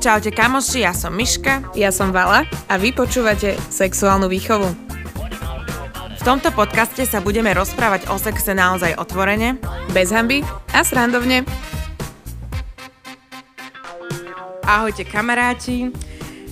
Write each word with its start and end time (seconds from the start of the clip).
Čaute 0.00 0.32
kamoši, 0.36 0.84
ja 0.84 0.92
som 0.92 1.16
Miška. 1.16 1.72
Ja 1.72 1.88
som 1.88 2.12
Vala 2.12 2.44
a 2.68 2.74
vy 2.76 2.92
počúvate 2.92 3.56
Sexuálnu 3.72 4.28
výchovu. 4.28 4.68
V 6.20 6.22
tomto 6.24 6.52
podcaste 6.52 7.08
sa 7.08 7.24
budeme 7.24 7.56
rozprávať 7.56 8.12
o 8.12 8.20
sexe 8.20 8.52
naozaj 8.52 9.00
otvorene, 9.00 9.56
Bez 9.96 10.12
hamby 10.12 10.44
a 10.76 10.84
srandovne. 10.84 11.48
Ahojte 14.68 15.08
kamaráti. 15.08 15.88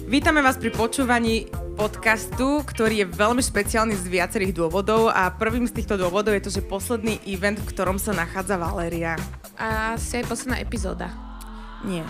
Vítame 0.09 0.41
vás 0.41 0.57
pri 0.57 0.73
počúvaní 0.73 1.53
podcastu, 1.77 2.65
ktorý 2.65 3.05
je 3.05 3.07
veľmi 3.12 3.45
špeciálny 3.45 4.01
z 4.01 4.09
viacerých 4.09 4.57
dôvodov 4.57 5.12
a 5.12 5.29
prvým 5.29 5.69
z 5.69 5.77
týchto 5.77 6.01
dôvodov 6.01 6.33
je 6.33 6.43
to, 6.49 6.51
že 6.57 6.65
posledný 6.65 7.21
event, 7.29 7.61
v 7.61 7.69
ktorom 7.69 8.01
sa 8.01 8.17
nachádza 8.17 8.57
Valéria. 8.57 9.21
A 9.59 9.98
asi 9.98 10.22
aj 10.22 10.30
posledná 10.30 10.62
epizóda. 10.62 11.11
Nie. 11.82 12.06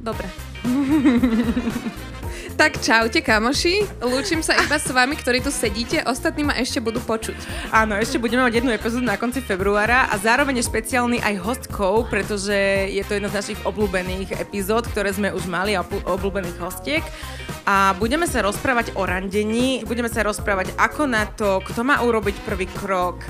Dobre. 0.00 0.28
tak 2.54 2.78
čaute 2.80 3.18
kamoši, 3.18 4.04
lúčim 4.04 4.38
sa 4.40 4.54
iba 4.54 4.78
s 4.78 4.86
vami, 4.88 5.18
ktorí 5.18 5.42
tu 5.42 5.50
sedíte, 5.50 6.06
ostatní 6.06 6.46
ma 6.46 6.54
ešte 6.54 6.78
budú 6.78 7.02
počuť. 7.02 7.34
Áno, 7.74 7.98
ešte 7.98 8.22
budeme 8.22 8.46
mať 8.46 8.62
jednu 8.62 8.70
epizódu 8.70 9.04
na 9.04 9.18
konci 9.18 9.42
februára 9.42 10.06
a 10.08 10.14
zároveň 10.16 10.62
je 10.62 10.68
špeciálny 10.70 11.18
aj 11.20 11.34
hostkou, 11.42 12.06
pretože 12.06 12.54
je 12.94 13.02
to 13.02 13.18
jedna 13.18 13.28
z 13.28 13.38
našich 13.42 13.60
obľúbených 13.66 14.38
epizód, 14.38 14.86
ktoré 14.86 15.10
sme 15.10 15.34
už 15.34 15.50
mali, 15.50 15.74
obľú- 15.74 16.06
obľúbených 16.06 16.58
hostiek. 16.62 17.04
A 17.66 17.96
budeme 17.98 18.30
sa 18.30 18.44
rozprávať 18.44 18.94
o 18.94 19.02
randení, 19.02 19.82
budeme 19.82 20.12
sa 20.12 20.22
rozprávať 20.22 20.76
ako 20.78 21.10
na 21.10 21.26
to, 21.26 21.58
kto 21.64 21.80
má 21.82 22.04
urobiť 22.04 22.38
prvý 22.44 22.70
krok, 22.70 23.24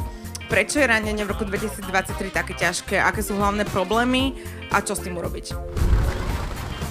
prečo 0.54 0.78
je 0.78 0.86
randenie 0.86 1.26
v 1.26 1.34
roku 1.34 1.42
2023 1.42 2.30
také 2.30 2.54
ťažké, 2.54 2.94
aké 3.02 3.26
sú 3.26 3.34
hlavné 3.34 3.66
problémy 3.74 4.38
a 4.70 4.78
čo 4.78 4.94
s 4.94 5.02
tým 5.02 5.18
urobiť. 5.18 5.50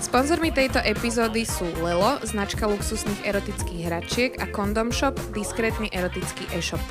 Sponzormi 0.03 0.52
tejto 0.52 0.84
epizódy 0.84 1.47
sú 1.47 1.64
Lelo, 1.80 2.20
značka 2.28 2.67
luxusných 2.67 3.23
erotických 3.23 3.88
hračiek 3.88 4.31
a 4.44 4.52
Condom 4.52 4.92
Shop, 4.92 5.16
diskrétny 5.31 5.88
erotický 5.95 6.44
e-shop. 6.52 6.83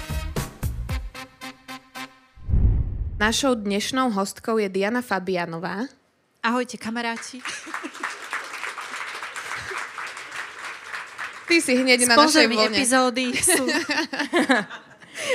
Našou 3.20 3.53
dnešnou 3.53 4.09
hostkou 4.09 4.57
je 4.57 4.73
Diana 4.73 5.05
Fabianová. 5.05 5.92
Ahojte 6.41 6.81
kamaráti. 6.81 7.45
Ty 11.53 11.57
si 11.61 11.77
hneď 11.77 12.09
na 12.09 12.17
našej 12.17 12.48
Sponzormi 12.48 12.57
vlne. 12.57 12.77
epizódy 12.81 13.27
sú... 13.36 13.69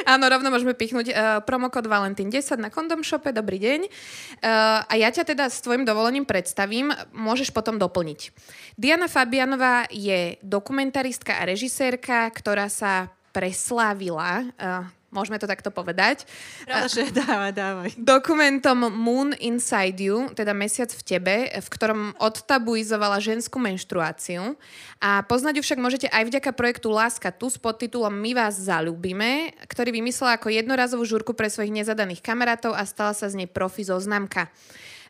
Áno, 0.05 0.25
rovno 0.27 0.49
môžeme 0.49 0.73
pichnúť 0.73 1.07
uh, 1.11 1.15
promokód 1.43 1.85
Valentín 1.85 2.31
10 2.31 2.57
na 2.59 2.73
Condom 2.73 3.05
Shope. 3.05 3.29
Dobrý 3.29 3.59
deň. 3.61 3.79
Uh, 3.87 4.83
a 4.87 4.93
ja 4.97 5.09
ťa 5.13 5.35
teda 5.35 5.45
s 5.47 5.61
tvojim 5.61 5.85
dovolením 5.85 6.25
predstavím. 6.25 6.91
Môžeš 7.13 7.53
potom 7.53 7.77
doplniť. 7.77 8.31
Diana 8.75 9.05
Fabianová 9.05 9.87
je 9.91 10.39
dokumentaristka 10.41 11.39
a 11.39 11.47
režisérka, 11.47 12.27
ktorá 12.33 12.67
sa 12.67 13.11
preslávila, 13.31 14.49
uh, 14.57 14.96
môžeme 15.07 15.39
to 15.39 15.47
takto 15.47 15.71
povedať, 15.71 16.27
Práve, 16.67 17.07
dávaj, 17.15 17.51
dávaj. 17.55 17.89
dokumentom 17.95 18.91
Moon 18.91 19.31
Inside 19.39 19.99
You, 20.03 20.31
teda 20.35 20.51
Mesiac 20.51 20.91
v 20.91 21.03
tebe, 21.03 21.35
v 21.47 21.67
ktorom 21.67 22.13
odtabuizovala 22.19 23.23
ženskú 23.23 23.57
menštruáciu. 23.57 24.59
A 24.99 25.23
poznať 25.23 25.59
ju 25.59 25.63
však 25.63 25.79
môžete 25.79 26.07
aj 26.11 26.27
vďaka 26.27 26.51
projektu 26.51 26.91
Láska 26.91 27.31
tu 27.31 27.47
s 27.47 27.55
podtitulom 27.55 28.11
My 28.11 28.35
vás 28.35 28.59
zalúbime, 28.59 29.55
ktorý 29.69 29.95
vymyslela 29.95 30.35
ako 30.35 30.51
jednorazovú 30.51 31.07
žurku 31.07 31.31
pre 31.31 31.47
svojich 31.47 31.71
nezadaných 31.71 32.19
kamarátov 32.19 32.75
a 32.75 32.83
stala 32.83 33.15
sa 33.15 33.31
z 33.31 33.43
nej 33.43 33.49
profi 33.49 33.87
zoznamka. 33.87 34.51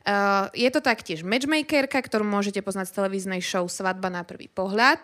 Uh, 0.08 0.48
je 0.56 0.72
to 0.72 0.80
taktiež 0.80 1.20
matchmakerka, 1.20 2.00
ktorú 2.00 2.23
môžete 2.23 2.64
poznať 2.64 2.95
z 2.95 2.95
televíznej 2.95 3.44
show 3.44 3.68
Svadba 3.68 4.08
na 4.08 4.23
prvý 4.23 4.48
pohľad. 4.48 5.03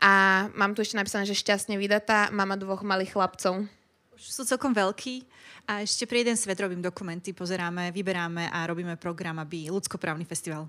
A 0.00 0.48
mám 0.56 0.72
tu 0.72 0.80
ešte 0.80 0.96
napísané, 0.96 1.28
že 1.28 1.36
šťastne 1.36 1.76
vydatá 1.76 2.32
mama 2.32 2.56
dvoch 2.56 2.80
malých 2.80 3.12
chlapcov. 3.12 3.68
Už 4.18 4.34
sú 4.34 4.42
celkom 4.42 4.74
veľkí 4.74 5.22
a 5.70 5.86
ešte 5.86 6.02
pre 6.10 6.26
jeden 6.26 6.34
svet 6.34 6.58
robím 6.58 6.82
dokumenty, 6.82 7.30
pozeráme, 7.30 7.94
vyberáme 7.94 8.50
a 8.50 8.66
robíme 8.66 8.98
program, 8.98 9.38
aby 9.38 9.70
ľudskoprávny 9.70 10.26
festival. 10.26 10.66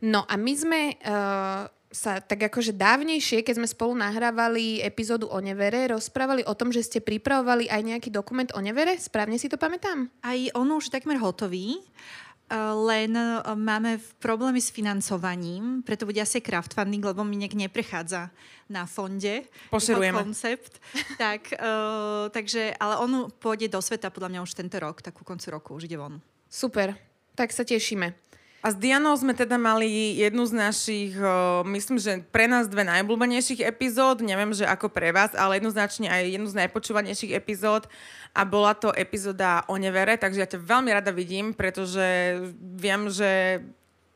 No 0.00 0.24
a 0.24 0.34
my 0.40 0.52
sme 0.56 0.80
uh, 0.96 1.68
sa 1.94 2.18
tak 2.18 2.50
akože 2.50 2.74
dávnejšie, 2.74 3.46
keď 3.46 3.54
sme 3.62 3.68
spolu 3.70 3.94
nahrávali 3.94 4.82
epizódu 4.82 5.30
o 5.30 5.38
Nevere, 5.38 5.86
rozprávali 5.94 6.42
o 6.42 6.56
tom, 6.58 6.74
že 6.74 6.82
ste 6.82 6.98
pripravovali 6.98 7.70
aj 7.70 7.80
nejaký 7.84 8.08
dokument 8.10 8.50
o 8.56 8.60
Nevere. 8.64 8.98
Správne 8.98 9.38
si 9.38 9.46
to 9.46 9.54
pamätám? 9.54 10.10
Aj 10.24 10.38
on 10.58 10.66
už 10.74 10.90
takmer 10.90 11.22
hotový, 11.22 11.78
eh, 11.78 12.56
len 12.90 13.14
eh, 13.14 13.44
máme 13.54 14.02
problémy 14.18 14.58
s 14.58 14.74
financovaním, 14.74 15.86
preto 15.86 16.08
bude 16.08 16.18
asi 16.18 16.42
crowdfunding, 16.42 17.04
lebo 17.06 17.22
mi 17.22 17.38
nejak 17.38 17.54
neprechádza 17.54 18.34
na 18.68 18.88
fonde. 18.88 19.44
Pošerujeme. 19.70 20.18
jeho 20.18 20.24
koncept. 20.24 20.80
tak, 21.22 21.52
uh, 21.56 22.30
takže, 22.32 22.74
ale 22.80 22.94
on 23.00 23.28
pôjde 23.40 23.68
do 23.68 23.80
sveta 23.80 24.08
podľa 24.08 24.30
mňa 24.32 24.40
už 24.44 24.52
tento 24.56 24.76
rok, 24.80 25.04
tak 25.04 25.16
ku 25.16 25.24
koncu 25.24 25.46
roku 25.52 25.76
už 25.76 25.88
ide 25.90 26.00
von. 26.00 26.20
Super, 26.48 26.96
tak 27.34 27.52
sa 27.52 27.66
tešíme. 27.66 28.24
A 28.64 28.72
s 28.72 28.80
Dianou 28.80 29.12
sme 29.12 29.36
teda 29.36 29.60
mali 29.60 30.16
jednu 30.16 30.48
z 30.48 30.56
našich, 30.56 31.12
o, 31.20 31.60
myslím, 31.68 32.00
že 32.00 32.24
pre 32.32 32.48
nás 32.48 32.64
dve 32.64 32.80
najobľúbenejších 32.88 33.60
epizód, 33.60 34.24
neviem, 34.24 34.56
že 34.56 34.64
ako 34.64 34.88
pre 34.88 35.12
vás, 35.12 35.36
ale 35.36 35.60
jednoznačne 35.60 36.08
aj 36.08 36.32
jednu 36.32 36.48
z 36.48 36.64
najpočúvanejších 36.64 37.36
epizód 37.36 37.84
a 38.32 38.40
bola 38.48 38.72
to 38.72 38.88
epizóda 38.96 39.68
o 39.68 39.76
nevere, 39.76 40.16
takže 40.16 40.40
ja 40.40 40.48
ťa 40.48 40.64
veľmi 40.64 40.96
rada 40.96 41.12
vidím, 41.12 41.52
pretože 41.52 42.40
viem, 42.56 43.12
že 43.12 43.60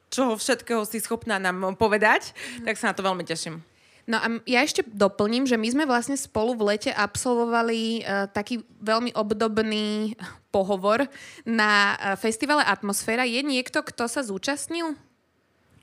čoho 0.08 0.40
všetkého 0.40 0.80
si 0.88 0.96
schopná 1.04 1.36
nám 1.36 1.76
povedať, 1.76 2.32
tak 2.64 2.80
sa 2.80 2.88
na 2.88 2.96
to 2.96 3.04
veľmi 3.04 3.28
teším. 3.28 3.60
No 4.08 4.16
a 4.16 4.40
ja 4.48 4.64
ešte 4.64 4.80
doplním, 4.88 5.44
že 5.44 5.60
my 5.60 5.68
sme 5.68 5.84
vlastne 5.84 6.16
spolu 6.16 6.56
v 6.56 6.72
lete 6.72 6.88
absolvovali 6.88 8.00
uh, 8.00 8.24
taký 8.32 8.64
veľmi 8.80 9.12
obdobný 9.12 10.16
pohovor 10.54 11.04
na 11.44 11.92
uh, 11.92 12.16
festivale 12.16 12.64
Atmosféra. 12.64 13.28
Je 13.28 13.44
niekto, 13.44 13.84
kto 13.84 14.08
sa 14.08 14.24
zúčastnil? 14.24 14.96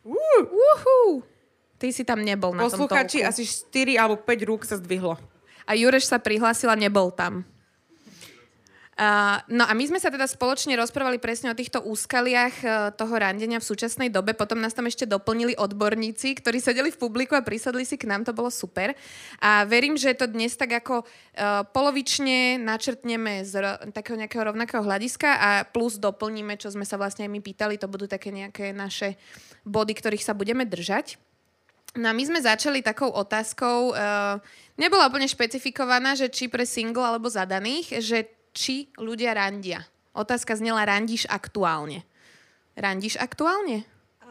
Uh. 0.02 0.42
Uhu. 0.42 1.22
Ty 1.78 1.94
si 1.94 2.02
tam 2.02 2.26
nebol 2.26 2.58
na 2.58 2.66
tom 2.66 2.90
Posluchači, 2.90 3.22
asi 3.22 3.46
4 3.46 3.94
alebo 4.02 4.18
5 4.18 4.50
rúk 4.50 4.66
sa 4.66 4.82
zdvihlo. 4.82 5.22
A 5.70 5.78
Jureš 5.78 6.10
sa 6.10 6.18
prihlásil 6.18 6.72
a 6.72 6.78
nebol 6.78 7.14
tam. 7.14 7.46
No 9.52 9.68
a 9.68 9.76
my 9.76 9.84
sme 9.92 10.00
sa 10.00 10.08
teda 10.08 10.24
spoločne 10.24 10.72
rozprávali 10.80 11.20
presne 11.20 11.52
o 11.52 11.60
týchto 11.60 11.84
úskaliach 11.84 12.56
uh, 12.64 12.72
toho 12.96 13.12
randenia 13.20 13.60
v 13.60 13.68
súčasnej 13.68 14.08
dobe. 14.08 14.32
Potom 14.32 14.56
nás 14.64 14.72
tam 14.72 14.88
ešte 14.88 15.04
doplnili 15.04 15.52
odborníci, 15.60 16.32
ktorí 16.40 16.64
sedeli 16.64 16.96
v 16.96 17.02
publiku 17.04 17.36
a 17.36 17.44
prisadli 17.44 17.84
si 17.84 18.00
k 18.00 18.08
nám. 18.08 18.24
To 18.24 18.32
bolo 18.32 18.48
super. 18.48 18.96
A 19.44 19.68
verím, 19.68 20.00
že 20.00 20.16
to 20.16 20.32
dnes 20.32 20.56
tak 20.56 20.80
ako 20.80 21.04
uh, 21.04 21.68
polovične 21.76 22.56
načrtneme 22.56 23.44
z 23.44 23.54
ro- 23.60 23.80
takého 23.92 24.16
nejakého 24.16 24.48
rovnakého 24.48 24.80
hľadiska 24.80 25.30
a 25.44 25.50
plus 25.68 26.00
doplníme, 26.00 26.56
čo 26.56 26.72
sme 26.72 26.88
sa 26.88 26.96
vlastne 26.96 27.28
aj 27.28 27.36
my 27.36 27.44
pýtali. 27.44 27.76
To 27.84 27.92
budú 27.92 28.08
také 28.08 28.32
nejaké 28.32 28.72
naše 28.72 29.20
body, 29.68 29.92
ktorých 29.92 30.24
sa 30.24 30.32
budeme 30.32 30.64
držať. 30.64 31.20
No 32.00 32.12
a 32.12 32.16
my 32.16 32.24
sme 32.24 32.40
začali 32.40 32.80
takou 32.80 33.12
otázkou, 33.12 33.92
uh, 33.92 34.40
nebola 34.80 35.12
úplne 35.12 35.28
špecifikovaná, 35.28 36.16
že 36.16 36.32
či 36.32 36.48
pre 36.48 36.64
single 36.64 37.04
alebo 37.04 37.28
zadaných, 37.28 38.00
že 38.00 38.32
či 38.56 38.88
ľudia 38.96 39.36
randia. 39.36 39.84
Otázka 40.16 40.56
znela, 40.56 40.88
randíš 40.88 41.28
aktuálne. 41.28 42.08
Randíš 42.80 43.20
aktuálne? 43.20 43.84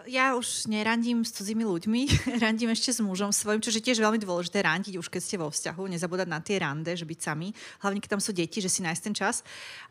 Ja 0.04 0.36
už 0.36 0.68
nerandím 0.68 1.24
s 1.24 1.32
cudzími 1.32 1.64
ľuďmi, 1.64 2.00
randím 2.44 2.72
ešte 2.72 2.92
s 2.92 3.00
mužom 3.00 3.32
svojim, 3.32 3.60
čo 3.60 3.72
je 3.72 3.84
tiež 3.84 4.00
veľmi 4.00 4.20
dôležité 4.20 4.60
randiť 4.60 5.00
už 5.00 5.08
keď 5.08 5.20
ste 5.20 5.36
vo 5.40 5.48
vzťahu, 5.48 5.80
nezabúdať 5.88 6.28
na 6.28 6.40
tie 6.44 6.60
rande, 6.60 6.92
že 6.92 7.08
byť 7.08 7.20
sami, 7.20 7.52
hlavne 7.80 8.00
keď 8.00 8.10
tam 8.16 8.24
sú 8.24 8.36
deti, 8.36 8.60
že 8.60 8.68
si 8.68 8.84
nájsť 8.84 9.02
ten 9.04 9.16
čas. 9.16 9.40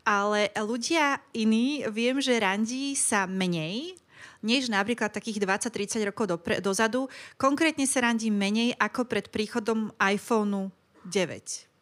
Ale 0.06 0.54
ľudia 0.54 1.18
iní, 1.34 1.82
viem, 1.90 2.22
že 2.22 2.38
randí 2.38 2.94
sa 2.94 3.26
menej, 3.26 3.98
než 4.44 4.70
napríklad 4.70 5.10
takých 5.10 5.42
20-30 5.42 6.10
rokov 6.14 6.30
dopre, 6.30 6.62
dozadu. 6.62 7.10
Konkrétne 7.34 7.88
sa 7.88 8.06
randí 8.06 8.30
menej 8.30 8.76
ako 8.78 9.10
pred 9.10 9.32
príchodom 9.34 9.90
iPhoneu 9.98 10.70
9. 11.10 11.73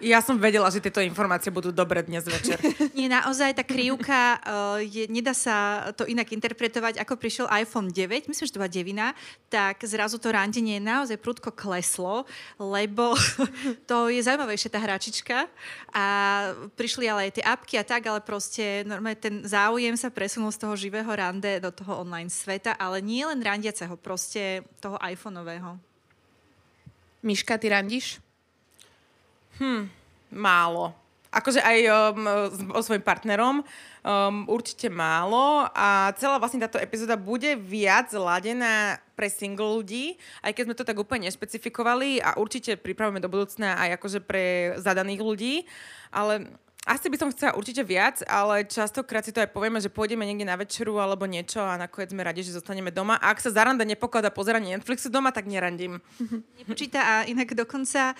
Ja 0.00 0.24
som 0.24 0.40
vedela, 0.40 0.72
že 0.72 0.80
tieto 0.80 1.04
informácie 1.04 1.52
budú 1.52 1.68
dobre 1.68 2.00
dnes 2.00 2.24
večer. 2.24 2.56
Nie, 2.98 3.12
naozaj 3.12 3.60
tá 3.60 3.62
krivka, 3.62 4.40
uh, 4.40 4.80
je, 4.80 5.04
nedá 5.12 5.36
sa 5.36 5.88
to 5.92 6.08
inak 6.08 6.32
interpretovať. 6.32 6.96
Ako 7.04 7.20
prišiel 7.20 7.46
iPhone 7.52 7.92
9, 7.92 8.26
myslím, 8.26 8.46
že 8.48 8.54
to 8.56 8.60
bola 8.62 8.72
devina, 8.72 9.12
tak 9.52 9.84
zrazu 9.84 10.16
to 10.16 10.32
randenie 10.32 10.80
naozaj 10.80 11.20
prudko 11.20 11.52
kleslo, 11.52 12.24
lebo 12.56 13.12
to 13.90 14.08
je 14.08 14.24
zaujímavejšia 14.24 14.72
tá 14.72 14.80
hračička 14.80 15.38
a 15.92 16.04
prišli 16.74 17.04
ale 17.06 17.28
aj 17.28 17.32
tie 17.36 17.44
apky 17.44 17.74
a 17.76 17.84
tak, 17.84 18.08
ale 18.08 18.24
proste 18.24 18.80
normálne 18.88 19.20
ten 19.20 19.44
záujem 19.44 19.94
sa 19.94 20.08
presunul 20.08 20.50
z 20.50 20.64
toho 20.64 20.74
živého 20.74 21.08
rande 21.12 21.60
do 21.60 21.68
toho 21.68 22.00
online 22.00 22.32
sveta, 22.32 22.72
ale 22.74 23.04
nie 23.04 23.22
len 23.28 23.44
randiaceho, 23.44 23.94
proste 24.00 24.64
toho 24.80 24.96
iPhoneového. 25.04 25.76
Miška, 27.20 27.60
ty 27.60 27.68
randíš? 27.68 28.25
Málo. 30.32 30.94
akože 31.36 31.60
aj 31.60 31.78
um, 31.84 32.24
s, 32.48 32.58
so 32.64 32.82
svojím 32.88 33.04
partnerom, 33.04 33.60
um, 33.60 34.36
určite 34.48 34.88
málo 34.88 35.68
a 35.76 36.16
celá 36.16 36.40
vlastne 36.40 36.64
táto 36.64 36.80
epizóda 36.80 37.20
bude 37.20 37.52
viac 37.60 38.08
ladená 38.16 38.96
pre 39.12 39.28
single 39.28 39.76
ľudí, 39.80 40.16
aj 40.40 40.56
keď 40.56 40.62
sme 40.64 40.78
to 40.78 40.88
tak 40.88 40.96
úplne 40.96 41.28
nešpecifikovali 41.28 42.24
a 42.24 42.40
určite 42.40 42.80
pripravujeme 42.80 43.20
do 43.20 43.28
budúcna 43.28 43.76
aj 43.76 44.00
akože 44.00 44.20
pre 44.24 44.76
zadaných 44.80 45.20
ľudí, 45.20 45.54
ale 46.08 46.48
asi 46.86 47.10
by 47.10 47.18
som 47.18 47.34
chcela 47.34 47.58
určite 47.58 47.82
viac, 47.82 48.22
ale 48.30 48.62
častokrát 48.62 49.26
si 49.26 49.34
to 49.34 49.42
aj 49.42 49.50
povieme, 49.50 49.82
že 49.82 49.90
pôjdeme 49.90 50.22
niekde 50.22 50.46
na 50.46 50.54
večeru 50.54 51.02
alebo 51.02 51.26
niečo 51.26 51.58
a 51.58 51.74
nakoniec 51.74 52.14
sme 52.14 52.22
radi, 52.22 52.46
že 52.46 52.54
zostaneme 52.54 52.94
doma. 52.94 53.18
A 53.18 53.34
ak 53.34 53.42
sa 53.42 53.50
zaranda 53.50 53.82
nepokladá 53.82 54.30
pozeranie 54.30 54.78
Netflixu 54.78 55.10
doma, 55.10 55.34
tak 55.34 55.50
nerandím. 55.50 55.98
Nepočíta 56.62 57.02
a 57.02 57.14
inak 57.26 57.58
dokonca 57.58 58.14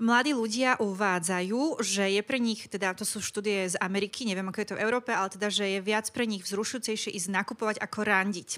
mladí 0.00 0.32
ľudia 0.32 0.80
uvádzajú, 0.80 1.84
že 1.84 2.08
je 2.16 2.22
pre 2.24 2.40
nich, 2.40 2.66
teda 2.66 2.96
to 2.96 3.04
sú 3.04 3.20
štúdie 3.20 3.68
z 3.68 3.76
Ameriky, 3.78 4.24
neviem 4.24 4.48
ako 4.48 4.58
je 4.64 4.68
to 4.72 4.76
v 4.80 4.84
Európe, 4.88 5.12
ale 5.12 5.28
teda, 5.28 5.52
že 5.52 5.68
je 5.68 5.80
viac 5.84 6.08
pre 6.10 6.24
nich 6.24 6.42
vzrušujúcejšie 6.42 7.12
ísť 7.12 7.28
nakupovať 7.28 7.76
ako 7.84 7.98
randiť. 8.08 8.50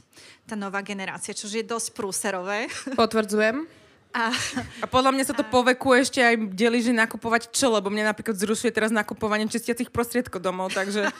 Tá 0.47 0.55
nová 0.55 0.81
generácia, 0.87 1.35
čo 1.35 1.51
je 1.51 1.67
dosť 1.67 1.99
prúserové. 1.99 2.71
Potvrdzujem. 2.95 3.82
A, 4.13 4.29
a 4.85 4.87
podľa 4.87 5.17
mňa 5.17 5.25
sa 5.25 5.33
to 5.33 5.41
po 5.41 5.65
veku 5.65 5.97
ešte 5.97 6.21
aj 6.21 6.53
delí, 6.53 6.85
že 6.85 6.93
nakupovať 6.93 7.49
čo, 7.49 7.73
lebo 7.73 7.89
mňa 7.89 8.13
napríklad 8.13 8.37
zrušuje 8.37 8.69
teraz 8.69 8.93
nakupovanie 8.93 9.49
čistiacich 9.49 9.89
prostriedkov 9.89 10.45
domov, 10.45 10.77
takže... 10.77 11.09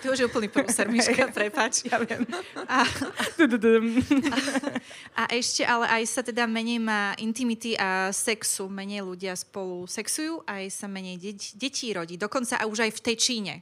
Ty 0.00 0.08
už 0.08 0.24
je 0.24 0.28
úplný 0.32 0.48
prúser, 0.48 0.88
Miška, 0.92 1.28
prepač. 1.28 1.84
Ja 1.84 2.00
viem. 2.00 2.24
A, 2.64 2.88
a 5.20 5.22
ešte 5.28 5.60
ale 5.68 6.00
aj 6.00 6.02
sa 6.08 6.24
teda 6.24 6.48
menej 6.48 6.80
má 6.80 7.12
intimity 7.20 7.76
a 7.76 8.08
sexu, 8.08 8.72
menej 8.72 9.04
ľudia 9.04 9.36
spolu 9.36 9.84
sexujú, 9.84 10.40
aj 10.48 10.72
sa 10.72 10.88
menej 10.88 11.20
deť, 11.20 11.60
detí 11.60 11.92
rodí. 11.92 12.16
Dokonca 12.16 12.56
a 12.56 12.64
už 12.64 12.88
aj 12.88 12.96
v 12.96 13.00
tej 13.12 13.16
Číne. 13.20 13.54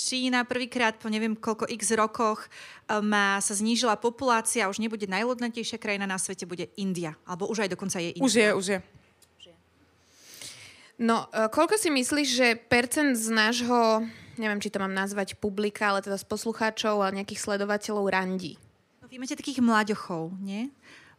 Čína 0.00 0.48
prvýkrát 0.48 0.96
po 0.96 1.12
neviem 1.12 1.36
koľko 1.36 1.68
x 1.68 1.92
rokoch 1.92 2.46
e, 2.46 2.48
má, 3.04 3.36
sa 3.44 3.52
znížila 3.52 4.00
populácia, 4.00 4.70
už 4.72 4.80
nebude 4.80 5.04
najlodnatejšia 5.04 5.76
krajina 5.76 6.08
na 6.08 6.16
svete, 6.16 6.48
bude 6.48 6.72
India. 6.80 7.12
Alebo 7.28 7.44
už 7.52 7.68
aj 7.68 7.70
dokonca 7.76 8.00
je 8.00 8.16
India. 8.16 8.24
Už 8.24 8.34
je, 8.34 8.48
už 8.56 8.66
je. 8.76 8.78
No, 11.00 11.32
e, 11.32 11.48
koľko 11.48 11.80
si 11.80 11.88
myslíš, 11.88 12.28
že 12.28 12.48
percent 12.60 13.16
z 13.16 13.32
nášho, 13.32 14.04
neviem, 14.36 14.60
či 14.60 14.68
to 14.68 14.80
mám 14.80 14.92
nazvať 14.92 15.40
publika, 15.40 15.92
ale 15.92 16.04
teda 16.04 16.20
z 16.20 16.28
poslucháčov 16.28 17.00
a 17.00 17.08
nejakých 17.08 17.40
sledovateľov 17.40 18.04
randí? 18.12 18.60
No, 19.00 19.08
vy 19.08 19.16
máte 19.16 19.32
takých 19.32 19.64
mlaďochov, 19.64 20.36
nie? 20.44 20.68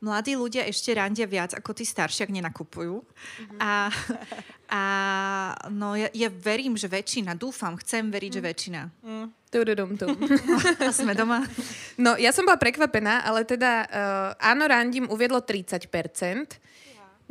Mladí 0.02 0.34
ľudia 0.34 0.66
ešte 0.66 0.92
randia 0.98 1.30
viac 1.30 1.54
ako 1.54 1.78
tí 1.78 1.86
starší, 1.86 2.26
ak 2.26 2.34
nenakupujú. 2.34 3.00
Mm-hmm. 3.00 3.60
A, 3.62 3.72
a 4.68 4.82
no 5.70 5.94
ja, 5.94 6.10
ja 6.12 6.28
verím, 6.34 6.74
že 6.74 6.90
väčšina, 6.90 7.38
dúfam, 7.38 7.78
chcem 7.78 8.10
veriť, 8.10 8.32
mm. 8.34 8.38
že 8.38 8.42
väčšina. 8.42 8.82
Mm. 9.06 9.28
A 10.88 10.92
sme 10.96 11.12
doma. 11.12 11.44
No, 12.00 12.16
ja 12.16 12.32
som 12.32 12.48
bola 12.48 12.56
prekvapená, 12.56 13.28
ale 13.28 13.44
teda 13.44 13.72
uh, 13.84 14.30
áno, 14.40 14.64
randím 14.66 15.12
uviedlo 15.12 15.44
30%, 15.44 15.92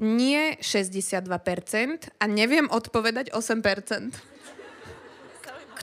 nie 0.01 0.57
62% 0.61 1.29
a 2.17 2.25
neviem 2.25 2.69
odpovedať 2.73 3.33
8% 3.37 4.30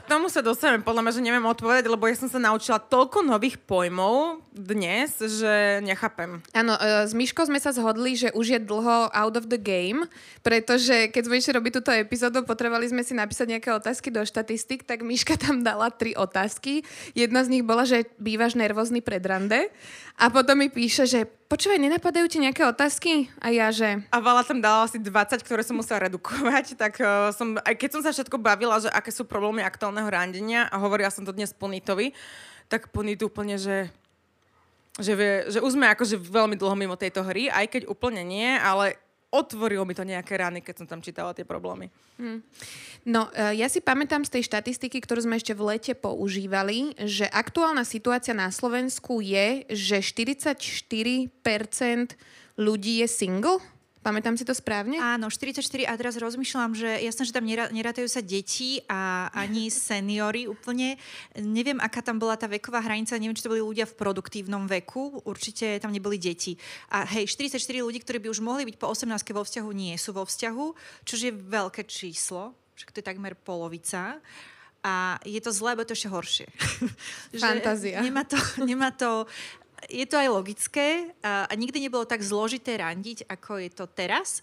tomu 0.08 0.32
sa 0.32 0.40
dostaneme, 0.40 0.80
podľa 0.80 1.04
mňa, 1.04 1.12
že 1.20 1.26
neviem 1.28 1.44
odpovedať, 1.44 1.84
lebo 1.84 2.08
ja 2.08 2.16
som 2.16 2.32
sa 2.32 2.40
naučila 2.40 2.80
toľko 2.80 3.20
nových 3.20 3.60
pojmov 3.60 4.40
dnes, 4.56 5.20
že 5.20 5.84
nechápem. 5.84 6.40
Áno, 6.56 6.74
e, 6.80 7.04
s 7.04 7.12
Myškou 7.12 7.44
sme 7.44 7.60
sa 7.60 7.76
zhodli, 7.76 8.16
že 8.16 8.32
už 8.32 8.56
je 8.56 8.60
dlho 8.64 9.12
out 9.12 9.36
of 9.36 9.52
the 9.52 9.60
game, 9.60 10.08
pretože 10.40 11.12
keď 11.12 11.22
sme 11.28 11.38
išli 11.38 11.52
robiť 11.52 11.72
túto 11.78 11.92
epizódu, 11.92 12.42
potrebovali 12.42 12.88
sme 12.88 13.04
si 13.04 13.12
napísať 13.12 13.60
nejaké 13.60 13.70
otázky 13.70 14.08
do 14.08 14.24
štatistik, 14.24 14.88
tak 14.88 15.04
Myška 15.04 15.36
tam 15.36 15.60
dala 15.60 15.92
tri 15.92 16.16
otázky. 16.16 16.82
Jedna 17.12 17.44
z 17.44 17.52
nich 17.52 17.64
bola, 17.68 17.84
že 17.84 18.08
bývaš 18.16 18.56
nervózny 18.56 19.04
pred 19.04 19.20
rande 19.20 19.68
a 20.16 20.32
potom 20.32 20.58
mi 20.58 20.72
píše, 20.72 21.04
že 21.04 21.28
počúvaj, 21.48 21.80
nenapadajú 21.80 22.28
ti 22.28 22.38
nejaké 22.38 22.62
otázky? 22.68 23.32
A 23.40 23.48
ja, 23.48 23.72
že... 23.72 24.04
A 24.12 24.20
Vala 24.20 24.44
tam 24.44 24.60
dala 24.60 24.84
asi 24.84 25.00
20, 25.00 25.40
ktoré 25.42 25.64
som 25.64 25.80
musela 25.80 26.06
redukovať, 26.06 26.72
tak 26.82 27.00
uh, 27.00 27.32
som, 27.32 27.56
aj 27.64 27.74
keď 27.74 27.90
som 27.98 28.02
sa 28.04 28.12
všetko 28.12 28.36
bavila, 28.36 28.78
že 28.78 28.92
aké 28.92 29.08
sú 29.08 29.24
problémy 29.24 29.64
aktuálneho 29.64 30.06
randenia 30.06 30.68
a 30.68 30.76
hovorila 30.76 31.08
som 31.08 31.24
to 31.24 31.32
dnes 31.32 31.56
Punitovi, 31.56 32.12
tak 32.68 32.92
Punit 32.92 33.24
úplne, 33.24 33.56
že 33.56 33.88
že, 34.98 35.14
vie, 35.14 35.46
že 35.46 35.62
už 35.62 35.78
sme 35.78 35.86
akože 35.94 36.18
veľmi 36.18 36.58
dlho 36.58 36.74
mimo 36.74 36.98
tejto 36.98 37.22
hry, 37.22 37.46
aj 37.46 37.70
keď 37.70 37.82
úplne 37.86 38.26
nie, 38.26 38.50
ale 38.58 38.98
otvorilo 39.28 39.84
mi 39.84 39.92
to 39.92 40.08
nejaké 40.08 40.40
rány, 40.40 40.64
keď 40.64 40.84
som 40.84 40.86
tam 40.88 41.00
čítala 41.04 41.36
tie 41.36 41.44
problémy. 41.44 41.92
Hmm. 42.16 42.40
No, 43.04 43.28
e, 43.30 43.60
ja 43.60 43.68
si 43.68 43.84
pamätám 43.84 44.24
z 44.24 44.40
tej 44.40 44.42
štatistiky, 44.48 44.98
ktorú 45.04 45.22
sme 45.22 45.36
ešte 45.36 45.52
v 45.52 45.76
lete 45.76 45.92
používali, 45.92 46.96
že 47.04 47.28
aktuálna 47.28 47.84
situácia 47.84 48.32
na 48.32 48.48
Slovensku 48.48 49.20
je, 49.20 49.68
že 49.68 50.00
44% 50.00 51.28
ľudí 52.58 53.04
je 53.04 53.08
single 53.08 53.60
Pamätám 54.08 54.40
si 54.40 54.48
to 54.48 54.56
správne? 54.56 54.96
Áno, 54.96 55.28
44 55.28 55.60
a 55.84 55.92
teraz 55.92 56.16
rozmýšľam, 56.16 56.72
že 56.72 56.96
jasné, 57.04 57.28
že 57.28 57.36
tam 57.36 57.44
nerátajú 57.44 58.08
sa 58.08 58.24
deti 58.24 58.80
a 58.88 59.28
ani 59.36 59.68
seniory 59.92 60.48
úplne. 60.48 60.96
Neviem, 61.36 61.76
aká 61.76 62.00
tam 62.00 62.16
bola 62.16 62.40
tá 62.40 62.48
veková 62.48 62.80
hranica, 62.80 63.20
neviem, 63.20 63.36
či 63.36 63.44
to 63.44 63.52
boli 63.52 63.60
ľudia 63.60 63.84
v 63.84 64.00
produktívnom 64.00 64.64
veku, 64.64 65.20
určite 65.28 65.76
tam 65.76 65.92
neboli 65.92 66.16
deti. 66.16 66.56
A 66.88 67.04
hej, 67.04 67.28
44 67.28 67.60
ľudí, 67.84 68.00
ktorí 68.00 68.16
by 68.24 68.32
už 68.32 68.40
mohli 68.40 68.64
byť 68.72 68.80
po 68.80 68.88
18 68.88 69.12
vo 69.12 69.44
vzťahu, 69.44 69.68
nie 69.76 69.92
sú 70.00 70.16
vo 70.16 70.24
vzťahu, 70.24 70.64
čo 71.04 71.14
je 71.20 71.28
veľké 71.28 71.84
číslo, 71.84 72.56
však 72.80 72.96
to 72.96 73.04
je 73.04 73.08
takmer 73.12 73.36
polovica. 73.36 74.24
A 74.88 75.20
je 75.28 75.36
to 75.44 75.52
zlé, 75.52 75.76
bo 75.76 75.84
to 75.84 75.92
ešte 75.92 76.08
horšie. 76.08 76.48
Fantázia. 77.36 78.00
nemá 78.00 78.24
to, 78.24 78.40
nemá 78.64 78.88
to 78.88 79.28
je 79.86 80.02
to 80.10 80.18
aj 80.18 80.28
logické 80.28 81.14
a, 81.22 81.46
a 81.46 81.52
nikdy 81.54 81.86
nebolo 81.86 82.02
tak 82.02 82.24
zložité 82.24 82.74
randiť, 82.82 83.30
ako 83.30 83.62
je 83.62 83.70
to 83.70 83.84
teraz. 83.86 84.42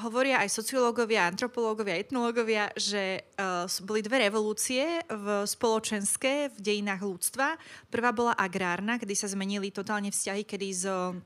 Hovoria 0.00 0.40
aj 0.40 0.48
sociológovia, 0.48 1.28
antropológovia, 1.28 2.00
etnológovia, 2.00 2.72
že 2.72 3.28
uh, 3.36 3.68
boli 3.84 4.00
dve 4.00 4.24
revolúcie 4.24 5.04
v 5.04 5.44
spoločenské 5.44 6.48
v 6.48 6.58
dejinách 6.64 7.04
ľudstva. 7.04 7.60
Prvá 7.92 8.08
bola 8.08 8.32
agrárna, 8.32 8.96
kedy 8.96 9.12
sa 9.12 9.28
zmenili 9.28 9.68
totálne 9.68 10.08
vzťahy, 10.08 10.48
kedy 10.48 10.68
zo 10.72 11.20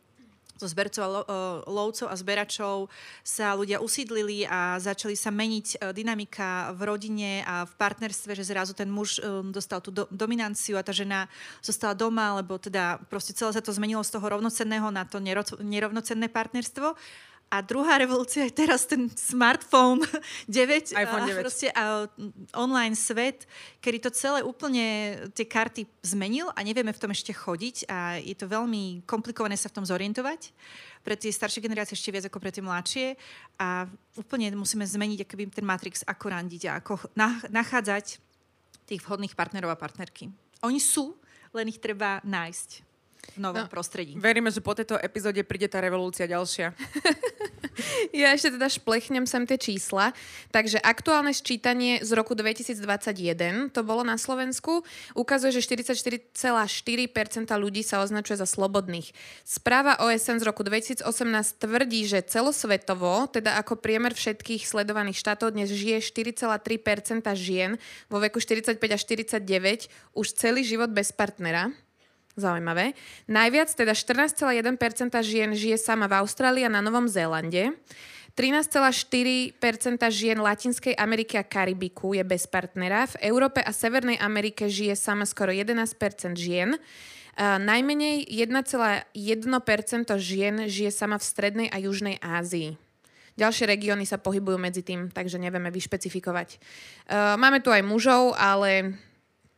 zo 0.56 0.67
zbercov 0.67 1.03
a 1.05 1.08
uh, 1.08 1.20
lovcov 1.69 2.08
a 2.08 2.17
zberačov 2.17 2.88
sa 3.20 3.53
ľudia 3.53 3.81
usídlili 3.85 4.49
a 4.49 4.81
začali 4.81 5.12
sa 5.14 5.29
meniť 5.29 5.67
uh, 5.76 5.93
dynamika 5.93 6.73
v 6.73 6.81
rodine 6.88 7.31
a 7.44 7.69
v 7.69 7.73
partnerstve, 7.76 8.32
že 8.32 8.49
zrazu 8.49 8.73
ten 8.73 8.88
muž 8.88 9.20
um, 9.20 9.53
dostal 9.53 9.85
tú 9.85 9.93
do, 9.93 10.05
dominanciu 10.08 10.81
a 10.81 10.87
tá 10.87 10.97
žena 10.97 11.29
zostala 11.61 11.93
doma, 11.93 12.41
lebo 12.41 12.56
teda 12.56 12.99
proste 13.12 13.37
celé 13.37 13.53
sa 13.53 13.63
to 13.63 13.72
zmenilo 13.72 14.01
z 14.01 14.17
toho 14.17 14.27
rovnocenného 14.27 14.89
na 14.89 15.05
to 15.05 15.20
nerovnocenné 15.60 16.32
partnerstvo. 16.32 16.96
A 17.46 17.62
druhá 17.62 17.94
revolúcia 17.94 18.43
je 18.43 18.58
teraz 18.58 18.91
ten 18.91 19.06
smartphone 19.15 20.03
9, 20.50 20.98
iPhone 20.98 21.31
9. 21.31 21.38
A 21.38 21.43
proste 21.46 21.67
a 21.70 22.10
online 22.58 22.98
svet, 22.98 23.46
kedy 23.79 23.98
to 24.03 24.10
celé 24.10 24.43
úplne 24.43 25.15
tie 25.31 25.46
karty 25.46 25.86
zmenil 26.03 26.50
a 26.58 26.60
nevieme 26.67 26.91
v 26.91 27.00
tom 27.00 27.15
ešte 27.15 27.31
chodiť 27.31 27.86
a 27.86 28.19
je 28.19 28.34
to 28.34 28.50
veľmi 28.50 29.06
komplikované 29.06 29.55
sa 29.55 29.70
v 29.70 29.79
tom 29.79 29.86
zorientovať 29.86 30.50
pre 31.06 31.15
tie 31.15 31.31
staršie 31.31 31.62
generácie 31.62 31.94
ešte 31.94 32.10
viac 32.10 32.26
ako 32.26 32.43
pre 32.43 32.50
tie 32.50 32.67
mladšie 32.67 33.15
a 33.62 33.86
úplne 34.19 34.50
musíme 34.58 34.82
zmeniť 34.82 35.22
akoby 35.22 35.43
ten 35.55 35.62
matrix, 35.62 36.03
ako 36.03 36.34
randiť 36.34 36.62
a 36.67 36.82
ako 36.82 37.15
nachádzať 37.46 38.19
tých 38.91 39.03
vhodných 39.06 39.38
partnerov 39.38 39.70
a 39.70 39.79
partnerky. 39.79 40.34
Oni 40.67 40.82
sú, 40.82 41.15
len 41.55 41.70
ich 41.70 41.79
treba 41.79 42.19
nájsť 42.26 42.85
v 43.34 43.38
novom 43.42 43.66
no, 43.66 43.72
prostredí. 43.72 44.14
Veríme, 44.14 44.52
že 44.54 44.62
po 44.62 44.76
tejto 44.76 44.96
epizóde 45.00 45.42
príde 45.42 45.66
tá 45.66 45.82
revolúcia 45.82 46.28
ďalšia. 46.28 46.72
ja 48.22 48.32
ešte 48.32 48.54
teda 48.56 48.68
šplechnem 48.70 49.26
sem 49.28 49.44
tie 49.44 49.58
čísla. 49.58 50.12
Takže 50.54 50.80
aktuálne 50.80 51.32
sčítanie 51.34 52.00
z 52.00 52.10
roku 52.14 52.32
2021, 52.38 53.72
to 53.72 53.80
bolo 53.82 54.06
na 54.06 54.16
Slovensku, 54.16 54.84
ukazuje, 55.16 55.56
že 55.56 55.64
44,4% 55.64 56.32
ľudí 57.56 57.82
sa 57.82 58.00
označuje 58.04 58.36
za 58.40 58.48
slobodných. 58.48 59.12
Správa 59.44 59.98
OSN 60.00 60.40
z 60.40 60.44
roku 60.46 60.62
2018 60.64 61.04
tvrdí, 61.56 62.06
že 62.08 62.24
celosvetovo, 62.24 63.28
teda 63.28 63.58
ako 63.60 63.80
priemer 63.80 64.12
všetkých 64.12 64.64
sledovaných 64.64 65.18
štátov, 65.20 65.52
dnes 65.56 65.72
žije 65.72 66.04
4,3% 66.04 67.24
žien 67.36 67.80
vo 68.08 68.18
veku 68.20 68.40
45 68.40 68.76
až 68.80 69.00
49 69.04 69.88
už 70.16 70.26
celý 70.36 70.62
život 70.64 70.90
bez 70.92 71.12
partnera. 71.12 71.72
Zaujímavé. 72.36 72.93
Najviac, 73.32 73.72
teda 73.72 73.96
14,1% 73.96 74.60
žien 75.24 75.56
žije 75.56 75.81
sama 75.81 76.05
v 76.05 76.20
Austrálii 76.20 76.69
a 76.69 76.70
na 76.70 76.84
Novom 76.84 77.08
Zélande. 77.08 77.72
13,4% 78.36 79.56
žien 80.12 80.36
Latinskej 80.36 80.93
Ameriky 81.00 81.40
a 81.40 81.44
Karibiku 81.48 82.12
je 82.12 82.20
bez 82.20 82.44
partnera. 82.44 83.08
V 83.08 83.16
Európe 83.32 83.64
a 83.64 83.72
Severnej 83.72 84.20
Amerike 84.20 84.69
žije 84.69 84.93
sama 85.00 85.24
skoro 85.24 85.48
11% 85.48 86.36
žien. 86.36 86.76
Uh, 86.76 87.56
najmenej 87.56 88.28
1,1% 88.28 89.08
žien 90.20 90.69
žije 90.69 90.93
sama 90.93 91.16
v 91.16 91.24
Strednej 91.24 91.69
a 91.72 91.81
Južnej 91.81 92.20
Ázii. 92.20 92.76
ďalšie 93.40 93.64
regióny 93.64 94.05
sa 94.05 94.20
pohybujú 94.20 94.60
medzi 94.60 94.84
tým, 94.84 95.08
takže 95.08 95.40
nevieme 95.40 95.72
vyšpecifikovať. 95.72 96.60
Uh, 97.08 97.40
máme 97.40 97.64
tu 97.64 97.72
aj 97.72 97.81
mužov, 97.81 98.36
ale 98.36 99.00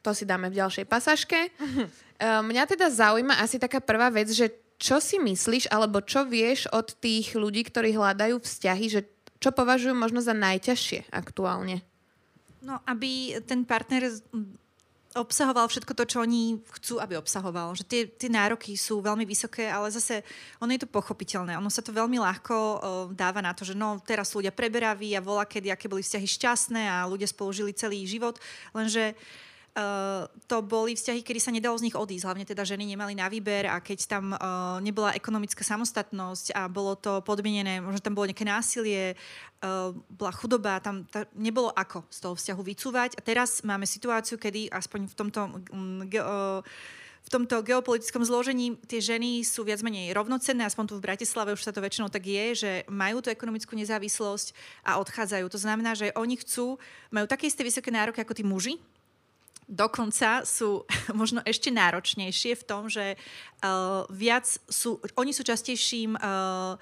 to 0.03 0.11
si 0.15 0.25
dáme 0.25 0.49
v 0.49 0.59
ďalšej 0.59 0.87
pasažke. 0.87 1.51
Uh, 2.19 2.43
mňa 2.43 2.65
teda 2.67 2.91
zaujíma 2.91 3.39
asi 3.39 3.63
taká 3.63 3.79
prvá 3.79 4.11
vec, 4.11 4.31
že 4.31 4.51
čo 4.79 5.03
si 5.03 5.19
myslíš, 5.19 5.71
alebo 5.75 5.99
čo 5.99 6.23
vieš 6.23 6.71
od 6.71 6.95
tých 7.03 7.35
ľudí, 7.35 7.67
ktorí 7.67 7.99
hľadajú 7.99 8.39
vzťahy, 8.39 8.87
že 8.87 9.01
čo 9.43 9.51
považujú 9.51 9.95
možno 9.95 10.23
za 10.23 10.35
najťažšie 10.35 11.11
aktuálne? 11.11 11.83
No, 12.63 12.79
aby 12.87 13.39
ten 13.47 13.63
partner 13.67 14.11
obsahoval 15.19 15.67
všetko 15.67 15.93
to, 15.99 16.05
čo 16.07 16.19
oni 16.23 16.63
chcú, 16.79 17.03
aby 17.03 17.19
obsahoval. 17.19 17.75
Že 17.75 17.85
tie, 17.87 18.03
tie 18.07 18.31
nároky 18.31 18.79
sú 18.79 19.03
veľmi 19.03 19.27
vysoké, 19.27 19.67
ale 19.67 19.91
zase 19.91 20.23
ono 20.63 20.71
je 20.71 20.87
to 20.87 20.91
pochopiteľné. 20.91 21.59
Ono 21.59 21.71
sa 21.71 21.83
to 21.83 21.91
veľmi 21.91 22.23
ľahko 22.23 22.55
uh, 22.55 22.79
dáva 23.15 23.43
na 23.43 23.55
to, 23.55 23.67
že 23.67 23.75
no 23.75 23.99
teraz 24.03 24.31
ľudia 24.35 24.55
preberaví 24.55 25.15
a 25.19 25.25
volá, 25.25 25.43
kedy 25.43 25.75
aké 25.75 25.91
boli 25.91 26.07
vzťahy 26.07 26.29
šťastné 26.29 26.83
a 26.87 27.09
ľudia 27.11 27.27
spolu 27.27 27.51
žili 27.51 27.75
celý 27.75 28.07
život, 28.07 28.39
lenže 28.71 29.19
Uh, 29.19 29.48
to 30.49 30.57
boli 30.65 30.99
vzťahy, 30.99 31.23
kedy 31.23 31.39
sa 31.39 31.55
nedalo 31.55 31.79
z 31.79 31.87
nich 31.91 31.97
odísť. 31.97 32.27
Hlavne 32.27 32.45
teda 32.49 32.67
ženy 32.67 32.83
nemali 32.89 33.15
na 33.15 33.31
výber 33.31 33.71
a 33.71 33.79
keď 33.79 33.99
tam 34.11 34.35
uh, 34.35 34.83
nebola 34.83 35.15
ekonomická 35.15 35.63
samostatnosť 35.63 36.57
a 36.57 36.67
bolo 36.67 36.99
to 36.99 37.23
podmienené, 37.23 37.79
možno 37.79 38.03
tam 38.03 38.19
bolo 38.19 38.27
nejaké 38.27 38.43
násilie, 38.43 39.15
uh, 39.63 39.95
bola 40.11 40.33
chudoba, 40.35 40.83
tam 40.83 41.07
ta, 41.07 41.31
nebolo 41.37 41.71
ako 41.71 42.03
z 42.11 42.19
toho 42.19 42.35
vzťahu 42.35 42.63
vycúvať. 42.65 43.11
A 43.17 43.21
teraz 43.23 43.63
máme 43.63 43.87
situáciu, 43.87 44.35
kedy 44.41 44.73
aspoň 44.73 45.01
v 45.11 45.15
tomto 45.15 45.41
um, 45.71 46.03
ge, 46.11 46.19
uh, 46.19 46.65
v 47.29 47.29
tomto 47.29 47.61
geopolitickom 47.61 48.25
zložení 48.25 48.81
tie 48.89 49.05
ženy 49.05 49.45
sú 49.45 49.61
viac 49.61 49.85
menej 49.85 50.17
rovnocenné, 50.17 50.65
aspoň 50.65 50.85
tu 50.89 50.95
v 50.97 51.13
Bratislave 51.13 51.53
už 51.53 51.61
sa 51.61 51.77
to 51.77 51.85
väčšinou 51.85 52.09
tak 52.09 52.25
je, 52.25 52.47
že 52.57 52.71
majú 52.89 53.21
tú 53.21 53.29
ekonomickú 53.29 53.77
nezávislosť 53.77 54.57
a 54.81 54.97
odchádzajú. 54.97 55.45
To 55.53 55.61
znamená, 55.61 55.93
že 55.93 56.09
oni 56.17 56.41
chcú, 56.41 56.81
majú 57.13 57.29
také 57.29 57.53
isté 57.53 57.61
vysoké 57.61 57.93
nároky 57.93 58.25
ako 58.25 58.33
tí 58.33 58.41
muži, 58.41 58.81
dokonca 59.69 60.49
sú 60.49 60.89
možno 61.21 61.45
ešte 61.45 61.69
náročnejšie 61.69 62.57
v 62.57 62.65
tom, 62.65 62.89
že 62.89 63.15
uh, 63.15 64.09
viac 64.09 64.49
sú, 64.67 64.99
oni 65.15 65.37
sú 65.37 65.45
častejším 65.45 66.17
uh, 66.17 66.81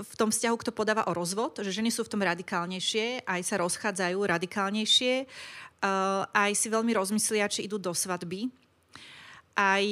v 0.00 0.14
tom 0.16 0.32
vzťahu, 0.32 0.56
kto 0.56 0.70
podáva 0.72 1.04
o 1.06 1.12
rozvod, 1.12 1.60
že 1.60 1.70
ženy 1.70 1.92
sú 1.92 2.02
v 2.08 2.12
tom 2.16 2.24
radikálnejšie, 2.24 3.28
aj 3.28 3.40
sa 3.44 3.60
rozchádzajú 3.60 4.18
radikálnejšie, 4.18 5.14
uh, 5.28 6.24
aj 6.32 6.50
si 6.56 6.66
veľmi 6.72 6.96
rozmyslia, 6.96 7.52
či 7.52 7.68
idú 7.68 7.76
do 7.76 7.92
svadby. 7.92 8.48
Aj 9.54 9.86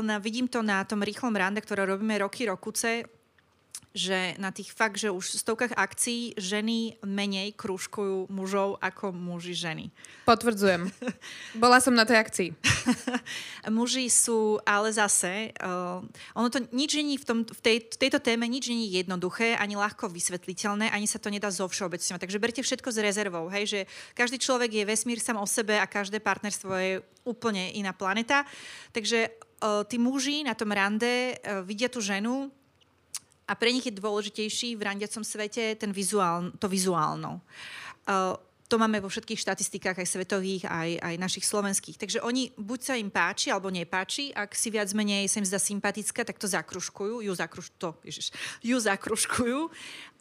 na, 0.00 0.16
vidím 0.16 0.48
to 0.48 0.64
na 0.64 0.80
tom 0.88 1.04
rýchlom 1.04 1.36
rande, 1.36 1.60
ktoré 1.60 1.84
robíme 1.84 2.16
roky, 2.24 2.48
rokuce, 2.48 3.04
že 3.92 4.40
na 4.40 4.48
tých 4.48 4.72
fakt, 4.72 4.96
že 4.96 5.12
už 5.12 5.36
stovkách 5.36 5.76
akcií 5.76 6.32
ženy 6.40 6.96
menej 7.04 7.52
krúžkujú 7.52 8.32
mužov 8.32 8.80
ako 8.80 9.12
muži 9.12 9.52
ženy. 9.52 9.92
Potvrdzujem. 10.24 10.88
Bola 11.60 11.76
som 11.76 11.92
na 11.92 12.08
tej 12.08 12.16
akcii. 12.24 12.48
Muži 13.68 14.08
sú, 14.08 14.56
ale 14.64 14.90
zase, 14.90 15.52
uh, 15.60 16.00
ono 16.32 16.48
to 16.48 16.64
nič 16.72 16.96
není 16.96 17.20
v, 17.20 17.24
tom, 17.24 17.38
v, 17.44 17.60
tej, 17.60 17.76
v 17.92 17.96
tejto 18.00 18.18
téme 18.18 18.48
nič 18.48 18.72
není 18.72 18.88
jednoduché, 18.90 19.54
ani 19.60 19.76
ľahko 19.76 20.08
vysvetliteľné, 20.08 20.88
ani 20.88 21.04
sa 21.04 21.20
to 21.20 21.28
nedá 21.28 21.52
zo 21.52 21.68
všeobecňovať. 21.68 22.20
Takže 22.20 22.42
berte 22.42 22.62
všetko 22.64 22.88
s 22.88 22.98
rezervou, 22.98 23.44
hej, 23.52 23.64
že 23.68 23.80
každý 24.16 24.40
človek 24.40 24.72
je 24.72 24.88
vesmír 24.88 25.20
sám 25.20 25.36
o 25.36 25.46
sebe 25.46 25.76
a 25.76 25.84
každé 25.84 26.18
partnerstvo 26.24 26.72
je 26.74 26.92
úplne 27.28 27.76
iná 27.76 27.92
planeta. 27.92 28.48
Takže 28.96 29.28
uh, 29.28 29.84
tí 29.84 30.00
muži 30.00 30.48
na 30.48 30.56
tom 30.56 30.72
rande 30.72 31.36
uh, 31.36 31.60
vidia 31.62 31.92
tú 31.92 32.00
ženu, 32.00 32.50
a 33.52 33.58
pre 33.58 33.68
nich 33.68 33.84
je 33.84 33.92
dôležitejší 33.92 34.80
v 34.80 34.88
randiacom 34.88 35.20
svete 35.20 35.76
ten 35.76 35.92
vizuál, 35.92 36.56
to 36.56 36.72
vizuálno. 36.72 37.44
Uh, 38.08 38.32
to 38.72 38.80
máme 38.80 39.04
vo 39.04 39.12
všetkých 39.12 39.36
štatistikách, 39.36 40.00
aj 40.00 40.08
svetových, 40.08 40.64
aj, 40.64 40.96
aj 40.96 41.14
našich 41.20 41.44
slovenských. 41.44 42.00
Takže 42.00 42.24
oni 42.24 42.56
buď 42.56 42.80
sa 42.80 42.96
im 42.96 43.12
páči, 43.12 43.52
alebo 43.52 43.68
nepáči. 43.68 44.32
Ak 44.32 44.56
si 44.56 44.72
viac 44.72 44.88
menej 44.96 45.28
sa 45.28 45.44
im 45.44 45.48
zdá 45.52 45.60
sympatická, 45.60 46.24
tak 46.24 46.40
to 46.40 46.48
zakruškujú. 46.48 47.20
Ju, 47.20 47.32
zakruš, 47.36 47.68
to, 47.76 47.92
ježiš, 48.00 48.32
ju 48.64 48.80
zakruškujú. 48.80 49.68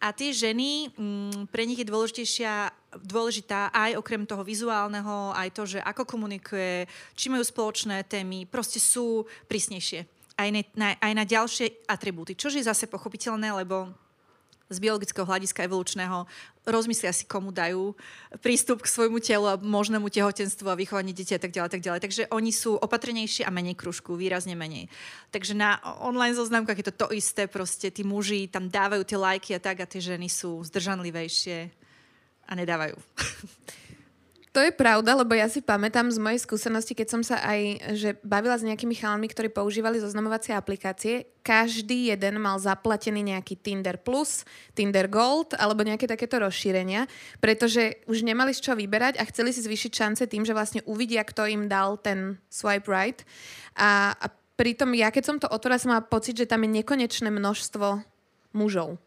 A 0.04 0.12
tie 0.12 0.36
ženy, 0.36 0.92
m, 1.00 1.32
mm, 1.32 1.48
pre 1.48 1.64
nich 1.64 1.80
je 1.80 1.88
dôležitejšia, 1.88 2.76
dôležitá 3.00 3.72
aj 3.72 3.96
okrem 3.96 4.28
toho 4.28 4.44
vizuálneho, 4.44 5.32
aj 5.32 5.48
to, 5.56 5.64
že 5.64 5.80
ako 5.80 6.04
komunikuje, 6.04 6.92
či 7.16 7.32
majú 7.32 7.48
spoločné 7.48 8.04
témy, 8.04 8.44
proste 8.52 8.84
sú 8.84 9.24
prísnejšie 9.48 10.21
aj 10.42 10.50
na, 10.74 10.90
aj 10.98 11.14
na 11.14 11.26
ďalšie 11.26 11.86
atribúty. 11.86 12.34
Čož 12.34 12.58
je 12.58 12.66
zase 12.66 12.90
pochopiteľné, 12.90 13.54
lebo 13.54 13.94
z 14.72 14.80
biologického 14.80 15.28
hľadiska 15.28 15.68
evolučného 15.68 16.24
rozmyslia 16.64 17.12
si, 17.12 17.28
komu 17.28 17.52
dajú 17.52 17.92
prístup 18.40 18.80
k 18.80 18.88
svojmu 18.88 19.20
telu 19.20 19.44
a 19.52 19.60
možnému 19.60 20.08
tehotenstvu 20.08 20.64
a 20.72 20.80
vychovanie 20.80 21.12
dieťa 21.12 21.36
a 21.38 21.44
tak 21.44 21.52
ďalej, 21.52 21.70
tak 21.76 21.84
ďalej. 21.84 22.02
Takže 22.08 22.24
oni 22.32 22.56
sú 22.56 22.80
opatrnejší 22.80 23.44
a 23.44 23.52
menej 23.52 23.76
kružku, 23.76 24.16
výrazne 24.16 24.56
menej. 24.56 24.88
Takže 25.36 25.52
na 25.52 25.84
online 26.00 26.40
zoznamkách 26.40 26.80
je 26.80 26.88
to 26.88 26.96
to 27.04 27.08
isté, 27.12 27.52
proste 27.52 27.92
tí 27.92 28.08
muži 28.08 28.48
tam 28.48 28.72
dávajú 28.72 29.04
tie 29.04 29.20
lajky 29.20 29.52
a 29.60 29.60
tak 29.60 29.84
a 29.84 29.90
tie 29.90 30.00
ženy 30.00 30.32
sú 30.32 30.64
zdržanlivejšie 30.64 31.68
a 32.48 32.52
nedávajú. 32.56 32.96
To 34.52 34.60
je 34.60 34.76
pravda, 34.76 35.16
lebo 35.16 35.32
ja 35.32 35.48
si 35.48 35.64
pamätám 35.64 36.12
z 36.12 36.20
mojej 36.20 36.44
skúsenosti, 36.44 36.92
keď 36.92 37.08
som 37.08 37.24
sa 37.24 37.40
aj 37.40 37.60
že 37.96 38.10
bavila 38.20 38.60
s 38.60 38.68
nejakými 38.68 39.00
chalami, 39.00 39.32
ktorí 39.32 39.48
používali 39.48 40.04
zoznamovacie 40.04 40.52
aplikácie, 40.52 41.40
každý 41.40 42.12
jeden 42.12 42.36
mal 42.44 42.60
zaplatený 42.60 43.32
nejaký 43.32 43.64
Tinder 43.64 43.96
Plus, 43.96 44.44
Tinder 44.76 45.08
Gold 45.08 45.56
alebo 45.56 45.88
nejaké 45.88 46.04
takéto 46.04 46.44
rozšírenia, 46.44 47.08
pretože 47.40 48.04
už 48.12 48.28
nemali 48.28 48.52
z 48.52 48.60
čo 48.60 48.76
vyberať 48.76 49.24
a 49.24 49.28
chceli 49.32 49.56
si 49.56 49.64
zvýšiť 49.64 49.92
šance 49.96 50.24
tým, 50.28 50.44
že 50.44 50.52
vlastne 50.52 50.84
uvidia, 50.84 51.24
kto 51.24 51.48
im 51.48 51.72
dal 51.72 51.96
ten 51.96 52.36
swipe 52.52 52.92
right. 52.92 53.24
A, 53.80 54.12
a 54.20 54.26
pritom 54.60 54.92
ja, 54.92 55.16
keď 55.16 55.24
som 55.24 55.40
to 55.40 55.48
otvorila, 55.48 55.80
som 55.80 55.96
mala 55.96 56.04
pocit, 56.04 56.36
že 56.36 56.44
tam 56.44 56.68
je 56.68 56.84
nekonečné 56.84 57.32
množstvo 57.32 58.04
mužov. 58.52 59.00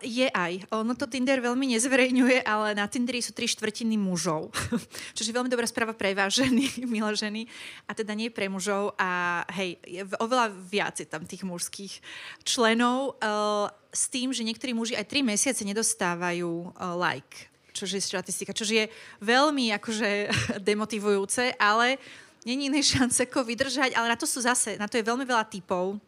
Je 0.00 0.28
aj. 0.32 0.64
Ono 0.72 0.96
to 0.96 1.04
Tinder 1.04 1.40
veľmi 1.44 1.76
nezverejňuje, 1.76 2.46
ale 2.46 2.72
na 2.72 2.88
Tinderi 2.88 3.20
sú 3.20 3.36
tri 3.36 3.44
štvrtiny 3.44 4.00
mužov. 4.00 4.48
Čo 5.16 5.20
je 5.20 5.34
veľmi 5.34 5.52
dobrá 5.52 5.68
správa 5.68 5.92
pre 5.92 6.16
vás 6.16 6.32
ženy, 6.32 6.80
milé 6.94 7.12
ženy. 7.12 7.44
A 7.84 7.92
teda 7.92 8.16
nie 8.16 8.32
pre 8.32 8.48
mužov. 8.48 8.96
A 8.96 9.42
hej, 9.52 9.76
je 9.84 10.02
oveľa 10.16 10.52
viac 10.52 10.96
je 10.96 11.08
tam 11.08 11.28
tých 11.28 11.44
mužských 11.44 12.00
členov. 12.48 13.20
Uh, 13.20 13.68
s 13.92 14.08
tým, 14.08 14.32
že 14.32 14.46
niektorí 14.46 14.72
muži 14.72 14.96
aj 14.96 15.06
tri 15.06 15.20
mesiace 15.20 15.62
nedostávajú 15.68 16.72
uh, 16.72 16.96
like. 16.96 17.52
Čo 17.74 17.84
je 17.84 18.00
štatistika. 18.00 18.56
Čo 18.56 18.64
je 18.64 18.88
veľmi 19.20 19.74
akože 19.76 20.32
demotivujúce, 20.68 21.60
ale 21.60 22.00
není 22.48 22.72
inej 22.72 22.96
šance 22.96 23.28
ako 23.28 23.44
vydržať. 23.44 23.92
Ale 23.92 24.08
na 24.08 24.16
to 24.16 24.24
sú 24.24 24.40
zase, 24.40 24.80
na 24.80 24.88
to 24.88 24.96
je 24.96 25.04
veľmi 25.04 25.28
veľa 25.28 25.44
typov 25.44 26.00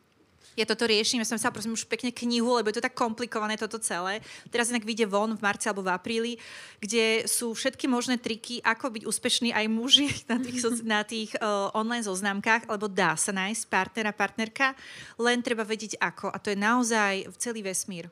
ja 0.56 0.64
toto 0.64 0.88
riešim, 0.88 1.20
ja 1.20 1.28
som 1.28 1.36
sa 1.36 1.52
prosím 1.52 1.76
už 1.76 1.84
pekne 1.84 2.08
knihu, 2.08 2.56
lebo 2.56 2.72
je 2.72 2.80
to 2.80 2.86
tak 2.88 2.96
komplikované 2.96 3.60
toto 3.60 3.76
celé. 3.76 4.24
Teraz 4.48 4.72
inak 4.72 4.88
vyjde 4.88 5.04
von 5.04 5.36
v 5.36 5.44
marci 5.44 5.68
alebo 5.68 5.84
v 5.84 5.92
apríli, 5.92 6.32
kde 6.80 7.28
sú 7.28 7.52
všetky 7.52 7.84
možné 7.86 8.16
triky, 8.16 8.64
ako 8.64 8.88
byť 8.96 9.02
úspešní 9.04 9.52
aj 9.52 9.66
muži 9.68 10.08
na 10.32 10.36
tých, 10.40 10.58
na 10.82 11.00
tých 11.04 11.30
uh, 11.38 11.70
online 11.76 12.02
zoznámkach, 12.02 12.66
lebo 12.66 12.88
dá 12.88 13.14
sa 13.14 13.30
nájsť 13.36 13.62
partnera, 13.68 14.10
partnerka, 14.16 14.72
len 15.20 15.44
treba 15.44 15.62
vedieť 15.62 16.00
ako. 16.00 16.32
A 16.32 16.40
to 16.40 16.50
je 16.50 16.58
naozaj 16.58 17.28
celý 17.36 17.60
vesmír. 17.60 18.08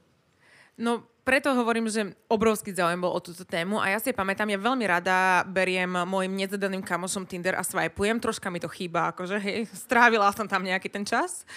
No, 0.75 1.07
preto 1.25 1.57
hovorím, 1.57 1.89
že 1.89 2.13
obrovský 2.29 2.77
záujem 2.77 3.01
bol 3.01 3.15
o 3.15 3.23
túto 3.23 3.49
tému 3.49 3.81
a 3.81 3.89
ja 3.95 3.99
si 4.03 4.13
pamätám, 4.13 4.51
ja 4.53 4.61
veľmi 4.61 4.85
rada 4.85 5.47
beriem 5.49 5.89
môjim 6.05 6.37
nezadaným 6.37 6.85
kamošom 6.85 7.25
Tinder 7.25 7.57
a 7.57 7.65
swipujem, 7.65 8.21
troška 8.21 8.53
mi 8.53 8.61
to 8.61 8.69
chýba, 8.69 9.15
akože 9.15 9.41
hej, 9.41 9.65
strávila 9.89 10.29
som 10.37 10.45
tam 10.45 10.61
nejaký 10.61 10.93
ten 10.93 11.07
čas. 11.07 11.49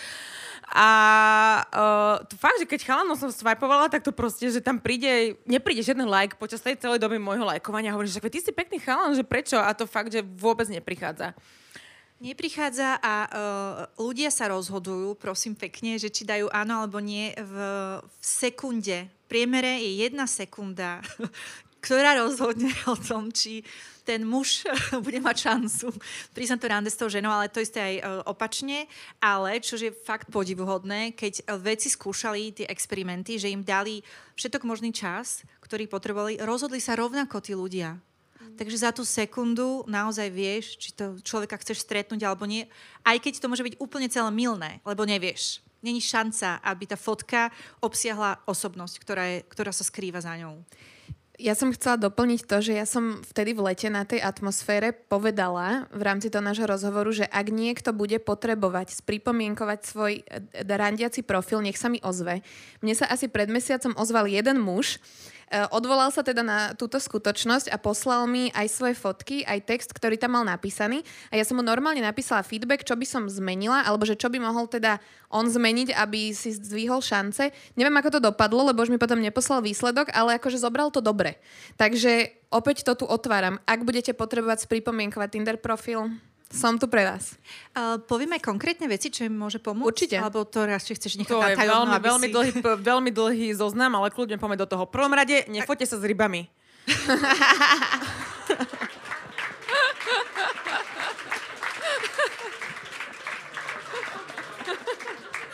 A 0.68 0.88
uh, 1.72 2.16
to 2.28 2.36
fakt, 2.36 2.60
že 2.60 2.68
keď 2.68 2.80
chalanom 2.84 3.16
som 3.16 3.32
swipovala, 3.32 3.88
tak 3.88 4.04
to 4.04 4.12
proste, 4.12 4.52
že 4.52 4.60
tam 4.60 4.80
príde, 4.80 5.40
nepríde 5.48 5.80
žiadny 5.80 6.04
like 6.04 6.36
počas 6.36 6.60
tej 6.60 6.76
celej 6.76 7.00
doby 7.00 7.16
môjho 7.16 7.48
lajkovania. 7.48 7.96
Hovorím, 7.96 8.12
že 8.12 8.24
ty 8.28 8.40
si 8.44 8.52
pekný 8.52 8.84
chalan, 8.84 9.16
že 9.16 9.24
prečo? 9.24 9.56
A 9.56 9.72
to 9.72 9.88
fakt, 9.88 10.12
že 10.12 10.24
vôbec 10.24 10.68
neprichádza. 10.68 11.32
Neprichádza 12.18 12.98
a 12.98 13.16
uh, 13.26 13.30
ľudia 14.02 14.34
sa 14.34 14.50
rozhodujú, 14.50 15.14
prosím 15.22 15.54
pekne, 15.54 16.02
že 16.02 16.10
či 16.10 16.26
dajú 16.26 16.50
áno 16.50 16.82
alebo 16.82 16.98
nie 16.98 17.30
v, 17.38 17.56
v 18.02 18.24
sekunde. 18.26 19.06
V 19.06 19.26
priemere 19.30 19.78
je 19.78 20.02
jedna 20.02 20.26
sekunda, 20.26 21.06
ktorá 21.86 22.18
rozhodne 22.18 22.74
o 22.90 22.98
tom, 22.98 23.30
či 23.30 23.62
ten 24.08 24.26
muž 24.26 24.66
bude 25.06 25.20
mať 25.20 25.52
šancu 25.52 25.94
na 26.34 26.58
to 26.58 26.66
rande 26.72 26.90
s 26.90 26.98
tou 26.98 27.12
ženou, 27.12 27.30
ale 27.30 27.52
to 27.52 27.60
isté 27.60 27.84
aj 27.84 27.96
e, 28.00 28.04
opačne. 28.24 28.88
Ale, 29.20 29.60
čo 29.60 29.76
je 29.76 29.92
fakt 29.92 30.32
podivuhodné, 30.32 31.12
keď 31.12 31.44
veci 31.60 31.92
skúšali 31.92 32.56
tie 32.56 32.66
experimenty, 32.72 33.36
že 33.36 33.52
im 33.52 33.68
dali 33.68 34.00
všetok 34.40 34.64
možný 34.64 34.96
čas, 34.96 35.44
ktorý 35.60 35.92
potrebovali, 35.92 36.40
rozhodli 36.40 36.80
sa 36.80 36.96
rovnako 36.96 37.44
tí 37.44 37.52
ľudia. 37.52 38.00
Mm. 38.38 38.58
Takže 38.58 38.78
za 38.78 38.92
tú 38.94 39.02
sekundu 39.02 39.84
naozaj 39.90 40.30
vieš, 40.30 40.78
či 40.78 40.94
to 40.94 41.18
človeka 41.26 41.58
chceš 41.58 41.82
stretnúť 41.84 42.22
alebo 42.24 42.46
nie. 42.46 42.70
Aj 43.02 43.18
keď 43.18 43.42
to 43.42 43.50
môže 43.50 43.66
byť 43.66 43.76
úplne 43.82 44.08
celé 44.08 44.30
milné, 44.30 44.80
lebo 44.86 45.04
nevieš. 45.04 45.66
není 45.82 46.02
šanca, 46.02 46.58
aby 46.66 46.90
tá 46.90 46.98
fotka 46.98 47.54
obsiahla 47.80 48.42
osobnosť, 48.50 48.96
ktorá, 48.98 49.24
je, 49.30 49.38
ktorá 49.46 49.72
sa 49.72 49.86
skrýva 49.86 50.20
za 50.20 50.34
ňou. 50.36 50.66
Ja 51.38 51.54
som 51.54 51.70
chcela 51.70 52.02
doplniť 52.02 52.50
to, 52.50 52.66
že 52.66 52.74
ja 52.74 52.90
som 52.90 53.22
vtedy 53.22 53.54
v 53.54 53.70
lete 53.70 53.94
na 53.94 54.02
tej 54.10 54.26
atmosfére 54.26 54.90
povedala 54.90 55.86
v 55.94 56.02
rámci 56.02 56.34
toho 56.34 56.42
nášho 56.42 56.66
rozhovoru, 56.66 57.14
že 57.14 57.30
ak 57.30 57.54
niekto 57.54 57.94
bude 57.94 58.18
potrebovať 58.18 58.98
spripomienkovať 59.06 59.80
svoj 59.86 60.14
eh, 60.26 60.66
randiaci 60.66 61.22
profil, 61.22 61.62
nech 61.62 61.78
sa 61.78 61.94
mi 61.94 62.02
ozve. 62.02 62.42
Mne 62.82 62.98
sa 62.98 63.06
asi 63.06 63.30
pred 63.30 63.54
mesiacom 63.54 63.94
ozval 64.02 64.26
jeden 64.26 64.58
muž, 64.58 64.98
odvolal 65.72 66.12
sa 66.12 66.24
teda 66.24 66.44
na 66.44 66.60
túto 66.76 67.00
skutočnosť 67.00 67.72
a 67.72 67.80
poslal 67.80 68.28
mi 68.28 68.52
aj 68.52 68.68
svoje 68.68 68.96
fotky, 69.00 69.48
aj 69.48 69.64
text, 69.64 69.90
ktorý 69.96 70.20
tam 70.20 70.36
mal 70.36 70.44
napísaný. 70.44 71.08
A 71.32 71.40
ja 71.40 71.48
som 71.48 71.56
mu 71.56 71.64
normálne 71.64 72.04
napísala 72.04 72.44
feedback, 72.44 72.84
čo 72.84 73.00
by 73.00 73.06
som 73.08 73.24
zmenila, 73.32 73.88
alebo 73.88 74.04
že 74.04 74.20
čo 74.20 74.28
by 74.28 74.44
mohol 74.44 74.68
teda 74.68 75.00
on 75.32 75.48
zmeniť, 75.48 75.96
aby 75.96 76.36
si 76.36 76.56
zdvihol 76.56 77.00
šance. 77.00 77.52
Neviem, 77.80 77.96
ako 77.96 78.20
to 78.20 78.26
dopadlo, 78.28 78.68
lebo 78.68 78.84
už 78.84 78.92
mi 78.92 79.00
potom 79.00 79.20
neposlal 79.24 79.64
výsledok, 79.64 80.12
ale 80.12 80.36
akože 80.36 80.60
zobral 80.60 80.92
to 80.92 81.00
dobre. 81.00 81.40
Takže 81.80 82.32
opäť 82.52 82.84
to 82.84 83.04
tu 83.04 83.06
otváram. 83.08 83.60
Ak 83.64 83.84
budete 83.88 84.12
potrebovať 84.12 84.68
spripomienkovať 84.68 85.30
Tinder 85.32 85.58
profil, 85.60 86.12
som 86.48 86.80
tu 86.80 86.88
pre 86.88 87.04
vás. 87.04 87.36
Uh, 87.76 88.00
povieme 88.00 88.40
konkrétne 88.40 88.88
veci, 88.88 89.12
čo 89.12 89.28
im 89.28 89.36
môže 89.36 89.60
pomôcť? 89.60 89.88
Určite. 89.88 90.16
Alebo 90.16 90.48
to 90.48 90.64
raz, 90.64 90.88
chceš 90.88 91.20
nechať 91.20 91.32
To 91.32 91.44
je 91.44 91.60
tajomno, 91.60 91.92
veľmi, 91.92 92.00
aby 92.00 92.08
veľmi, 92.08 92.28
si... 92.28 92.34
dlhý, 92.34 92.52
veľmi 92.64 93.12
dlhý 93.12 93.48
zoznam, 93.56 93.96
ale 94.00 94.10
kľudne 94.10 94.40
poďme 94.40 94.58
do 94.60 94.68
toho. 94.68 94.88
V 94.88 94.92
prvom 94.96 95.12
rade, 95.12 95.44
nefoďte 95.52 95.86
sa 95.92 95.98
s 96.00 96.04
rybami. 96.08 96.48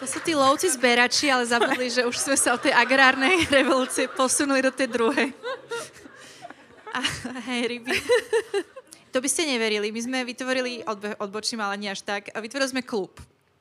To 0.03 0.12
sú 0.12 0.19
tí 0.19 0.35
lovci 0.35 0.67
zberači, 0.67 1.31
ale 1.31 1.47
zabudli, 1.47 1.88
že 1.88 2.03
už 2.03 2.19
sme 2.19 2.35
sa 2.35 2.51
od 2.51 2.59
tej 2.59 2.75
agrárnej 2.75 3.47
revolúcie 3.63 4.12
posunuli 4.12 4.59
do 4.59 4.67
tej 4.67 4.91
druhej. 4.91 5.31
A, 6.91 7.00
hej, 7.47 7.71
ryby. 7.71 7.95
To 9.13 9.22
by 9.22 9.29
ste 9.29 9.46
neverili. 9.46 9.93
My 9.93 10.01
sme 10.01 10.25
vytvorili, 10.25 10.82
odbe- 10.89 11.13
odbočím, 11.22 11.62
ale 11.62 11.77
nie 11.77 11.93
až 11.93 12.01
tak, 12.01 12.34
vytvorili 12.34 12.74
sme 12.74 12.82
klub. 12.82 13.13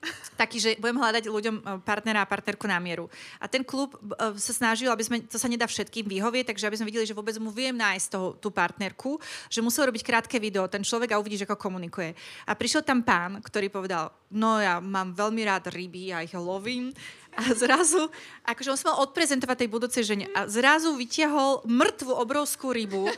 Taký, 0.40 0.56
že 0.59 0.71
budem 0.80 0.97
hľadať 0.97 1.28
ľuďom 1.28 1.56
e, 1.61 1.62
partnera 1.85 2.25
a 2.25 2.30
partnerku 2.30 2.64
na 2.64 2.80
mieru. 2.80 3.12
A 3.37 3.44
ten 3.47 3.61
klub 3.61 3.92
e, 3.94 4.32
sa 4.40 4.56
snažil, 4.56 4.88
aby 4.88 5.04
sme, 5.04 5.21
to 5.21 5.37
sa 5.37 5.52
nedá 5.52 5.68
všetkým 5.68 6.09
vyhovieť, 6.09 6.50
takže 6.50 6.66
aby 6.66 6.78
sme 6.80 6.88
videli, 6.88 7.04
že 7.04 7.12
vôbec 7.12 7.37
mu 7.37 7.52
viem 7.52 7.76
nájsť 7.76 8.06
toho, 8.09 8.32
tú 8.40 8.49
partnerku, 8.49 9.21
že 9.52 9.61
musel 9.61 9.92
robiť 9.92 10.02
krátke 10.02 10.40
video, 10.40 10.64
ten 10.73 10.80
človek 10.80 11.12
a 11.12 11.21
uvidíš, 11.21 11.44
ako 11.44 11.61
komunikuje. 11.61 12.16
A 12.49 12.56
prišiel 12.56 12.80
tam 12.80 13.04
pán, 13.04 13.44
ktorý 13.44 13.68
povedal, 13.68 14.09
no 14.32 14.56
ja 14.56 14.80
mám 14.80 15.12
veľmi 15.12 15.44
rád 15.44 15.68
ryby, 15.68 16.16
ja 16.16 16.25
ich 16.25 16.32
lovím. 16.32 16.97
A 17.37 17.52
zrazu, 17.62 18.09
akože 18.49 18.73
on 18.73 18.78
sa 18.80 18.88
mal 18.97 19.04
odprezentovať 19.04 19.56
tej 19.64 19.68
budúcej 19.68 20.02
žene 20.02 20.26
a 20.32 20.49
zrazu 20.49 20.97
vytiahol 20.97 21.61
mŕtvu 21.68 22.12
obrovskú 22.16 22.73
rybu 22.73 23.12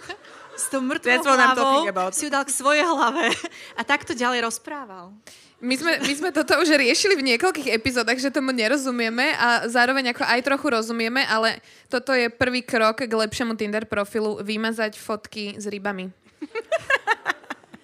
s 0.54 0.66
tou 0.70 0.80
mŕtvou 0.80 1.22
hlavou, 1.22 2.10
si 2.14 2.26
ju 2.26 2.30
dal 2.30 2.46
k 2.46 2.50
svojej 2.54 2.86
hlave 2.86 3.34
a 3.78 3.82
takto 3.82 4.14
ďalej 4.14 4.46
rozprával. 4.46 5.12
My 5.64 5.80
sme, 5.80 5.96
my 6.02 6.12
sme 6.12 6.30
toto 6.34 6.60
už 6.60 6.76
riešili 6.76 7.16
v 7.16 7.24
niekoľkých 7.34 7.72
epizódach, 7.72 8.20
že 8.20 8.28
tomu 8.28 8.52
nerozumieme 8.52 9.32
a 9.38 9.64
zároveň 9.64 10.12
ako 10.12 10.24
aj 10.26 10.40
trochu 10.44 10.66
rozumieme, 10.68 11.24
ale 11.24 11.62
toto 11.88 12.12
je 12.12 12.28
prvý 12.28 12.60
krok 12.60 13.00
k 13.00 13.08
lepšiemu 13.08 13.56
Tinder 13.56 13.88
profilu, 13.88 14.42
vymazať 14.44 14.98
fotky 15.00 15.56
s 15.56 15.64
rybami. 15.64 16.23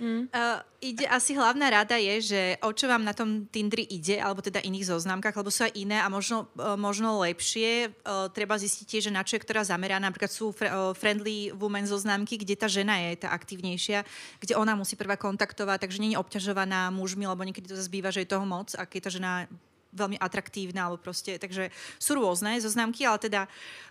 Uh, 0.00 0.64
ide, 0.80 1.04
asi 1.12 1.37
hlavná 1.37 1.69
rada 1.69 2.00
je, 2.00 2.33
že 2.33 2.40
o 2.64 2.73
čo 2.73 2.88
vám 2.88 3.04
na 3.04 3.12
tom 3.12 3.45
Tindri 3.52 3.85
ide, 3.85 4.16
alebo 4.16 4.40
teda 4.40 4.64
iných 4.64 4.88
zoznamkách, 4.88 5.37
lebo 5.37 5.52
sú 5.52 5.69
aj 5.69 5.76
iné 5.76 6.00
a 6.00 6.09
možno, 6.09 6.49
uh, 6.57 6.73
možno 6.80 7.21
lepšie. 7.21 7.92
Uh, 8.00 8.33
treba 8.33 8.57
zistiť 8.57 8.87
tiež, 8.88 9.02
že 9.09 9.12
na 9.12 9.21
čo 9.21 9.37
je 9.37 9.45
ktorá 9.45 9.61
zameraná. 9.61 10.09
Napríklad 10.09 10.33
sú 10.33 10.57
fr- 10.57 10.73
uh, 10.73 10.97
friendly 10.97 11.52
women 11.52 11.85
zoznamky, 11.85 12.40
kde 12.40 12.57
tá 12.57 12.64
žena 12.64 12.97
je 13.12 13.21
tá 13.21 13.37
aktívnejšia, 13.37 14.09
kde 14.40 14.57
ona 14.57 14.73
musí 14.73 14.97
prvá 14.97 15.21
kontaktovať, 15.21 15.85
takže 15.85 16.00
nie 16.00 16.16
je 16.16 16.21
obťažovaná 16.21 16.88
mužmi, 16.88 17.28
lebo 17.28 17.45
niekedy 17.45 17.69
to 17.69 17.76
zase 17.76 17.92
býva, 17.92 18.09
že 18.09 18.25
je 18.25 18.33
toho 18.33 18.49
moc, 18.49 18.73
ak 18.73 18.88
je 18.97 19.04
tá 19.04 19.12
žena 19.12 19.45
veľmi 19.90 20.23
atraktívna, 20.23 20.87
alebo 20.87 21.02
proste, 21.02 21.35
takže 21.37 21.75
sú 21.98 22.14
rôzne 22.14 22.62
zoznamky, 22.62 23.03
ale 23.03 23.18
teda 23.18 23.40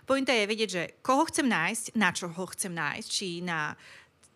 pointa 0.08 0.32
je 0.32 0.48
vedieť, 0.48 0.70
že 0.70 0.82
koho 1.04 1.28
chcem 1.28 1.44
nájsť, 1.44 1.84
na 1.96 2.10
čo 2.10 2.32
ho 2.32 2.44
chcem 2.56 2.72
nájsť, 2.72 3.08
či 3.08 3.44
na 3.44 3.76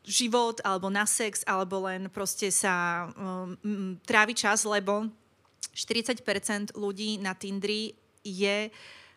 život, 0.05 0.61
alebo 0.63 0.93
na 0.93 1.09
sex, 1.09 1.43
alebo 1.49 1.89
len 1.89 2.13
proste 2.13 2.53
sa 2.53 3.09
um, 3.17 3.97
trávi 4.05 4.37
čas, 4.37 4.69
lebo 4.69 5.09
40% 5.73 6.77
ľudí 6.77 7.19
na 7.19 7.35
Tindri 7.35 7.97
je 8.23 8.71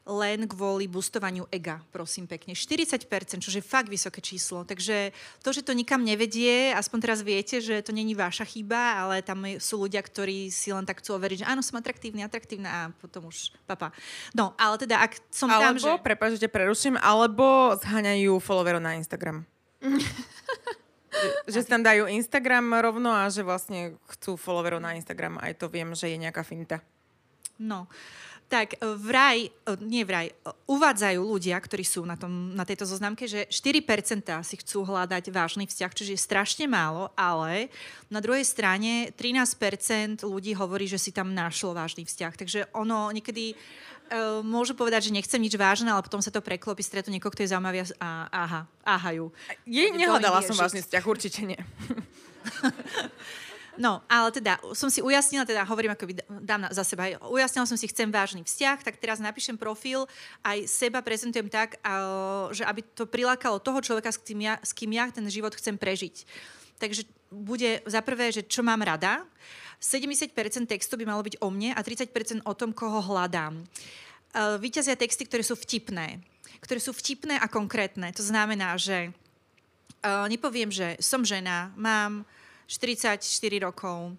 len 0.07 0.47
kvôli 0.47 0.87
boostovaniu 0.87 1.51
ega, 1.51 1.83
prosím 1.91 2.25
pekne. 2.31 2.55
40%, 2.55 3.43
čo 3.43 3.51
je 3.51 3.59
fakt 3.59 3.91
vysoké 3.91 4.23
číslo. 4.23 4.63
Takže 4.63 5.11
to, 5.43 5.49
že 5.51 5.67
to 5.67 5.75
nikam 5.75 6.07
nevedie, 6.07 6.71
aspoň 6.71 6.97
teraz 7.03 7.19
viete, 7.19 7.59
že 7.59 7.83
to 7.83 7.91
není 7.91 8.15
vaša 8.15 8.47
chyba, 8.47 9.03
ale 9.03 9.19
tam 9.19 9.43
sú 9.59 9.83
ľudia, 9.83 9.99
ktorí 9.99 10.47
si 10.47 10.71
len 10.71 10.87
tak 10.87 11.03
chcú 11.03 11.19
overiť, 11.19 11.43
že 11.43 11.49
áno, 11.51 11.59
som 11.59 11.75
atraktívny, 11.75 12.23
atraktívna 12.23 12.69
a 12.71 12.81
potom 12.95 13.27
už 13.27 13.51
papa. 13.67 13.91
No, 14.31 14.55
ale 14.55 14.79
teda, 14.79 15.03
ak 15.03 15.19
som 15.27 15.51
Alebo, 15.51 15.75
tam, 15.75 15.75
že... 15.75 15.91
prepáč, 15.99 16.39
že 16.39 16.47
ťa 16.47 16.55
preruším, 16.55 16.95
alebo 17.03 17.75
zhaňajú 17.83 18.39
followerov 18.39 18.79
na 18.79 18.95
Instagram. 18.95 19.43
že, 21.47 21.59
si 21.63 21.69
tam 21.69 21.81
dajú 21.81 22.07
Instagram 22.07 22.77
rovno 22.83 23.11
a 23.11 23.31
že 23.31 23.45
vlastne 23.45 23.95
chcú 24.15 24.35
followerov 24.35 24.83
na 24.83 24.95
Instagram. 24.95 25.39
Aj 25.39 25.53
to 25.55 25.71
viem, 25.71 25.91
že 25.95 26.11
je 26.11 26.17
nejaká 26.19 26.43
finta. 26.43 26.83
No, 27.57 27.89
tak 28.47 28.79
e, 28.79 28.95
vraj, 28.95 29.47
e, 29.47 29.51
nie 29.83 30.07
vraj, 30.07 30.31
e, 30.31 30.33
uvádzajú 30.71 31.19
ľudia, 31.19 31.59
ktorí 31.59 31.83
sú 31.83 32.07
na, 32.07 32.15
tom, 32.15 32.55
na 32.55 32.63
tejto 32.63 32.87
zoznamke, 32.87 33.27
že 33.27 33.43
4% 33.51 34.23
si 34.47 34.55
chcú 34.63 34.87
hľadať 34.87 35.27
vážny 35.35 35.67
vzťah, 35.67 35.91
čiže 35.91 36.15
je 36.15 36.21
strašne 36.21 36.65
málo, 36.65 37.11
ale 37.19 37.67
na 38.07 38.23
druhej 38.23 38.47
strane 38.47 39.11
13% 39.11 40.23
ľudí 40.23 40.55
hovorí, 40.55 40.87
že 40.87 40.95
si 40.95 41.11
tam 41.11 41.35
našlo 41.35 41.75
vážny 41.75 42.07
vzťah. 42.07 42.33
Takže 42.39 42.59
ono 42.71 43.11
niekedy 43.11 43.51
môžu 44.43 44.73
povedať, 44.73 45.09
že 45.09 45.15
nechcem 45.15 45.41
nič 45.41 45.55
vážne, 45.59 45.91
ale 45.91 46.03
potom 46.03 46.23
sa 46.23 46.31
to 46.31 46.39
preklopí, 46.43 46.83
stretnú 46.83 47.11
niekoho, 47.11 47.33
kto 47.33 47.43
je 47.43 47.51
zaujímavý 47.51 47.83
a 47.99 48.09
aha, 48.31 48.61
áhajú. 48.83 49.31
Je, 49.67 49.91
To 49.91 49.99
nehľadala 49.99 50.39
som 50.43 50.55
vážny 50.55 50.83
vzťah, 50.83 51.03
určite 51.03 51.41
nie. 51.43 51.59
No, 53.77 54.01
ale 54.09 54.33
teda 54.33 54.57
som 54.73 54.89
si 54.89 55.05
ujasnila, 55.05 55.45
teda 55.45 55.61
hovorím 55.69 55.93
ako 55.93 56.09
dám 56.41 56.65
za 56.73 56.81
seba, 56.81 57.13
ujasnila 57.29 57.69
som 57.69 57.77
si, 57.77 57.85
chcem 57.85 58.09
vážny 58.09 58.41
vzťah, 58.41 58.81
tak 58.81 58.97
teraz 58.97 59.21
napíšem 59.21 59.53
profil, 59.53 60.09
aj 60.41 60.65
seba 60.65 61.05
prezentujem 61.05 61.45
tak, 61.45 61.77
že 62.51 62.65
aby 62.65 62.81
to 62.97 63.05
prilákalo 63.05 63.61
toho 63.61 63.77
človeka, 63.85 64.09
s 64.09 64.17
kým, 64.17 64.49
ja, 64.49 64.57
s 64.65 64.73
kým 64.73 64.97
ja 64.97 65.13
ten 65.13 65.29
život 65.29 65.53
chcem 65.53 65.77
prežiť. 65.77 66.25
Takže 66.81 67.05
bude 67.29 67.85
za 67.85 68.01
prvé, 68.01 68.33
že 68.33 68.45
čo 68.49 68.65
mám 68.65 68.81
rada, 68.81 69.21
70% 69.77 70.33
textu 70.65 70.97
by 70.97 71.05
malo 71.05 71.21
byť 71.21 71.37
o 71.41 71.47
mne 71.53 71.77
a 71.77 71.81
30% 71.85 72.43
o 72.43 72.53
tom, 72.57 72.73
koho 72.73 72.97
hľadám. 73.01 73.61
Uh, 74.33 74.57
Vyťazia 74.57 74.97
texty, 74.97 75.23
ktoré 75.23 75.45
sú 75.45 75.53
vtipné. 75.53 76.19
Ktoré 76.59 76.81
sú 76.81 76.91
vtipné 76.91 77.37
a 77.37 77.45
konkrétne. 77.45 78.09
To 78.17 78.25
znamená, 78.25 78.73
že 78.75 79.13
uh, 80.01 80.25
nepoviem, 80.25 80.73
že 80.73 80.97
som 80.97 81.21
žena, 81.21 81.69
mám 81.77 82.25
44 82.67 83.21
rokov, 83.63 84.17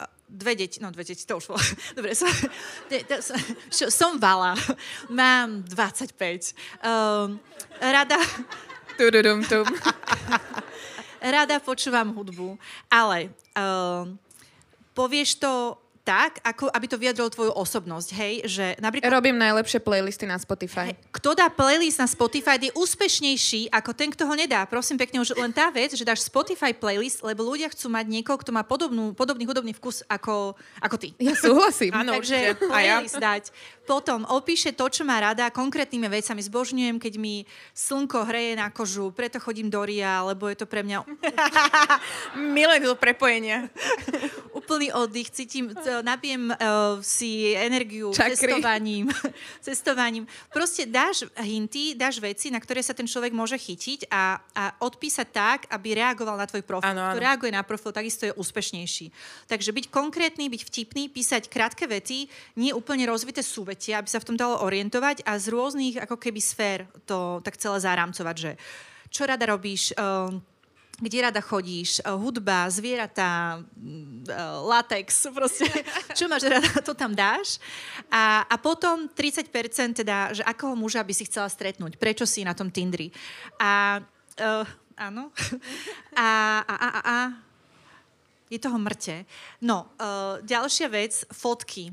a 0.00 0.08
dve 0.30 0.56
deti, 0.56 0.80
no 0.80 0.90
dve 0.90 1.04
deti, 1.04 1.26
to 1.26 1.36
už 1.36 1.46
bolo. 1.52 1.60
Dobre, 1.98 2.14
som, 2.14 2.30
de- 2.88 3.04
de- 3.04 3.22
som, 3.22 3.38
som 3.90 4.12
Vala, 4.18 4.54
mám 5.10 5.62
25. 5.68 6.54
Um, 6.82 7.38
rada, 7.78 8.18
Tududum, 8.98 9.42
tum. 9.42 9.66
rada 11.18 11.58
počúvam 11.58 12.14
hudbu, 12.14 12.54
ale 12.86 13.34
um, 13.58 14.14
povieš 14.94 15.42
to 15.42 15.78
tak, 16.04 16.36
ako 16.44 16.68
aby 16.68 16.84
to 16.84 17.00
vyjadrilo 17.00 17.32
tvoju 17.32 17.52
osobnosť, 17.56 18.08
hej, 18.12 18.34
že 18.44 18.66
napríklad 18.76 19.08
Robím 19.08 19.40
najlepšie 19.40 19.80
playlisty 19.80 20.28
na 20.28 20.36
Spotify. 20.36 20.92
kto 21.08 21.32
dá 21.32 21.48
playlist 21.48 21.96
na 21.96 22.04
Spotify, 22.04 22.60
je 22.60 22.68
úspešnejší 22.76 23.72
ako 23.72 23.96
ten, 23.96 24.12
kto 24.12 24.28
ho 24.28 24.36
nedá. 24.36 24.68
Prosím 24.68 25.00
pekne, 25.00 25.24
už 25.24 25.32
len 25.40 25.48
tá 25.48 25.72
vec, 25.72 25.96
že 25.96 26.04
dáš 26.04 26.28
Spotify 26.28 26.76
playlist, 26.76 27.24
lebo 27.24 27.40
ľudia 27.40 27.72
chcú 27.72 27.88
mať 27.88 28.04
niekoho, 28.04 28.36
kto 28.36 28.52
má 28.52 28.60
podobnú, 28.60 29.16
podobný 29.16 29.48
hudobný 29.48 29.72
vkus 29.72 30.04
ako, 30.04 30.52
ako 30.84 30.96
ty. 31.00 31.16
Ja 31.16 31.32
súhlasím. 31.32 31.96
Áno, 32.04 32.20
Takže 32.20 32.52
určite. 32.52 32.68
A 32.68 32.78
ja. 32.84 33.00
playlist 33.00 33.16
dať. 33.16 33.44
Potom 33.88 34.28
opíše 34.28 34.76
to, 34.76 34.88
čo 34.92 35.08
má 35.08 35.20
rada, 35.20 35.48
konkrétnymi 35.48 36.08
vecami. 36.08 36.40
Zbožňujem, 36.44 36.96
keď 37.00 37.16
mi 37.16 37.48
slnko 37.72 38.28
hreje 38.28 38.60
na 38.60 38.68
kožu, 38.68 39.08
preto 39.12 39.40
chodím 39.40 39.72
do 39.72 39.80
RIA, 39.80 40.24
lebo 40.24 40.48
je 40.52 40.56
to 40.56 40.68
pre 40.68 40.84
mňa 40.84 41.04
Milujem 42.56 42.92
to 42.92 42.96
prepojenia. 42.96 43.68
úplný 44.64 44.88
oddych, 44.96 45.28
cítim, 45.28 45.68
uh, 45.68 46.00
nabijem 46.00 46.48
uh, 46.48 46.56
si 47.04 47.52
energiu 47.52 48.16
Čakry. 48.16 48.32
cestovaním. 48.40 49.06
cestovaním. 49.66 50.24
Proste 50.48 50.88
dáš 50.88 51.28
hinty, 51.36 51.92
dáš 51.92 52.16
veci, 52.16 52.48
na 52.48 52.56
ktoré 52.56 52.80
sa 52.80 52.96
ten 52.96 53.04
človek 53.04 53.36
môže 53.36 53.60
chytiť 53.60 54.08
a, 54.08 54.40
a 54.40 54.64
odpísať 54.80 55.28
tak, 55.28 55.60
aby 55.68 56.00
reagoval 56.00 56.40
na 56.40 56.48
tvoj 56.48 56.64
profil. 56.64 56.96
Áno. 56.96 57.12
Kto 57.12 57.20
reaguje 57.20 57.52
na 57.52 57.60
profil, 57.60 57.92
takisto 57.92 58.24
je 58.24 58.32
úspešnejší. 58.32 59.12
Takže 59.52 59.70
byť 59.76 59.86
konkrétny, 59.92 60.48
byť 60.48 60.62
vtipný, 60.64 61.12
písať 61.12 61.52
krátke 61.52 61.84
vety, 61.84 62.26
nie 62.56 62.72
úplne 62.72 63.04
rozvité 63.04 63.44
súvetia, 63.44 64.00
aby 64.00 64.08
sa 64.08 64.18
v 64.18 64.32
tom 64.32 64.36
dalo 64.40 64.64
orientovať 64.64 65.28
a 65.28 65.36
z 65.36 65.52
rôznych 65.52 66.00
ako 66.00 66.16
keby 66.16 66.40
sfér 66.40 66.88
to 67.04 67.44
tak 67.44 67.60
celé 67.60 67.78
zarámcovať, 67.84 68.36
že 68.40 68.52
čo 69.12 69.28
rada 69.28 69.46
robíš, 69.46 69.94
um, 69.94 70.42
kde 70.98 71.26
rada 71.26 71.42
chodíš, 71.42 71.98
uh, 72.02 72.14
hudba, 72.14 72.70
zvieratá, 72.70 73.58
uh, 73.58 74.34
latex, 74.66 75.26
proste, 75.36 75.66
čo 76.14 76.30
máš 76.30 76.46
rada, 76.46 76.70
to 76.82 76.94
tam 76.94 77.14
dáš. 77.14 77.58
A, 78.10 78.46
a 78.46 78.54
potom 78.58 79.10
30% 79.10 79.50
teda, 80.04 80.30
že 80.30 80.42
akého 80.46 80.74
muža 80.78 81.02
by 81.02 81.14
si 81.14 81.26
chcela 81.26 81.50
stretnúť, 81.50 81.98
prečo 81.98 82.26
si 82.26 82.46
na 82.46 82.54
tom 82.54 82.70
Tindri. 82.70 83.10
A 83.58 84.02
uh, 84.38 84.66
áno. 84.94 85.30
A, 86.14 86.62
a, 86.62 86.74
a, 86.78 86.88
a, 86.88 87.00
a 87.02 87.16
je 88.46 88.62
toho 88.62 88.78
mŕte. 88.78 89.26
No, 89.58 89.90
uh, 89.98 90.38
ďalšia 90.46 90.86
vec, 90.86 91.26
fotky. 91.34 91.90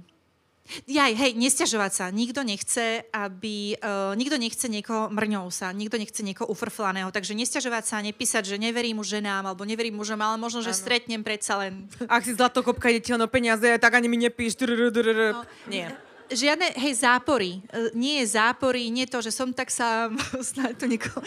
Jaj, 0.87 1.11
hej, 1.15 1.31
nesťažovať 1.35 1.91
sa. 1.91 2.05
Nikto 2.11 2.43
nechce, 2.43 3.03
aby... 3.11 3.75
Uh, 3.79 4.13
nikto 4.15 4.35
nechce 4.39 4.65
niekoho 4.67 5.11
mrňou 5.11 5.47
sa, 5.51 5.71
nikto 5.71 5.99
nechce 5.99 6.21
niekoho 6.23 6.47
ufrflaného, 6.51 7.11
takže 7.11 7.35
nesťažovať 7.35 7.83
sa, 7.87 8.03
nepísať, 8.03 8.43
že 8.45 8.61
neverím 8.61 8.99
už 8.99 9.19
ženám, 9.19 9.47
alebo 9.47 9.67
neverím 9.67 9.99
mužom, 9.99 10.19
ale 10.19 10.39
možno, 10.39 10.63
že 10.63 10.71
Áno. 10.75 10.79
stretnem 10.79 11.21
predsa 11.23 11.59
len. 11.59 11.87
Ak 12.07 12.23
si 12.23 12.35
zlatokopka 12.35 12.91
ide 12.91 13.03
ti 13.03 13.11
len 13.15 13.23
o 13.23 13.29
peniaze, 13.29 13.67
tak 13.79 13.91
ani 13.95 14.07
mi 14.07 14.17
nepíš. 14.19 14.57
No. 14.61 15.43
Nie. 15.71 15.95
Žiadne, 16.31 16.79
hej, 16.79 16.93
zápory. 17.03 17.59
Uh, 17.69 17.91
nie 17.91 18.23
je 18.23 18.39
zápory, 18.39 18.87
nie 18.87 19.03
to, 19.03 19.19
že 19.19 19.35
som 19.35 19.51
tak 19.51 19.67
sám, 19.67 20.15
snáď 20.51 20.73
to 20.79 20.85
niekoho... 20.87 21.19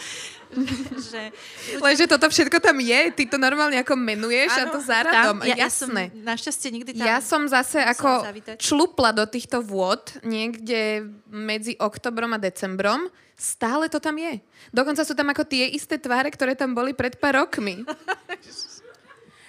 že, 1.11 1.35
Lenže 1.83 2.07
toto 2.07 2.31
všetko 2.31 2.63
tam 2.63 2.79
je, 2.79 3.11
ty 3.11 3.27
to 3.27 3.37
normálne 3.37 3.75
ako 3.75 3.99
menuješ 3.99 4.55
a 4.55 4.65
Áno, 4.65 4.73
to 4.73 4.81
záradom. 4.81 5.43
tam, 5.43 5.49
ja, 5.51 5.67
ja 5.67 5.69
som 5.69 5.91
Jasné. 5.91 6.15
našťastie 6.15 6.69
nikdy 6.71 6.91
tam... 6.95 7.05
Ja 7.05 7.19
som 7.19 7.43
zase 7.51 7.83
ako 7.83 8.23
zavítať. 8.23 8.57
člupla 8.63 9.11
do 9.11 9.27
týchto 9.27 9.61
vôd 9.61 10.15
niekde 10.23 11.11
medzi 11.27 11.75
oktobrom 11.77 12.33
a 12.33 12.39
decembrom. 12.39 13.11
Stále 13.35 13.91
to 13.91 13.99
tam 13.99 14.15
je. 14.15 14.39
Dokonca 14.71 15.03
sú 15.03 15.19
tam 15.19 15.27
ako 15.35 15.43
tie 15.43 15.75
isté 15.75 15.99
tváre, 15.99 16.31
ktoré 16.31 16.55
tam 16.55 16.71
boli 16.71 16.95
pred 16.95 17.19
pár 17.19 17.45
rokmi. 17.45 17.83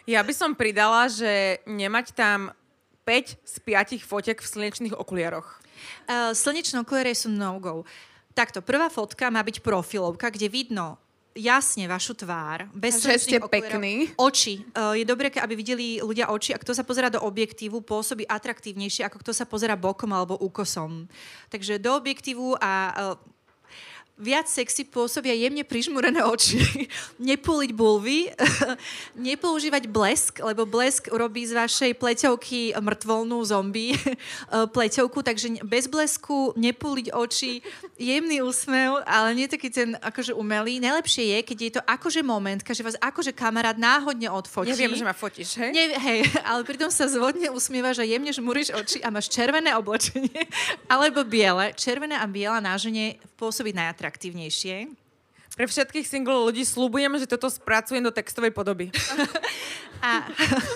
Ja 0.06 0.22
by 0.22 0.34
som 0.38 0.54
pridala, 0.54 1.10
že 1.10 1.66
nemať 1.66 2.14
tam 2.14 2.54
5 3.06 3.38
z 3.38 3.56
5 3.62 4.02
fotiek 4.02 4.38
v 4.42 4.48
slnečných 4.50 4.98
okuliaroch. 4.98 5.62
Uh, 6.10 6.34
slnečné 6.34 6.82
okuliare 6.82 7.14
sú 7.14 7.30
no-go. 7.30 7.86
Takto, 8.34 8.60
prvá 8.60 8.92
fotka 8.92 9.32
má 9.32 9.40
byť 9.46 9.64
profilovka, 9.64 10.28
kde 10.34 10.52
vidno 10.52 11.00
jasne 11.36 11.84
vašu 11.86 12.16
tvár, 12.16 12.72
bez 12.72 13.04
Že 13.04 13.20
ste 13.20 13.38
pekný. 13.44 14.16
Oči. 14.16 14.64
Uh, 14.72 14.96
je 14.96 15.04
dobré, 15.04 15.28
aby 15.30 15.54
videli 15.54 16.00
ľudia 16.00 16.32
oči 16.32 16.56
a 16.56 16.60
kto 16.60 16.72
sa 16.72 16.88
pozera 16.88 17.12
do 17.12 17.20
objektívu, 17.20 17.84
pôsobí 17.84 18.24
atraktívnejšie, 18.24 19.04
ako 19.06 19.20
kto 19.20 19.32
sa 19.36 19.44
pozera 19.44 19.76
bokom 19.76 20.10
alebo 20.16 20.40
úkosom. 20.40 21.12
Takže 21.52 21.78
do 21.78 21.92
objektívu 21.94 22.56
a 22.58 22.72
uh, 22.92 23.35
viac 24.16 24.48
sexy 24.48 24.88
pôsobia 24.88 25.36
jemne 25.36 25.68
prižmúrené 25.68 26.24
oči. 26.24 26.64
Nepúliť 27.20 27.72
bulvy, 27.76 28.32
nepoužívať 29.28 29.92
blesk, 29.92 30.40
lebo 30.40 30.64
blesk 30.64 31.12
urobí 31.12 31.44
z 31.44 31.56
vašej 31.56 31.92
pleťovky 32.00 32.76
mŕtvolnú 32.80 33.44
zombie 33.44 34.00
pleťovku, 34.76 35.20
takže 35.20 35.60
bez 35.68 35.92
blesku, 35.92 36.56
nepúliť 36.56 37.12
oči, 37.12 37.60
jemný 38.00 38.40
úsmev, 38.40 39.04
ale 39.04 39.36
nie 39.36 39.52
taký 39.52 39.68
ten 39.68 40.00
akože 40.00 40.32
umelý. 40.32 40.80
Najlepšie 40.80 41.36
je, 41.36 41.40
keď 41.44 41.58
je 41.60 41.72
to 41.76 41.82
akože 41.84 42.22
momentka, 42.24 42.72
že 42.72 42.88
vás 42.88 42.96
akože 43.00 43.36
kamarát 43.36 43.76
náhodne 43.76 44.32
odfotí. 44.32 44.72
Neviem, 44.72 44.96
že 44.96 45.04
ma 45.04 45.16
fotíš, 45.16 45.60
hej? 45.60 45.76
Nie, 45.76 45.92
hej, 46.00 46.32
ale 46.48 46.64
pritom 46.64 46.88
sa 46.88 47.12
zvodne 47.12 47.52
usmievaš 47.52 48.00
a 48.00 48.08
jemne 48.08 48.32
žmúriš 48.32 48.72
oči 48.72 49.04
a 49.04 49.12
máš 49.12 49.28
červené 49.28 49.76
oblečenie 49.76 50.48
alebo 50.88 51.28
biele. 51.28 51.76
Červené 51.76 52.16
a 52.16 52.26
biela 52.26 52.64
na 52.64 52.80
žene 52.80 53.20
pôsobí 53.36 53.72
najatraktívnejšie. 53.76 54.92
Pre 55.56 55.66
všetkých 55.72 56.04
single 56.04 56.52
ľudí 56.52 56.68
slúbujem, 56.68 57.16
že 57.16 57.32
toto 57.32 57.48
spracujem 57.48 58.04
do 58.04 58.12
textovej 58.12 58.52
podoby. 58.52 58.92
A 60.04 60.28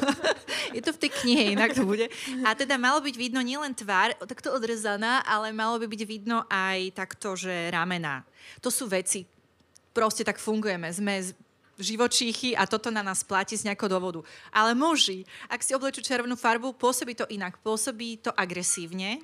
je 0.75 0.79
to 0.79 0.95
v 0.95 1.01
tej 1.03 1.11
knihe, 1.19 1.43
inak 1.51 1.75
to 1.75 1.83
bude. 1.83 2.07
A 2.47 2.55
teda 2.55 2.79
malo 2.79 3.03
byť 3.03 3.15
vidno 3.19 3.43
nielen 3.43 3.75
tvár, 3.75 4.15
takto 4.23 4.55
odrezaná, 4.55 5.19
ale 5.27 5.51
malo 5.51 5.75
by 5.83 5.87
byť 5.89 6.01
vidno 6.07 6.47
aj 6.47 6.95
takto, 6.95 7.35
že 7.35 7.67
ramena. 7.75 8.23
To 8.63 8.71
sú 8.71 8.87
veci. 8.87 9.27
Proste 9.91 10.23
tak 10.23 10.39
fungujeme. 10.39 10.87
Sme 10.95 11.27
živočíchy 11.79 12.55
a 12.55 12.67
toto 12.67 12.91
na 12.91 13.03
nás 13.03 13.23
platí 13.23 13.55
z 13.55 13.67
nejakého 13.67 13.91
dôvodu. 13.91 14.23
Ale 14.51 14.75
muži, 14.75 15.23
ak 15.47 15.63
si 15.63 15.75
oblečú 15.75 16.03
červenú 16.03 16.35
farbu, 16.35 16.75
pôsobí 16.75 17.15
to 17.15 17.27
inak. 17.31 17.59
Pôsobí 17.63 18.19
to 18.19 18.31
agresívne. 18.35 19.23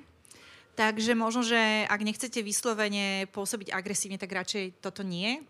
Takže 0.76 1.16
možno, 1.16 1.40
že 1.40 1.88
ak 1.88 2.04
nechcete 2.04 2.44
vyslovene 2.44 3.24
pôsobiť 3.32 3.72
agresívne, 3.72 4.20
tak 4.20 4.28
radšej 4.28 4.84
toto 4.84 5.00
nie. 5.00 5.40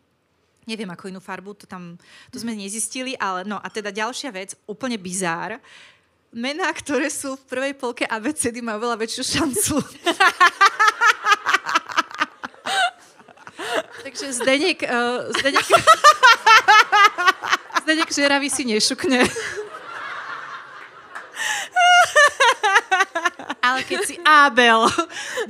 Neviem, 0.71 0.87
ako 0.87 1.11
inú 1.11 1.19
farbu, 1.19 1.59
to 1.59 1.67
tam, 1.67 1.99
to 2.31 2.39
sme 2.39 2.55
nezistili, 2.55 3.19
ale 3.19 3.43
no 3.43 3.59
a 3.59 3.67
teda 3.67 3.91
ďalšia 3.91 4.31
vec, 4.31 4.55
úplne 4.71 4.95
bizár. 4.95 5.59
Mená, 6.31 6.71
ktoré 6.71 7.11
sú 7.11 7.35
v 7.35 7.43
prvej 7.43 7.75
polke 7.75 8.07
ABCD, 8.07 8.63
majú 8.63 8.87
veľa 8.87 9.03
väčšiu 9.03 9.23
šancu. 9.27 9.83
Takže 14.07 14.31
Zdenek, 14.31 14.87
uh, 14.87 15.27
Zdenek, 15.43 15.67
Zdenek 17.83 18.15
Žeravý 18.15 18.47
si 18.47 18.63
nešukne. 18.63 19.27
Ale 23.67 23.83
keď 23.83 23.99
si 24.07 24.15
Abel, 24.23 24.87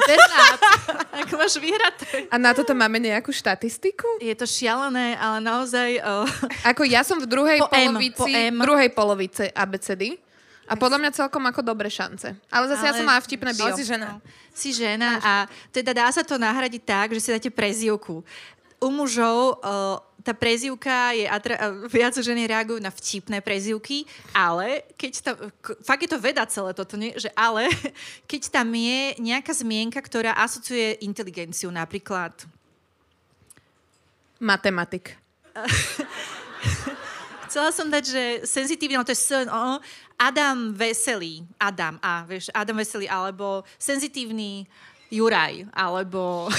Bernát, 0.08 0.60
ako 1.20 1.32
máš 1.36 1.60
vyhraté. 1.60 2.24
A 2.32 2.40
na 2.40 2.56
toto 2.56 2.72
máme 2.72 2.96
nejakú 2.96 3.28
štatistiku? 3.28 4.24
Je 4.24 4.32
to 4.32 4.48
šialené, 4.48 5.20
ale 5.20 5.44
naozaj... 5.44 6.00
Uh, 6.00 6.24
Ako 6.72 6.88
ja 6.88 7.04
som 7.04 7.20
v 7.20 7.28
druhej 7.28 7.60
Po 7.60 7.68
M, 7.76 7.92
polovici, 7.92 8.16
po 8.16 8.26
M. 8.26 8.54
druhej 8.56 8.90
polovice 8.96 9.44
ABCD. 9.52 10.16
A 10.66 10.74
podľa 10.74 10.98
mňa 10.98 11.10
celkom 11.14 11.46
ako 11.46 11.62
dobré 11.62 11.86
šance. 11.86 12.34
Ale 12.50 12.64
zase 12.66 12.90
ja 12.90 12.90
Ale- 12.90 12.98
som 12.98 13.06
mala 13.06 13.22
vtipné 13.22 13.54
bio. 13.54 13.70
Si 13.76 13.86
žena. 13.86 14.18
si 14.50 14.74
žena 14.74 15.22
a 15.22 15.32
teda 15.70 15.94
dá 15.94 16.10
sa 16.10 16.26
to 16.26 16.34
nahradiť 16.40 16.82
tak, 16.82 17.14
že 17.14 17.20
si 17.22 17.28
dáte 17.30 17.50
prezývku. 17.54 18.26
U 18.82 18.88
mužov 18.90 19.62
uh, 19.62 20.02
tá 20.26 20.34
prezývka 20.34 21.14
je, 21.14 21.30
atra- 21.30 21.86
viac 21.86 22.18
ženy 22.18 22.50
reagujú 22.50 22.82
na 22.82 22.90
vtipné 22.90 23.38
prezývky, 23.38 24.02
ale 24.34 24.82
keď 24.98 25.12
tam, 25.22 25.34
fakt 25.86 26.02
je 26.02 26.10
to 26.10 26.18
veda 26.18 26.42
celé 26.50 26.74
toto, 26.74 26.98
nie? 26.98 27.14
že 27.14 27.30
ale 27.38 27.70
keď 28.30 28.50
tam 28.50 28.74
je 28.74 29.14
nejaká 29.22 29.54
zmienka, 29.54 30.02
ktorá 30.02 30.34
asociuje 30.34 30.98
inteligenciu, 31.06 31.70
napríklad 31.70 32.34
Matematik. 34.42 35.14
Chcela 37.48 37.70
som 37.72 37.88
dať, 37.88 38.04
že 38.04 38.22
senzitívne, 38.44 39.00
ale 39.00 39.08
to 39.08 39.14
je 39.14 39.22
sen, 39.22 39.48
o, 39.48 39.80
Adam 40.18 40.74
Veselý, 40.76 41.46
Adam, 41.56 41.96
a 42.04 42.26
vieš, 42.28 42.52
Adam 42.52 42.76
Veselý, 42.76 43.08
alebo 43.08 43.64
senzitívny 43.80 44.68
Juraj, 45.08 45.70
alebo 45.70 46.50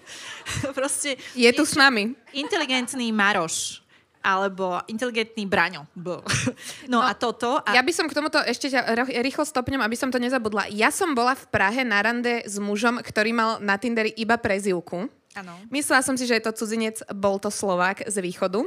proste 0.78 1.16
Je 1.32 1.48
tu 1.52 1.64
s 1.64 1.74
nami. 1.74 2.12
inteligentný 2.32 3.08
Maroš, 3.10 3.80
alebo 4.20 4.82
inteligentný 4.86 5.46
Braňo. 5.46 5.86
B. 5.94 6.18
No, 6.92 7.02
a 7.02 7.14
toto... 7.14 7.62
A, 7.62 7.74
Ja 7.74 7.82
by 7.82 7.92
som 7.94 8.06
k 8.06 8.14
tomuto 8.14 8.38
ešte 8.42 8.68
ťa 8.68 9.06
rýchlo 9.22 9.46
stopnem, 9.46 9.80
aby 9.80 9.94
som 9.94 10.10
to 10.10 10.18
nezabudla. 10.18 10.68
Ja 10.70 10.90
som 10.90 11.14
bola 11.14 11.34
v 11.34 11.46
Prahe 11.48 11.82
na 11.86 12.02
rande 12.02 12.42
s 12.44 12.58
mužom, 12.58 12.98
ktorý 13.02 13.30
mal 13.32 13.50
na 13.62 13.78
Tinderi 13.78 14.12
iba 14.18 14.34
prezivku. 14.38 15.06
Áno. 15.36 15.52
Myslela 15.68 16.00
som 16.00 16.16
si, 16.16 16.24
že 16.24 16.40
je 16.40 16.44
to 16.48 16.56
cudzinec, 16.56 17.00
bol 17.12 17.36
to 17.36 17.52
Slovák 17.52 18.08
z 18.08 18.16
východu. 18.24 18.64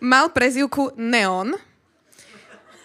Mal 0.00 0.28
prezivku 0.28 0.92
Neon. 0.96 1.56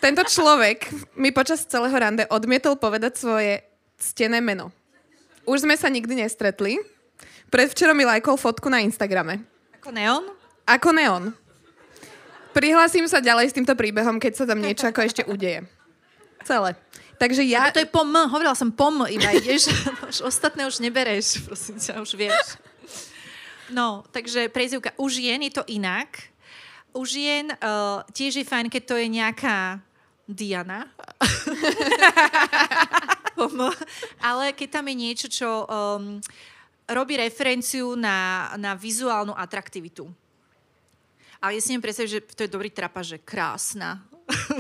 Tento 0.02 0.26
človek 0.26 0.90
mi 1.14 1.30
počas 1.30 1.62
celého 1.70 1.94
rande 1.94 2.26
odmietol 2.34 2.74
povedať 2.76 3.22
svoje 3.22 3.62
ctené 4.02 4.42
meno. 4.42 4.74
Už 5.46 5.62
sme 5.62 5.78
sa 5.78 5.94
nikdy 5.94 6.26
nestretli. 6.26 6.82
Predvčerom 7.54 7.94
mi 7.94 8.02
lajkol 8.10 8.34
fotku 8.34 8.66
na 8.66 8.82
Instagrame. 8.82 9.46
Ako 9.78 9.94
neon? 9.94 10.26
Ako 10.66 10.94
Neon. 10.94 11.36
Prihlásim 12.52 13.08
sa 13.08 13.24
ďalej 13.24 13.52
s 13.52 13.56
týmto 13.56 13.76
príbehom, 13.76 14.20
keď 14.20 14.44
sa 14.44 14.46
tam 14.48 14.60
niečo 14.60 14.88
ako 14.88 15.04
ešte 15.04 15.24
udeje. 15.24 15.64
Celé. 16.44 16.76
Takže 17.20 17.46
ja... 17.46 17.70
A 17.70 17.76
to 17.76 17.84
je 17.84 17.88
pom, 17.88 18.08
hovorila 18.08 18.58
som 18.58 18.74
pom, 18.74 19.06
iba 19.08 19.30
ideš, 19.32 19.72
už 20.12 20.26
ostatné 20.28 20.68
už 20.68 20.82
nebereš, 20.82 21.46
prosím 21.46 21.78
ťa, 21.78 22.02
už 22.02 22.18
vieš. 22.18 22.58
No, 23.72 24.04
takže 24.12 24.52
prezivka. 24.52 24.92
U 25.00 25.08
žien 25.08 25.40
je 25.48 25.54
to 25.56 25.64
inak. 25.72 26.34
U 26.92 27.08
žien 27.08 27.56
uh, 27.56 28.04
tiež 28.12 28.44
je 28.44 28.46
fajn, 28.48 28.68
keď 28.68 28.84
to 28.84 28.96
je 29.00 29.08
nejaká 29.08 29.80
Diana. 30.32 30.88
Ale 34.22 34.54
keď 34.54 34.68
tam 34.70 34.86
je 34.88 34.96
niečo, 34.96 35.28
čo 35.28 35.50
um, 35.66 36.22
robí 36.88 37.18
referenciu 37.18 37.96
na, 37.96 38.50
na 38.58 38.76
vizuálnu 38.76 39.34
atraktivitu. 39.34 40.08
A 41.42 41.50
ja 41.50 41.58
si 41.58 41.74
neviem 41.74 41.90
predstaviť, 41.90 42.12
že 42.12 42.20
to 42.38 42.42
je 42.46 42.54
dobrý 42.54 42.70
trapa, 42.70 43.02
že 43.02 43.18
krásna. 43.18 44.06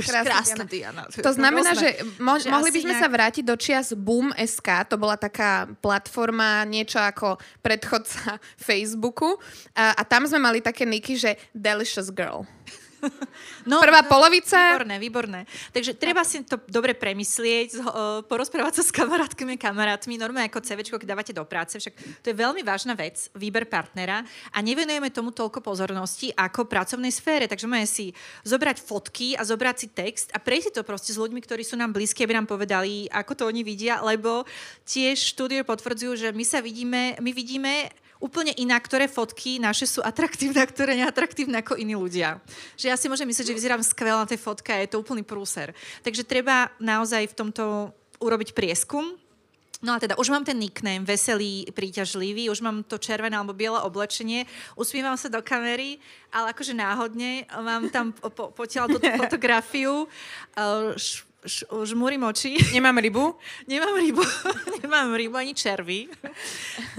Krásna 0.02 0.26
krásna 0.26 0.64
Diana. 0.66 1.08
To 1.08 1.32
znamená, 1.32 1.72
Rôzne. 1.72 1.80
že, 1.80 1.90
mo- 2.20 2.42
Že 2.42 2.50
mohli 2.52 2.70
by 2.74 2.80
sme 2.82 2.96
nejak- 2.98 3.04
sa 3.06 3.08
vrátiť 3.08 3.44
do 3.46 3.56
čias 3.56 3.88
Boom.sk, 3.96 4.68
to 4.90 4.98
bola 5.00 5.16
taká 5.16 5.70
platforma, 5.80 6.66
niečo 6.68 7.00
ako 7.00 7.38
predchodca 7.62 8.42
Facebooku 8.68 9.38
a, 9.78 9.96
a 9.96 10.02
tam 10.04 10.26
sme 10.28 10.42
mali 10.42 10.60
také 10.60 10.84
niky, 10.84 11.16
že 11.16 11.38
Delicious 11.54 12.10
Girl. 12.12 12.44
No, 13.70 13.78
Prvá 13.78 14.02
polovica. 14.06 14.58
Výborné, 14.58 14.96
výborné. 14.98 15.40
Takže 15.70 15.94
treba 15.94 16.26
si 16.26 16.42
to 16.42 16.58
dobre 16.66 16.98
premyslieť, 16.98 17.78
uh, 17.78 18.22
porozprávať 18.26 18.82
sa 18.82 18.84
s 18.90 18.92
kamarátkami 18.94 19.58
kamarátmi, 19.58 20.18
normálne 20.18 20.50
ako 20.50 20.66
CVčko, 20.66 20.98
keď 20.98 21.08
dávate 21.14 21.34
do 21.34 21.46
práce, 21.46 21.78
však 21.78 21.94
to 22.26 22.34
je 22.34 22.36
veľmi 22.36 22.66
vážna 22.66 22.98
vec, 22.98 23.30
výber 23.38 23.70
partnera 23.70 24.26
a 24.50 24.58
nevenujeme 24.66 25.14
tomu 25.14 25.30
toľko 25.30 25.62
pozornosti 25.62 26.34
ako 26.34 26.66
pracovnej 26.66 27.14
sfére, 27.14 27.46
takže 27.46 27.70
máme 27.70 27.86
si 27.86 28.14
zobrať 28.46 28.82
fotky 28.82 29.38
a 29.38 29.46
zobrať 29.46 29.76
si 29.78 29.88
text 29.94 30.28
a 30.34 30.42
prejsť 30.42 30.66
si 30.66 30.72
to 30.74 30.82
proste 30.82 31.12
s 31.14 31.22
ľuďmi, 31.22 31.42
ktorí 31.46 31.62
sú 31.62 31.78
nám 31.78 31.94
blízki, 31.94 32.26
aby 32.26 32.38
nám 32.38 32.50
povedali, 32.50 33.06
ako 33.14 33.34
to 33.38 33.44
oni 33.46 33.62
vidia, 33.62 34.02
lebo 34.02 34.46
tiež 34.90 35.38
štúdie 35.38 35.62
potvrdzujú, 35.62 36.18
že 36.18 36.30
my 36.34 36.46
sa 36.46 36.60
vidíme, 36.66 37.18
my 37.22 37.32
vidíme 37.32 37.94
úplne 38.22 38.54
inak, 38.56 38.86
ktoré 38.86 39.10
fotky 39.10 39.58
naše 39.58 39.90
sú 39.90 40.00
atraktívne 40.06 40.62
a 40.62 40.70
ktoré 40.70 40.94
neatraktívne 40.94 41.60
ako 41.60 41.76
iní 41.76 41.98
ľudia. 41.98 42.38
Že 42.78 42.86
ja 42.94 42.96
si 42.96 43.10
môžem 43.10 43.26
myslieť, 43.26 43.50
že 43.50 43.58
vyzerám 43.58 43.82
skvelé 43.82 44.16
na 44.16 44.30
tej 44.30 44.38
fotke 44.38 44.70
a 44.70 44.80
je 44.86 44.94
to 44.94 45.02
úplný 45.02 45.26
prúser. 45.26 45.74
Takže 46.06 46.24
treba 46.24 46.70
naozaj 46.78 47.34
v 47.34 47.38
tomto 47.38 47.64
urobiť 48.22 48.54
prieskum. 48.54 49.18
No 49.82 49.98
a 49.98 50.02
teda 50.02 50.14
už 50.14 50.30
mám 50.30 50.46
ten 50.46 50.62
nickname, 50.62 51.02
veselý, 51.02 51.66
príťažlivý, 51.74 52.54
už 52.54 52.62
mám 52.62 52.86
to 52.86 53.02
červené 53.02 53.34
alebo 53.34 53.58
biele 53.58 53.82
oblečenie, 53.82 54.46
usmievam 54.78 55.18
sa 55.18 55.26
do 55.26 55.42
kamery, 55.42 55.98
ale 56.30 56.54
akože 56.54 56.78
náhodne 56.78 57.50
mám 57.50 57.90
tam 57.90 58.14
po, 58.14 58.30
po, 58.30 58.44
potiaľ 58.54 58.86
túto 58.94 59.10
fotografiu, 59.26 60.06
uh, 60.06 60.94
š, 61.42 61.66
žmúrim 61.68 62.22
oči. 62.24 62.58
Nemám 62.76 62.98
rybu? 63.02 63.36
Nemám 63.72 63.96
rybu, 63.98 64.24
nemám 64.82 65.10
rybu 65.16 65.36
ani 65.38 65.54
červy. 65.54 66.08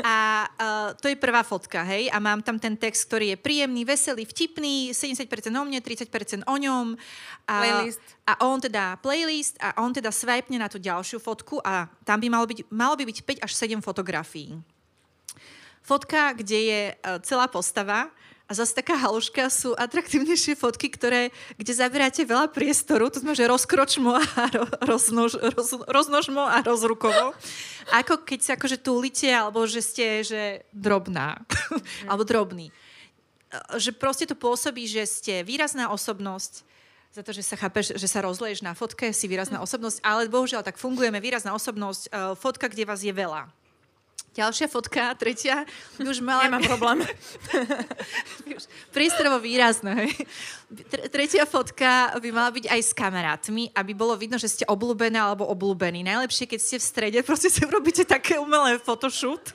A 0.03 0.47
uh, 0.47 0.89
to 0.99 1.07
je 1.09 1.17
prvá 1.17 1.43
fotka, 1.43 1.83
hej? 1.87 2.11
A 2.11 2.19
mám 2.19 2.43
tam 2.43 2.59
ten 2.59 2.75
text, 2.75 3.07
ktorý 3.07 3.35
je 3.35 3.39
príjemný, 3.39 3.87
veselý, 3.87 4.27
vtipný, 4.27 4.91
70% 4.91 5.27
o 5.55 5.63
mne, 5.63 5.79
30% 5.79 6.47
o 6.47 6.57
ňom. 6.59 6.99
A, 7.47 7.55
Playlist. 7.59 8.03
A 8.23 8.33
on 8.47 8.59
teda 8.63 8.97
playlist 9.03 9.59
a 9.59 9.75
on 9.83 9.91
teda 9.91 10.15
swipne 10.15 10.55
na 10.59 10.71
tú 10.71 10.79
ďalšiu 10.79 11.19
fotku 11.19 11.59
a 11.63 11.91
tam 12.07 12.23
by 12.23 12.31
malo 12.31 12.47
byť, 12.47 12.71
malo 12.71 12.95
by 12.95 13.03
byť 13.03 13.19
5 13.43 13.47
až 13.47 13.53
7 13.59 13.83
fotografií. 13.83 14.55
Fotka, 15.83 16.31
kde 16.39 16.59
je 16.63 16.81
uh, 16.95 17.19
celá 17.27 17.51
postava 17.51 18.11
a 18.53 18.61
zase 18.61 18.77
taká 18.77 19.01
haluška 19.01 19.49
sú 19.49 19.73
atraktívnejšie 19.81 20.61
fotky, 20.61 20.93
ktoré, 20.93 21.33
kde 21.57 21.73
zaberáte 21.73 22.21
veľa 22.29 22.53
priestoru, 22.53 23.09
to 23.09 23.25
znamená, 23.25 23.41
že 23.41 23.49
rozkročmo 23.49 24.13
a 24.13 24.45
ro, 24.61 24.69
roznož, 24.85 25.41
roz, 25.41 25.73
roznožmo 25.89 26.45
a 26.45 26.61
rozrukovo. 26.61 27.33
Ako 27.97 28.21
keď 28.21 28.41
sa 28.45 28.53
akože 28.61 28.77
túlite, 28.85 29.33
alebo 29.33 29.65
že 29.65 29.81
ste 29.81 30.21
že 30.21 30.69
drobná, 30.77 31.41
alebo 32.05 32.29
drobný. 32.29 32.69
Že 33.73 33.97
proste 33.97 34.29
to 34.29 34.37
pôsobí, 34.37 34.85
že 34.85 35.09
ste 35.09 35.41
výrazná 35.41 35.89
osobnosť, 35.89 36.69
za 37.13 37.25
to, 37.25 37.33
že 37.33 37.45
sa 37.45 37.57
chápeš, 37.57 37.97
že 37.97 38.09
sa 38.09 38.25
rozleješ 38.25 38.65
na 38.65 38.77
fotke, 38.77 39.13
si 39.17 39.29
výrazná 39.29 39.61
osobnosť, 39.65 40.01
ale 40.05 40.29
bohužiaľ 40.33 40.65
tak 40.65 40.81
fungujeme, 40.81 41.21
výrazná 41.21 41.53
osobnosť, 41.53 42.09
e, 42.09 42.37
fotka, 42.41 42.73
kde 42.73 42.89
vás 42.89 43.05
je 43.05 43.13
veľa. 43.13 43.53
Ďalšia 44.33 44.65
fotka, 44.65 45.13
tretia, 45.13 45.69
už 46.01 46.25
mala... 46.25 46.49
Nemám 46.49 46.65
problém. 46.65 47.05
Už 48.57 48.65
priestorovo 48.89 49.37
výrazné. 49.37 50.09
hej. 50.09 50.13
Tretia 51.13 51.45
fotka 51.45 52.17
by 52.17 52.29
mala 52.33 52.49
byť 52.49 52.65
aj 52.65 52.81
s 52.81 52.93
kamarátmi, 52.97 53.69
aby 53.77 53.93
bolo 53.93 54.17
vidno, 54.17 54.41
že 54.41 54.49
ste 54.49 54.65
obľúbené 54.65 55.21
alebo 55.21 55.45
obľúbení. 55.53 56.01
Najlepšie, 56.01 56.49
keď 56.49 56.61
ste 56.65 56.77
v 56.81 56.85
strede, 56.85 57.19
proste 57.29 57.53
si 57.53 57.61
urobíte 57.61 58.09
také 58.09 58.41
umelé 58.41 58.81
photoshoot. 58.81 59.53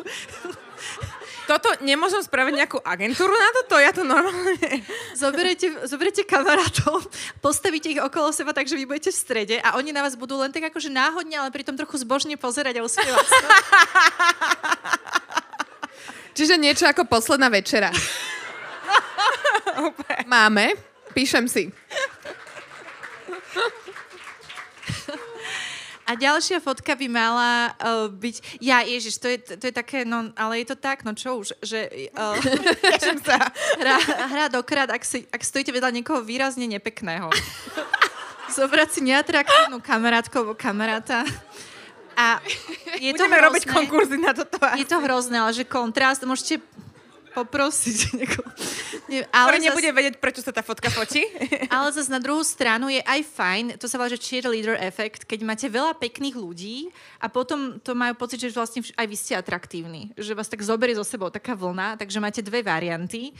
Toto 1.48 1.72
nemôžem 1.80 2.20
spraviť 2.20 2.54
nejakú 2.60 2.78
agentúru 2.84 3.32
na 3.32 3.50
toto? 3.56 3.80
Ja 3.80 3.96
to 3.96 4.04
normálne... 4.04 4.84
Zoberete, 5.16 5.88
zoberete 5.88 6.28
kamarátov, 6.28 7.08
postavíte 7.40 7.88
ich 7.88 8.04
okolo 8.04 8.36
seba, 8.36 8.52
takže 8.52 8.76
vy 8.76 8.84
budete 8.84 9.16
v 9.16 9.18
strede 9.18 9.56
a 9.64 9.80
oni 9.80 9.96
na 9.96 10.04
vás 10.04 10.20
budú 10.20 10.36
len 10.36 10.52
tak 10.52 10.68
akože 10.68 10.92
náhodne, 10.92 11.40
ale 11.40 11.56
pritom 11.56 11.80
trochu 11.80 12.04
zbožne 12.04 12.36
pozerať 12.36 12.84
a 12.84 12.86
usmievať 12.86 13.28
sa. 13.32 13.48
Čiže 16.38 16.60
niečo 16.60 16.86
ako 16.86 17.08
posledná 17.08 17.48
večera. 17.50 17.90
Máme, 20.30 20.76
píšem 21.16 21.48
si. 21.48 21.72
A 26.08 26.15
ďalšia 26.15 26.63
fotka 26.63 26.96
by 26.96 27.08
mala 27.12 27.76
uh, 27.76 28.08
byť... 28.08 28.63
Ja, 28.63 28.80
Ježiš, 28.80 29.20
to 29.20 29.28
je, 29.28 29.60
to 29.60 29.65
je 29.67 29.76
také, 29.76 30.08
no, 30.08 30.32
ale 30.39 30.63
je 30.63 30.72
to 30.72 30.80
tak, 30.80 31.04
no 31.04 31.12
čo 31.12 31.43
už, 31.43 31.60
že 31.60 31.91
uh, 32.15 33.20
sa. 33.28 33.52
hra, 33.76 33.98
hra 34.32 34.46
dokrát, 34.48 34.88
ak, 34.88 35.04
si, 35.04 35.28
ak 35.28 35.43
stojíte 35.43 35.76
vedľa 35.76 35.91
niekoho 35.91 36.24
výrazne 36.24 36.63
nepekného. 36.63 37.28
Zobrať 38.56 38.89
si 38.96 39.00
neatraktívnu 39.04 39.84
kamarátku 39.84 40.32
alebo 40.39 40.56
kamaráta. 40.56 41.28
A 42.15 42.39
je 42.98 43.12
to 43.12 43.28
Budeme 43.28 43.43
robiť 43.43 43.63
hrozné. 43.67 43.76
konkurzy 43.76 44.17
na 44.17 44.32
toto. 44.32 44.58
Je 44.80 44.88
to 44.88 44.98
hrozné, 45.04 45.38
ale 45.43 45.52
že 45.52 45.67
kontrast, 45.67 46.24
môžete 46.24 46.63
poprosiť 47.36 47.98
niekoho. 48.20 48.50
Nie, 49.08 49.24
Ale 49.32 49.56
ale, 49.56 49.63
nebude 49.63 49.88
zas, 49.88 49.96
vedieť, 49.96 50.16
prečo 50.20 50.42
sa 50.44 50.52
tá 50.52 50.60
fotka 50.60 50.92
fotí. 50.92 51.24
ale 51.76 51.88
zase 51.96 52.12
na 52.12 52.20
druhú 52.20 52.44
stranu 52.44 52.92
je 52.92 53.00
aj 53.04 53.22
fajn, 53.24 53.66
to 53.80 53.88
sa 53.88 53.96
volá, 53.96 54.12
že 54.12 54.20
cheerleader 54.20 54.76
efekt, 54.84 55.24
keď 55.24 55.40
máte 55.48 55.68
veľa 55.72 55.96
pekných 55.96 56.36
ľudí 56.36 56.92
a 57.24 57.32
potom 57.32 57.80
to 57.80 57.96
majú 57.96 58.13
pocit, 58.20 58.44
že 58.44 58.52
vlastne 58.52 58.84
aj 58.84 59.08
vy 59.08 59.16
ste 59.16 59.34
atraktívni. 59.40 60.12
Že 60.20 60.38
vás 60.38 60.52
tak 60.52 60.63
zoberie 60.63 60.96
so 60.96 61.08
sebou 61.08 61.32
taká 61.32 61.56
vlna, 61.56 61.96
takže 61.96 62.20
máte 62.20 62.44
dve 62.44 62.62
varianty. 62.62 63.32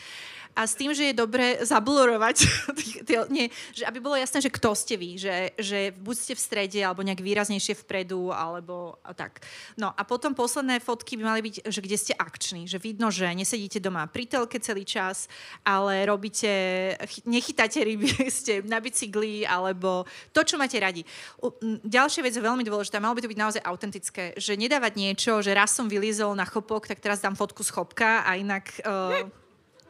A 0.58 0.66
s 0.66 0.74
tým, 0.74 0.90
že 0.90 1.14
je 1.14 1.14
dobre 1.14 1.62
zablurovať, 1.62 2.50
nie, 3.36 3.54
že 3.78 3.86
aby 3.86 4.02
bolo 4.02 4.18
jasné, 4.18 4.42
že 4.42 4.50
kto 4.50 4.74
ste 4.74 4.98
vy, 4.98 5.22
že, 5.22 5.54
že 5.62 5.94
buď 5.94 6.16
ste 6.18 6.34
v 6.34 6.42
strede, 6.42 6.80
alebo 6.82 7.06
nejak 7.06 7.22
výraznejšie 7.22 7.78
vpredu, 7.86 8.34
alebo 8.34 8.98
a 9.06 9.14
tak. 9.14 9.46
No 9.78 9.94
a 9.94 10.02
potom 10.02 10.34
posledné 10.34 10.82
fotky 10.82 11.14
by 11.22 11.24
mali 11.30 11.42
byť, 11.46 11.56
že 11.70 11.80
kde 11.86 11.98
ste 12.02 12.14
akční, 12.18 12.66
že 12.66 12.82
vidno, 12.82 13.14
že 13.14 13.30
nesedíte 13.30 13.78
doma 13.78 14.10
pri 14.10 14.26
telke 14.26 14.58
celý 14.58 14.82
čas, 14.82 15.30
ale 15.62 16.10
robíte, 16.10 16.50
chy- 17.06 17.26
nechytáte 17.30 17.86
ryby, 17.86 18.10
ste 18.34 18.66
na 18.66 18.82
bicykli, 18.82 19.46
alebo 19.46 20.10
to, 20.34 20.42
čo 20.42 20.58
máte 20.58 20.82
radi. 20.82 21.06
Ďalšia 21.86 22.26
vec 22.26 22.34
je 22.34 22.42
veľmi 22.42 22.66
dôležitá, 22.66 22.98
malo 22.98 23.14
by 23.14 23.22
to 23.22 23.30
byť 23.30 23.40
naozaj 23.40 23.62
autentické, 23.62 24.34
že 24.42 24.58
nedávať 24.58 24.98
niečo, 24.98 25.46
že 25.46 25.54
raz 25.54 25.70
som 25.78 25.86
vylízol 25.86 26.34
na 26.34 26.50
chopok, 26.50 26.90
tak 26.90 26.98
teraz 26.98 27.22
dám 27.22 27.38
fotku 27.38 27.62
z 27.62 27.70
chopka 27.70 28.26
a 28.26 28.34
inak... 28.34 28.74
Uh, 28.82 29.30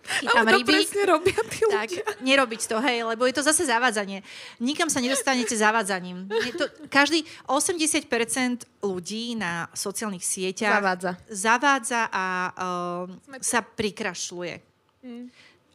chytám 0.07 0.39
Ale 0.39 0.49
to 0.49 0.57
ryby. 0.57 0.71
presne 0.73 1.01
robia 1.05 1.39
tí 1.43 1.61
Tak, 1.63 1.89
ľudia. 1.89 2.03
nerobiť 2.21 2.61
to, 2.63 2.77
hej, 2.79 2.97
lebo 3.05 3.23
je 3.23 3.35
to 3.35 3.43
zase 3.43 3.63
zavádzanie. 3.63 4.23
Nikam 4.57 4.87
sa 4.87 4.97
nedostanete 4.97 5.51
zavádzaním. 5.51 6.25
Je 6.31 6.53
to, 6.53 6.65
každý, 6.87 7.21
80% 7.45 8.07
ľudí 8.81 9.35
na 9.35 9.67
sociálnych 9.71 10.23
sieťach 10.23 10.79
Zavádza. 10.79 11.11
zavádza 11.27 12.01
a 12.07 12.25
uh, 12.49 13.05
sa 13.39 13.59
prikrašľuje. 13.61 14.55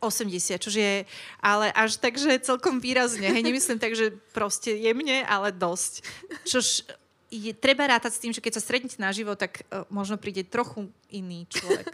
80, 0.02 0.58
čože 0.58 0.82
je, 0.82 0.98
ale 1.38 1.70
až 1.70 1.94
tak, 1.94 2.18
že 2.18 2.42
celkom 2.42 2.82
výrazne. 2.82 3.22
Hej, 3.30 3.46
nemyslím 3.46 3.78
tak, 3.78 3.94
že 3.94 4.10
proste 4.34 4.74
jemne, 4.74 5.22
ale 5.22 5.54
dosť. 5.54 6.02
Čož 6.42 6.82
je, 7.32 7.52
treba 7.56 7.88
rátať 7.88 8.12
s 8.12 8.20
tým, 8.20 8.32
že 8.36 8.44
keď 8.44 8.60
sa 8.60 8.62
stretnete 8.62 9.00
naživo, 9.00 9.32
tak 9.32 9.64
uh, 9.72 9.88
možno 9.88 10.20
príde 10.20 10.44
trochu 10.44 10.92
iný 11.08 11.48
človek. 11.48 11.88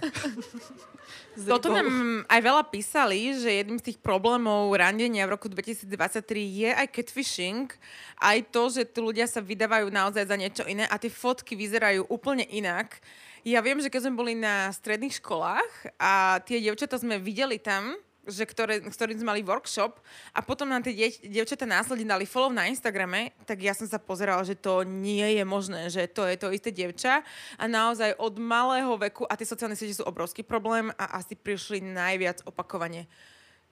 Toto 1.46 1.70
nám 1.70 2.26
aj 2.26 2.40
veľa 2.42 2.66
písali, 2.66 3.30
že 3.38 3.62
jedným 3.62 3.78
z 3.78 3.94
tých 3.94 3.98
problémov 4.02 4.74
randenia 4.74 5.22
v 5.30 5.38
roku 5.38 5.46
2023 5.46 5.86
je 6.34 6.70
aj 6.74 6.86
catfishing, 6.90 7.70
aj 8.18 8.50
to, 8.50 8.66
že 8.74 8.82
tu 8.90 9.06
ľudia 9.06 9.30
sa 9.30 9.38
vydávajú 9.38 9.86
naozaj 9.86 10.26
za 10.26 10.34
niečo 10.34 10.66
iné 10.66 10.90
a 10.90 10.98
tie 10.98 11.08
fotky 11.08 11.54
vyzerajú 11.54 12.10
úplne 12.10 12.42
inak. 12.50 12.98
Ja 13.46 13.62
viem, 13.62 13.78
že 13.78 13.86
keď 13.86 14.10
sme 14.10 14.18
boli 14.18 14.34
na 14.34 14.74
stredných 14.74 15.22
školách 15.22 15.94
a 16.02 16.42
tie 16.42 16.58
dievčatá 16.58 16.98
sme 16.98 17.22
videli 17.22 17.62
tam, 17.62 17.94
že 18.28 18.44
ktoré, 18.44 18.84
ktorým 18.84 19.16
sme 19.16 19.32
mali 19.32 19.42
workshop 19.42 19.96
a 20.36 20.44
potom 20.44 20.68
nám 20.68 20.84
tie 20.84 20.92
dieť, 20.92 21.24
dievčatá 21.24 21.64
následne 21.64 22.04
dali 22.04 22.28
follow 22.28 22.52
na 22.52 22.68
Instagrame, 22.68 23.32
tak 23.48 23.64
ja 23.64 23.72
som 23.72 23.88
sa 23.88 23.96
pozerala, 23.96 24.44
že 24.44 24.54
to 24.54 24.84
nie 24.84 25.40
je 25.40 25.44
možné, 25.48 25.88
že 25.88 26.04
to 26.12 26.28
je 26.28 26.36
to 26.36 26.52
isté 26.52 26.70
dievča 26.70 27.24
a 27.56 27.64
naozaj 27.64 28.14
od 28.20 28.36
malého 28.36 28.92
veku 29.00 29.24
a 29.24 29.34
tie 29.34 29.48
sociálne 29.48 29.74
siete 29.74 29.96
sú 29.96 30.04
obrovský 30.04 30.44
problém 30.44 30.92
a 31.00 31.18
asi 31.18 31.32
prišli 31.34 31.80
najviac 31.80 32.44
opakovane. 32.44 33.08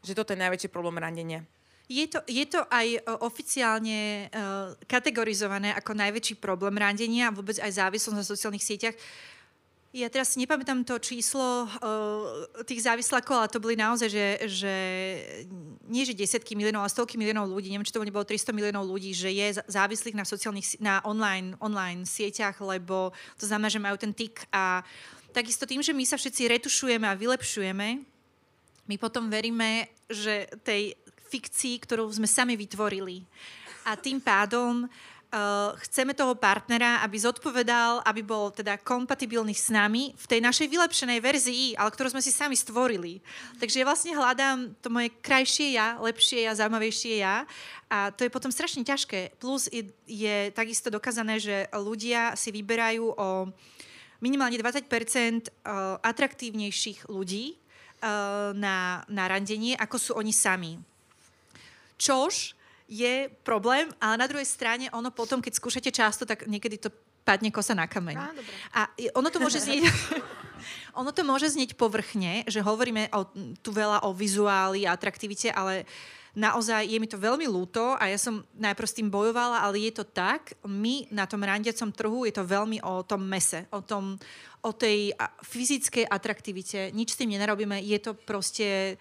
Že 0.00 0.16
toto 0.16 0.32
je 0.32 0.42
najväčší 0.42 0.68
problém 0.72 0.96
randenia. 0.96 1.44
Je 1.86 2.02
to, 2.10 2.18
je 2.26 2.42
to 2.50 2.66
aj 2.66 2.98
oficiálne 3.22 4.26
uh, 4.26 4.74
kategorizované 4.90 5.70
ako 5.70 5.94
najväčší 5.94 6.34
problém 6.42 6.74
randenia 6.74 7.30
a 7.30 7.36
vôbec 7.36 7.62
aj 7.62 7.78
závislosť 7.78 8.18
na 8.18 8.26
sociálnych 8.26 8.66
sieťach. 8.66 8.98
Ja 9.96 10.12
teraz 10.12 10.36
nepamätám 10.36 10.84
to 10.84 11.00
číslo 11.00 11.64
uh, 11.64 12.44
tých 12.68 12.84
závislakov, 12.84 13.32
ale 13.32 13.48
to 13.48 13.64
boli 13.64 13.80
naozaj, 13.80 14.12
že, 14.12 14.26
že 14.44 14.74
nie 15.88 16.04
že 16.04 16.12
desiatky 16.12 16.52
miliónov, 16.52 16.84
ale 16.84 16.92
stovky 16.92 17.16
miliónov 17.16 17.48
ľudí, 17.48 17.72
neviem, 17.72 17.88
či 17.88 17.96
to 17.96 18.04
nebolo 18.04 18.28
300 18.28 18.52
miliónov 18.52 18.84
ľudí, 18.84 19.16
že 19.16 19.32
je 19.32 19.56
závislých 19.64 20.20
na 20.20 20.28
sociálnych, 20.28 20.76
na 20.84 21.00
online, 21.00 21.56
online 21.64 22.04
sieťach, 22.04 22.60
lebo 22.60 23.16
to 23.40 23.48
znamená, 23.48 23.72
že 23.72 23.80
majú 23.80 23.96
ten 23.96 24.12
tik 24.12 24.44
a 24.52 24.84
takisto 25.32 25.64
tým, 25.64 25.80
že 25.80 25.96
my 25.96 26.04
sa 26.04 26.20
všetci 26.20 26.44
retušujeme 26.60 27.08
a 27.08 27.16
vylepšujeme, 27.16 27.88
my 28.92 28.96
potom 29.00 29.32
veríme, 29.32 29.88
že 30.12 30.44
tej 30.60 30.92
fikcii, 31.32 31.80
ktorú 31.88 32.04
sme 32.12 32.28
sami 32.28 32.52
vytvorili. 32.52 33.24
A 33.88 33.96
tým 33.96 34.20
pádom 34.20 34.84
uh, 34.84 35.15
chceme 35.82 36.14
toho 36.14 36.38
partnera, 36.38 37.02
aby 37.02 37.18
zodpovedal, 37.18 38.00
aby 38.06 38.22
bol 38.22 38.54
teda 38.54 38.78
kompatibilný 38.80 39.52
s 39.52 39.68
nami 39.68 40.14
v 40.14 40.26
tej 40.26 40.40
našej 40.40 40.70
vylepšenej 40.70 41.18
verzii, 41.20 41.64
ale 41.76 41.92
ktorú 41.92 42.14
sme 42.14 42.24
si 42.24 42.32
sami 42.32 42.56
stvorili. 42.56 43.20
Takže 43.60 43.82
ja 43.82 43.88
vlastne 43.88 44.16
hľadám 44.16 44.78
to 44.80 44.88
moje 44.88 45.12
krajšie 45.20 45.76
ja, 45.76 45.98
lepšie 46.00 46.46
ja, 46.46 46.56
zaujímavejšie 46.56 47.20
ja 47.20 47.44
a 47.92 48.10
to 48.14 48.24
je 48.24 48.32
potom 48.32 48.54
strašne 48.54 48.86
ťažké. 48.86 49.36
Plus 49.36 49.68
je, 49.68 49.90
je 50.08 50.50
takisto 50.54 50.88
dokázané, 50.88 51.36
že 51.42 51.68
ľudia 51.74 52.32
si 52.38 52.54
vyberajú 52.54 53.04
o 53.18 53.50
minimálne 54.24 54.56
20% 54.56 54.88
e, 54.88 55.50
atraktívnejších 56.00 57.12
ľudí 57.12 57.52
e, 57.52 57.56
na, 58.56 59.04
na 59.04 59.24
randenie, 59.28 59.76
ako 59.76 59.96
sú 60.00 60.10
oni 60.16 60.32
sami. 60.32 60.80
Čož 62.00 62.55
je 62.86 63.26
problém, 63.42 63.90
ale 63.98 64.14
na 64.16 64.26
druhej 64.30 64.46
strane 64.46 64.86
ono 64.94 65.10
potom, 65.10 65.42
keď 65.42 65.52
skúšate 65.58 65.90
často, 65.90 66.22
tak 66.22 66.46
niekedy 66.46 66.78
to 66.78 66.90
padne 67.26 67.50
kosa 67.50 67.74
na 67.74 67.90
kameň. 67.90 68.14
Á, 68.14 68.30
a 68.70 68.80
ono 69.18 69.28
to 69.34 69.42
môže 69.42 69.58
znieť... 69.58 69.90
ono 71.00 71.10
to 71.10 71.26
môže 71.26 71.50
znieť 71.50 71.74
povrchne, 71.74 72.46
že 72.46 72.62
hovoríme 72.62 73.10
o, 73.10 73.26
tu 73.58 73.74
veľa 73.74 74.06
o 74.06 74.14
vizuáli 74.14 74.86
a 74.86 74.94
atraktivite, 74.94 75.50
ale 75.50 75.82
naozaj 76.38 76.86
je 76.86 76.98
mi 77.02 77.10
to 77.10 77.18
veľmi 77.18 77.50
ľúto 77.50 77.98
a 77.98 78.06
ja 78.06 78.16
som 78.20 78.46
najprv 78.54 78.86
s 78.86 78.96
tým 79.02 79.08
bojovala, 79.10 79.66
ale 79.66 79.82
je 79.90 79.92
to 79.98 80.04
tak. 80.06 80.54
My 80.62 81.10
na 81.10 81.26
tom 81.26 81.42
randiacom 81.42 81.90
trhu 81.90 82.30
je 82.30 82.34
to 82.38 82.46
veľmi 82.46 82.78
o 82.86 83.02
tom 83.02 83.26
mese, 83.26 83.66
o, 83.74 83.82
tom, 83.82 84.14
o 84.62 84.70
tej 84.70 85.10
fyzickej 85.42 86.06
atraktivite. 86.06 86.94
Nič 86.94 87.16
s 87.16 87.18
tým 87.18 87.34
nenarobíme, 87.34 87.82
je 87.82 87.98
to 87.98 88.14
proste 88.14 89.00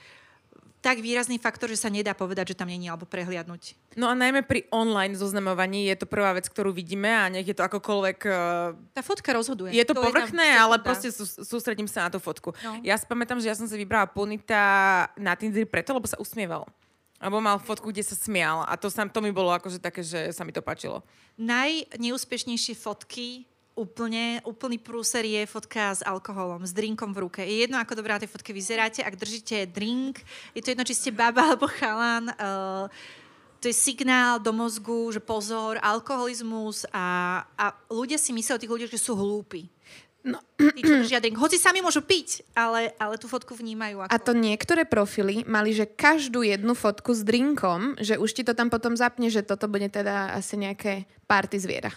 tak 0.86 1.02
výrazný 1.02 1.41
faktor, 1.41 1.74
že 1.74 1.82
sa 1.82 1.89
nedá 1.89 2.13
povedať, 2.13 2.54
že 2.54 2.60
tam 2.62 2.69
není 2.69 2.86
alebo 2.86 3.10
prehliadnúť. 3.10 3.74
No 3.98 4.06
a 4.06 4.13
najmä 4.13 4.45
pri 4.45 4.69
online 4.69 5.17
zoznamovaní 5.17 5.89
je 5.89 5.98
to 5.98 6.06
prvá 6.06 6.38
vec, 6.38 6.45
ktorú 6.45 6.69
vidíme 6.69 7.10
a 7.10 7.26
nech 7.26 7.50
je 7.50 7.58
to 7.58 7.65
akokoľvek... 7.65 8.19
Uh, 8.30 8.93
Tá 8.93 9.02
fotka 9.02 9.34
rozhoduje. 9.34 9.74
Je 9.74 9.82
to, 9.82 9.98
to 9.98 10.06
povrchné, 10.06 10.45
je 10.45 10.62
ale 10.62 10.78
proste 10.78 11.10
sú, 11.10 11.26
sústredím 11.26 11.89
sa 11.89 12.06
na 12.06 12.13
tú 12.13 12.21
fotku. 12.21 12.54
No. 12.62 12.78
Ja 12.86 13.02
si 13.02 13.10
pamätám, 13.10 13.41
že 13.41 13.50
ja 13.50 13.58
som 13.58 13.65
si 13.65 13.74
vybrala 13.82 14.06
Ponita 14.06 15.10
na 15.17 15.34
Tinder 15.34 15.65
preto, 15.65 15.89
lebo 15.98 16.06
sa 16.06 16.21
usmieval. 16.21 16.69
Alebo 17.17 17.41
mal 17.41 17.58
fotku, 17.58 17.89
kde 17.89 18.06
sa 18.06 18.13
smial. 18.13 18.62
A 18.69 18.78
to, 18.78 18.86
sa, 18.93 19.10
to 19.10 19.26
mi 19.26 19.34
bolo 19.34 19.50
akože 19.58 19.82
také, 19.82 20.06
že 20.06 20.30
sa 20.38 20.45
mi 20.45 20.54
to 20.54 20.62
páčilo. 20.62 21.02
Najneúspešnejšie 21.41 22.78
fotky 22.78 23.50
úplne, 23.76 24.40
úplný 24.48 24.80
prúser 24.80 25.28
je 25.28 25.44
fotka 25.46 25.92
s 25.92 26.02
alkoholom, 26.02 26.64
s 26.64 26.72
drinkom 26.72 27.12
v 27.12 27.28
ruke. 27.28 27.42
Je 27.44 27.68
jedno, 27.68 27.76
ako 27.76 28.00
dobrá 28.00 28.16
na 28.16 28.24
tej 28.24 28.32
fotke 28.32 28.56
vyzeráte, 28.56 29.04
ak 29.04 29.20
držíte 29.20 29.68
drink, 29.68 30.24
je 30.56 30.64
to 30.64 30.72
jedno, 30.72 30.88
či 30.88 30.96
ste 30.96 31.12
baba 31.12 31.44
alebo 31.44 31.68
chalan, 31.68 32.32
uh, 32.40 32.88
to 33.60 33.68
je 33.68 33.76
signál 33.76 34.40
do 34.40 34.56
mozgu, 34.56 35.12
že 35.12 35.20
pozor, 35.20 35.76
alkoholizmus 35.84 36.88
a, 36.94 37.42
a 37.60 37.76
ľudia 37.92 38.16
si 38.16 38.32
myslia 38.32 38.56
o 38.56 38.62
tých 38.62 38.72
ľuďoch, 38.72 38.94
že 38.96 39.02
sú 39.02 39.18
hlúpi. 39.18 39.68
No. 40.26 40.42
Tí, 40.58 40.82
čo 40.82 41.06
držia 41.06 41.22
drink. 41.22 41.38
Hoci 41.38 41.62
sami 41.62 41.86
môžu 41.86 42.02
piť, 42.02 42.42
ale, 42.58 42.98
ale 42.98 43.22
tú 43.22 43.30
fotku 43.30 43.54
vnímajú 43.54 44.02
ako... 44.02 44.10
A 44.10 44.18
to 44.18 44.34
niektoré 44.34 44.82
profily 44.82 45.46
mali, 45.46 45.70
že 45.70 45.86
každú 45.86 46.42
jednu 46.42 46.74
fotku 46.74 47.14
s 47.14 47.22
drinkom, 47.22 47.94
že 48.02 48.18
už 48.18 48.34
ti 48.34 48.42
to 48.42 48.58
tam 48.58 48.74
potom 48.74 48.98
zapne, 48.98 49.30
že 49.30 49.46
toto 49.46 49.70
bude 49.70 49.86
teda 49.86 50.34
asi 50.34 50.58
nejaké 50.58 51.06
party 51.30 51.62
zviera. 51.62 51.94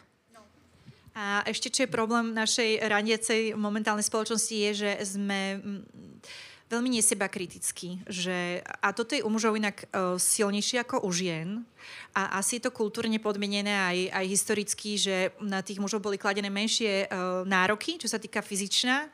A 1.18 1.42
ešte, 1.50 1.66
čo 1.66 1.82
je 1.82 1.90
problém 1.90 2.30
našej 2.30 2.78
raniacej 2.78 3.58
momentálnej 3.58 4.06
spoločnosti, 4.06 4.54
je, 4.54 4.70
že 4.86 4.90
sme 5.18 5.58
mm, 5.58 5.82
veľmi 6.70 6.94
neseba 6.94 7.26
kritickí. 7.26 7.98
Že, 8.06 8.62
a 8.62 8.94
toto 8.94 9.18
je 9.18 9.26
u 9.26 9.30
mužov 9.32 9.58
inak 9.58 9.90
uh, 9.90 10.14
silnejšie 10.14 10.86
ako 10.86 11.02
u 11.02 11.10
žien. 11.10 11.66
A 12.14 12.38
asi 12.38 12.62
je 12.62 12.70
to 12.70 12.76
kultúrne 12.76 13.18
podmienené 13.18 13.74
aj, 13.74 13.98
aj 14.14 14.26
historicky, 14.30 14.94
že 14.94 15.34
na 15.42 15.58
tých 15.58 15.82
mužov 15.82 16.06
boli 16.06 16.22
kladené 16.22 16.54
menšie 16.54 17.10
uh, 17.10 17.42
nároky, 17.42 17.98
čo 17.98 18.06
sa 18.06 18.22
týka 18.22 18.38
fyzičná 18.38 19.10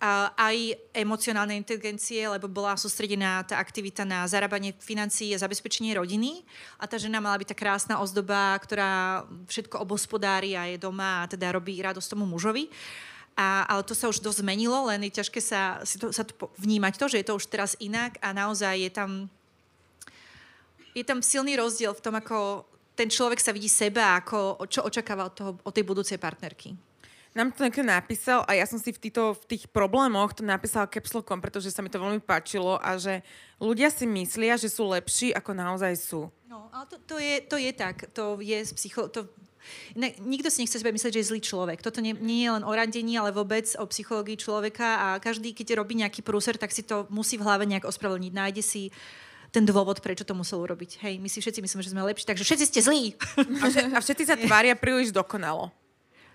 aj 0.00 0.80
emocionálnej 0.96 1.60
inteligencie, 1.60 2.24
lebo 2.24 2.48
bola 2.48 2.72
sústredená 2.72 3.44
tá 3.44 3.60
aktivita 3.60 4.08
na 4.08 4.24
zarábanie 4.24 4.72
financií 4.80 5.36
a 5.36 5.42
zabezpečenie 5.44 5.92
rodiny. 5.92 6.40
A 6.80 6.88
tá 6.88 6.96
žena 6.96 7.20
mala 7.20 7.36
byť 7.36 7.52
tá 7.52 7.56
krásna 7.56 8.00
ozdoba, 8.00 8.56
ktorá 8.64 9.22
všetko 9.44 9.76
obospodári 9.84 10.56
a 10.56 10.64
je 10.72 10.80
doma 10.80 11.24
a 11.24 11.28
teda 11.28 11.52
robí 11.52 11.76
radosť 11.84 12.16
tomu 12.16 12.24
mužovi. 12.24 12.72
A, 13.36 13.68
ale 13.68 13.84
to 13.84 13.92
sa 13.92 14.08
už 14.08 14.24
dosť 14.24 14.40
zmenilo, 14.40 14.88
len 14.88 15.04
je 15.04 15.20
ťažké 15.20 15.40
sa, 15.44 15.84
si 15.84 16.00
to, 16.00 16.08
sa 16.16 16.24
to 16.24 16.32
vnímať 16.56 16.96
to, 16.96 17.06
že 17.08 17.20
je 17.20 17.26
to 17.28 17.36
už 17.36 17.46
teraz 17.52 17.76
inak 17.76 18.16
a 18.24 18.32
naozaj 18.32 18.80
je 18.80 18.90
tam, 18.90 19.10
je 20.96 21.04
tam 21.04 21.20
silný 21.20 21.60
rozdiel 21.60 21.92
v 21.92 22.04
tom, 22.04 22.16
ako 22.16 22.64
ten 22.96 23.08
človek 23.08 23.40
sa 23.40 23.52
vidí 23.52 23.68
seba, 23.68 24.16
ako, 24.16 24.64
čo 24.68 24.84
očakáva 24.84 25.28
od, 25.28 25.34
toho, 25.36 25.52
od 25.60 25.72
tej 25.72 25.84
budúcej 25.84 26.16
partnerky 26.16 26.89
nám 27.30 27.54
to 27.54 27.62
niekto 27.62 27.86
napísal 27.86 28.42
a 28.50 28.58
ja 28.58 28.66
som 28.66 28.82
si 28.82 28.90
v, 28.90 28.98
týto, 28.98 29.38
v 29.38 29.44
tých 29.54 29.70
problémoch 29.70 30.34
to 30.34 30.42
napísala 30.42 30.90
capslokom, 30.90 31.38
pretože 31.38 31.70
sa 31.70 31.78
mi 31.78 31.86
to 31.86 32.02
veľmi 32.02 32.18
páčilo 32.18 32.74
a 32.82 32.98
že 32.98 33.22
ľudia 33.62 33.86
si 33.94 34.02
myslia, 34.10 34.58
že 34.58 34.66
sú 34.66 34.90
lepší, 34.90 35.30
ako 35.30 35.54
naozaj 35.54 35.94
sú. 35.94 36.26
No, 36.50 36.66
ale 36.74 36.90
to, 36.90 36.96
to, 37.06 37.16
je, 37.22 37.34
to 37.46 37.56
je 37.56 37.70
tak. 37.70 38.10
To 38.18 38.42
je 38.42 38.58
z 38.66 38.72
psycho... 38.74 39.06
To, 39.14 39.30
ne, 39.94 40.10
nikto 40.18 40.50
si 40.50 40.66
nechce 40.66 40.82
sebe 40.82 40.90
myslieť, 40.90 41.14
že 41.14 41.20
je 41.22 41.30
zlý 41.30 41.40
človek. 41.42 41.78
Toto 41.78 42.02
nie, 42.02 42.18
nie 42.18 42.42
je 42.42 42.50
len 42.58 42.66
o 42.66 42.72
randení, 42.74 43.14
ale 43.14 43.30
vôbec 43.30 43.70
o 43.78 43.86
psychológii 43.86 44.34
človeka 44.34 44.88
a 44.98 45.06
každý, 45.22 45.54
keď 45.54 45.78
robí 45.78 45.94
nejaký 45.94 46.26
prúser, 46.26 46.58
tak 46.58 46.74
si 46.74 46.82
to 46.82 47.06
musí 47.14 47.38
v 47.38 47.46
hlave 47.46 47.62
nejak 47.62 47.86
ospravedlniť. 47.86 48.32
Nájde 48.34 48.62
si 48.66 48.90
ten 49.54 49.66
dôvod, 49.66 50.02
prečo 50.02 50.26
to 50.26 50.34
musel 50.34 50.62
urobiť. 50.62 51.02
Hej, 51.02 51.14
my 51.22 51.30
si 51.30 51.42
všetci 51.42 51.62
myslíme, 51.62 51.82
že 51.82 51.90
sme 51.94 52.06
lepší, 52.06 52.26
takže 52.26 52.46
všetci 52.46 52.64
ste 52.66 52.80
zlí. 52.82 53.04
A, 53.94 53.98
všetci 53.98 54.24
sa 54.26 54.34
tvária 54.46 54.74
príliš 54.78 55.10
dokonalo. 55.14 55.74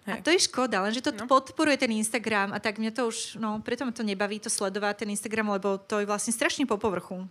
Hej. 0.06 0.14
A 0.14 0.22
to 0.22 0.30
je 0.30 0.46
škoda, 0.46 0.86
lenže 0.86 1.02
to 1.02 1.10
no. 1.18 1.26
podporuje 1.26 1.82
ten 1.82 1.90
Instagram 1.90 2.54
a 2.54 2.62
tak 2.62 2.78
mňa 2.78 2.94
to 2.94 3.10
už, 3.10 3.42
no 3.42 3.58
preto 3.66 3.90
ma 3.90 3.94
to 3.94 4.06
nebaví 4.06 4.38
to 4.38 4.54
sledovať, 4.54 5.02
ten 5.02 5.10
Instagram, 5.10 5.50
lebo 5.58 5.82
to 5.82 5.98
je 5.98 6.06
vlastne 6.06 6.30
strašne 6.30 6.70
po 6.70 6.78
povrchu. 6.78 7.26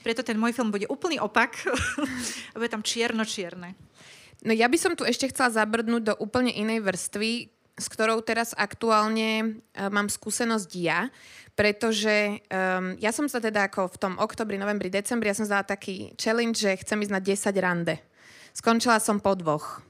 Preto 0.00 0.24
ten 0.24 0.40
môj 0.40 0.56
film 0.56 0.72
bude 0.72 0.88
úplný 0.88 1.20
opak, 1.20 1.60
bude 2.56 2.72
tam 2.72 2.80
čierno-čierne. 2.80 3.76
No 4.48 4.52
ja 4.56 4.64
by 4.64 4.76
som 4.80 4.96
tu 4.96 5.04
ešte 5.04 5.28
chcela 5.28 5.52
zabrdnúť 5.52 6.02
do 6.08 6.14
úplne 6.16 6.56
inej 6.56 6.84
vrstvy, 6.88 7.52
s 7.76 7.86
ktorou 7.92 8.24
teraz 8.24 8.56
aktuálne 8.56 9.60
uh, 9.76 9.92
mám 9.92 10.08
skúsenosť 10.08 10.70
ja, 10.80 11.12
pretože 11.52 12.40
um, 12.48 12.96
ja 12.96 13.12
som 13.12 13.28
sa 13.28 13.40
teda 13.40 13.68
ako 13.68 13.92
v 13.92 14.00
tom 14.00 14.14
oktobri, 14.16 14.56
novembri, 14.56 14.88
decembri, 14.88 15.32
ja 15.32 15.36
som 15.36 15.48
zdala 15.48 15.64
taký 15.64 16.16
challenge, 16.16 16.64
že 16.64 16.80
chcem 16.80 17.00
ísť 17.00 17.12
na 17.12 17.20
10 17.20 17.64
rande. 17.64 17.96
Skončila 18.56 19.00
som 19.00 19.20
po 19.20 19.36
dvoch. 19.36 19.84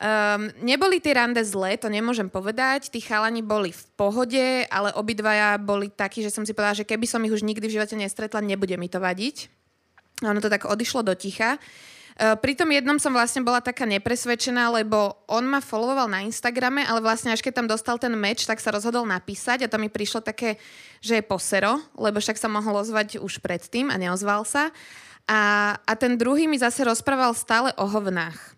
Um, 0.00 0.48
neboli 0.64 0.96
tie 0.96 1.12
rande 1.12 1.44
zlé, 1.44 1.76
to 1.76 1.92
nemôžem 1.92 2.32
povedať. 2.32 2.88
Tí 2.88 3.04
chalani 3.04 3.44
boli 3.44 3.68
v 3.68 3.84
pohode, 4.00 4.64
ale 4.72 4.96
obidvaja 4.96 5.60
boli 5.60 5.92
takí, 5.92 6.24
že 6.24 6.32
som 6.32 6.48
si 6.48 6.56
povedala, 6.56 6.80
že 6.80 6.88
keby 6.88 7.04
som 7.04 7.20
ich 7.20 7.36
už 7.36 7.44
nikdy 7.44 7.68
v 7.68 7.76
živote 7.76 8.00
nestretla, 8.00 8.40
nebude 8.40 8.72
mi 8.80 8.88
to 8.88 8.96
vadiť. 8.96 9.52
A 10.24 10.32
ono 10.32 10.40
to 10.40 10.48
tak 10.48 10.64
odišlo 10.64 11.04
do 11.04 11.12
ticha. 11.12 11.60
Uh, 12.16 12.32
pri 12.32 12.56
tom 12.56 12.72
jednom 12.72 12.96
som 12.96 13.12
vlastne 13.12 13.44
bola 13.44 13.60
taká 13.60 13.84
nepresvedčená, 13.84 14.72
lebo 14.72 15.20
on 15.28 15.44
ma 15.44 15.60
followoval 15.60 16.08
na 16.08 16.24
Instagrame, 16.24 16.80
ale 16.80 17.04
vlastne 17.04 17.36
až 17.36 17.44
keď 17.44 17.60
tam 17.60 17.68
dostal 17.68 18.00
ten 18.00 18.16
meč, 18.16 18.48
tak 18.48 18.56
sa 18.56 18.72
rozhodol 18.72 19.04
napísať 19.04 19.68
a 19.68 19.70
to 19.72 19.76
mi 19.76 19.92
prišlo 19.92 20.24
také, 20.24 20.56
že 21.04 21.20
je 21.20 21.28
posero, 21.28 21.76
lebo 22.00 22.24
však 22.24 22.40
sa 22.40 22.48
mohol 22.48 22.80
ozvať 22.80 23.20
už 23.20 23.44
predtým 23.44 23.92
a 23.92 24.00
neozval 24.00 24.48
sa. 24.48 24.72
A, 25.28 25.76
a 25.76 25.92
ten 25.92 26.16
druhý 26.16 26.48
mi 26.48 26.56
zase 26.56 26.88
rozprával 26.88 27.36
stále 27.36 27.76
o 27.76 27.84
hovnách. 27.84 28.49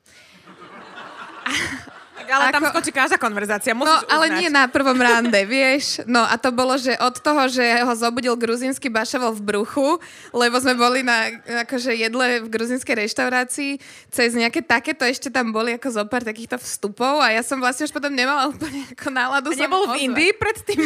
Ale 2.23 2.49
ako... 2.49 2.55
tam 2.55 2.65
skočí 2.73 2.91
každá 2.95 3.17
konverzácia, 3.21 3.75
musíš 3.77 3.93
No, 3.93 4.09
ale 4.09 4.31
uznať. 4.31 4.39
nie 4.41 4.49
na 4.49 4.65
prvom 4.71 4.97
rande, 4.97 5.37
vieš. 5.53 6.01
No 6.09 6.23
a 6.25 6.39
to 6.41 6.49
bolo, 6.55 6.79
že 6.81 6.95
od 6.97 7.19
toho, 7.19 7.45
že 7.51 7.61
ho 7.83 7.93
zobudil 7.93 8.33
gruzínsky 8.39 8.89
bašavo 8.89 9.37
v 9.37 9.41
bruchu, 9.43 9.99
lebo 10.33 10.57
sme 10.63 10.73
boli 10.79 11.03
na 11.05 11.29
akože 11.67 11.93
jedle 11.93 12.41
v 12.41 12.49
gruzínskej 12.49 13.05
reštaurácii, 13.05 13.73
cez 14.09 14.33
nejaké 14.33 14.63
takéto 14.65 15.05
ešte 15.05 15.29
tam 15.29 15.51
boli 15.53 15.77
ako 15.77 15.89
zo 15.93 16.03
pár 16.09 16.25
takýchto 16.25 16.57
vstupov 16.57 17.21
a 17.21 17.35
ja 17.35 17.43
som 17.45 17.59
vlastne 17.61 17.91
už 17.91 17.93
potom 17.93 18.15
nemala 18.15 18.49
úplne 18.49 18.87
ako 18.97 19.07
náladu. 19.13 19.49
A 19.53 19.59
nebol 19.59 19.85
v 19.93 20.09
Indii 20.09 20.33
predtým? 20.33 20.79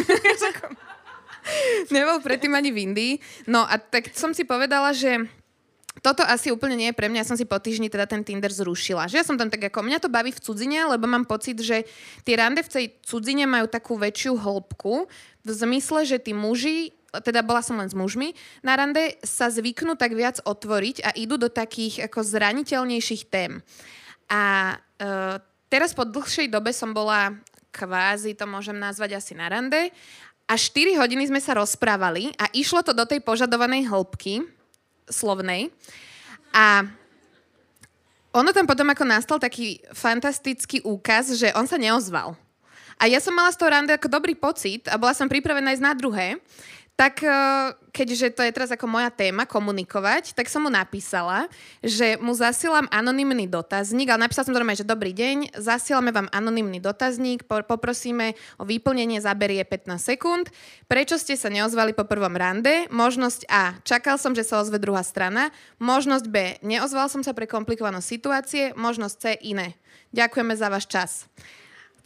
nebol 1.95 2.17
predtým 2.19 2.51
ani 2.51 2.69
v 2.75 2.77
Indii. 2.91 3.13
No 3.47 3.63
a 3.63 3.79
tak 3.79 4.11
som 4.17 4.35
si 4.35 4.43
povedala, 4.43 4.91
že 4.91 5.23
toto 6.07 6.23
asi 6.23 6.55
úplne 6.55 6.79
nie 6.79 6.87
je 6.87 6.95
pre 6.95 7.11
mňa. 7.11 7.27
Ja 7.27 7.27
som 7.27 7.35
si 7.35 7.43
po 7.43 7.59
týždni 7.59 7.91
teda 7.91 8.07
ten 8.07 8.23
Tinder 8.23 8.47
zrušila. 8.47 9.11
Že 9.11 9.19
ja 9.19 9.25
som 9.27 9.35
tam 9.35 9.51
tak 9.51 9.67
ako, 9.67 9.83
mňa 9.83 9.99
to 9.99 10.07
baví 10.07 10.31
v 10.31 10.39
cudzine, 10.39 10.87
lebo 10.87 11.03
mám 11.03 11.27
pocit, 11.27 11.59
že 11.59 11.83
tie 12.23 12.39
rande 12.39 12.63
v 12.63 12.71
tej 12.71 12.85
cudzine 13.03 13.43
majú 13.43 13.67
takú 13.67 13.99
väčšiu 13.99 14.39
hĺbku 14.39 15.11
v 15.43 15.49
zmysle, 15.51 16.07
že 16.07 16.23
tí 16.23 16.31
muži 16.31 16.95
teda 17.07 17.41
bola 17.43 17.63
som 17.63 17.79
len 17.79 17.87
s 17.87 17.95
mužmi, 17.95 18.35
na 18.61 18.77
rande 18.77 19.15
sa 19.23 19.47
zvyknú 19.47 19.95
tak 19.95 20.13
viac 20.13 20.43
otvoriť 20.43 21.07
a 21.07 21.09
idú 21.15 21.39
do 21.39 21.49
takých 21.49 22.05
ako 22.11 22.19
zraniteľnejších 22.19 23.31
tém. 23.31 23.63
A 24.27 24.75
e, 24.99 25.39
teraz 25.71 25.95
po 25.95 26.03
dlhšej 26.03 26.51
dobe 26.51 26.75
som 26.75 26.91
bola 26.91 27.33
kvázi, 27.71 28.35
to 28.35 28.45
môžem 28.45 28.75
nazvať 28.75 29.17
asi 29.17 29.33
na 29.33 29.47
rande, 29.47 29.89
a 30.47 30.55
4 30.55 30.95
hodiny 30.99 31.27
sme 31.27 31.43
sa 31.43 31.59
rozprávali 31.59 32.31
a 32.39 32.47
išlo 32.55 32.79
to 32.79 32.95
do 32.95 33.03
tej 33.03 33.19
požadovanej 33.19 33.87
hĺbky 33.91 34.47
slovnej. 35.09 35.73
A 36.51 36.87
ono 38.35 38.53
tam 38.53 38.69
potom 38.69 38.87
ako 38.91 39.03
nastal 39.07 39.39
taký 39.41 39.81
fantastický 39.95 40.83
úkaz, 40.85 41.33
že 41.39 41.49
on 41.57 41.65
sa 41.65 41.79
neozval. 41.79 42.37
A 42.97 43.05
ja 43.05 43.21
som 43.21 43.33
mala 43.33 43.53
z 43.53 43.57
toho 43.61 43.69
rande 43.69 43.93
ako 43.93 44.09
dobrý 44.09 44.33
pocit 44.33 44.85
a 44.89 44.97
bola 44.97 45.13
som 45.13 45.29
pripravená 45.29 45.73
ísť 45.73 45.85
na 45.85 45.93
druhé. 45.93 46.41
Tak 46.97 47.21
eh, 47.21 47.77
keďže 47.93 48.33
to 48.33 48.41
je 48.41 48.49
teraz 48.49 48.73
ako 48.73 48.89
moja 48.89 49.13
téma 49.13 49.45
komunikovať, 49.45 50.33
tak 50.33 50.49
som 50.49 50.65
mu 50.65 50.71
napísala, 50.73 51.45
že 51.85 52.17
mu 52.17 52.33
zasielam 52.33 52.89
anonymný 52.89 53.45
dotazník, 53.45 54.09
ale 54.09 54.25
napísala 54.25 54.49
som 54.49 54.57
normálne, 54.57 54.81
že 54.81 54.85
dobrý 54.85 55.13
deň, 55.13 55.53
zasielame 55.53 56.09
vám 56.09 56.25
anonymný 56.33 56.81
dotazník, 56.81 57.45
poprosíme 57.45 58.33
o 58.57 58.65
vyplnenie, 58.65 59.21
zaberie 59.21 59.61
15 59.61 59.93
sekúnd. 59.97 60.49
Prečo 60.89 61.21
ste 61.21 61.37
sa 61.37 61.53
neozvali 61.53 61.93
po 61.93 62.09
prvom 62.09 62.33
rande? 62.33 62.89
Možnosť 62.89 63.45
A. 63.45 63.77
Čakal 63.85 64.17
som, 64.17 64.33
že 64.33 64.41
sa 64.41 64.57
ozve 64.57 64.81
druhá 64.81 65.05
strana. 65.05 65.53
Možnosť 65.77 66.25
B. 66.33 66.57
Neozval 66.65 67.13
som 67.13 67.21
sa 67.21 67.37
pre 67.37 67.45
komplikovanú 67.45 68.01
situácie. 68.01 68.73
Možnosť 68.73 69.15
C. 69.21 69.23
Iné. 69.45 69.77
Ďakujeme 70.17 70.53
za 70.57 70.73
váš 70.73 70.89
čas 70.89 71.29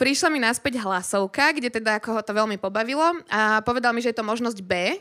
prišla 0.02 0.34
mi 0.34 0.41
naspäť 0.41 0.82
hlasovka, 0.82 1.54
kde 1.54 1.70
teda 1.70 2.02
ako 2.02 2.18
ho 2.18 2.22
to 2.26 2.34
veľmi 2.34 2.58
pobavilo 2.58 3.22
a 3.30 3.62
povedal 3.62 3.93
mi, 3.93 4.02
že 4.02 4.10
je 4.10 4.18
to 4.18 4.26
možnosť 4.26 4.58
B. 4.66 4.97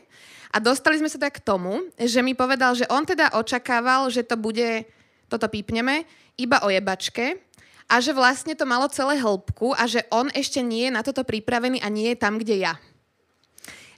A 0.53 0.61
dostali 0.61 1.01
sme 1.01 1.09
sa 1.09 1.17
tak 1.17 1.41
k 1.41 1.45
tomu, 1.47 1.89
že 1.97 2.21
mi 2.21 2.37
povedal, 2.37 2.77
že 2.77 2.85
on 2.85 3.01
teda 3.01 3.33
očakával, 3.33 4.13
že 4.13 4.21
to 4.21 4.37
bude, 4.37 4.85
toto 5.25 5.49
pípneme, 5.49 6.05
iba 6.37 6.61
o 6.61 6.69
jebačke 6.69 7.41
a 7.89 7.97
že 7.97 8.13
vlastne 8.13 8.53
to 8.53 8.69
malo 8.69 8.85
celé 8.93 9.17
hĺbku 9.17 9.73
a 9.73 9.89
že 9.89 10.05
on 10.13 10.29
ešte 10.37 10.61
nie 10.61 10.85
je 10.85 10.93
na 10.93 11.01
toto 11.01 11.25
pripravený 11.25 11.81
a 11.81 11.89
nie 11.89 12.13
je 12.13 12.21
tam, 12.21 12.37
kde 12.37 12.61
ja. 12.61 12.77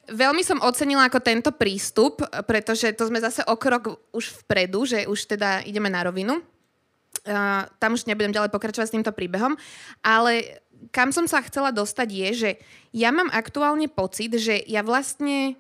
Veľmi 0.08 0.40
som 0.46 0.64
ocenila 0.64 1.08
ako 1.08 1.20
tento 1.20 1.52
prístup, 1.52 2.24
pretože 2.48 2.92
to 2.96 3.08
sme 3.12 3.20
zase 3.20 3.44
o 3.44 3.56
krok 3.60 4.00
už 4.16 4.46
vpredu, 4.46 4.88
že 4.88 5.04
už 5.04 5.36
teda 5.36 5.68
ideme 5.68 5.92
na 5.92 6.08
rovinu. 6.08 6.40
Uh, 7.24 7.64
tam 7.80 7.96
už 7.96 8.04
nebudem 8.04 8.36
ďalej 8.36 8.52
pokračovať 8.52 8.88
s 8.90 8.96
týmto 9.00 9.16
príbehom, 9.16 9.56
ale 10.04 10.60
kam 10.90 11.14
som 11.14 11.30
sa 11.30 11.40
chcela 11.46 11.70
dostať 11.70 12.10
je, 12.10 12.30
že 12.34 12.52
ja 12.92 13.14
mám 13.14 13.30
aktuálne 13.32 13.88
pocit, 13.88 14.34
že 14.36 14.60
ja 14.66 14.82
vlastne 14.82 15.56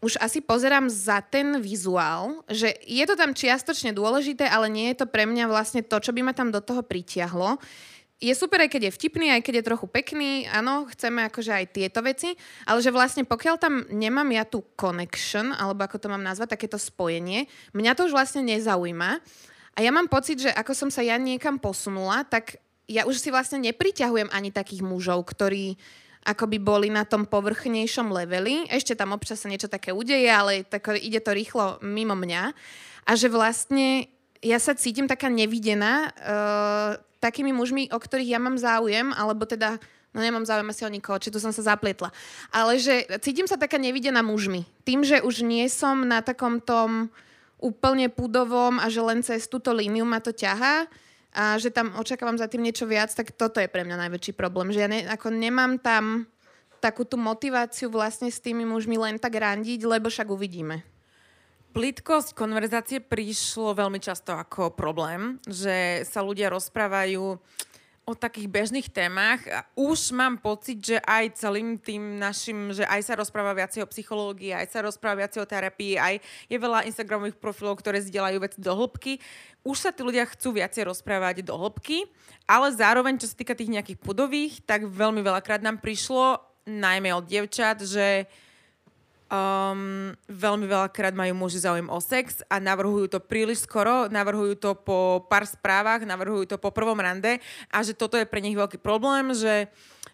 už 0.00 0.16
asi 0.16 0.40
pozerám 0.40 0.88
za 0.88 1.20
ten 1.20 1.60
vizuál, 1.60 2.40
že 2.48 2.72
je 2.88 3.04
to 3.04 3.14
tam 3.20 3.36
čiastočne 3.36 3.92
dôležité, 3.92 4.48
ale 4.48 4.72
nie 4.72 4.88
je 4.92 5.04
to 5.04 5.06
pre 5.06 5.28
mňa 5.28 5.44
vlastne 5.44 5.84
to, 5.84 5.96
čo 6.00 6.16
by 6.16 6.24
ma 6.24 6.32
tam 6.32 6.48
do 6.48 6.64
toho 6.64 6.80
pritiahlo. 6.80 7.60
Je 8.20 8.32
super, 8.36 8.60
aj 8.60 8.72
keď 8.72 8.88
je 8.88 8.96
vtipný, 9.00 9.32
aj 9.32 9.44
keď 9.44 9.60
je 9.60 9.68
trochu 9.72 9.86
pekný, 9.88 10.44
áno, 10.48 10.84
chceme 10.92 11.24
akože 11.28 11.52
aj 11.56 11.66
tieto 11.72 12.04
veci, 12.04 12.36
ale 12.68 12.84
že 12.84 12.92
vlastne 12.92 13.24
pokiaľ 13.24 13.56
tam 13.56 13.84
nemám 13.88 14.28
ja 14.32 14.44
tú 14.44 14.60
connection, 14.76 15.56
alebo 15.56 15.88
ako 15.88 15.96
to 15.96 16.12
mám 16.12 16.20
nazvať, 16.20 16.56
takéto 16.56 16.76
spojenie, 16.76 17.48
mňa 17.72 17.92
to 17.96 18.08
už 18.08 18.12
vlastne 18.12 18.44
nezaujíma. 18.44 19.20
A 19.76 19.78
ja 19.80 19.88
mám 19.88 20.08
pocit, 20.12 20.36
že 20.36 20.52
ako 20.52 20.72
som 20.76 20.90
sa 20.92 21.00
ja 21.00 21.16
niekam 21.16 21.56
posunula, 21.56 22.24
tak 22.28 22.60
ja 22.90 23.06
už 23.06 23.22
si 23.22 23.30
vlastne 23.30 23.62
nepriťahujem 23.62 24.34
ani 24.34 24.50
takých 24.50 24.82
mužov, 24.82 25.22
ktorí 25.30 25.78
akoby 26.26 26.58
boli 26.60 26.88
na 26.90 27.06
tom 27.06 27.24
povrchnejšom 27.24 28.10
leveli. 28.10 28.66
Ešte 28.68 28.98
tam 28.98 29.14
občas 29.16 29.40
sa 29.40 29.48
niečo 29.48 29.70
také 29.70 29.94
udeje, 29.94 30.28
ale 30.28 30.66
tak 30.66 30.90
ide 30.98 31.22
to 31.22 31.32
rýchlo 31.32 31.78
mimo 31.80 32.12
mňa. 32.18 32.52
A 33.08 33.10
že 33.16 33.32
vlastne 33.32 34.10
ja 34.44 34.60
sa 34.60 34.76
cítim 34.76 35.08
taká 35.08 35.32
nevidená 35.32 36.12
uh, 36.12 36.90
takými 37.22 37.56
mužmi, 37.56 37.88
o 37.92 37.98
ktorých 38.00 38.36
ja 38.36 38.40
mám 38.42 38.60
záujem, 38.60 39.12
alebo 39.16 39.48
teda 39.48 39.80
no 40.12 40.18
nemám 40.20 40.44
záujem 40.44 40.68
asi 40.68 40.82
o 40.84 40.90
nikoho, 40.92 41.22
či 41.22 41.32
tu 41.32 41.38
som 41.40 41.54
sa 41.54 41.62
zaplietla. 41.62 42.12
Ale 42.50 42.76
že 42.76 43.06
cítim 43.24 43.48
sa 43.48 43.56
taká 43.56 43.78
nevidená 43.78 44.20
mužmi. 44.20 44.66
Tým, 44.84 45.06
že 45.06 45.22
už 45.22 45.46
nie 45.46 45.64
som 45.70 46.04
na 46.04 46.20
takom 46.20 46.58
tom 46.60 47.08
úplne 47.60 48.08
pudovom 48.08 48.80
a 48.80 48.88
že 48.88 49.00
len 49.04 49.20
cez 49.20 49.44
túto 49.46 49.70
líniu 49.70 50.08
ma 50.08 50.18
to 50.18 50.32
ťahá, 50.32 50.88
a 51.30 51.54
že 51.62 51.70
tam 51.70 51.94
očakávam 51.94 52.34
za 52.34 52.50
tým 52.50 52.66
niečo 52.66 52.90
viac, 52.90 53.14
tak 53.14 53.30
toto 53.30 53.62
je 53.62 53.70
pre 53.70 53.86
mňa 53.86 54.06
najväčší 54.06 54.34
problém. 54.34 54.74
Že 54.74 54.80
ja 54.82 54.88
ne, 54.90 55.00
ako 55.06 55.30
nemám 55.30 55.78
tam 55.78 56.26
takú 56.82 57.06
tú 57.06 57.20
motiváciu 57.20 57.92
vlastne 57.92 58.32
s 58.32 58.42
tými 58.42 58.66
mužmi 58.66 58.98
len 58.98 59.20
tak 59.20 59.38
randiť, 59.38 59.80
lebo 59.86 60.10
však 60.10 60.26
uvidíme. 60.32 60.82
Plitkosť 61.70 62.34
konverzácie 62.34 62.98
prišlo 62.98 63.78
veľmi 63.78 64.02
často 64.02 64.34
ako 64.34 64.74
problém, 64.74 65.38
že 65.46 66.02
sa 66.02 66.18
ľudia 66.18 66.50
rozprávajú 66.50 67.38
o 68.10 68.18
takých 68.18 68.50
bežných 68.50 68.90
témach. 68.90 69.38
Už 69.78 70.10
mám 70.10 70.36
pocit, 70.42 70.78
že 70.82 70.98
aj 71.00 71.38
celým 71.38 71.78
tým 71.78 72.18
našim, 72.18 72.74
že 72.74 72.82
aj 72.84 73.00
sa 73.06 73.14
rozpráva 73.14 73.54
viacej 73.54 73.86
o 73.86 73.90
psychológii, 73.90 74.50
aj 74.50 74.66
sa 74.74 74.82
rozpráva 74.82 75.24
viacej 75.24 75.40
o 75.42 75.50
terapii, 75.50 75.94
aj 75.96 76.14
je 76.50 76.58
veľa 76.58 76.86
Instagramových 76.90 77.38
profilov, 77.38 77.78
ktoré 77.78 78.02
zdieľajú 78.02 78.38
veci 78.42 78.58
do 78.58 78.74
hĺbky. 78.74 79.22
Už 79.62 79.76
sa 79.78 79.90
tí 79.94 80.02
ľudia 80.02 80.26
chcú 80.26 80.58
viacej 80.58 80.90
rozprávať 80.90 81.46
do 81.46 81.54
hĺbky, 81.54 82.10
ale 82.50 82.74
zároveň, 82.74 83.16
čo 83.22 83.30
sa 83.30 83.38
týka 83.38 83.54
tých 83.54 83.70
nejakých 83.70 84.02
pudových, 84.02 84.66
tak 84.66 84.90
veľmi 84.90 85.22
veľakrát 85.22 85.62
nám 85.62 85.78
prišlo, 85.78 86.42
najmä 86.66 87.14
od 87.14 87.24
dievčat, 87.24 87.82
že 87.82 88.26
Um, 89.30 90.10
veľmi 90.26 90.66
veľakrát 90.66 91.14
majú 91.14 91.46
muži 91.46 91.62
záujem 91.62 91.86
o 91.86 92.02
sex 92.02 92.42
a 92.50 92.58
navrhujú 92.58 93.14
to 93.14 93.22
príliš 93.22 93.62
skoro, 93.62 94.10
navrhujú 94.10 94.58
to 94.58 94.74
po 94.74 95.22
pár 95.30 95.46
správach, 95.46 96.02
navrhujú 96.02 96.50
to 96.50 96.56
po 96.58 96.74
prvom 96.74 96.98
rande 96.98 97.38
a 97.70 97.78
že 97.86 97.94
toto 97.94 98.18
je 98.18 98.26
pre 98.26 98.42
nich 98.42 98.58
veľký 98.58 98.82
problém, 98.82 99.30
že 99.30 99.70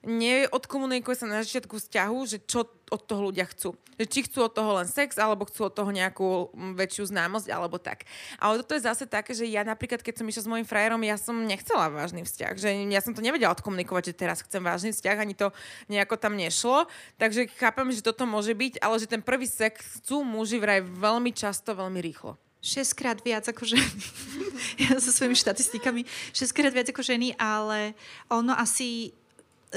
neodkomunikuje 0.06 1.18
sa 1.18 1.26
na 1.26 1.42
začiatku 1.42 1.82
vzťahu, 1.82 2.18
že 2.24 2.38
čo 2.46 2.70
od 2.86 3.02
toho 3.02 3.28
ľudia 3.28 3.42
chcú. 3.50 3.74
Že 3.98 4.06
či 4.06 4.20
chcú 4.30 4.46
od 4.46 4.54
toho 4.54 4.78
len 4.78 4.86
sex, 4.86 5.18
alebo 5.18 5.48
chcú 5.50 5.66
od 5.66 5.74
toho 5.74 5.90
nejakú 5.90 6.54
mm, 6.54 6.78
väčšiu 6.78 7.10
známosť, 7.10 7.50
alebo 7.50 7.82
tak. 7.82 8.06
Ale 8.38 8.62
toto 8.62 8.78
je 8.78 8.86
zase 8.86 9.10
také, 9.10 9.34
že 9.34 9.50
ja 9.50 9.66
napríklad, 9.66 10.06
keď 10.06 10.22
som 10.22 10.30
išla 10.30 10.46
s 10.46 10.50
mojim 10.50 10.68
frajerom, 10.68 11.02
ja 11.02 11.18
som 11.18 11.34
nechcela 11.34 11.90
vážny 11.90 12.22
vzťah. 12.22 12.54
Že 12.54 12.68
ja 12.86 13.02
som 13.02 13.18
to 13.18 13.26
nevedela 13.26 13.50
odkomunikovať, 13.58 14.14
že 14.14 14.20
teraz 14.22 14.46
chcem 14.46 14.62
vážny 14.62 14.94
vzťah, 14.94 15.16
ani 15.18 15.34
to 15.34 15.50
nejako 15.90 16.14
tam 16.14 16.38
nešlo. 16.38 16.86
Takže 17.18 17.50
chápem, 17.58 17.90
že 17.90 18.06
toto 18.06 18.22
môže 18.22 18.54
byť, 18.54 18.78
ale 18.78 19.02
že 19.02 19.10
ten 19.10 19.20
prvý 19.20 19.50
sex 19.50 19.98
chcú 19.98 20.22
muži 20.22 20.62
vraj 20.62 20.86
veľmi 20.86 21.34
často, 21.34 21.74
veľmi 21.74 21.98
rýchlo. 21.98 22.38
6 22.62 22.98
krát 22.98 23.18
viac 23.22 23.46
ako 23.46 23.62
ženy. 23.62 23.90
ja 24.86 24.98
so 24.98 25.10
svojimi 25.14 25.38
štatistikami. 25.38 26.02
6 26.34 26.50
krát 26.50 26.74
viac 26.74 26.90
ako 26.90 27.02
ženy, 27.02 27.34
ale 27.38 27.94
ono 28.26 28.54
asi 28.58 29.14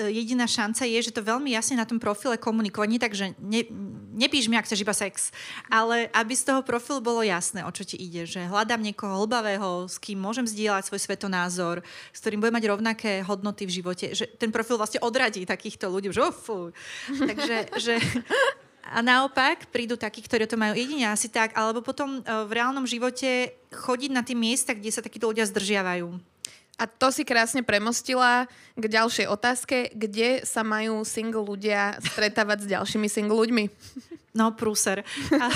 jediná 0.08 0.48
šanca 0.48 0.88
je, 0.88 1.00
že 1.04 1.12
to 1.12 1.26
veľmi 1.26 1.52
jasne 1.52 1.76
na 1.76 1.84
tom 1.84 2.00
profile 2.00 2.40
komunikovať. 2.40 2.88
Nie 2.88 3.02
tak, 3.02 3.14
že 3.18 3.36
ne, 3.44 3.68
nepíš 4.16 4.48
mi, 4.48 4.56
ak 4.56 4.64
chceš 4.64 4.84
iba 4.88 4.96
sex, 4.96 5.36
ale 5.68 6.08
aby 6.16 6.34
z 6.36 6.48
toho 6.48 6.62
profilu 6.64 7.04
bolo 7.04 7.20
jasné, 7.20 7.68
o 7.68 7.72
čo 7.76 7.84
ti 7.84 8.00
ide. 8.00 8.24
Že 8.24 8.48
hľadám 8.48 8.80
niekoho 8.80 9.24
hlbavého, 9.24 9.92
s 9.92 10.00
kým 10.00 10.20
môžem 10.20 10.48
zdieľať 10.48 10.88
svoj 10.88 11.04
svetonázor, 11.04 11.84
s 12.16 12.20
ktorým 12.24 12.40
budem 12.40 12.56
mať 12.56 12.66
rovnaké 12.72 13.12
hodnoty 13.28 13.68
v 13.68 13.76
živote. 13.84 14.06
Že 14.16 14.40
ten 14.40 14.52
profil 14.56 14.80
vlastne 14.80 15.04
odradí 15.04 15.44
takýchto 15.44 15.92
ľudí. 15.92 16.12
Že, 16.16 16.22
oh, 16.24 16.72
Takže 17.30 17.56
že, 17.76 17.96
a 18.90 19.06
naopak 19.06 19.70
prídu 19.70 19.94
takí, 19.94 20.26
ktorí 20.26 20.50
to 20.50 20.58
majú 20.58 20.74
jedine 20.74 21.14
asi 21.14 21.30
tak, 21.30 21.54
alebo 21.54 21.86
potom 21.86 22.20
e, 22.20 22.22
v 22.26 22.52
reálnom 22.58 22.90
živote 22.90 23.54
chodiť 23.70 24.10
na 24.10 24.26
tie 24.26 24.34
miesta, 24.34 24.74
kde 24.74 24.90
sa 24.90 25.06
takíto 25.06 25.30
ľudia 25.30 25.46
zdržiavajú 25.46 26.39
a 26.80 26.88
to 26.88 27.12
si 27.12 27.28
krásne 27.28 27.60
premostila 27.60 28.48
k 28.80 28.84
ďalšej 28.88 29.28
otázke, 29.28 29.92
kde 29.92 30.48
sa 30.48 30.64
majú 30.64 31.04
single 31.04 31.44
ľudia 31.44 32.00
stretávať 32.00 32.64
s 32.64 32.72
ďalšími 32.72 33.08
single 33.12 33.36
ľuďmi? 33.36 33.68
No, 34.30 34.54
prúser. 34.56 35.04
A, 35.36 35.50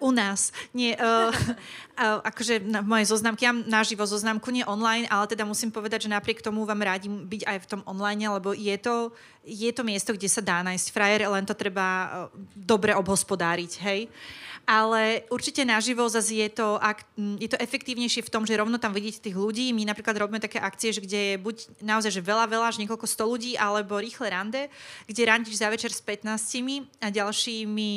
u 0.00 0.10
nás. 0.10 0.50
Nie, 0.72 0.96
uh, 0.96 1.30
uh, 1.30 2.18
akože 2.24 2.64
na 2.64 2.80
mojej 2.80 3.12
zoznamky, 3.12 3.44
ja 3.44 3.52
naživo 3.52 4.08
zoznamku, 4.08 4.50
nie 4.50 4.64
online, 4.66 5.06
ale 5.06 5.28
teda 5.28 5.44
musím 5.44 5.68
povedať, 5.70 6.08
že 6.08 6.14
napriek 6.16 6.40
tomu 6.40 6.64
vám 6.64 6.80
rádi 6.80 7.06
byť 7.12 7.42
aj 7.44 7.58
v 7.62 7.68
tom 7.70 7.80
online, 7.86 8.26
lebo 8.26 8.56
je 8.56 8.74
to, 8.80 9.12
je 9.44 9.70
to 9.70 9.84
miesto, 9.84 10.10
kde 10.16 10.32
sa 10.32 10.42
dá 10.42 10.64
nájsť 10.64 10.88
frajer, 10.90 11.28
len 11.28 11.44
to 11.44 11.54
treba 11.54 11.86
uh, 11.86 12.08
dobre 12.56 12.96
obhospodáriť, 12.96 13.72
hej. 13.84 14.00
Uh, 14.08 14.55
ale 14.66 15.22
určite 15.30 15.62
naživo 15.62 16.10
zase 16.10 16.42
je 16.42 16.50
to, 16.50 16.74
ak, 16.82 17.06
je 17.38 17.46
to 17.46 17.54
efektívnejšie 17.62 18.26
v 18.26 18.32
tom, 18.34 18.42
že 18.42 18.58
rovno 18.58 18.82
tam 18.82 18.90
vidíte 18.90 19.22
tých 19.22 19.38
ľudí. 19.38 19.70
My 19.70 19.86
napríklad 19.86 20.18
robíme 20.18 20.42
také 20.42 20.58
akcie, 20.58 20.90
že 20.90 20.98
kde 20.98 21.20
je 21.32 21.36
buď 21.38 21.56
naozaj 21.86 22.10
že 22.10 22.22
veľa, 22.22 22.50
veľa, 22.50 22.74
že 22.74 22.82
niekoľko 22.82 23.06
sto 23.06 23.30
ľudí, 23.30 23.54
alebo 23.54 24.02
rýchle 24.02 24.26
rande, 24.26 24.66
kde 25.06 25.22
randíš 25.22 25.62
za 25.62 25.70
večer 25.70 25.94
s 25.94 26.02
15 26.02 26.98
a 26.98 27.06
ďalšími 27.14 27.92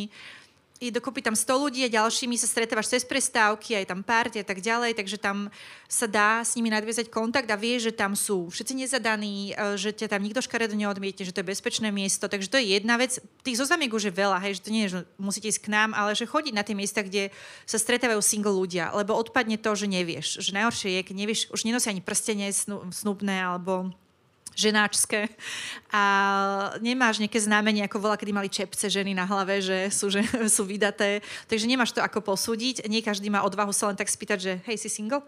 je 0.80 0.95
dokopy 0.95 1.19
tam 1.19 1.36
100 1.36 1.43
ľudí 1.59 1.84
a 1.84 1.91
ďalšími 1.91 2.39
sa 2.39 2.47
stretávaš 2.47 2.88
cez 2.88 3.03
prestávky, 3.03 3.75
aj 3.75 3.91
tam 3.91 3.99
párty 3.99 4.39
a 4.39 4.47
tak 4.47 4.63
ďalej, 4.63 4.95
takže 4.95 5.19
tam 5.19 5.51
sa 5.91 6.07
dá 6.07 6.39
s 6.39 6.55
nimi 6.55 6.71
nadviezať 6.71 7.11
kontakt 7.11 7.51
a 7.51 7.59
vie, 7.59 7.75
že 7.84 7.91
tam 7.91 8.15
sú 8.15 8.47
všetci 8.47 8.88
nezadaní, 8.88 9.51
e, 9.51 9.75
že 9.75 9.91
ťa 9.91 10.15
tam 10.15 10.23
nikto 10.23 10.39
škaredo 10.39 10.80
neodmietne, 10.80 11.27
že 11.27 11.36
to 11.36 11.43
je 11.43 11.51
bezpečné 11.51 11.91
miesto. 11.91 12.32
Takže 12.32 12.47
to 12.47 12.57
je 12.63 12.80
jedna 12.80 12.95
vec. 12.95 13.19
Tých 13.43 13.59
zoznamiek 13.59 13.91
už 13.91 14.07
je 14.07 14.13
veľa, 14.15 14.39
hej, 14.39 14.63
že 14.63 14.63
to 14.63 14.71
nie 14.71 14.84
je, 14.88 14.91
že 14.95 14.99
musíte 15.19 15.51
ísť 15.51 15.67
k 15.67 15.73
nám, 15.75 15.91
ale 15.91 16.15
že 16.15 16.23
chodiť 16.23 16.55
na 16.55 16.63
tie 16.63 16.80
miesta, 16.80 17.03
kde 17.03 17.27
sa 17.67 17.75
stretávajú 17.75 18.23
single 18.23 18.55
ľudia, 18.55 18.95
lebo 18.95 19.19
odpadne 19.19 19.59
to, 19.59 19.75
že 19.75 19.91
nevieš. 19.91 20.39
Že 20.39 20.63
najhoršie 20.63 20.89
je, 20.95 21.01
keď 21.03 21.15
nevieš, 21.19 21.41
už 21.51 21.67
nenosia 21.67 21.91
ani 21.91 21.99
prstenie 21.99 22.47
snubné 22.95 23.43
alebo 23.43 23.91
ženáčské 24.60 25.32
a 25.89 26.03
nemáš 26.84 27.24
nejaké 27.24 27.39
znamenie, 27.39 27.88
ako 27.88 28.03
bola, 28.03 28.20
kedy 28.20 28.36
mali 28.36 28.51
čepce 28.51 28.91
ženy 28.91 29.16
na 29.16 29.24
hlave, 29.24 29.64
že 29.64 29.88
sú, 29.88 30.12
že 30.12 30.20
sú 30.55 30.68
vydaté, 30.68 31.24
takže 31.47 31.66
nemáš 31.66 31.95
to 31.95 32.03
ako 32.03 32.20
posúdiť. 32.20 32.84
Nie 32.91 32.99
každý 32.99 33.32
má 33.32 33.47
odvahu 33.47 33.72
sa 33.72 33.88
len 33.88 33.95
tak 33.95 34.12
spýtať, 34.12 34.38
že 34.38 34.53
hej, 34.68 34.78
si 34.78 34.91
single. 34.91 35.24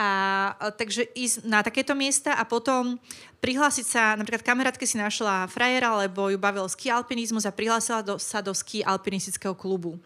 A, 0.00 0.56
takže 0.80 1.04
ísť 1.12 1.44
na 1.44 1.60
takéto 1.60 1.92
miesta 1.92 2.32
a 2.34 2.48
potom 2.48 2.96
prihlásiť 3.44 3.86
sa, 3.86 4.16
napríklad 4.16 4.40
kamarátke 4.40 4.88
si 4.88 4.96
našla 4.96 5.48
frajera, 5.52 6.00
lebo 6.00 6.32
ju 6.32 6.40
bavil 6.40 6.64
ski 6.68 6.88
alpinizmus 6.88 7.44
a 7.44 7.52
prihlásila 7.52 8.00
do, 8.00 8.16
sa 8.16 8.40
do 8.40 8.56
ski 8.56 8.80
alpinistického 8.80 9.52
klubu 9.52 10.00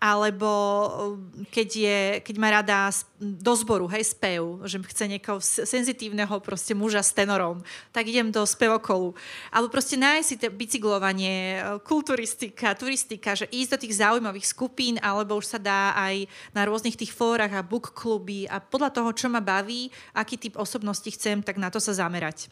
alebo 0.00 0.48
um, 0.48 1.44
keď, 1.52 1.68
je, 1.68 1.98
keď 2.24 2.36
má 2.40 2.48
rada 2.48 2.88
do 3.20 3.52
zboru, 3.52 3.84
hej, 3.92 4.16
spev, 4.16 4.64
že 4.64 4.80
chce 4.80 5.04
niekoho 5.04 5.44
senzitívneho 5.44 6.40
proste 6.40 6.72
muža 6.72 7.04
s 7.04 7.12
tenorom, 7.12 7.60
tak 7.92 8.08
idem 8.08 8.32
do 8.32 8.40
spevokolu. 8.48 9.12
Alebo 9.52 9.68
proste 9.68 10.00
nájsť 10.00 10.24
si 10.24 10.36
bicyklovanie, 10.48 11.60
kulturistika, 11.84 12.72
turistika, 12.72 13.36
že 13.36 13.44
ísť 13.52 13.76
do 13.76 13.80
tých 13.84 14.00
zaujímavých 14.00 14.48
skupín, 14.48 14.96
alebo 15.04 15.36
už 15.36 15.52
sa 15.52 15.60
dá 15.60 15.92
aj 15.92 16.24
na 16.56 16.64
rôznych 16.64 16.96
tých 16.96 17.12
fórach 17.12 17.52
a 17.52 17.60
book 17.60 17.92
kluby 17.92 18.48
a 18.48 18.56
podľa 18.56 18.96
toho, 18.96 19.12
čo 19.12 19.28
ma 19.28 19.44
baví, 19.44 19.92
aký 20.16 20.40
typ 20.40 20.56
osobnosti 20.56 21.12
chcem, 21.12 21.44
tak 21.44 21.60
na 21.60 21.68
to 21.68 21.76
sa 21.76 21.92
zamerať. 21.92 22.48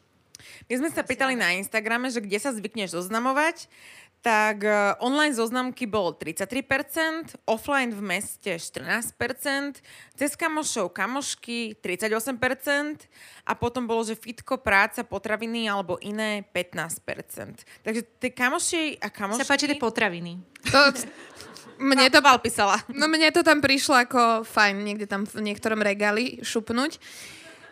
My 0.71 0.79
sme 0.79 0.91
sa 0.93 1.03
pýtali 1.03 1.35
na 1.35 1.59
Instagrame, 1.59 2.13
že 2.13 2.23
kde 2.23 2.39
sa 2.39 2.55
zvykneš 2.55 2.95
oznamovať 2.95 3.67
tak 4.19 4.67
uh, 4.67 4.99
online 4.99 5.31
zoznamky 5.33 5.87
bol 5.87 6.11
33%, 6.13 7.39
offline 7.47 7.95
v 7.95 8.03
meste 8.03 8.51
14%, 8.59 9.15
cez 10.19 10.31
kamošov 10.35 10.91
kamošky 10.91 11.79
38% 11.79 13.07
a 13.47 13.53
potom 13.55 13.87
bolo, 13.87 14.03
že 14.03 14.19
fitko, 14.19 14.59
práca, 14.59 15.07
potraviny 15.07 15.71
alebo 15.71 15.97
iné 16.03 16.43
15%. 16.51 17.63
Takže 17.87 18.01
tie 18.19 18.31
kamoši 18.35 18.99
a 18.99 19.09
kamošky... 19.09 19.47
Sa 19.47 19.53
páči 19.55 19.71
tie 19.71 19.79
potraviny. 19.79 20.43
To, 20.75 20.81
mne 21.79 22.11
to 22.11 22.19
písala. 22.43 22.83
No 22.91 23.07
mne 23.07 23.31
to 23.31 23.47
tam 23.47 23.63
prišlo 23.63 24.03
ako 24.03 24.43
fajn 24.43 24.83
niekde 24.83 25.07
tam 25.07 25.25
v 25.25 25.47
niektorom 25.47 25.79
regáli 25.79 26.43
šupnúť. 26.43 26.99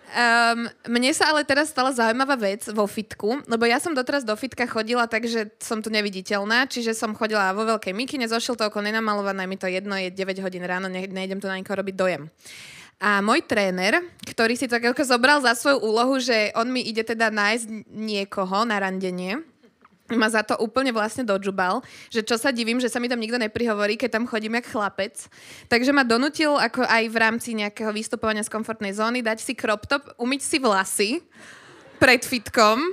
Um, 0.06 0.70
mne 0.86 1.10
sa 1.10 1.34
ale 1.34 1.42
teraz 1.42 1.74
stala 1.74 1.90
zaujímavá 1.90 2.38
vec 2.38 2.62
vo 2.70 2.86
fitku, 2.86 3.42
lebo 3.50 3.66
ja 3.66 3.82
som 3.82 3.90
doteraz 3.90 4.22
do 4.22 4.38
fitka 4.38 4.62
chodila 4.70 5.10
tak, 5.10 5.26
že 5.26 5.50
som 5.58 5.82
tu 5.82 5.90
neviditeľná, 5.90 6.70
čiže 6.70 6.94
som 6.94 7.10
chodila 7.10 7.50
vo 7.50 7.66
veľkej 7.66 7.90
mikine, 7.90 8.30
zošiel 8.30 8.54
to 8.54 8.70
oko 8.70 8.78
nenamalované, 8.78 9.50
mi 9.50 9.58
to 9.58 9.66
jedno, 9.66 9.98
je 9.98 10.14
9 10.14 10.46
hodín 10.46 10.62
ráno, 10.62 10.86
ne, 10.86 11.10
nejdem 11.10 11.42
tu 11.42 11.50
na 11.50 11.58
nikoho 11.58 11.82
robiť 11.82 11.94
dojem. 11.98 12.30
A 13.02 13.18
môj 13.20 13.44
tréner, 13.44 13.98
ktorý 14.24 14.54
si 14.54 14.70
to 14.70 14.78
zobral 15.04 15.42
za 15.42 15.58
svoju 15.58 15.84
úlohu, 15.84 16.16
že 16.16 16.54
on 16.56 16.70
mi 16.70 16.80
ide 16.86 17.04
teda 17.04 17.28
nájsť 17.28 17.90
niekoho 17.90 18.62
na 18.62 18.80
randenie, 18.80 19.42
ma 20.14 20.30
za 20.30 20.46
to 20.46 20.54
úplne 20.62 20.94
vlastne 20.94 21.26
dodžubal, 21.26 21.82
že 22.12 22.22
čo 22.22 22.38
sa 22.38 22.54
divím, 22.54 22.78
že 22.78 22.92
sa 22.92 23.02
mi 23.02 23.10
tam 23.10 23.18
nikto 23.18 23.40
neprihovorí, 23.40 23.98
keď 23.98 24.20
tam 24.20 24.24
chodím 24.30 24.58
jak 24.60 24.70
chlapec. 24.70 25.16
Takže 25.66 25.90
ma 25.90 26.06
donutil 26.06 26.54
ako 26.54 26.86
aj 26.86 27.04
v 27.10 27.16
rámci 27.16 27.50
nejakého 27.58 27.90
vystupovania 27.90 28.46
z 28.46 28.52
komfortnej 28.52 28.94
zóny 28.94 29.24
dať 29.24 29.42
si 29.42 29.52
crop 29.58 29.88
top, 29.90 30.14
umyť 30.20 30.40
si 30.42 30.56
vlasy 30.62 31.10
pred 31.96 32.22
fitkom 32.22 32.92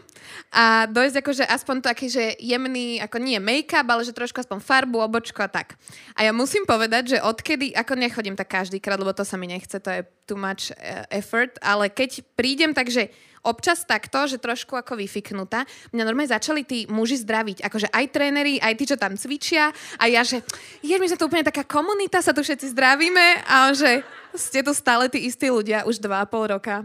a 0.53 0.87
dojsť 0.87 1.15
akože 1.19 1.43
aspoň 1.43 1.77
taký, 1.83 2.07
že 2.07 2.39
jemný, 2.39 3.03
ako 3.03 3.19
nie 3.19 3.37
make-up, 3.37 3.83
ale 3.83 4.07
že 4.07 4.15
trošku 4.15 4.39
aspoň 4.39 4.63
farbu, 4.63 5.03
obočko 5.03 5.43
a 5.43 5.51
tak. 5.51 5.75
A 6.15 6.23
ja 6.23 6.31
musím 6.31 6.63
povedať, 6.63 7.17
že 7.17 7.17
odkedy, 7.19 7.75
ako 7.75 7.99
nechodím 7.99 8.39
tak 8.39 8.47
každý 8.47 8.79
krát, 8.79 9.01
lebo 9.01 9.11
to 9.11 9.27
sa 9.27 9.35
mi 9.35 9.51
nechce, 9.51 9.75
to 9.75 9.89
je 9.91 10.01
too 10.23 10.39
much 10.39 10.71
uh, 10.71 11.03
effort, 11.11 11.59
ale 11.59 11.91
keď 11.91 12.23
prídem, 12.39 12.71
takže 12.71 13.11
občas 13.43 13.83
takto, 13.83 14.25
že 14.25 14.39
trošku 14.39 14.73
ako 14.73 14.97
vyfiknutá. 14.97 15.67
Mňa 15.91 16.03
normálne 16.07 16.31
začali 16.31 16.63
tí 16.63 16.87
muži 16.87 17.19
zdraviť, 17.21 17.61
akože 17.67 17.91
aj 17.91 18.05
tréneri, 18.09 18.57
aj 18.63 18.73
tí, 18.79 18.83
čo 18.87 18.97
tam 18.97 19.19
cvičia 19.19 19.75
a 19.99 20.03
ja, 20.07 20.23
že 20.23 20.41
je, 20.79 20.95
my 20.95 21.05
sme 21.11 21.19
tu 21.19 21.27
úplne 21.27 21.45
taká 21.45 21.67
komunita, 21.67 22.23
sa 22.23 22.31
tu 22.31 22.41
všetci 22.41 22.71
zdravíme 22.71 23.43
a 23.45 23.75
že 23.75 24.01
ste 24.33 24.65
tu 24.65 24.73
stále 24.73 25.11
tí 25.11 25.27
istí 25.27 25.51
ľudia 25.51 25.85
už 25.85 26.01
dva 26.01 26.23
a 26.23 26.27
pol 26.27 26.49
roka. 26.49 26.81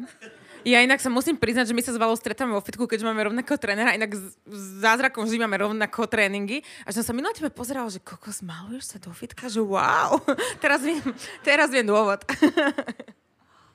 Ja 0.67 0.83
inak 0.83 0.99
sa 0.99 1.09
musím 1.09 1.39
priznať, 1.39 1.71
že 1.71 1.77
my 1.77 1.81
sa 1.81 1.95
s 1.95 2.01
Valou 2.03 2.19
stretáme 2.19 2.53
vo 2.53 2.61
fitku, 2.61 2.85
keďže 2.85 3.07
máme 3.07 3.31
rovnakého 3.31 3.57
trénera, 3.57 3.95
inak 3.95 4.13
s 4.19 4.63
zázrakom 4.83 5.25
vždy 5.25 5.39
máme 5.47 5.57
rovnako 5.65 6.11
tréningy. 6.11 6.67
A 6.83 6.91
som 6.91 7.07
sa 7.07 7.15
minulé 7.15 7.33
tebe 7.33 7.49
pozerala, 7.49 7.89
že 7.89 8.03
kokos, 8.03 8.43
maluješ 8.43 8.93
sa 8.93 8.99
do 8.99 9.15
fitka, 9.15 9.47
že 9.47 9.63
wow, 9.63 10.19
teraz 10.63 10.83
viem, 10.83 11.01
teraz 11.47 11.71
viem 11.71 11.87
dôvod. 11.87 12.21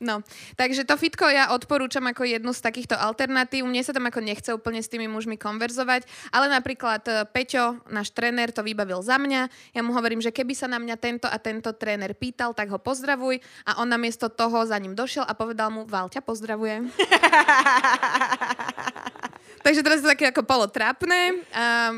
No, 0.03 0.19
takže 0.59 0.83
to 0.83 0.99
fitko 0.99 1.31
ja 1.31 1.55
odporúčam 1.55 2.03
ako 2.03 2.27
jednu 2.27 2.51
z 2.51 2.59
takýchto 2.59 2.99
alternatív. 2.99 3.63
Mne 3.63 3.87
sa 3.87 3.95
tam 3.95 4.03
ako 4.03 4.19
nechce 4.19 4.51
úplne 4.51 4.83
s 4.83 4.91
tými 4.91 5.07
mužmi 5.07 5.39
konverzovať, 5.39 6.03
ale 6.35 6.51
napríklad 6.51 7.07
e, 7.07 7.23
Peťo, 7.31 7.79
náš 7.87 8.11
tréner, 8.11 8.51
to 8.51 8.67
vybavil 8.67 8.99
za 8.99 9.15
mňa. 9.15 9.47
Ja 9.71 9.79
mu 9.79 9.95
hovorím, 9.95 10.19
že 10.19 10.35
keby 10.35 10.51
sa 10.51 10.67
na 10.67 10.75
mňa 10.75 10.99
tento 10.99 11.31
a 11.31 11.39
tento 11.39 11.71
tréner 11.71 12.11
pýtal, 12.19 12.51
tak 12.51 12.67
ho 12.67 12.75
pozdravuj 12.75 13.39
a 13.63 13.79
on 13.79 13.87
namiesto 13.87 14.27
toho 14.27 14.67
za 14.67 14.75
ním 14.75 14.91
došiel 14.91 15.23
a 15.23 15.31
povedal 15.31 15.71
mu, 15.71 15.87
Valťa 15.87 16.19
pozdravuje. 16.19 16.83
takže 19.65 19.87
teraz 19.87 20.03
je 20.03 20.05
to 20.05 20.11
také 20.11 20.35
ako 20.35 20.43
polotrápne. 20.43 21.47
A 21.55 21.95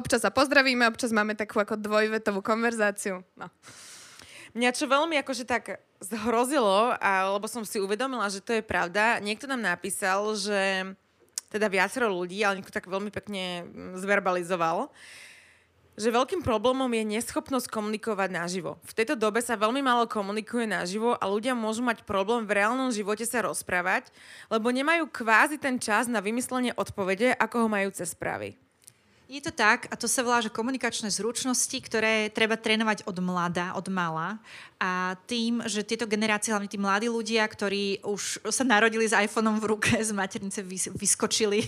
občas 0.00 0.24
sa 0.24 0.32
pozdravíme, 0.32 0.88
občas 0.88 1.12
máme 1.12 1.36
takú 1.36 1.60
ako 1.60 1.76
dvojvetovú 1.76 2.40
konverzáciu. 2.40 3.20
No. 3.36 3.52
Mňa 4.54 4.70
čo 4.70 4.86
veľmi 4.86 5.18
akože 5.20 5.44
tak 5.44 5.82
zhrozilo, 6.04 6.92
a, 7.00 7.32
lebo 7.32 7.48
som 7.48 7.64
si 7.64 7.80
uvedomila, 7.80 8.28
že 8.28 8.44
to 8.44 8.52
je 8.52 8.62
pravda, 8.64 9.18
niekto 9.24 9.48
nám 9.48 9.64
napísal, 9.64 10.36
že 10.36 10.92
teda 11.54 11.70
viacero 11.70 12.10
ľudí, 12.10 12.42
ale 12.42 12.58
niekto 12.58 12.74
tak 12.74 12.90
veľmi 12.90 13.14
pekne 13.14 13.62
mm, 13.62 14.02
zverbalizoval, 14.02 14.90
že 15.94 16.10
veľkým 16.10 16.42
problémom 16.42 16.90
je 16.90 17.06
neschopnosť 17.06 17.70
komunikovať 17.70 18.34
naživo. 18.34 18.82
V 18.82 18.96
tejto 18.98 19.14
dobe 19.14 19.38
sa 19.38 19.54
veľmi 19.54 19.78
málo 19.78 20.10
komunikuje 20.10 20.66
naživo 20.66 21.14
a 21.14 21.24
ľudia 21.30 21.54
môžu 21.54 21.86
mať 21.86 22.02
problém 22.02 22.42
v 22.42 22.58
reálnom 22.58 22.90
živote 22.90 23.22
sa 23.22 23.46
rozprávať, 23.46 24.10
lebo 24.50 24.74
nemajú 24.74 25.06
kvázi 25.06 25.62
ten 25.62 25.78
čas 25.78 26.10
na 26.10 26.18
vymyslenie 26.18 26.74
odpovede, 26.74 27.38
ako 27.38 27.66
ho 27.66 27.68
majú 27.70 27.94
cez 27.94 28.10
správy. 28.10 28.58
Je 29.24 29.40
to 29.40 29.48
tak 29.48 29.88
a 29.88 29.96
to 29.96 30.04
sa 30.04 30.20
volá, 30.20 30.44
že 30.44 30.52
komunikačné 30.52 31.08
zručnosti, 31.08 31.72
ktoré 31.72 32.28
treba 32.28 32.60
trénovať 32.60 33.08
od 33.08 33.16
mlada, 33.24 33.72
od 33.72 33.88
mala. 33.88 34.36
A 34.76 35.16
tým, 35.24 35.64
že 35.64 35.80
tieto 35.80 36.04
generácie, 36.04 36.52
hlavne 36.52 36.68
tí 36.68 36.76
mladí 36.76 37.08
ľudia, 37.08 37.40
ktorí 37.48 38.04
už 38.04 38.44
sa 38.52 38.68
narodili 38.68 39.08
s 39.08 39.16
iPhoneom 39.16 39.56
v 39.56 39.72
ruke, 39.72 39.96
z 39.96 40.12
maternice 40.12 40.60
vyskočili 40.92 41.64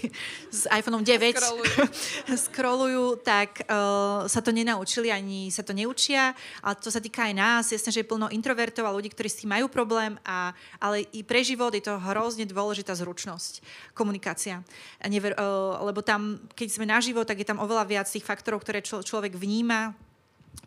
s 0.53 0.69
iPhoneom 0.69 1.01
9, 1.01 1.33
scrollujú, 1.33 1.81
scrollujú 2.45 3.05
tak 3.25 3.65
uh, 3.73 4.29
sa 4.29 4.45
to 4.45 4.53
nenaučili, 4.53 5.09
ani 5.09 5.49
sa 5.49 5.65
to 5.65 5.73
neučia. 5.73 6.37
A 6.61 6.77
to 6.77 6.93
sa 6.93 7.01
týka 7.01 7.25
aj 7.25 7.33
nás. 7.33 7.65
Jasne, 7.73 7.89
že 7.89 8.05
je 8.05 8.11
plno 8.13 8.29
introvertov 8.29 8.85
a 8.85 8.93
ľudí, 8.93 9.09
ktorí 9.09 9.33
s 9.33 9.41
tým 9.41 9.57
majú 9.57 9.73
problém, 9.73 10.21
a, 10.29 10.53
ale 10.77 11.09
i 11.17 11.25
pre 11.25 11.41
život 11.41 11.73
je 11.73 11.89
to 11.89 11.97
hrozne 11.97 12.45
dôležitá 12.45 12.93
zručnosť. 12.93 13.65
Komunikácia. 13.97 14.61
Never, 15.09 15.33
uh, 15.41 15.81
lebo 15.89 16.05
tam, 16.05 16.37
keď 16.53 16.69
sme 16.69 16.85
naživo, 16.85 17.25
tak 17.25 17.41
je 17.41 17.46
tam 17.47 17.63
oveľa 17.63 17.87
viac 17.87 18.07
tých 18.11 18.27
faktorov, 18.27 18.67
ktoré 18.67 18.83
člo, 18.83 19.07
človek 19.07 19.39
vníma, 19.39 19.95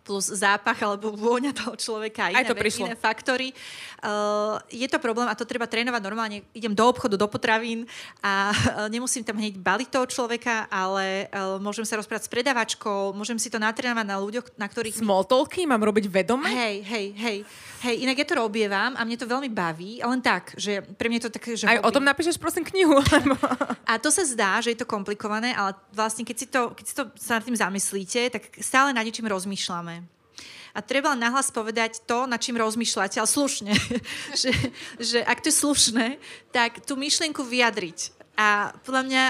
plus 0.10 0.34
zápach 0.34 0.82
alebo 0.82 1.14
vôňa 1.14 1.54
toho 1.54 1.78
človeka 1.78 2.34
iné, 2.34 2.42
Aj 2.42 2.50
to 2.50 2.58
prišlo. 2.58 2.90
iné 2.90 2.98
faktory. 2.98 3.54
Uh, 4.02 4.58
je 4.74 4.90
to 4.90 4.98
problém 4.98 5.30
a 5.30 5.38
to 5.38 5.46
treba 5.46 5.70
trénovať 5.70 6.02
normálne. 6.02 6.42
Idem 6.58 6.74
do 6.74 6.82
obchodu, 6.90 7.14
do 7.14 7.30
potravín 7.30 7.86
a 8.26 8.50
uh, 8.50 8.90
nemusím 8.90 9.22
tam 9.22 9.38
hneď 9.38 9.62
baliť 9.62 9.90
toho 9.94 10.10
človeka, 10.10 10.66
ale 10.74 11.30
uh, 11.30 11.62
môžem 11.62 11.86
sa 11.86 12.02
rozprávať 12.02 12.26
s 12.26 12.32
predavačkou, 12.34 13.14
môžem 13.14 13.38
si 13.38 13.54
to 13.54 13.62
natrénovať 13.62 14.08
na 14.10 14.18
ľuďoch, 14.18 14.58
na 14.58 14.66
ktorých... 14.66 14.98
Small 14.98 15.30
talky 15.30 15.70
mám 15.70 15.86
robiť 15.86 16.10
vedome? 16.10 16.50
Hej, 16.50 16.82
hej, 16.90 17.08
hej. 17.14 17.38
Hej, 17.80 18.04
inak 18.04 18.20
ja 18.20 18.28
to 18.28 18.36
robievam 18.44 18.92
a 19.00 19.08
mne 19.08 19.16
to 19.16 19.24
veľmi 19.24 19.48
baví, 19.56 20.04
len 20.04 20.20
tak, 20.20 20.52
že 20.60 20.84
pre 21.00 21.08
mňa 21.08 21.20
to 21.24 21.32
také, 21.32 21.56
že... 21.56 21.64
Aj 21.64 21.80
hobby. 21.80 21.88
o 21.88 21.94
tom 21.96 22.04
napíšeš 22.04 22.36
prosím 22.36 22.68
knihu, 22.68 23.00
lebo... 23.16 23.40
A 23.88 23.96
to 23.96 24.12
sa 24.12 24.28
zdá, 24.28 24.60
že 24.60 24.76
je 24.76 24.84
to 24.84 24.90
komplikované, 24.90 25.56
ale 25.56 25.80
vlastne 25.96 26.28
keď 26.28 26.36
si 26.36 26.48
to, 26.52 26.76
keď 26.76 26.86
si 26.86 26.94
to 27.00 27.04
sa 27.16 27.40
nad 27.40 27.48
tým 27.48 27.56
zamyslíte, 27.56 28.36
tak 28.36 28.44
stále 28.60 28.92
nad 28.92 29.08
niečím 29.08 29.32
rozmýšľame. 29.32 30.04
A 30.76 30.80
treba 30.84 31.16
nahlas 31.16 31.56
povedať 31.56 32.04
to, 32.04 32.28
nad 32.28 32.44
čím 32.44 32.60
rozmýšľate, 32.60 33.16
ale 33.16 33.32
slušne. 33.32 33.72
že, 34.44 34.52
že 35.00 35.24
ak 35.24 35.40
to 35.40 35.48
je 35.48 35.56
slušné, 35.56 36.08
tak 36.52 36.84
tú 36.84 37.00
myšlienku 37.00 37.48
vyjadriť. 37.48 38.19
A 38.40 38.72
podľa 38.88 39.04
mňa 39.04 39.24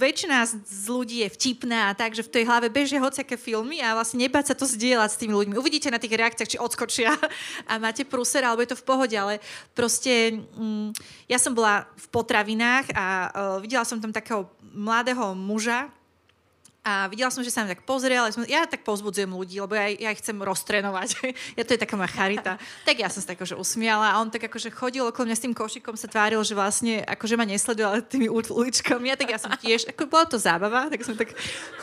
väčšina 0.00 0.48
z 0.48 0.84
ľudí 0.88 1.20
je 1.20 1.28
vtipná 1.28 1.92
a 1.92 1.96
tak, 1.96 2.16
že 2.16 2.24
v 2.24 2.40
tej 2.40 2.48
hlave 2.48 2.72
bežia 2.72 3.04
hociaké 3.04 3.36
filmy 3.36 3.84
a 3.84 3.92
vlastne 3.92 4.24
nebáť 4.24 4.48
sa 4.48 4.54
to 4.56 4.64
zdieľať 4.64 5.10
s 5.12 5.20
tými 5.20 5.36
ľuďmi. 5.36 5.60
Uvidíte 5.60 5.92
na 5.92 6.00
tých 6.00 6.16
reakciách, 6.16 6.52
či 6.56 6.62
odskočia 6.62 7.12
a 7.70 7.76
máte 7.76 8.08
prúser, 8.08 8.40
alebo 8.40 8.64
je 8.64 8.72
to 8.72 8.80
v 8.80 8.86
pohode, 8.88 9.12
ale 9.12 9.44
proste 9.76 10.40
m, 10.56 10.88
ja 11.28 11.36
som 11.36 11.52
bola 11.52 11.84
v 12.00 12.06
potravinách 12.08 12.96
a 12.96 13.04
uh, 13.04 13.28
videla 13.60 13.84
som 13.84 14.00
tam 14.00 14.08
takého 14.08 14.48
mladého 14.72 15.36
muža, 15.36 15.92
a 16.88 17.04
videla 17.04 17.28
som, 17.28 17.44
že 17.44 17.52
sa 17.52 17.68
mi 17.68 17.68
tak 17.68 17.84
pozrel, 17.84 18.24
som, 18.32 18.48
ja 18.48 18.64
tak 18.64 18.80
pozbudzujem 18.80 19.28
ľudí, 19.28 19.60
lebo 19.60 19.76
ja, 19.76 19.92
ja 19.92 20.08
ich 20.08 20.24
chcem 20.24 20.40
roztrenovať. 20.40 21.20
ja 21.60 21.62
to 21.68 21.76
je 21.76 21.80
taká 21.84 22.00
moja 22.00 22.08
charita. 22.08 22.56
Tak 22.88 22.96
ja 22.96 23.12
som 23.12 23.20
sa 23.20 23.36
tak 23.36 23.44
akože 23.44 23.60
usmiala 23.60 24.16
a 24.16 24.18
on 24.24 24.32
tak 24.32 24.48
akože 24.48 24.72
chodil 24.72 25.04
okolo 25.04 25.28
mňa 25.28 25.36
s 25.36 25.44
tým 25.44 25.52
košikom, 25.52 25.92
sa 25.92 26.08
tváril, 26.08 26.40
že 26.40 26.56
vlastne 26.56 27.04
akože 27.04 27.36
ma 27.36 27.44
nesleduje, 27.44 27.84
ale 27.84 28.00
tými 28.00 28.32
uličkami. 28.32 29.12
A 29.12 29.18
tak 29.18 29.28
ja 29.28 29.36
som 29.36 29.52
tiež, 29.52 29.92
ako 29.92 30.08
bola 30.08 30.24
to 30.24 30.40
zábava, 30.40 30.88
tak 30.88 31.04
sme 31.04 31.20
tak 31.20 31.36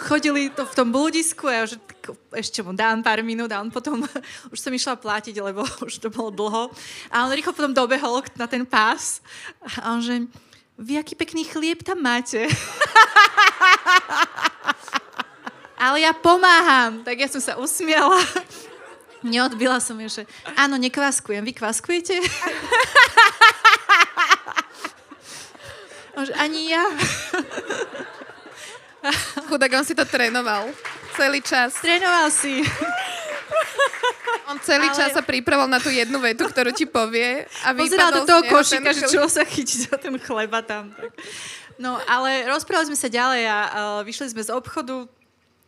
chodili 0.10 0.50
to 0.50 0.66
v 0.66 0.74
tom 0.74 0.90
bludisku 0.90 1.46
a 1.46 1.62
ja 1.62 1.64
že 1.70 1.78
tak, 1.78 2.18
ešte 2.34 2.66
mu 2.66 2.74
dám 2.74 3.06
pár 3.06 3.22
minút 3.22 3.54
a 3.54 3.62
on 3.62 3.70
potom, 3.70 4.02
už 4.54 4.58
som 4.58 4.74
išla 4.74 4.98
platiť, 4.98 5.36
lebo 5.38 5.62
už 5.86 6.02
to 6.02 6.10
bolo 6.10 6.34
dlho. 6.34 6.64
A 7.14 7.30
on 7.30 7.30
rýchlo 7.30 7.54
potom 7.54 7.76
dobehol 7.76 8.26
na 8.34 8.50
ten 8.50 8.66
pás 8.66 9.22
a 9.62 9.94
on 9.94 10.02
že, 10.02 10.26
vy 10.76 11.00
aký 11.00 11.16
pekný 11.16 11.44
chlieb 11.48 11.84
tam 11.84 12.04
máte. 12.04 12.48
Ale 15.86 16.02
ja 16.04 16.12
pomáham. 16.16 17.04
Tak 17.04 17.16
ja 17.20 17.28
som 17.28 17.44
sa 17.44 17.56
usmiala. 17.60 18.20
Neodbila 19.26 19.80
som 19.82 19.98
ju, 20.00 20.08
že 20.08 20.24
áno, 20.56 20.78
nekvaskujem. 20.78 21.44
Vy 21.44 21.54
kvaskujete? 21.58 22.20
Ani 26.40 26.72
ja. 26.72 26.86
Chudák, 29.50 29.74
on 29.76 29.86
si 29.86 29.96
to 29.96 30.06
trénoval. 30.08 30.70
Celý 31.16 31.42
čas. 31.44 31.74
Trénoval 31.82 32.32
si. 32.32 32.64
On 34.52 34.58
celý 34.62 34.88
ale... 34.92 34.98
čas 34.98 35.10
sa 35.16 35.24
pripravoval 35.26 35.70
na 35.70 35.82
tú 35.82 35.90
jednu 35.90 36.22
vetu, 36.22 36.46
ktorú 36.46 36.70
ti 36.76 36.86
povie. 36.86 37.46
A 37.66 37.74
Pozeral 37.74 38.14
do 38.14 38.24
toho 38.24 38.42
košika, 38.46 38.94
že 38.94 39.10
čo 39.10 39.26
sa 39.26 39.42
chytiť 39.42 39.80
za 39.90 39.96
ten 39.98 40.14
chleba 40.22 40.62
tam. 40.62 40.94
No, 41.76 42.00
ale 42.08 42.48
rozprávali 42.48 42.94
sme 42.94 43.00
sa 43.00 43.10
ďalej 43.12 43.44
a 43.50 43.58
uh, 43.60 43.72
vyšli 44.06 44.32
sme 44.32 44.44
z 44.46 44.52
obchodu 44.54 45.10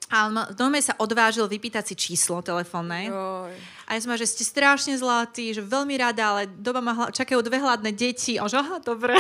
a 0.07 0.31
on 0.31 0.35
dome 0.55 0.79
sa 0.79 0.95
odvážil 1.03 1.43
vypýtať 1.51 1.83
si 1.91 1.95
číslo 1.99 2.39
telefónne. 2.39 3.11
A 3.88 3.95
ja 3.95 4.03
som 4.03 4.11
že 4.19 4.27
ste 4.27 4.43
strašne 4.43 4.99
zlatí, 4.99 5.55
že 5.55 5.63
veľmi 5.63 5.95
rada, 5.95 6.35
ale 6.35 6.51
doma 6.59 6.83
ma 6.83 6.91
hla- 6.91 7.11
čakajú 7.15 7.39
dve 7.39 7.55
hladné 7.55 7.95
deti. 7.95 8.35
A 8.35 8.43
že, 8.51 8.59
aha, 8.59 8.83
dobre. 8.83 9.15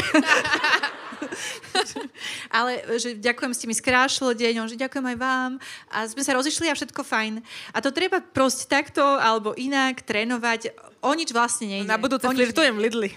ale 2.57 2.83
že 2.99 3.15
ďakujem, 3.15 3.55
ste 3.55 3.65
mi 3.71 3.71
skrášlo 3.71 4.35
deň, 4.35 4.53
on 4.59 4.67
že 4.67 4.75
ďakujem 4.75 5.07
aj 5.07 5.17
vám. 5.23 5.51
A 5.87 6.03
sme 6.11 6.19
sa 6.19 6.35
rozišli 6.35 6.67
a 6.67 6.75
všetko 6.75 6.99
fajn. 6.99 7.39
A 7.71 7.77
to 7.79 7.95
treba 7.95 8.19
proste 8.19 8.67
takto 8.67 8.99
alebo 8.99 9.55
inak 9.55 10.03
trénovať. 10.03 10.75
O 10.99 11.15
nič 11.15 11.31
vlastne 11.31 11.71
nejde. 11.71 11.87
Na 11.87 11.95
budúce 11.95 12.27
flirtujem 12.27 12.75
Lidli. 12.75 13.15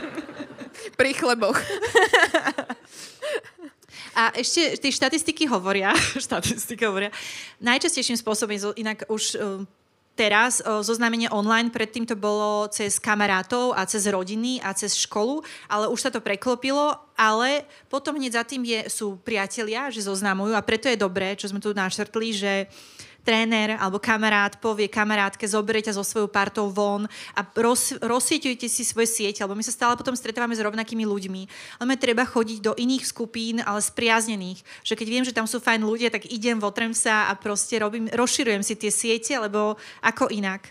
Pri 0.98 1.12
chleboch. 1.12 1.60
A 4.12 4.28
ešte 4.36 4.76
tie 4.76 4.92
štatistiky 4.92 5.48
hovoria, 5.48 5.96
štatistiky 6.20 6.84
hovoria, 6.84 7.08
najčastejším 7.64 8.20
spôsobom, 8.20 8.76
inak 8.76 9.08
už 9.08 9.40
uh, 9.40 9.64
teraz 10.12 10.60
uh, 10.60 10.84
zoznámenie 10.84 11.32
online, 11.32 11.72
predtým 11.72 12.04
to 12.04 12.14
bolo 12.14 12.68
cez 12.68 13.00
kamarátov 13.00 13.72
a 13.72 13.88
cez 13.88 14.04
rodiny 14.06 14.60
a 14.60 14.76
cez 14.76 14.94
školu, 14.94 15.40
ale 15.66 15.88
už 15.88 15.98
sa 15.98 16.10
to 16.12 16.20
preklopilo, 16.20 16.94
ale 17.16 17.64
potom 17.88 18.16
hneď 18.16 18.32
za 18.38 18.44
tým 18.44 18.62
je, 18.62 18.80
sú 18.92 19.16
priatelia, 19.20 19.88
že 19.88 20.04
zoznamujú 20.04 20.52
a 20.52 20.62
preto 20.64 20.86
je 20.86 21.00
dobré, 21.00 21.32
čo 21.34 21.48
sme 21.48 21.58
tu 21.58 21.72
našrtli, 21.72 22.28
že 22.36 22.52
uh, 22.68 23.01
tréner 23.22 23.78
alebo 23.78 24.02
kamarát 24.02 24.58
povie 24.58 24.90
kamarátke, 24.90 25.46
zoberie 25.46 25.82
ťa 25.82 25.96
so 25.96 26.04
svojou 26.04 26.28
partou 26.28 26.68
von 26.68 27.06
a 27.38 27.40
roz, 27.56 27.96
rozsieťujte 28.02 28.66
si 28.66 28.82
svoje 28.82 29.08
sieť, 29.10 29.46
lebo 29.46 29.54
my 29.54 29.62
sa 29.62 29.74
stále 29.74 29.94
potom 29.94 30.14
stretávame 30.14 30.58
s 30.58 30.62
rovnakými 30.62 31.06
ľuďmi. 31.06 31.42
Ale 31.78 31.94
treba 31.98 32.26
chodiť 32.26 32.58
do 32.60 32.72
iných 32.74 33.06
skupín, 33.06 33.62
ale 33.62 33.78
spriaznených. 33.78 34.62
Že 34.82 34.94
keď 34.98 35.06
viem, 35.08 35.24
že 35.24 35.34
tam 35.34 35.46
sú 35.46 35.62
fajn 35.62 35.86
ľudia, 35.86 36.10
tak 36.10 36.26
idem, 36.28 36.58
votrem 36.58 36.90
sa 36.92 37.30
a 37.30 37.38
proste 37.38 37.78
robím, 37.78 38.10
rozširujem 38.10 38.62
si 38.66 38.74
tie 38.74 38.90
siete, 38.90 39.32
lebo 39.38 39.78
ako 40.02 40.28
inak. 40.34 40.66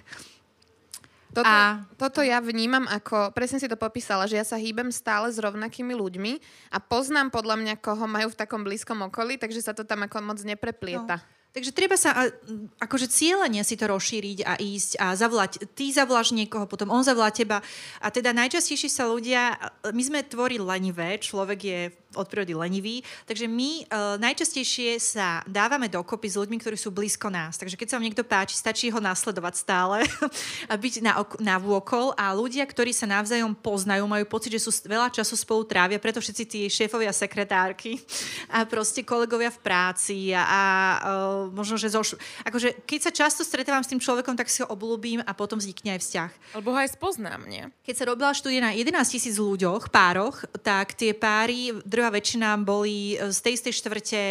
Toto, 1.32 1.48
a... 1.48 1.80
toto 1.96 2.20
ja 2.20 2.44
vnímam 2.44 2.84
ako, 2.92 3.32
presne 3.32 3.64
si 3.64 3.72
to 3.72 3.80
popísala, 3.80 4.28
že 4.28 4.36
ja 4.36 4.44
sa 4.44 4.60
hýbem 4.60 4.92
stále 4.92 5.32
s 5.32 5.40
rovnakými 5.40 5.96
ľuďmi 5.96 6.44
a 6.76 6.78
poznám 6.84 7.32
podľa 7.32 7.56
mňa, 7.56 7.74
koho 7.80 8.04
majú 8.04 8.36
v 8.36 8.40
takom 8.40 8.68
blízkom 8.68 9.00
okolí, 9.08 9.40
takže 9.40 9.64
sa 9.64 9.72
to 9.72 9.88
tam 9.88 10.04
ako 10.04 10.20
moc 10.20 10.44
nepreplieta. 10.44 11.24
No. 11.24 11.41
Takže 11.52 11.76
treba 11.76 12.00
sa 12.00 12.32
akože 12.80 13.12
cieľenie 13.12 13.60
si 13.68 13.76
to 13.76 13.92
rozšíriť 13.92 14.40
a 14.48 14.56
ísť 14.56 14.92
a 15.04 15.20
zavolať. 15.20 15.68
Ty 15.76 15.86
zavoláš 15.92 16.32
niekoho, 16.32 16.64
potom 16.64 16.88
on 16.88 17.04
zavolá 17.04 17.28
teba. 17.28 17.60
A 18.00 18.08
teda 18.08 18.32
najčastejšie 18.32 18.88
sa 18.88 19.12
ľudia, 19.12 19.60
my 19.92 20.00
sme 20.00 20.24
tvorili 20.24 20.64
lenivé, 20.64 21.20
človek 21.20 21.60
je 21.60 21.80
od 22.16 22.28
prírody 22.28 22.52
lenivý. 22.58 22.96
Takže 23.24 23.48
my 23.48 23.88
uh, 23.88 24.16
najčastejšie 24.20 25.00
sa 25.00 25.40
dávame 25.48 25.88
dokopy 25.88 26.28
s 26.28 26.36
ľuďmi, 26.36 26.58
ktorí 26.60 26.76
sú 26.76 26.92
blízko 26.92 27.32
nás. 27.32 27.56
Takže 27.56 27.80
keď 27.80 27.88
sa 27.88 27.96
vám 27.98 28.06
niekto 28.08 28.28
páči, 28.28 28.56
stačí 28.58 28.92
ho 28.92 29.00
nasledovať 29.00 29.54
stále 29.56 30.04
a 30.72 30.74
byť 30.76 30.94
na, 31.00 31.12
ok- 31.24 31.40
na 31.40 31.56
vôkol. 31.56 32.12
A 32.20 32.36
ľudia, 32.36 32.68
ktorí 32.68 32.92
sa 32.92 33.08
navzájom 33.08 33.56
poznajú, 33.56 34.04
majú 34.08 34.26
pocit, 34.28 34.58
že 34.58 34.64
sú 34.68 34.74
veľa 34.84 35.14
času 35.14 35.40
spolu 35.40 35.64
trávia, 35.64 36.02
preto 36.02 36.20
všetci 36.20 36.44
tí 36.44 36.60
šéfovia, 36.68 37.16
sekretárky 37.16 38.02
a 38.56 38.68
proste 38.68 39.08
kolegovia 39.08 39.54
v 39.54 39.60
práci 39.64 40.36
a, 40.36 40.44
a 40.44 40.62
uh, 41.00 41.44
možno, 41.54 41.80
že 41.80 41.94
zoš... 41.94 42.20
Akože, 42.44 42.84
keď 42.84 43.00
sa 43.08 43.12
často 43.12 43.42
stretávam 43.48 43.84
s 43.84 43.92
tým 43.92 44.02
človekom, 44.02 44.36
tak 44.36 44.52
si 44.52 44.60
ho 44.64 44.68
obľúbim 44.68 45.24
a 45.24 45.32
potom 45.32 45.62
vznikne 45.62 45.96
aj 45.96 46.02
vzťah. 46.04 46.32
Alebo 46.60 46.76
ho 46.76 46.80
aj 46.80 46.92
spoznám, 46.98 47.48
nie? 47.48 47.64
Keď 47.88 47.96
sa 47.96 48.08
robila 48.10 48.36
štúdia 48.36 48.62
na 48.64 48.72
11 48.76 48.98
tisíc 49.08 49.36
ľuďoch, 49.40 49.92
pároch, 49.92 50.44
tak 50.66 50.98
tie 50.98 51.14
páry 51.14 51.76
drvá 52.02 52.18
väčšina 52.18 52.58
boli 52.66 53.14
e, 53.14 53.30
z 53.30 53.40
tej 53.46 53.54
istej 53.62 53.74
štvrte, 53.78 54.22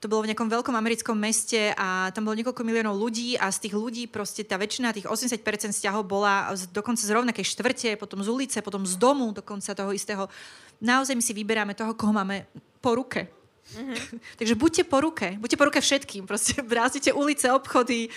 to 0.00 0.08
bolo 0.08 0.24
v 0.24 0.32
nejakom 0.32 0.48
veľkom 0.48 0.72
americkom 0.72 1.12
meste 1.12 1.76
a 1.76 2.08
tam 2.16 2.24
bolo 2.24 2.40
niekoľko 2.40 2.64
miliónov 2.64 2.96
ľudí 2.96 3.36
a 3.36 3.52
z 3.52 3.68
tých 3.68 3.76
ľudí 3.76 4.08
proste 4.08 4.40
tá 4.48 4.56
väčšina, 4.56 4.96
tých 4.96 5.04
80% 5.04 5.44
vzťahov 5.76 6.08
bola 6.08 6.48
z, 6.56 6.72
dokonca 6.72 7.04
z 7.04 7.12
rovnakej 7.12 7.44
štvrte, 7.44 8.00
potom 8.00 8.24
z 8.24 8.32
ulice, 8.32 8.58
potom 8.64 8.88
z 8.88 8.96
domu 8.96 9.28
dokonca 9.36 9.76
toho 9.76 9.92
istého. 9.92 10.32
Naozaj 10.80 11.12
my 11.12 11.20
si 11.20 11.36
vyberáme 11.36 11.76
toho, 11.76 11.92
koho 11.92 12.16
máme 12.16 12.48
po 12.80 12.96
ruke. 12.96 13.28
Mm-hmm. 13.76 13.96
Takže 14.40 14.54
buďte 14.56 14.82
po 14.88 15.04
ruke, 15.04 15.36
buďte 15.36 15.60
po 15.60 15.68
ruke 15.68 15.84
všetkým, 15.84 16.24
proste 16.24 16.64
brázdite 16.72 17.12
ulice, 17.12 17.52
obchody, 17.52 18.08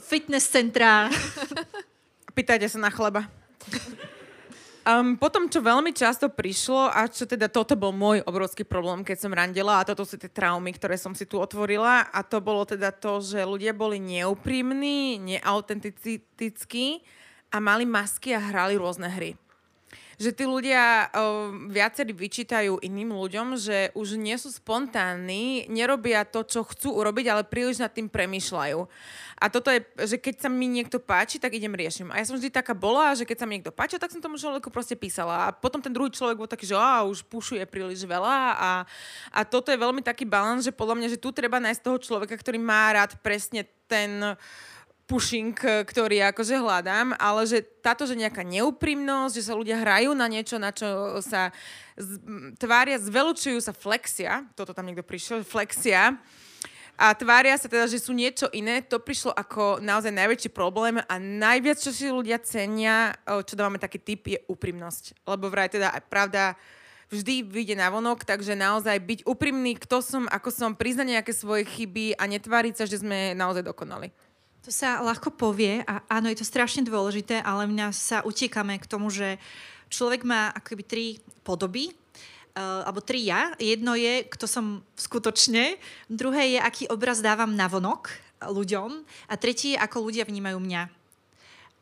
fitness 0.00 0.48
centrá. 0.48 1.12
Pýtajte 2.36 2.72
sa 2.72 2.80
na 2.80 2.88
chleba. 2.88 3.28
Um, 4.86 5.18
potom, 5.18 5.50
čo 5.50 5.58
veľmi 5.58 5.90
často 5.90 6.30
prišlo 6.30 6.94
a 6.94 7.10
čo 7.10 7.26
teda 7.26 7.50
toto 7.50 7.74
bol 7.74 7.90
môj 7.90 8.22
obrovský 8.22 8.62
problém, 8.62 9.02
keď 9.02 9.18
som 9.18 9.34
randila 9.34 9.82
a 9.82 9.86
toto 9.88 10.06
sú 10.06 10.14
tie 10.14 10.30
traumy, 10.30 10.70
ktoré 10.78 10.94
som 10.94 11.10
si 11.10 11.26
tu 11.26 11.42
otvorila 11.42 12.06
a 12.06 12.22
to 12.22 12.38
bolo 12.38 12.62
teda 12.62 12.94
to, 12.94 13.18
že 13.18 13.42
ľudia 13.42 13.74
boli 13.74 13.98
neúprimní, 13.98 15.18
neautentickí 15.18 17.02
a 17.50 17.58
mali 17.58 17.82
masky 17.82 18.30
a 18.30 18.38
hrali 18.38 18.78
rôzne 18.78 19.10
hry 19.10 19.34
že 20.16 20.32
tí 20.32 20.48
ľudia 20.48 21.12
o, 21.12 21.52
viacerí 21.68 22.16
vyčítajú 22.16 22.80
iným 22.80 23.12
ľuďom, 23.12 23.60
že 23.60 23.92
už 23.92 24.16
nie 24.16 24.36
sú 24.40 24.48
spontánni, 24.48 25.68
nerobia 25.68 26.24
to, 26.24 26.40
čo 26.40 26.64
chcú 26.64 26.96
urobiť, 26.96 27.26
ale 27.28 27.42
príliš 27.44 27.84
nad 27.84 27.92
tým 27.92 28.08
premýšľajú. 28.08 28.80
A 29.36 29.52
toto 29.52 29.68
je, 29.68 29.84
že 30.08 30.16
keď 30.16 30.44
sa 30.44 30.48
mi 30.48 30.64
niekto 30.64 30.96
páči, 30.96 31.36
tak 31.36 31.52
idem 31.52 31.76
riešim. 31.76 32.08
A 32.08 32.16
ja 32.16 32.24
som 32.24 32.40
vždy 32.40 32.48
taká 32.48 32.72
bola, 32.72 33.12
že 33.12 33.28
keď 33.28 33.44
sa 33.44 33.46
mi 33.46 33.60
niekto 33.60 33.68
páči, 33.68 34.00
tak 34.00 34.08
som 34.08 34.24
tomu 34.24 34.40
človeku 34.40 34.72
proste 34.72 34.96
písala. 34.96 35.48
A 35.48 35.52
potom 35.52 35.76
ten 35.84 35.92
druhý 35.92 36.08
človek 36.08 36.40
bol 36.40 36.48
taký, 36.48 36.64
že 36.64 36.76
á, 36.76 37.04
už 37.04 37.20
pušuje 37.28 37.68
príliš 37.68 38.08
veľa. 38.08 38.56
A, 38.56 38.70
a 39.28 39.40
toto 39.44 39.68
je 39.68 39.76
veľmi 39.76 40.00
taký 40.00 40.24
balans, 40.24 40.64
že 40.64 40.72
podľa 40.72 40.96
mňa, 40.96 41.08
že 41.12 41.20
tu 41.20 41.36
treba 41.36 41.60
nájsť 41.60 41.84
toho 41.84 41.98
človeka, 42.00 42.32
ktorý 42.32 42.56
má 42.56 42.96
rád 42.96 43.20
presne 43.20 43.68
ten 43.84 44.40
pushing, 45.06 45.54
ktorý 45.86 46.34
akože 46.34 46.58
hľadám, 46.58 47.14
ale 47.16 47.46
že 47.46 47.62
táto, 47.62 48.10
že 48.10 48.18
nejaká 48.18 48.42
neúprimnosť, 48.42 49.38
že 49.38 49.46
sa 49.46 49.54
ľudia 49.54 49.78
hrajú 49.78 50.10
na 50.18 50.26
niečo, 50.26 50.58
na 50.58 50.74
čo 50.74 51.22
sa 51.22 51.54
z, 51.94 52.18
tvária, 52.58 52.98
zvelučujú 52.98 53.62
sa 53.62 53.70
flexia, 53.70 54.42
toto 54.58 54.74
tam 54.74 54.90
niekto 54.90 55.06
prišiel, 55.06 55.46
flexia, 55.46 56.18
a 56.96 57.12
tvária 57.12 57.52
sa 57.60 57.68
teda, 57.68 57.84
že 57.84 58.00
sú 58.00 58.16
niečo 58.16 58.48
iné, 58.56 58.80
to 58.80 58.96
prišlo 58.96 59.36
ako 59.36 59.84
naozaj 59.84 60.08
najväčší 60.16 60.48
problém 60.48 60.96
a 60.96 61.14
najviac, 61.20 61.76
čo 61.76 61.92
si 61.92 62.08
ľudia 62.08 62.40
cenia, 62.40 63.12
čo 63.24 63.52
dávame 63.52 63.76
taký 63.76 64.00
typ, 64.00 64.24
je 64.24 64.40
úprimnosť. 64.48 65.28
Lebo 65.28 65.52
vraj 65.52 65.68
teda 65.68 65.92
aj 65.92 66.02
pravda 66.08 66.56
vždy 67.12 67.44
vyjde 67.44 67.76
na 67.76 67.92
vonok, 67.92 68.24
takže 68.24 68.56
naozaj 68.56 68.96
byť 68.96 69.20
úprimný, 69.28 69.76
kto 69.76 70.00
som, 70.00 70.24
ako 70.26 70.48
som, 70.48 70.72
priznať 70.72 71.20
nejaké 71.20 71.32
svoje 71.36 71.68
chyby 71.68 72.16
a 72.16 72.24
netváriť 72.24 72.74
sa, 72.80 72.84
že 72.88 73.04
sme 73.04 73.36
naozaj 73.36 73.62
dokonali. 73.62 74.10
To 74.66 74.74
sa 74.74 74.98
ľahko 74.98 75.36
povie 75.36 75.86
a 75.86 76.02
áno, 76.10 76.26
je 76.26 76.42
to 76.42 76.48
strašne 76.48 76.82
dôležité, 76.82 77.38
ale 77.44 77.70
mňa 77.70 77.94
sa 77.94 78.18
utiekame 78.26 78.80
k 78.82 78.90
tomu, 78.90 79.12
že 79.14 79.38
človek 79.86 80.26
má 80.26 80.50
akoby 80.50 80.82
tri 80.82 81.06
podoby 81.46 81.94
alebo 82.56 83.04
tri 83.04 83.28
ja. 83.28 83.52
Jedno 83.60 83.92
je, 83.92 84.24
kto 84.24 84.48
som 84.48 84.80
skutočne. 84.96 85.76
Druhé 86.08 86.56
je, 86.56 86.58
aký 86.58 86.84
obraz 86.88 87.20
dávam 87.20 87.52
na 87.52 87.68
vonok 87.68 88.08
ľuďom. 88.40 89.04
A 89.28 89.34
tretí 89.36 89.76
je, 89.76 89.80
ako 89.80 90.08
ľudia 90.08 90.24
vnímajú 90.24 90.56
mňa 90.56 91.05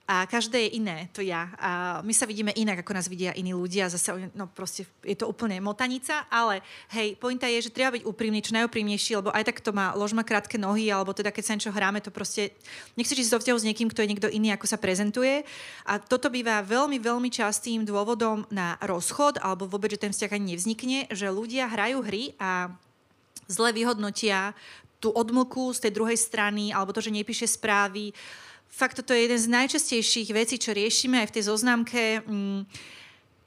a 0.04 0.28
každé 0.28 0.68
je 0.68 0.70
iné, 0.76 1.08
to 1.16 1.24
ja. 1.24 1.48
A 1.56 1.70
my 2.04 2.12
sa 2.12 2.28
vidíme 2.28 2.52
inak, 2.52 2.84
ako 2.84 2.92
nás 2.92 3.08
vidia 3.08 3.32
iní 3.32 3.56
ľudia. 3.56 3.88
Zase, 3.88 4.28
no 4.36 4.44
proste, 4.52 4.84
je 5.00 5.16
to 5.16 5.24
úplne 5.24 5.56
motanica, 5.64 6.28
ale 6.28 6.60
hej, 6.92 7.16
pointa 7.16 7.48
je, 7.48 7.64
že 7.64 7.72
treba 7.72 7.96
byť 7.96 8.04
úprimný, 8.04 8.44
čo 8.44 8.52
najúprimnejší, 8.52 9.16
lebo 9.16 9.32
aj 9.32 9.48
tak 9.48 9.64
to 9.64 9.72
má, 9.72 9.96
lož 9.96 10.12
má 10.12 10.20
krátke 10.20 10.60
nohy, 10.60 10.92
alebo 10.92 11.16
teda 11.16 11.32
keď 11.32 11.42
sa 11.48 11.54
niečo 11.56 11.72
hráme, 11.72 12.04
to 12.04 12.12
proste, 12.12 12.52
nechceš 13.00 13.24
ísť 13.24 13.32
do 13.32 13.40
vzťahu 13.40 13.58
s 13.64 13.68
niekým, 13.72 13.88
kto 13.88 14.04
je 14.04 14.10
niekto 14.12 14.28
iný, 14.28 14.52
ako 14.52 14.68
sa 14.68 14.76
prezentuje. 14.76 15.40
A 15.88 15.96
toto 15.96 16.28
býva 16.28 16.60
veľmi, 16.60 17.00
veľmi 17.00 17.32
častým 17.32 17.88
dôvodom 17.88 18.44
na 18.52 18.76
rozchod, 18.84 19.40
alebo 19.40 19.64
vôbec, 19.64 19.96
že 19.96 20.04
ten 20.04 20.12
vzťah 20.12 20.36
ani 20.36 20.52
nevznikne, 20.52 20.98
že 21.16 21.32
ľudia 21.32 21.64
hrajú 21.64 22.04
hry 22.04 22.36
a 22.36 22.68
zle 23.48 23.72
vyhodnotia 23.72 24.52
tú 25.00 25.12
odmlku 25.16 25.72
z 25.72 25.88
tej 25.88 25.92
druhej 25.96 26.16
strany, 26.20 26.76
alebo 26.76 26.92
to, 26.92 27.00
že 27.00 27.12
nepíše 27.12 27.48
správy, 27.48 28.12
fakt 28.74 28.98
toto 28.98 29.14
je 29.14 29.22
jeden 29.22 29.38
z 29.38 29.46
najčastejších 29.46 30.34
vecí, 30.34 30.58
čo 30.58 30.74
riešime 30.74 31.22
aj 31.22 31.30
v 31.30 31.34
tej 31.38 31.44
zoznamke. 31.46 32.02
Mm, 32.26 32.66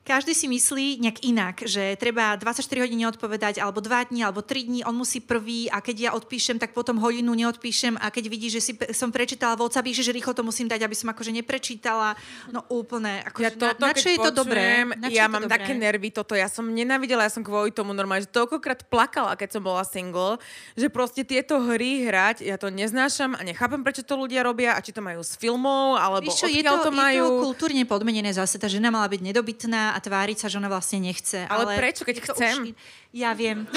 každý 0.08 0.32
si 0.32 0.47
myslí 0.47 1.03
nejak 1.03 1.20
inak, 1.28 1.55
že 1.68 1.99
treba 1.99 2.39
24 2.39 2.64
hodín 2.80 3.03
neodpovedať, 3.03 3.60
alebo 3.60 3.84
2 3.84 4.16
dní, 4.16 4.24
alebo 4.24 4.39
3 4.39 4.64
dní, 4.64 4.80
on 4.88 4.95
musí 4.95 5.20
prvý 5.20 5.68
a 5.68 5.84
keď 5.84 5.95
ja 5.99 6.12
odpíšem, 6.16 6.55
tak 6.55 6.72
potom 6.72 6.95
hodinu 7.03 7.36
neodpíšem 7.36 7.99
a 7.99 8.08
keď 8.08 8.24
vidí, 8.32 8.47
že 8.47 8.64
si 8.64 8.72
som 8.95 9.12
prečítala 9.12 9.60
WhatsApp, 9.60 9.91
že 9.91 10.16
rýchlo 10.16 10.32
to 10.32 10.47
musím 10.47 10.72
dať, 10.72 10.88
aby 10.88 10.95
som 10.95 11.12
akože 11.12 11.36
neprečítala. 11.36 12.16
No 12.55 12.64
úplne. 12.72 13.20
Ako, 13.28 13.43
ja 13.43 13.51
to, 13.51 13.68
na, 13.76 13.91
na 13.91 13.91
čo 13.91 14.08
je 14.08 14.18
to 14.24 14.32
dobré? 14.32 14.88
Na 14.95 15.12
ja 15.12 15.28
mám 15.28 15.43
dobré? 15.43 15.60
také 15.60 15.76
nervy 15.76 16.16
toto. 16.16 16.39
Ja 16.39 16.47
som 16.47 16.72
nenavidela, 16.72 17.28
ja 17.28 17.34
som 17.34 17.43
kvôli 17.43 17.76
tomu 17.76 17.91
normálne, 17.91 18.24
že 18.24 18.32
toľkokrát 18.32 18.88
plakala, 18.88 19.36
keď 19.36 19.60
som 19.60 19.62
bola 19.66 19.84
single, 19.84 20.39
že 20.80 20.88
proste 20.88 21.28
tieto 21.28 21.60
hry 21.60 22.08
hrať, 22.08 22.47
ja 22.47 22.55
to 22.55 22.72
neznášam 22.72 23.36
a 23.36 23.43
nechápem, 23.43 23.84
prečo 23.84 24.08
to 24.08 24.16
ľudia 24.16 24.45
robia 24.47 24.78
a 24.78 24.80
či 24.80 24.95
to 24.95 25.03
majú 25.03 25.20
z 25.20 25.36
filmov, 25.36 25.99
alebo 25.99 26.32
Víš 26.32 26.45
čo, 26.45 26.47
je 26.47 26.64
to, 26.64 26.88
to 26.88 26.91
majú. 26.95 27.26
Je 27.26 27.28
to 27.28 27.43
kultúrne 27.43 27.84
podmenené 27.84 28.32
zase, 28.32 28.55
tá 28.55 28.70
žena 28.70 28.93
mala 28.93 29.10
byť 29.10 29.22
nedobytná 29.26 29.97
a 29.97 29.97
tváriť 30.00 30.38
sa, 30.41 30.48
že 30.48 30.58
ona 30.58 30.72
vlastne 30.72 31.02
nechce. 31.04 31.45
Ale, 31.48 31.64
ale 31.68 31.74
prečo, 31.78 32.08
keď 32.08 32.18
chcem? 32.32 32.72
Už... 32.72 32.78
Ja 33.14 33.32
viem. 33.34 33.64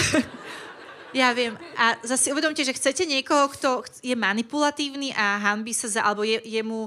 Ja 1.10 1.34
viem. 1.34 1.58
A 1.74 1.98
zase 2.06 2.30
uvedomte, 2.30 2.62
že 2.62 2.70
chcete 2.70 3.02
niekoho, 3.02 3.50
kto 3.50 3.82
je 3.98 4.14
manipulatívny 4.14 5.10
a 5.10 5.42
hanbí 5.42 5.74
sa 5.74 5.90
za, 5.90 6.06
alebo 6.06 6.22
je, 6.22 6.38
je 6.38 6.62
mu 6.62 6.86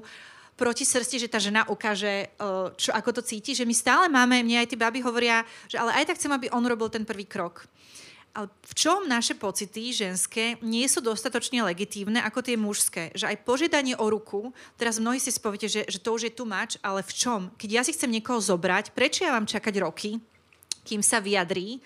proti 0.56 0.88
srsti, 0.88 1.28
že 1.28 1.32
tá 1.32 1.44
žena 1.44 1.68
ukáže, 1.68 2.32
čo, 2.80 2.96
ako 2.96 3.20
to 3.20 3.22
cíti, 3.26 3.52
že 3.52 3.68
my 3.68 3.76
stále 3.76 4.06
máme, 4.08 4.40
mne 4.46 4.64
aj 4.64 4.72
tí 4.72 4.76
baby 4.80 5.04
hovoria, 5.04 5.44
že 5.68 5.76
ale 5.76 5.92
aj 5.98 6.14
tak 6.14 6.18
chcem, 6.22 6.32
aby 6.32 6.48
on 6.54 6.64
robil 6.64 6.88
ten 6.88 7.04
prvý 7.04 7.28
krok. 7.28 7.68
Ale 8.34 8.50
v 8.50 8.74
čom 8.74 9.06
naše 9.06 9.38
pocity 9.38 9.94
ženské 9.94 10.58
nie 10.66 10.90
sú 10.90 11.06
dostatočne 11.06 11.62
legitívne 11.62 12.18
ako 12.26 12.42
tie 12.42 12.58
mužské? 12.58 13.14
Že 13.14 13.30
aj 13.30 13.46
požiadanie 13.46 13.94
o 13.94 14.10
ruku, 14.10 14.50
teraz 14.74 14.98
mnohí 14.98 15.22
si 15.22 15.30
spoviete, 15.30 15.70
že, 15.70 15.86
že 15.86 16.02
to 16.02 16.18
už 16.18 16.26
je 16.26 16.34
tu 16.34 16.50
mač, 16.50 16.82
ale 16.82 17.06
v 17.06 17.14
čom? 17.14 17.42
Keď 17.62 17.70
ja 17.70 17.82
si 17.86 17.94
chcem 17.94 18.10
niekoho 18.10 18.42
zobrať, 18.42 18.98
prečo 18.98 19.22
ja 19.22 19.38
mám 19.38 19.46
čakať 19.46 19.74
roky, 19.78 20.18
kým 20.82 21.06
sa 21.06 21.22
vyjadrí? 21.22 21.78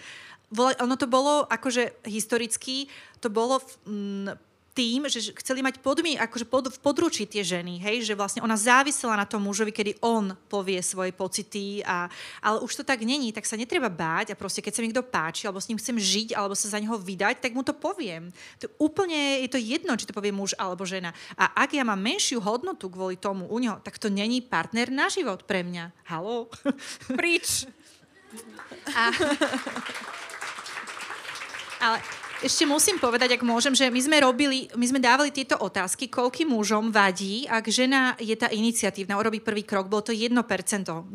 Ono 0.56 0.96
to 0.96 1.12
bolo 1.12 1.44
akože 1.52 2.08
historicky, 2.08 2.88
to 3.20 3.28
bolo 3.28 3.60
mm, 3.84 4.47
tým, 4.78 5.10
že 5.10 5.34
chceli 5.42 5.66
mať 5.66 5.82
podmi, 5.82 6.22
akože 6.22 6.46
pod, 6.46 6.70
v 6.70 6.78
područí 6.78 7.26
tie 7.26 7.42
ženy, 7.42 7.82
hej, 7.82 8.06
že 8.06 8.14
vlastne 8.14 8.46
ona 8.46 8.54
závisela 8.54 9.18
na 9.18 9.26
tom 9.26 9.42
mužovi, 9.42 9.74
kedy 9.74 9.98
on 10.06 10.38
povie 10.46 10.78
svoje 10.86 11.10
pocity, 11.10 11.82
a, 11.82 12.06
ale 12.46 12.62
už 12.62 12.78
to 12.78 12.84
tak 12.86 13.02
není, 13.02 13.34
tak 13.34 13.50
sa 13.50 13.58
netreba 13.58 13.90
báť 13.90 14.38
a 14.38 14.40
proste 14.40 14.62
keď 14.62 14.78
sa 14.78 14.82
mi 14.86 14.94
niekto 14.94 15.02
páči, 15.02 15.50
alebo 15.50 15.58
s 15.58 15.66
ním 15.66 15.82
chcem 15.82 15.98
žiť, 15.98 16.38
alebo 16.38 16.54
sa 16.54 16.70
za 16.70 16.78
neho 16.78 16.94
vydať, 16.94 17.42
tak 17.42 17.58
mu 17.58 17.66
to 17.66 17.74
poviem. 17.74 18.30
To 18.62 18.70
úplne 18.78 19.42
je 19.42 19.50
to 19.50 19.58
jedno, 19.58 19.98
či 19.98 20.06
to 20.06 20.14
povie 20.14 20.30
muž 20.30 20.54
alebo 20.62 20.86
žena. 20.86 21.10
A 21.34 21.66
ak 21.66 21.74
ja 21.74 21.82
mám 21.82 21.98
menšiu 21.98 22.38
hodnotu 22.38 22.94
kvôli 22.94 23.18
tomu 23.18 23.50
u 23.50 23.58
neho, 23.58 23.82
tak 23.82 23.98
to 23.98 24.14
není 24.14 24.46
partner 24.46 24.94
na 24.94 25.10
život 25.10 25.42
pre 25.50 25.66
mňa. 25.66 25.90
Halo? 26.06 26.54
Príč! 27.18 27.66
A... 28.94 29.10
Ale 31.78 32.02
ešte 32.38 32.70
musím 32.70 33.02
povedať, 33.02 33.34
ak 33.34 33.42
môžem, 33.42 33.74
že 33.74 33.90
my 33.90 33.98
sme 33.98 34.18
robili, 34.22 34.70
my 34.78 34.86
sme 34.86 35.02
dávali 35.02 35.34
tieto 35.34 35.58
otázky, 35.58 36.06
koľkým 36.06 36.54
mužom 36.54 36.94
vadí, 36.94 37.50
ak 37.50 37.66
žena 37.74 38.14
je 38.22 38.38
tá 38.38 38.46
iniciatívna, 38.54 39.18
urobí 39.18 39.42
prvý 39.42 39.66
krok, 39.66 39.90
bolo 39.90 40.06
to 40.06 40.14
1%. 40.14 40.38
99% 40.38 41.14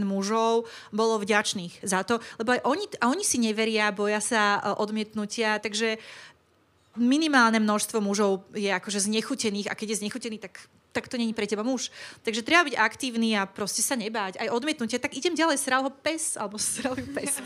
mužov 0.00 0.64
bolo 0.88 1.20
vďačných 1.20 1.84
za 1.84 2.08
to, 2.08 2.24
lebo 2.40 2.56
aj 2.56 2.60
oni, 2.64 2.84
a 3.04 3.12
oni 3.12 3.24
si 3.24 3.36
neveria, 3.36 3.92
boja 3.92 4.24
sa 4.24 4.42
e, 4.64 4.72
odmietnutia, 4.80 5.60
takže 5.60 6.00
minimálne 6.96 7.60
množstvo 7.60 8.00
mužov 8.00 8.48
je 8.56 8.72
akože 8.72 9.04
znechutených 9.04 9.68
a 9.68 9.76
keď 9.76 9.92
je 9.92 10.00
znechutený, 10.04 10.38
tak 10.40 10.72
tak 10.94 11.10
to 11.10 11.18
není 11.18 11.34
pre 11.34 11.42
teba 11.42 11.66
muž. 11.66 11.90
Takže 12.22 12.46
treba 12.46 12.70
byť 12.70 12.78
aktívny 12.78 13.34
a 13.34 13.50
proste 13.50 13.82
sa 13.82 13.98
nebáť. 13.98 14.38
Aj 14.38 14.46
odmietnutie, 14.54 15.02
tak 15.02 15.18
idem 15.18 15.34
ďalej, 15.34 15.58
sral 15.58 15.82
ho 15.82 15.90
pes, 15.90 16.38
alebo 16.38 16.54
sral 16.54 16.94
ho 16.94 17.06
pes. 17.10 17.42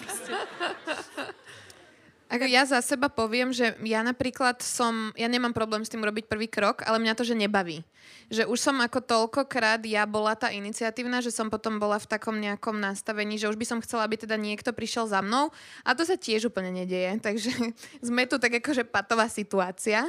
Ako 2.29 2.45
ja 2.45 2.69
za 2.69 2.85
seba 2.85 3.09
poviem, 3.09 3.57
že 3.57 3.73
ja 3.81 4.05
napríklad 4.05 4.61
som, 4.61 5.17
ja 5.17 5.25
nemám 5.33 5.57
problém 5.57 5.81
s 5.81 5.89
tým 5.89 6.05
robiť 6.05 6.29
prvý 6.29 6.45
krok, 6.45 6.85
ale 6.85 7.01
mňa 7.01 7.17
to, 7.17 7.25
že 7.25 7.33
nebaví. 7.33 7.81
Že 8.29 8.45
už 8.53 8.59
som 8.61 8.77
ako 8.85 9.01
toľkokrát 9.01 9.81
ja 9.89 10.05
bola 10.05 10.37
tá 10.37 10.53
iniciatívna, 10.53 11.25
že 11.25 11.33
som 11.33 11.49
potom 11.49 11.81
bola 11.81 11.97
v 11.97 12.05
takom 12.05 12.37
nejakom 12.37 12.77
nastavení, 12.77 13.41
že 13.41 13.49
už 13.49 13.57
by 13.57 13.65
som 13.65 13.81
chcela, 13.81 14.05
aby 14.05 14.21
teda 14.21 14.37
niekto 14.37 14.77
prišiel 14.77 15.09
za 15.09 15.25
mnou 15.25 15.49
a 15.81 15.91
to 15.97 16.05
sa 16.05 16.21
tiež 16.21 16.53
úplne 16.53 16.85
nedieje. 16.85 17.17
Takže 17.17 17.53
sme 18.13 18.29
tu 18.29 18.37
tak 18.37 18.61
akože 18.61 18.85
patová 18.85 19.33
situácia. 19.33 20.05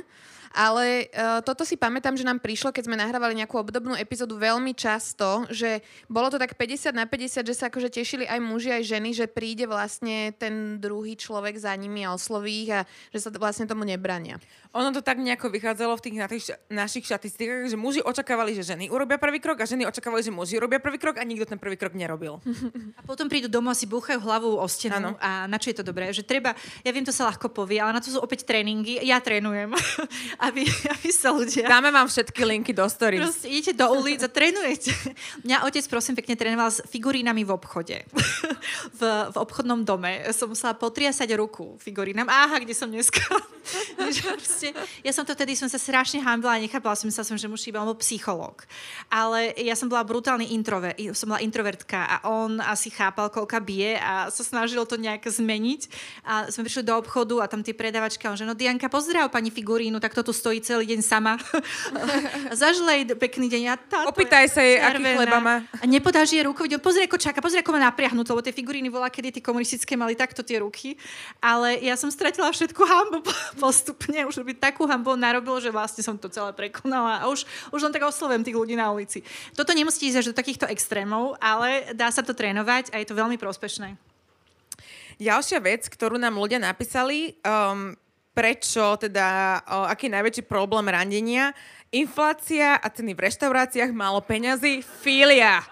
Ale 0.54 1.10
uh, 1.14 1.40
toto 1.46 1.62
si 1.62 1.78
pamätám, 1.78 2.18
že 2.18 2.26
nám 2.26 2.42
prišlo, 2.42 2.74
keď 2.74 2.90
sme 2.90 2.98
nahrávali 2.98 3.38
nejakú 3.38 3.58
obdobnú 3.62 3.94
epizódu 3.94 4.38
veľmi 4.38 4.74
často, 4.74 5.46
že 5.54 5.82
bolo 6.10 6.34
to 6.34 6.42
tak 6.42 6.58
50 6.58 6.94
na 6.94 7.06
50, 7.06 7.46
že 7.46 7.56
sa 7.56 7.70
akože 7.70 7.94
tešili 7.94 8.26
aj 8.26 8.40
muži, 8.42 8.74
aj 8.74 8.84
ženy, 8.90 9.10
že 9.14 9.26
príde 9.30 9.70
vlastne 9.70 10.34
ten 10.34 10.82
druhý 10.82 11.14
človek 11.14 11.58
za 11.58 11.74
nimi 11.78 12.02
a 12.02 12.14
osloví 12.14 12.66
ich 12.66 12.72
a 12.74 12.82
že 13.14 13.22
sa 13.22 13.30
vlastne 13.34 13.70
tomu 13.70 13.86
nebrania. 13.86 14.42
Ono 14.70 14.94
to 14.94 15.02
tak 15.02 15.18
nejako 15.18 15.50
vychádzalo 15.50 15.98
v 15.98 16.02
tých 16.06 16.16
našich, 16.22 16.46
našich 16.70 17.04
štatistikách, 17.10 17.74
že 17.74 17.78
muži 17.78 18.06
očakávali, 18.06 18.54
že 18.54 18.62
ženy 18.62 18.94
urobia 18.94 19.18
prvý 19.18 19.42
krok 19.42 19.58
a 19.58 19.66
ženy 19.66 19.90
očakávali, 19.90 20.22
že 20.22 20.30
muži 20.30 20.62
urobia 20.62 20.78
prvý 20.78 21.02
krok 21.02 21.18
a 21.18 21.26
nikto 21.26 21.50
ten 21.50 21.58
prvý 21.58 21.74
krok 21.74 21.98
nerobil. 21.98 22.38
A 22.94 23.02
potom 23.02 23.26
prídu 23.26 23.50
domov 23.50 23.74
si 23.74 23.90
búchajú 23.90 24.22
hlavu 24.22 24.62
o 24.62 24.68
stenu 24.70 24.94
ano. 24.94 25.18
a 25.18 25.50
na 25.50 25.58
čo 25.58 25.74
je 25.74 25.82
to 25.82 25.84
dobré? 25.90 26.14
Že 26.14 26.22
treba, 26.22 26.54
ja 26.86 26.92
viem, 26.94 27.02
to 27.02 27.10
sa 27.10 27.26
ľahko 27.34 27.50
povie, 27.50 27.82
ale 27.82 27.98
na 27.98 28.02
to 28.02 28.14
sú 28.14 28.22
opäť 28.22 28.46
tréningy. 28.46 29.02
Ja 29.02 29.18
trénujem, 29.18 29.74
aby, 30.48 30.62
aby 30.70 31.10
sa 31.10 31.34
ľudia... 31.34 31.66
Dáme 31.66 31.90
vám 31.90 32.06
všetky 32.06 32.42
linky 32.46 32.70
do 32.70 32.86
stories. 32.86 33.26
Proste 33.26 33.50
idete 33.50 33.74
do 33.74 33.90
ulic 33.90 34.22
a 34.22 34.30
trénujete. 34.30 34.94
Mňa 35.50 35.66
otec, 35.66 35.82
prosím, 35.90 36.14
pekne 36.14 36.38
trénoval 36.38 36.70
s 36.70 36.86
figurínami 36.86 37.42
v 37.42 37.58
obchode. 37.58 38.06
v, 39.00 39.02
v 39.34 39.38
obchodnom 39.42 39.82
dome. 39.82 40.30
Som 40.30 40.54
musela 40.54 40.78
potriasať 40.78 41.34
ruku 41.34 41.74
figurínam. 41.82 42.30
Aha, 42.30 42.62
kde 42.62 42.78
som 42.78 42.86
dneska? 42.86 43.26
Proste, 44.60 45.00
ja 45.04 45.12
som 45.16 45.24
to 45.24 45.34
tedy, 45.36 45.56
som 45.56 45.72
sa 45.72 45.80
strašne 45.80 46.20
hambila 46.20 46.60
a 46.60 46.60
nechápala 46.60 46.96
som 47.00 47.08
sa, 47.08 47.24
som, 47.24 47.40
že 47.40 47.48
muž 47.48 47.64
iba 47.72 47.80
bol 47.80 47.96
psychológ. 48.04 48.68
Ale 49.08 49.56
ja 49.56 49.74
som 49.80 49.88
bola 49.88 50.04
brutálny 50.04 50.52
introvert, 50.52 51.00
som 51.16 51.32
bola 51.32 51.40
introvertka 51.40 52.04
a 52.04 52.16
on 52.28 52.60
asi 52.60 52.92
chápal, 52.92 53.32
koľka 53.32 53.64
bije 53.64 53.96
a 53.96 54.28
sa 54.28 54.44
snažil 54.44 54.84
to 54.84 55.00
nejak 55.00 55.24
zmeniť. 55.24 55.82
A 56.28 56.52
sme 56.52 56.68
prišli 56.68 56.84
do 56.84 56.96
obchodu 57.00 57.40
a 57.40 57.46
tam 57.48 57.64
tie 57.64 57.72
predavačka, 57.72 58.28
on 58.28 58.36
že 58.36 58.44
no 58.44 58.54
Dianka, 58.58 58.92
pozdrav 58.92 59.32
pani 59.32 59.50
figurínu, 59.54 60.04
tak 60.04 60.12
to 60.12 60.22
tu 60.26 60.36
stojí 60.36 60.60
celý 60.60 60.84
deň 60.92 61.00
sama. 61.00 61.40
Zažlej 62.60 63.16
pekný 63.16 63.48
deň. 63.48 63.64
A 63.72 63.76
táto 63.80 64.12
Opýtaj 64.12 64.52
sa 64.52 64.62
jej, 64.66 64.82
aký 64.82 65.04
chleba 65.04 65.40
má. 65.40 65.56
A 65.80 65.86
nepodáš 65.88 66.36
jej 66.36 66.44
ruku, 66.44 66.66
videl, 66.66 66.82
pozri, 66.82 67.06
ako 67.08 67.18
čaká, 67.22 67.40
pozri, 67.40 67.62
ako 67.64 67.76
má 67.78 67.80
napriahnuté, 67.88 68.30
lebo 68.34 68.44
tie 68.44 68.56
figuríny 68.56 68.90
volá, 68.92 69.08
kedy 69.08 69.40
tie 69.40 69.44
komunistické 69.44 69.96
mali 69.96 70.18
takto 70.18 70.42
tie 70.44 70.60
ruky. 70.60 70.98
Ale 71.40 71.80
ja 71.80 71.96
som 71.96 72.10
stratila 72.12 72.50
všetku 72.50 72.82
hambu 72.82 73.20
postupne, 73.64 74.26
už 74.26 74.42
by 74.50 74.54
takú 74.58 74.90
hambu 74.90 75.14
narobilo, 75.14 75.62
že 75.62 75.70
vlastne 75.70 76.02
som 76.02 76.18
to 76.18 76.26
celé 76.34 76.50
prekonala 76.58 77.22
a 77.22 77.30
už, 77.30 77.46
už 77.70 77.82
len 77.86 77.94
tak 77.94 78.02
oslovujem 78.02 78.42
tých 78.42 78.58
ľudí 78.58 78.74
na 78.74 78.90
ulici. 78.90 79.22
Toto 79.54 79.72
nemusí 79.78 80.10
ísť 80.10 80.20
až 80.26 80.28
do 80.34 80.38
takýchto 80.38 80.66
extrémov, 80.66 81.38
ale 81.38 81.94
dá 81.94 82.10
sa 82.10 82.26
to 82.26 82.34
trénovať 82.34 82.90
a 82.90 82.98
je 82.98 83.08
to 83.08 83.18
veľmi 83.18 83.38
prospešné. 83.38 83.94
Ďalšia 85.20 85.60
vec, 85.60 85.86
ktorú 85.92 86.16
nám 86.16 86.40
ľudia 86.40 86.64
napísali, 86.64 87.36
um, 87.44 87.92
prečo 88.32 88.96
teda, 88.96 89.60
o, 89.68 89.84
aký 89.84 90.08
je 90.08 90.16
najväčší 90.16 90.44
problém 90.48 90.88
randenia, 90.88 91.52
Inflácia 91.90 92.78
a 92.78 92.86
ceny 92.86 93.18
v 93.18 93.26
reštauráciách, 93.26 93.90
málo 93.98 94.22
peňazí, 94.22 94.86
filia. 95.02 95.66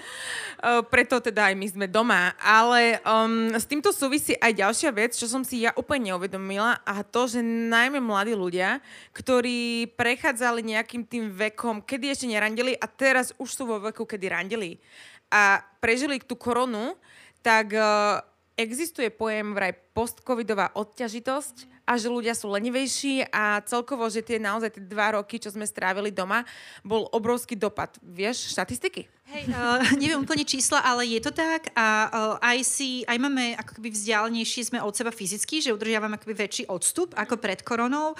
Preto 0.92 1.20
teda 1.20 1.52
aj 1.52 1.54
my 1.60 1.66
sme 1.68 1.84
doma. 1.84 2.32
Ale 2.40 2.96
um, 3.04 3.52
s 3.52 3.68
týmto 3.68 3.92
súvisí 3.92 4.32
aj 4.40 4.56
ďalšia 4.56 4.88
vec, 4.96 5.12
čo 5.12 5.28
som 5.28 5.44
si 5.44 5.68
ja 5.68 5.76
úplne 5.76 6.08
neuvedomila 6.08 6.80
a 6.88 7.04
to, 7.04 7.28
že 7.28 7.44
najmä 7.44 8.00
mladí 8.00 8.32
ľudia, 8.32 8.80
ktorí 9.12 9.92
prechádzali 9.92 10.64
nejakým 10.64 11.04
tým 11.04 11.28
vekom, 11.28 11.84
kedy 11.84 12.16
ešte 12.16 12.24
nerandili 12.24 12.72
a 12.80 12.88
teraz 12.88 13.36
už 13.36 13.48
sú 13.52 13.68
vo 13.68 13.76
veku, 13.84 14.08
kedy 14.08 14.32
randili 14.32 14.80
a 15.28 15.60
prežili 15.76 16.24
tú 16.24 16.40
koronu, 16.40 16.96
tak 17.44 17.76
uh, 17.76 18.24
existuje 18.56 19.12
pojem 19.12 19.52
vraj 19.52 19.76
postcovidová 19.92 20.72
odťažitosť 20.72 21.73
a 21.84 22.00
že 22.00 22.08
ľudia 22.08 22.32
sú 22.32 22.48
lenivejší 22.48 23.28
a 23.28 23.60
celkovo, 23.68 24.08
že 24.08 24.24
tie 24.24 24.40
naozaj 24.40 24.80
tie 24.80 24.82
dva 24.84 25.20
roky, 25.20 25.36
čo 25.36 25.52
sme 25.52 25.68
strávili 25.68 26.08
doma, 26.08 26.48
bol 26.80 27.08
obrovský 27.12 27.56
dopad. 27.56 27.92
Vieš 28.00 28.56
štatistiky? 28.56 29.04
Hej, 29.24 29.48
uh, 29.56 29.80
neviem 30.00 30.20
úplne 30.20 30.44
čísla, 30.44 30.84
ale 30.84 31.08
je 31.08 31.20
to 31.20 31.32
tak 31.32 31.72
a 31.72 31.86
uh, 32.12 32.44
aj 32.44 32.60
si, 32.60 33.08
aj 33.08 33.16
máme 33.16 33.56
ako 33.56 33.80
keby 33.80 33.88
vzdialenejšie 33.88 34.68
sme 34.68 34.84
od 34.84 34.92
seba 34.92 35.08
fyzicky, 35.08 35.64
že 35.64 35.72
udržiavame 35.72 36.20
akoby 36.20 36.34
väčší 36.44 36.64
odstup 36.68 37.16
ako 37.16 37.40
pred 37.40 37.64
koronou 37.64 38.12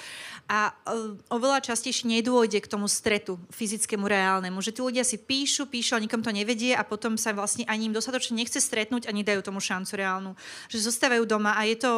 a 0.48 0.72
uh, 0.72 1.12
oveľa 1.28 1.60
častejšie 1.60 2.08
nedôjde 2.08 2.56
k 2.64 2.70
tomu 2.72 2.88
stretu 2.88 3.36
fyzickému, 3.52 4.08
reálnemu, 4.08 4.56
že 4.64 4.72
tí 4.72 4.80
ľudia 4.80 5.04
si 5.04 5.20
píšu, 5.20 5.68
píšu 5.68 5.92
a 5.96 6.00
nikom 6.00 6.24
to 6.24 6.32
nevedie 6.32 6.72
a 6.72 6.80
potom 6.80 7.20
sa 7.20 7.36
vlastne 7.36 7.68
ani 7.68 7.92
im 7.92 7.94
dostatočne 7.96 8.40
nechce 8.40 8.56
stretnúť 8.56 9.04
a 9.04 9.12
nedajú 9.12 9.44
tomu 9.44 9.60
šancu 9.60 9.92
reálnu. 10.00 10.32
Že 10.72 10.88
zostávajú 10.88 11.28
doma 11.28 11.52
a 11.52 11.68
je 11.68 11.76
to 11.84 11.92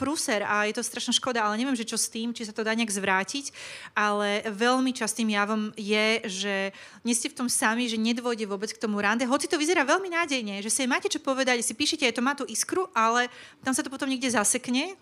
prúser 0.00 0.40
a 0.48 0.64
je 0.64 0.72
to 0.72 0.80
strašná 0.80 1.12
škoda, 1.12 1.44
ale 1.44 1.60
neviem, 1.60 1.76
že 1.76 1.84
čo 1.84 2.00
s 2.00 2.08
tým, 2.08 2.32
či 2.32 2.48
sa 2.48 2.56
to 2.56 2.64
dá 2.64 2.72
nejak 2.72 2.88
zvrátiť, 2.88 3.52
ale 3.92 4.40
veľmi 4.48 4.96
častým 4.96 5.28
javom 5.28 5.76
je, 5.76 6.24
že 6.24 6.56
nie 7.04 7.12
ste 7.12 7.28
v 7.28 7.44
tom 7.44 7.48
sami, 7.52 7.84
že 7.84 8.00
nedôjde 8.00 8.48
vôbec 8.48 8.72
k 8.72 8.80
tomu 8.80 8.96
rande, 9.04 9.28
hoci 9.28 9.44
to 9.44 9.60
vyzerá 9.60 9.84
veľmi 9.84 10.08
nádejne, 10.08 10.64
že 10.64 10.72
si 10.72 10.88
máte 10.88 11.12
čo 11.12 11.20
povedať, 11.20 11.60
si 11.60 11.76
píšete, 11.76 12.08
je 12.08 12.16
to 12.16 12.24
má 12.24 12.32
tú 12.32 12.48
iskru, 12.48 12.88
ale 12.96 13.28
tam 13.60 13.76
sa 13.76 13.84
to 13.84 13.92
potom 13.92 14.08
niekde 14.08 14.32
zasekne 14.32 14.96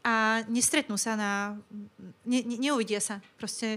a 0.00 0.40
nestretnú 0.48 0.96
sa 0.96 1.12
na... 1.12 1.32
Ne, 2.24 2.40
ne, 2.40 2.56
neuvidia 2.56 3.04
sa. 3.04 3.20
Proste 3.36 3.76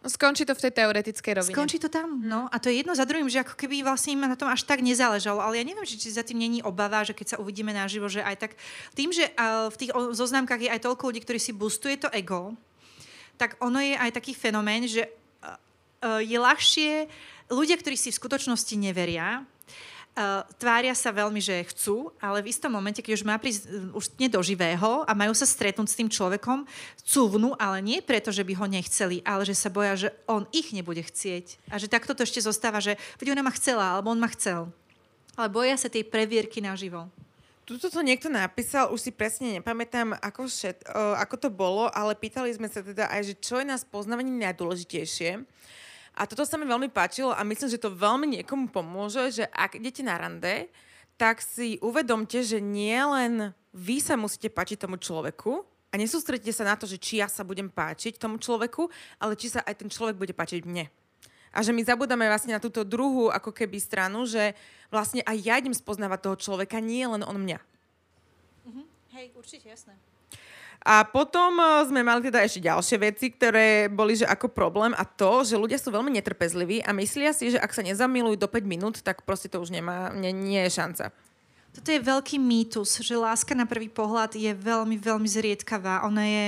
Skončí 0.00 0.48
to 0.48 0.56
v 0.56 0.64
tej 0.64 0.72
teoretickej 0.80 1.32
rovine. 1.36 1.52
Skončí 1.52 1.76
to 1.76 1.92
tam, 1.92 2.24
no. 2.24 2.48
A 2.48 2.56
to 2.56 2.72
je 2.72 2.80
jedno 2.80 2.96
za 2.96 3.04
druhým, 3.04 3.28
že 3.28 3.44
ako 3.44 3.52
keby 3.52 3.84
vlastne 3.84 4.16
im 4.16 4.24
na 4.24 4.32
tom 4.32 4.48
až 4.48 4.64
tak 4.64 4.80
nezáležalo. 4.80 5.44
Ale 5.44 5.60
ja 5.60 5.64
neviem, 5.64 5.84
či, 5.84 6.00
či 6.00 6.08
za 6.08 6.24
tým 6.24 6.40
není 6.40 6.64
obava, 6.64 7.04
že 7.04 7.12
keď 7.12 7.36
sa 7.36 7.40
uvidíme 7.40 7.76
naživo, 7.76 8.08
že 8.08 8.24
aj 8.24 8.36
tak... 8.48 8.56
Tým, 8.96 9.12
že 9.12 9.28
v 9.68 9.76
tých 9.76 9.92
zoznamkách 9.92 10.64
je 10.64 10.72
aj 10.72 10.80
toľko 10.88 11.12
ľudí, 11.12 11.20
ktorí 11.20 11.36
si 11.36 11.52
boostuje 11.52 12.00
to 12.00 12.08
ego, 12.16 12.56
tak 13.36 13.60
ono 13.60 13.76
je 13.76 13.92
aj 13.92 14.16
taký 14.16 14.32
fenomén, 14.32 14.88
že 14.88 15.04
je 16.24 16.38
ľahšie... 16.40 17.04
Ľudia, 17.50 17.82
ktorí 17.82 17.98
si 17.98 18.14
v 18.14 18.20
skutočnosti 18.22 18.78
neveria, 18.78 19.42
Tvária 20.60 20.92
sa 20.92 21.14
veľmi, 21.14 21.40
že 21.40 21.64
chcú, 21.72 22.12
ale 22.20 22.44
v 22.44 22.50
istom 22.52 22.68
momente, 22.74 23.00
keď 23.00 23.20
už 23.20 23.24
má 23.24 23.40
prísť 23.40 23.64
uh, 23.70 23.96
už 23.96 24.12
nie 24.20 24.28
živého 24.28 25.06
a 25.08 25.12
majú 25.16 25.32
sa 25.32 25.48
stretnúť 25.48 25.88
s 25.88 25.98
tým 25.98 26.10
človekom, 26.12 26.68
cúvnu, 27.00 27.56
ale 27.56 27.80
nie 27.80 27.98
preto, 28.04 28.28
že 28.28 28.44
by 28.44 28.52
ho 28.58 28.66
nechceli, 28.68 29.24
ale 29.24 29.48
že 29.48 29.56
sa 29.56 29.72
boja, 29.72 29.96
že 29.96 30.08
on 30.28 30.44
ich 30.52 30.76
nebude 30.76 31.00
chcieť. 31.00 31.72
A 31.72 31.80
že 31.80 31.88
takto 31.88 32.12
to 32.12 32.26
ešte 32.26 32.44
zostáva, 32.44 32.84
že 32.84 33.00
veď 33.16 33.32
ona 33.32 33.46
ma 33.46 33.52
chcela, 33.54 33.96
alebo 33.96 34.12
on 34.12 34.20
ma 34.20 34.28
chcel. 34.30 34.68
Ale 35.38 35.48
boja 35.48 35.78
sa 35.80 35.88
tej 35.88 36.04
previerky 36.04 36.60
naživo. 36.60 37.08
Tuto 37.64 37.86
to 37.86 38.02
niekto 38.02 38.26
napísal, 38.26 38.90
už 38.90 38.98
si 38.98 39.12
presne 39.14 39.62
nepamätám, 39.62 40.18
ako, 40.18 40.50
všet, 40.50 40.90
uh, 40.90 41.14
ako 41.22 41.34
to 41.38 41.48
bolo, 41.54 41.86
ale 41.94 42.18
pýtali 42.18 42.50
sme 42.50 42.66
sa 42.66 42.82
teda 42.82 43.06
aj, 43.08 43.30
že 43.30 43.34
čo 43.38 43.62
je 43.62 43.66
na 43.70 43.78
spoznávaní 43.78 44.34
najdôležitejšie. 44.42 45.46
A 46.14 46.26
toto 46.26 46.44
sa 46.44 46.58
mi 46.60 46.66
veľmi 46.66 46.90
páčilo 46.90 47.32
a 47.32 47.40
myslím, 47.46 47.70
že 47.70 47.80
to 47.80 47.94
veľmi 47.94 48.40
niekomu 48.40 48.68
pomôže, 48.68 49.42
že 49.42 49.44
ak 49.50 49.78
idete 49.78 50.02
na 50.04 50.18
rande, 50.20 50.68
tak 51.20 51.44
si 51.44 51.76
uvedomte, 51.84 52.40
že 52.40 52.58
nie 52.58 52.96
len 52.96 53.52
vy 53.76 54.00
sa 54.00 54.16
musíte 54.16 54.48
páčiť 54.48 54.84
tomu 54.84 54.96
človeku 54.96 55.62
a 55.90 55.94
nesústredite 55.98 56.50
sa 56.54 56.66
na 56.66 56.74
to, 56.74 56.86
že 56.86 56.98
či 56.98 57.20
ja 57.20 57.28
sa 57.30 57.46
budem 57.46 57.70
páčiť 57.70 58.18
tomu 58.18 58.38
človeku, 58.38 58.88
ale 59.20 59.36
či 59.36 59.50
sa 59.52 59.62
aj 59.66 59.84
ten 59.84 59.90
človek 59.90 60.16
bude 60.16 60.34
páčiť 60.34 60.64
mne. 60.66 60.88
A 61.50 61.66
že 61.66 61.74
my 61.74 61.82
zabudáme 61.82 62.30
vlastne 62.30 62.54
na 62.54 62.62
túto 62.62 62.86
druhú 62.86 63.26
ako 63.26 63.50
keby 63.50 63.82
stranu, 63.82 64.22
že 64.22 64.54
vlastne 64.86 65.18
aj 65.26 65.36
ja 65.42 65.58
idem 65.58 65.74
spoznávať 65.74 66.30
toho 66.30 66.36
človeka, 66.38 66.78
nie 66.78 67.02
len 67.02 67.26
on 67.26 67.42
mňa. 67.42 67.58
Uh-huh. 68.70 68.86
Hej, 69.18 69.34
určite, 69.34 69.66
jasné. 69.66 69.98
A 70.80 71.04
potom 71.04 71.60
eh, 71.60 71.84
sme 71.84 72.00
mali 72.00 72.24
teda 72.24 72.40
ešte 72.40 72.64
ďalšie 72.64 72.96
veci, 73.00 73.26
ktoré 73.28 73.92
boli 73.92 74.16
že 74.16 74.24
ako 74.24 74.48
problém 74.48 74.96
a 74.96 75.04
to, 75.04 75.44
že 75.44 75.60
ľudia 75.60 75.76
sú 75.76 75.92
veľmi 75.92 76.08
netrpezliví 76.16 76.80
a 76.80 76.96
myslia 76.96 77.36
si, 77.36 77.52
že 77.52 77.60
ak 77.60 77.72
sa 77.76 77.84
nezamilujú 77.84 78.40
do 78.40 78.48
5 78.48 78.64
minút, 78.64 78.96
tak 79.04 79.22
proste 79.28 79.52
to 79.52 79.60
už 79.60 79.72
nemá, 79.72 80.08
nie, 80.16 80.32
nie 80.32 80.60
je 80.68 80.72
šanca. 80.72 81.12
Toto 81.70 81.86
je 81.94 82.02
veľký 82.02 82.42
mýtus, 82.42 82.98
že 82.98 83.14
láska 83.14 83.54
na 83.54 83.62
prvý 83.62 83.86
pohľad 83.86 84.34
je 84.34 84.50
veľmi, 84.50 84.98
veľmi 84.98 85.28
zriedkavá. 85.30 86.02
Ona 86.02 86.26
je 86.26 86.46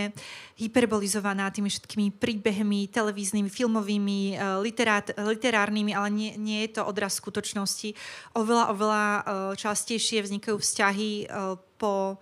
hyperbolizovaná 0.58 1.46
tými 1.54 1.70
všetkými 1.70 2.10
príbehmi, 2.18 2.90
televíznymi, 2.90 3.46
filmovými, 3.46 4.34
eh, 4.34 4.40
literát, 4.64 5.12
literárnymi, 5.14 5.92
ale 5.92 6.08
nie, 6.10 6.30
nie 6.40 6.66
je 6.66 6.80
to 6.80 6.88
odraz 6.88 7.20
skutočnosti. 7.20 7.94
Oveľa, 8.34 8.64
oveľa 8.72 9.04
eh, 9.04 9.22
častejšie 9.60 10.24
vznikajú 10.24 10.56
vzťahy 10.56 11.28
po 11.76 12.16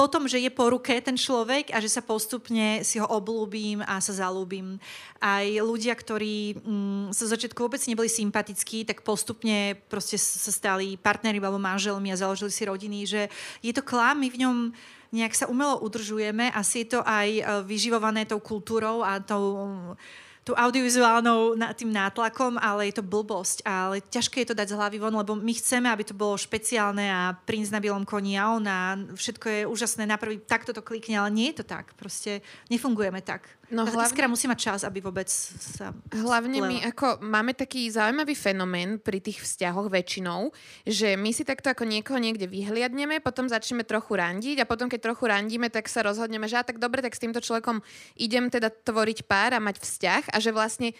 potom, 0.00 0.24
že 0.24 0.40
je 0.40 0.48
po 0.48 0.72
ruke 0.72 0.96
ten 1.04 1.12
človek 1.12 1.76
a 1.76 1.78
že 1.84 1.92
sa 1.92 2.00
postupne 2.00 2.80
si 2.80 2.96
ho 2.96 3.04
oblúbim 3.04 3.84
a 3.84 4.00
sa 4.00 4.16
zalúbim. 4.16 4.80
Aj 5.20 5.44
ľudia, 5.44 5.92
ktorí 5.92 6.56
mm, 6.56 7.12
sa 7.12 7.28
začiatku 7.28 7.60
vôbec 7.60 7.84
neboli 7.84 8.08
sympatickí, 8.08 8.88
tak 8.88 9.04
postupne 9.04 9.76
proste 9.92 10.16
sa 10.16 10.48
stali 10.48 10.96
partneri 10.96 11.36
alebo 11.36 11.60
manželmi 11.60 12.08
a 12.08 12.16
založili 12.16 12.48
si 12.48 12.64
rodiny, 12.64 12.98
že 13.04 13.28
je 13.60 13.76
to 13.76 13.84
klám, 13.84 14.24
my 14.24 14.32
v 14.32 14.40
ňom 14.40 14.56
nejak 15.12 15.36
sa 15.36 15.44
umelo 15.52 15.76
udržujeme 15.84 16.48
a 16.48 16.64
si 16.64 16.80
je 16.80 16.96
to 16.96 17.04
aj 17.04 17.28
e, 17.28 17.42
vyživované 17.68 18.24
tou 18.24 18.40
kultúrou 18.40 19.04
a 19.04 19.20
tou 19.20 19.68
tú 20.50 20.58
audiovizuálnou 20.58 21.54
tým 21.78 21.94
nátlakom, 21.94 22.58
ale 22.58 22.90
je 22.90 22.98
to 22.98 23.06
blbosť. 23.06 23.62
Ale 23.62 24.02
ťažké 24.02 24.42
je 24.42 24.48
to 24.50 24.58
dať 24.58 24.74
z 24.74 24.78
hlavy 24.82 24.98
von, 24.98 25.14
lebo 25.14 25.38
my 25.38 25.54
chceme, 25.54 25.86
aby 25.86 26.02
to 26.02 26.10
bolo 26.10 26.34
špeciálne 26.34 27.06
a 27.06 27.38
princ 27.46 27.70
na 27.70 27.78
bielom 27.78 28.02
koni 28.02 28.34
a 28.34 28.50
on 28.50 28.66
a 28.66 28.98
všetko 29.14 29.46
je 29.46 29.62
úžasné 29.70 30.10
na 30.10 30.18
prvý, 30.18 30.42
takto 30.42 30.74
to 30.74 30.82
klikne, 30.82 31.22
ale 31.22 31.30
nie 31.30 31.54
je 31.54 31.62
to 31.62 31.70
tak. 31.70 31.94
Proste 31.94 32.42
nefungujeme 32.66 33.22
tak. 33.22 33.59
No, 33.70 33.86
hlavne, 33.86 34.26
musí 34.26 34.50
mať 34.50 34.58
čas, 34.58 34.80
aby 34.82 34.98
vôbec 34.98 35.30
sa... 35.30 35.94
Hlavne 36.10 36.58
splela. 36.58 36.70
my 36.70 36.76
ako 36.90 37.06
máme 37.22 37.54
taký 37.54 37.86
zaujímavý 37.86 38.34
fenomén 38.34 38.98
pri 38.98 39.22
tých 39.22 39.46
vzťahoch 39.46 39.86
väčšinou, 39.86 40.50
že 40.82 41.14
my 41.14 41.30
si 41.30 41.46
takto 41.46 41.70
ako 41.70 41.86
niekoho 41.86 42.18
niekde 42.18 42.50
vyhliadneme, 42.50 43.22
potom 43.22 43.46
začneme 43.46 43.86
trochu 43.86 44.18
randiť 44.18 44.62
a 44.62 44.68
potom 44.68 44.90
keď 44.90 45.14
trochu 45.14 45.30
randíme, 45.30 45.70
tak 45.70 45.86
sa 45.86 46.02
rozhodneme, 46.02 46.50
že 46.50 46.58
a 46.58 46.66
tak 46.66 46.82
dobre, 46.82 46.98
tak 46.98 47.14
s 47.14 47.22
týmto 47.22 47.38
človekom 47.38 47.78
idem 48.18 48.50
teda 48.50 48.74
tvoriť 48.74 49.30
pár 49.30 49.54
a 49.54 49.62
mať 49.62 49.78
vzťah 49.78 50.22
a 50.34 50.36
že 50.42 50.50
vlastne 50.50 50.90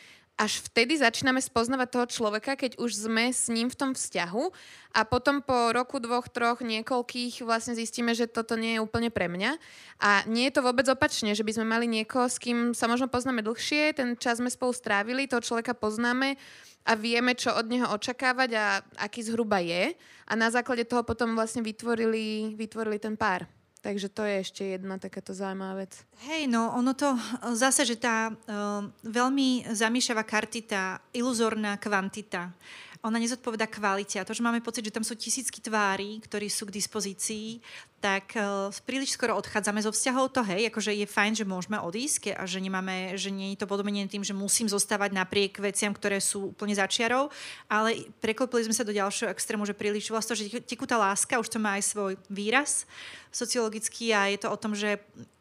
až 0.41 0.65
vtedy 0.65 0.97
začíname 0.97 1.37
spoznávať 1.45 1.89
toho 1.93 2.07
človeka, 2.09 2.57
keď 2.57 2.81
už 2.81 3.05
sme 3.05 3.29
s 3.29 3.53
ním 3.53 3.69
v 3.69 3.77
tom 3.77 3.91
vzťahu 3.93 4.49
a 4.97 5.05
potom 5.05 5.45
po 5.45 5.77
roku, 5.77 6.01
dvoch, 6.01 6.33
troch, 6.33 6.65
niekoľkých 6.65 7.45
vlastne 7.45 7.77
zistíme, 7.77 8.17
že 8.17 8.25
toto 8.25 8.57
nie 8.57 8.81
je 8.81 8.81
úplne 8.81 9.13
pre 9.13 9.29
mňa. 9.29 9.61
A 10.01 10.25
nie 10.25 10.49
je 10.49 10.57
to 10.57 10.65
vôbec 10.65 10.89
opačne, 10.89 11.37
že 11.37 11.45
by 11.45 11.61
sme 11.61 11.69
mali 11.69 11.85
niekoho, 11.85 12.25
s 12.25 12.41
kým 12.41 12.73
sa 12.73 12.89
možno 12.89 13.13
poznáme 13.13 13.45
dlhšie, 13.45 13.93
ten 13.93 14.17
čas 14.17 14.41
sme 14.41 14.49
spolu 14.49 14.73
strávili, 14.73 15.29
toho 15.29 15.45
človeka 15.45 15.77
poznáme 15.77 16.41
a 16.89 16.97
vieme, 16.97 17.37
čo 17.37 17.53
od 17.53 17.69
neho 17.69 17.93
očakávať 17.93 18.51
a 18.57 18.81
aký 18.97 19.21
zhruba 19.21 19.61
je. 19.61 19.93
A 20.25 20.33
na 20.41 20.49
základe 20.49 20.89
toho 20.89 21.05
potom 21.05 21.37
vlastne 21.37 21.61
vytvorili, 21.61 22.57
vytvorili 22.57 22.97
ten 22.97 23.13
pár. 23.13 23.45
Takže 23.81 24.13
to 24.13 24.29
je 24.29 24.45
ešte 24.45 24.63
jedna 24.77 25.01
takáto 25.01 25.33
zaujímavá 25.33 25.89
vec. 25.89 26.05
Hej, 26.29 26.53
no 26.53 26.69
ono 26.77 26.93
to 26.93 27.17
zase, 27.57 27.89
že 27.89 27.97
tá 27.97 28.29
uh, 28.29 28.85
veľmi 29.09 29.73
zamýšľavá 29.73 30.21
kartita, 30.29 31.01
iluzórna 31.17 31.81
kvantita, 31.81 32.53
ona 33.01 33.17
nezodpoveda 33.17 33.65
kvalite. 33.67 34.21
A 34.21 34.27
to, 34.29 34.37
že 34.37 34.45
máme 34.45 34.61
pocit, 34.61 34.85
že 34.85 34.93
tam 34.93 35.05
sú 35.05 35.17
tisícky 35.17 35.61
tvári, 35.65 36.21
ktorí 36.21 36.53
sú 36.53 36.69
k 36.69 36.77
dispozícii, 36.77 37.65
tak 38.01 38.33
uh, 38.37 38.73
príliš 38.85 39.17
skoro 39.17 39.37
odchádzame 39.37 39.81
zo 39.81 39.93
vzťahov. 39.93 40.33
To 40.37 40.45
hej, 40.45 40.69
akože 40.69 40.93
je 40.93 41.09
fajn, 41.09 41.33
že 41.41 41.49
môžeme 41.49 41.81
odísť 41.81 42.37
a 42.37 42.45
že, 42.45 42.61
nemáme, 42.61 43.17
že 43.17 43.33
nie 43.33 43.53
je 43.53 43.61
to 43.61 43.69
podmenené 43.69 44.09
tým, 44.09 44.25
že 44.25 44.37
musím 44.37 44.69
zostávať 44.69 45.13
napriek 45.17 45.61
veciam, 45.61 45.93
ktoré 45.93 46.21
sú 46.21 46.53
úplne 46.53 46.77
začiarov, 46.77 47.33
ale 47.69 48.09
preklopili 48.21 48.69
sme 48.69 48.77
sa 48.77 48.85
do 48.85 48.97
ďalšieho 48.97 49.33
extrému, 49.33 49.69
že 49.69 49.77
príliš 49.77 50.09
vlastne, 50.09 50.37
že 50.37 50.61
tekutá 50.65 50.97
láska, 50.97 51.41
už 51.41 51.49
to 51.49 51.61
má 51.61 51.77
aj 51.77 51.93
svoj 51.93 52.13
výraz 52.33 52.89
sociologický 53.33 54.13
a 54.13 54.29
je 54.33 54.39
to 54.41 54.49
o 54.49 54.61
tom, 54.61 54.73
že 54.73 55.01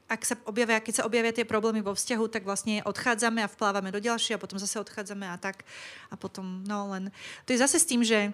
ak 0.10 0.22
sa 0.26 0.36
objavia, 0.50 0.82
keď 0.82 0.94
sa 1.00 1.06
objavia 1.06 1.30
tie 1.30 1.46
problémy 1.46 1.86
vo 1.86 1.94
vzťahu, 1.94 2.26
tak 2.34 2.42
vlastne 2.42 2.82
odchádzame 2.82 3.46
a 3.46 3.52
vplávame 3.52 3.94
do 3.94 4.02
ďalšie 4.02 4.36
a 4.36 4.42
potom 4.42 4.58
zase 4.58 4.82
odchádzame 4.82 5.30
a 5.30 5.38
tak. 5.38 5.62
A 6.10 6.18
potom, 6.18 6.66
no 6.66 6.90
len... 6.90 7.14
To 7.46 7.54
je 7.54 7.62
zase 7.62 7.78
s 7.78 7.86
tým, 7.86 8.02
že 8.02 8.34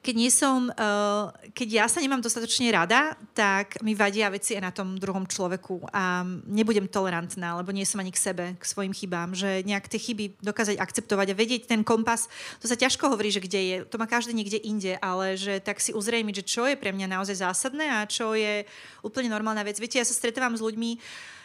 keď 0.00 0.14
nie 0.16 0.32
som, 0.32 0.72
uh, 0.72 1.28
keď 1.52 1.68
ja 1.68 1.86
sa 1.86 2.00
nemám 2.00 2.24
dostatočne 2.24 2.72
rada, 2.72 3.12
tak 3.36 3.76
mi 3.84 3.92
vadia 3.92 4.32
veci 4.32 4.56
aj 4.56 4.62
na 4.64 4.72
tom 4.72 4.96
druhom 4.96 5.28
človeku 5.28 5.92
a 5.92 6.24
nebudem 6.48 6.88
tolerantná, 6.88 7.60
lebo 7.60 7.68
nie 7.68 7.84
som 7.84 8.00
ani 8.00 8.08
k 8.08 8.20
sebe, 8.20 8.44
k 8.56 8.64
svojim 8.64 8.96
chybám, 8.96 9.36
že 9.36 9.60
nejak 9.68 9.92
tie 9.92 10.00
chyby 10.00 10.40
dokázať 10.40 10.80
akceptovať 10.80 11.26
a 11.32 11.38
vedieť 11.38 11.62
ten 11.68 11.84
kompas, 11.84 12.32
to 12.58 12.66
sa 12.66 12.80
ťažko 12.80 13.12
hovorí, 13.12 13.28
že 13.28 13.44
kde 13.44 13.60
je, 13.60 13.76
to 13.84 14.00
má 14.00 14.08
každý 14.08 14.32
niekde 14.32 14.56
inde, 14.64 14.96
ale 15.04 15.36
že 15.36 15.60
tak 15.60 15.84
si 15.84 15.92
uzrejmiť, 15.92 16.40
že 16.40 16.48
čo 16.48 16.64
je 16.64 16.80
pre 16.80 16.96
mňa 16.96 17.20
naozaj 17.20 17.44
zásadné 17.44 17.84
a 17.84 18.08
čo 18.08 18.32
je 18.32 18.64
úplne 19.04 19.28
normálna 19.28 19.60
vec. 19.68 19.76
Viete, 19.76 20.00
ja 20.00 20.08
sa 20.08 20.16
stretávam 20.16 20.56
s 20.56 20.64
ľuďmi, 20.64 20.90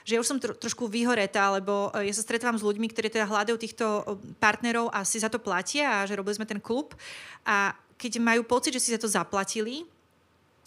že 0.06 0.16
ja 0.16 0.22
už 0.22 0.30
som 0.30 0.38
tro, 0.38 0.54
trošku 0.54 0.86
vyhoretá, 0.86 1.50
lebo 1.50 1.90
e, 1.98 2.08
ja 2.08 2.14
sa 2.14 2.22
stretávam 2.22 2.62
s 2.62 2.64
ľuďmi, 2.64 2.88
ktorí 2.94 3.10
teda 3.10 3.26
hľadajú 3.26 3.58
týchto 3.58 3.86
partnerov 4.38 4.94
a 4.94 5.02
si 5.02 5.18
za 5.18 5.34
to 5.34 5.42
platia 5.42 6.06
a 6.06 6.06
že 6.06 6.14
robili 6.14 6.38
sme 6.38 6.46
ten 6.46 6.62
klub 6.62 6.94
a 7.42 7.74
keď 7.96 8.20
majú 8.20 8.44
pocit, 8.44 8.76
že 8.76 8.82
si 8.84 8.94
za 8.94 9.00
to 9.00 9.08
zaplatili, 9.08 9.88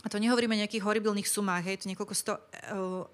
a 0.05 0.07
to 0.07 0.23
nehovoríme 0.23 0.55
o 0.55 0.63
nejakých 0.63 0.87
horibilných 0.87 1.27
sumách, 1.27 1.67
hej, 1.67 1.83
to 1.83 1.91
niekoľko 1.91 2.15
sto 2.15 2.39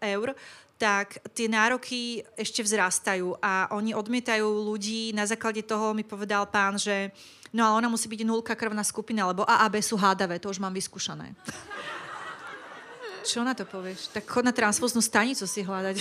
eur, 0.05 0.37
tak 0.77 1.23
tie 1.33 1.49
nároky 1.49 2.21
ešte 2.37 2.61
vzrastajú 2.61 3.39
a 3.41 3.73
oni 3.73 3.95
odmietajú 3.97 4.45
ľudí. 4.45 5.15
Na 5.17 5.25
základe 5.25 5.65
toho 5.65 5.95
mi 5.97 6.05
povedal 6.05 6.45
pán, 6.51 6.77
že 6.77 7.15
no 7.55 7.65
ale 7.65 7.81
ona 7.81 7.89
musí 7.89 8.11
byť 8.11 8.21
nulka 8.27 8.53
krvná 8.59 8.83
skupina, 8.85 9.25
lebo 9.25 9.47
A 9.49 9.65
a 9.65 9.67
B 9.71 9.81
sú 9.81 9.97
hádavé, 9.97 10.37
to 10.43 10.51
už 10.51 10.61
mám 10.61 10.75
vyskúšané. 10.75 11.33
Čo 13.25 13.41
na 13.41 13.57
to 13.57 13.65
povieš? 13.65 14.13
Tak 14.13 14.29
chod 14.29 14.45
na 14.45 14.53
transfúznú 14.53 15.01
stanicu 15.01 15.49
si 15.49 15.65
hľadať. 15.65 15.97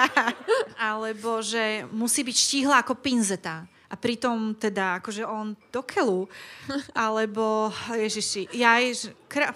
Alebo 0.88 1.44
že 1.44 1.84
musí 1.92 2.24
byť 2.24 2.32
štíhla 2.32 2.80
ako 2.80 2.96
pinzeta. 2.96 3.68
A 3.90 3.94
pritom 3.98 4.54
teda, 4.54 5.02
akože 5.02 5.26
on 5.26 5.58
do 5.74 5.82
keľu. 5.82 6.30
Alebo, 6.94 7.74
ježiši, 7.90 8.54
ja 8.54 8.78
jež, 8.78 9.10
kra... 9.26 9.50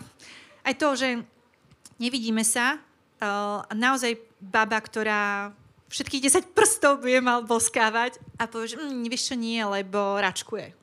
aj 0.66 0.74
to, 0.74 0.88
že 0.98 1.08
nevidíme 2.02 2.42
sa, 2.42 2.76
uh, 2.76 3.62
naozaj 3.70 4.18
baba, 4.42 4.82
ktorá 4.82 5.54
všetkých 5.88 6.50
10 6.50 6.56
prstov 6.58 7.06
bude 7.06 7.22
mal 7.22 7.46
boskávať 7.46 8.18
a 8.34 8.50
povie, 8.50 8.74
že 8.74 8.76
mm, 8.82 9.06
vieš 9.06 9.30
čo, 9.30 9.34
nie, 9.38 9.62
lebo 9.62 10.18
račkuje. 10.18 10.74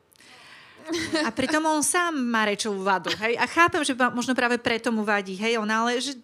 A 1.24 1.30
pritom 1.30 1.62
on 1.68 1.86
sám 1.86 2.16
má 2.18 2.48
rečovú 2.48 2.82
vadu. 2.82 3.14
Hej? 3.22 3.38
A 3.38 3.46
chápem, 3.46 3.84
že 3.86 3.94
možno 3.94 4.34
práve 4.34 4.58
preto 4.58 4.90
mu 4.90 5.06
vadí. 5.06 5.38
Hej? 5.38 5.62
On, 5.62 5.70
ale 5.70 6.02
že, 6.02 6.18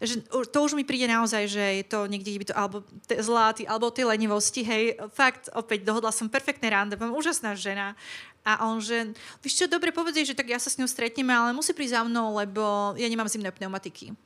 že 0.00 0.24
to 0.24 0.58
už 0.64 0.72
mi 0.72 0.84
príde 0.84 1.04
naozaj, 1.04 1.44
že 1.44 1.64
je 1.80 1.84
to 1.84 2.08
niekde 2.08 2.32
by 2.40 2.46
to, 2.48 2.54
alebo 2.56 2.80
te, 3.04 3.20
zláty, 3.20 3.68
alebo 3.68 3.92
tej 3.92 4.08
lenivosti. 4.08 4.64
Hej? 4.64 4.96
Fakt, 5.12 5.52
opäť 5.52 5.84
dohodla 5.84 6.08
som 6.08 6.32
perfektné 6.32 6.72
rande, 6.72 6.96
mám 6.96 7.12
úžasná 7.12 7.52
žena. 7.52 7.92
A 8.40 8.64
on, 8.64 8.80
že, 8.80 9.12
víš 9.44 9.60
čo, 9.60 9.68
dobre 9.68 9.92
povedz, 9.92 10.24
že 10.24 10.32
tak 10.32 10.48
ja 10.48 10.56
sa 10.56 10.72
s 10.72 10.80
ňou 10.80 10.88
stretneme, 10.88 11.28
ale 11.28 11.52
musí 11.52 11.76
prísť 11.76 12.00
za 12.00 12.02
mnou, 12.08 12.32
lebo 12.40 12.96
ja 12.96 13.04
nemám 13.04 13.28
zimné 13.28 13.52
pneumatiky. 13.52 14.16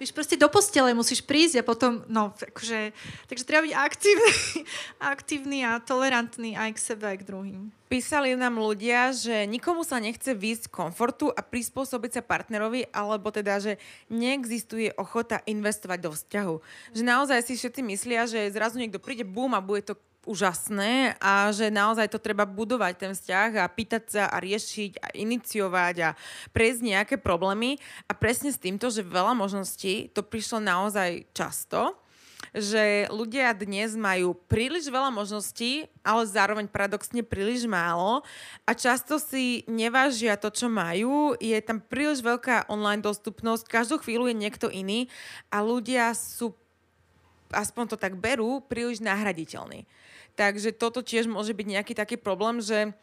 Víš, 0.00 0.16
proste 0.16 0.40
do 0.40 0.48
postele 0.48 0.96
musíš 0.96 1.20
prísť 1.20 1.60
a 1.60 1.62
potom, 1.62 2.00
no, 2.08 2.32
akože, 2.32 2.96
takže 3.28 3.44
treba 3.44 3.68
byť 3.68 3.74
aktívny, 3.76 4.32
aktívny 5.12 5.58
a 5.60 5.76
tolerantný 5.76 6.56
aj 6.56 6.70
k 6.72 6.80
sebe, 6.80 7.04
aj 7.04 7.20
k 7.20 7.28
druhým. 7.28 7.68
Písali 7.92 8.32
nám 8.32 8.56
ľudia, 8.56 9.12
že 9.12 9.44
nikomu 9.44 9.84
sa 9.84 10.00
nechce 10.00 10.32
výjsť 10.32 10.62
z 10.66 10.72
komfortu 10.72 11.28
a 11.28 11.44
prispôsobiť 11.44 12.16
sa 12.16 12.22
partnerovi, 12.24 12.88
alebo 12.88 13.28
teda, 13.28 13.60
že 13.60 13.76
neexistuje 14.08 14.96
ochota 14.96 15.44
investovať 15.44 15.98
do 16.00 16.10
vzťahu. 16.16 16.54
Že 16.96 17.02
naozaj 17.04 17.44
si 17.44 17.60
všetci 17.60 17.84
myslia, 17.84 18.24
že 18.24 18.48
zrazu 18.56 18.80
niekto 18.80 19.02
príde, 19.04 19.28
bum, 19.28 19.52
a 19.52 19.60
bude 19.60 19.84
to 19.84 20.00
úžasné 20.28 21.16
a 21.16 21.48
že 21.48 21.72
naozaj 21.72 22.12
to 22.12 22.20
treba 22.20 22.44
budovať 22.44 22.94
ten 22.96 23.12
vzťah 23.16 23.64
a 23.64 23.72
pýtať 23.72 24.02
sa 24.08 24.22
a 24.28 24.36
riešiť 24.36 25.00
a 25.00 25.06
iniciovať 25.16 25.96
a 26.04 26.10
prejsť 26.52 26.80
nejaké 26.84 27.14
problémy 27.16 27.80
a 28.04 28.12
presne 28.12 28.52
s 28.52 28.60
týmto, 28.60 28.92
že 28.92 29.00
veľa 29.00 29.32
možností 29.32 30.12
to 30.12 30.20
prišlo 30.20 30.60
naozaj 30.60 31.24
často 31.32 31.96
že 32.50 33.06
ľudia 33.14 33.54
dnes 33.54 33.94
majú 33.94 34.34
príliš 34.34 34.90
veľa 34.90 35.14
možností, 35.14 35.86
ale 36.02 36.26
zároveň 36.26 36.66
paradoxne 36.66 37.22
príliš 37.22 37.70
málo 37.70 38.26
a 38.66 38.74
často 38.74 39.22
si 39.22 39.62
nevážia 39.70 40.34
to, 40.34 40.50
čo 40.50 40.66
majú. 40.66 41.38
Je 41.38 41.54
tam 41.62 41.78
príliš 41.78 42.24
veľká 42.24 42.66
online 42.66 43.04
dostupnosť, 43.04 43.70
každú 43.70 44.02
chvíľu 44.02 44.34
je 44.34 44.36
niekto 44.40 44.66
iný 44.66 45.06
a 45.52 45.62
ľudia 45.62 46.10
sú 46.16 46.56
aspoň 47.54 47.94
to 47.94 47.96
tak 47.98 48.18
berú, 48.18 48.62
príliš 48.62 49.02
nahraditeľní. 49.02 49.86
Takže 50.40 50.72
toto 50.72 51.04
tiež 51.04 51.28
môže 51.28 51.52
byť 51.52 51.66
nejaký 51.68 51.92
taký 51.92 52.16
problém, 52.16 52.64
že 52.64 52.96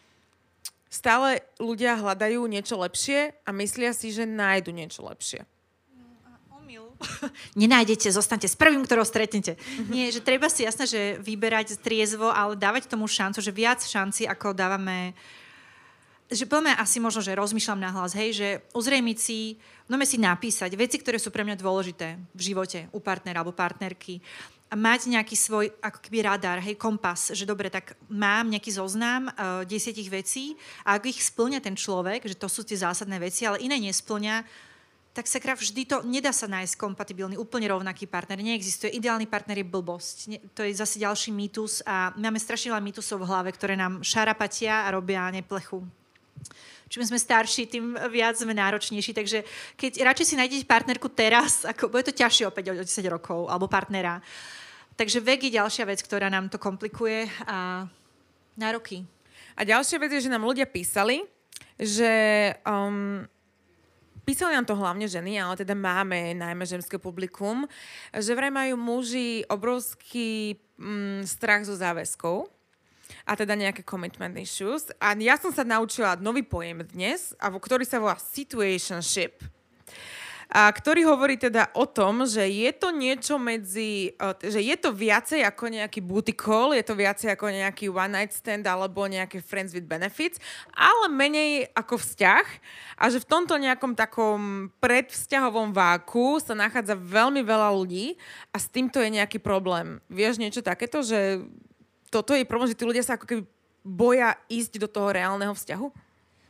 stále 0.90 1.46
ľudia 1.62 1.94
hľadajú 1.94 2.42
niečo 2.50 2.82
lepšie 2.82 3.38
a 3.46 3.54
myslia 3.54 3.94
si, 3.94 4.10
že 4.10 4.26
nájdu 4.26 4.74
niečo 4.74 5.06
lepšie. 5.06 5.46
Nenájdete, 7.62 8.10
zostanete 8.10 8.50
s 8.50 8.58
prvým, 8.58 8.82
ktorého 8.82 9.06
stretnete. 9.06 9.54
Mm-hmm. 9.54 9.94
Nie, 9.94 10.10
že 10.10 10.18
treba 10.18 10.50
si 10.50 10.66
jasné, 10.66 10.90
že 10.90 11.02
vyberať 11.22 11.78
triezvo, 11.78 12.34
ale 12.34 12.58
dávať 12.58 12.90
tomu 12.90 13.06
šancu, 13.06 13.38
že 13.38 13.54
viac 13.54 13.86
šanci, 13.86 14.26
ako 14.26 14.58
dávame 14.58 15.14
že 16.28 16.44
poďme 16.44 16.76
asi 16.76 17.00
možno, 17.00 17.24
že 17.24 17.40
rozmýšľam 17.40 17.80
na 17.80 17.92
hlas, 17.96 18.12
hej, 18.12 18.36
že 18.36 18.48
uzrejmiť 18.76 19.18
si, 19.18 19.56
no 19.88 19.96
si 20.04 20.20
napísať 20.20 20.76
veci, 20.76 21.00
ktoré 21.00 21.16
sú 21.24 21.32
pre 21.32 21.48
mňa 21.48 21.56
dôležité 21.56 22.20
v 22.36 22.42
živote 22.52 22.92
u 22.92 23.00
partnera 23.00 23.40
alebo 23.40 23.56
partnerky 23.56 24.20
mať 24.74 25.08
nejaký 25.08 25.36
svoj 25.38 25.72
ako 25.80 26.00
keby 26.04 26.28
radar, 26.28 26.60
hej, 26.60 26.76
kompas, 26.76 27.32
že 27.32 27.48
dobre, 27.48 27.72
tak 27.72 27.96
mám 28.12 28.52
nejaký 28.52 28.76
zoznam 28.76 29.32
uh, 29.32 29.64
desiatich 29.64 30.12
vecí 30.12 30.60
a 30.84 31.00
ak 31.00 31.08
ich 31.08 31.24
splňa 31.24 31.64
ten 31.64 31.78
človek, 31.78 32.28
že 32.28 32.36
to 32.36 32.52
sú 32.52 32.68
tie 32.68 32.76
zásadné 32.76 33.16
veci, 33.16 33.48
ale 33.48 33.64
iné 33.64 33.80
nesplňa, 33.80 34.44
tak 35.16 35.26
sa 35.26 35.42
vždy 35.42 35.82
to, 35.90 36.06
nedá 36.06 36.30
sa 36.30 36.46
nájsť 36.46 36.78
kompatibilný, 36.78 37.42
úplne 37.42 37.66
rovnaký 37.74 38.06
partner. 38.06 38.38
Neexistuje. 38.38 39.02
Ideálny 39.02 39.26
partner 39.26 39.58
je 39.58 39.66
blbosť. 39.66 40.18
Ne, 40.30 40.38
to 40.54 40.62
je 40.62 40.78
zase 40.78 41.02
ďalší 41.02 41.34
mýtus 41.34 41.82
a 41.90 42.14
máme 42.14 42.38
strašne 42.38 42.70
veľa 42.70 42.86
mýtusov 42.86 43.26
v 43.26 43.30
hlave, 43.34 43.50
ktoré 43.50 43.74
nám 43.74 44.06
šarapatia 44.06 44.86
a 44.86 44.94
robia 44.94 45.26
neplechu 45.34 45.82
čím 46.88 47.04
sme 47.04 47.20
starší, 47.20 47.68
tým 47.68 48.00
viac 48.08 48.40
sme 48.40 48.56
náročnejší. 48.56 49.12
Takže 49.12 49.44
keď 49.76 50.08
radšej 50.08 50.28
si 50.28 50.40
nájdete 50.40 50.66
partnerku 50.68 51.12
teraz, 51.12 51.68
ako 51.68 51.92
bude 51.92 52.08
to 52.08 52.16
ťažšie 52.16 52.48
opäť 52.48 52.72
o 52.72 52.80
10 52.80 52.88
rokov, 53.12 53.52
alebo 53.52 53.68
partnera. 53.68 54.24
Takže 54.98 55.22
vek 55.22 55.46
je 55.46 55.62
ďalšia 55.62 55.86
vec, 55.86 56.02
ktorá 56.02 56.26
nám 56.26 56.50
to 56.50 56.58
komplikuje 56.58 57.30
a 57.46 57.86
nároky. 58.58 59.06
A 59.54 59.62
ďalšia 59.62 60.02
vec 60.02 60.10
je, 60.10 60.26
že 60.26 60.34
nám 60.34 60.42
ľudia 60.42 60.66
písali, 60.66 61.22
že 61.78 62.10
um, 62.66 63.22
písali 64.26 64.58
nám 64.58 64.66
to 64.66 64.74
hlavne 64.74 65.06
ženy, 65.06 65.38
ale 65.38 65.54
teda 65.54 65.78
máme 65.78 66.34
najmä 66.34 66.66
ženské 66.66 66.98
publikum, 66.98 67.70
že 68.10 68.34
vraj 68.34 68.50
majú 68.50 68.74
muži 68.74 69.46
obrovský 69.46 70.58
um, 70.82 71.22
strach 71.22 71.70
zo 71.70 71.78
záväzkov 71.78 72.50
a 73.22 73.38
teda 73.38 73.54
nejaké 73.54 73.86
commitment 73.86 74.34
issues. 74.34 74.90
A 74.98 75.14
ja 75.14 75.38
som 75.38 75.54
sa 75.54 75.62
naučila 75.62 76.18
nový 76.18 76.42
pojem 76.42 76.82
dnes, 76.90 77.38
a 77.38 77.54
ktorý 77.54 77.86
sa 77.86 78.02
volá 78.02 78.18
situationship 78.18 79.46
a 80.48 80.72
ktorý 80.72 81.04
hovorí 81.04 81.36
teda 81.36 81.68
o 81.76 81.84
tom, 81.84 82.24
že 82.24 82.48
je 82.48 82.72
to 82.72 82.96
niečo 82.96 83.36
medzi, 83.36 84.16
e, 84.16 84.48
že 84.48 84.64
je 84.64 84.76
to 84.80 84.96
viacej 84.96 85.44
ako 85.44 85.68
nejaký 85.68 86.00
booty 86.00 86.32
call, 86.32 86.72
je 86.72 86.84
to 86.88 86.96
viacej 86.96 87.36
ako 87.36 87.52
nejaký 87.52 87.92
one 87.92 88.16
night 88.16 88.32
stand 88.32 88.64
alebo 88.64 89.04
nejaké 89.04 89.44
friends 89.44 89.76
with 89.76 89.84
benefits, 89.84 90.40
ale 90.72 91.12
menej 91.12 91.68
ako 91.76 92.00
vzťah 92.00 92.48
a 92.96 93.04
že 93.12 93.20
v 93.20 93.28
tomto 93.28 93.60
nejakom 93.60 93.92
takom 93.92 94.72
predvzťahovom 94.80 95.76
váku 95.76 96.40
sa 96.40 96.56
nachádza 96.56 96.96
veľmi 96.96 97.44
veľa 97.44 97.68
ľudí 97.76 98.16
a 98.56 98.58
s 98.58 98.72
týmto 98.72 99.04
je 99.04 99.20
nejaký 99.20 99.44
problém. 99.44 100.00
Vieš 100.08 100.40
niečo 100.40 100.64
takéto, 100.64 101.04
že 101.04 101.44
toto 102.08 102.32
je 102.32 102.48
problém, 102.48 102.72
že 102.72 102.80
tí 102.80 102.88
ľudia 102.88 103.04
sa 103.04 103.20
ako 103.20 103.28
keby 103.28 103.42
boja 103.84 104.40
ísť 104.48 104.80
do 104.80 104.88
toho 104.88 105.12
reálneho 105.12 105.52
vzťahu? 105.52 106.07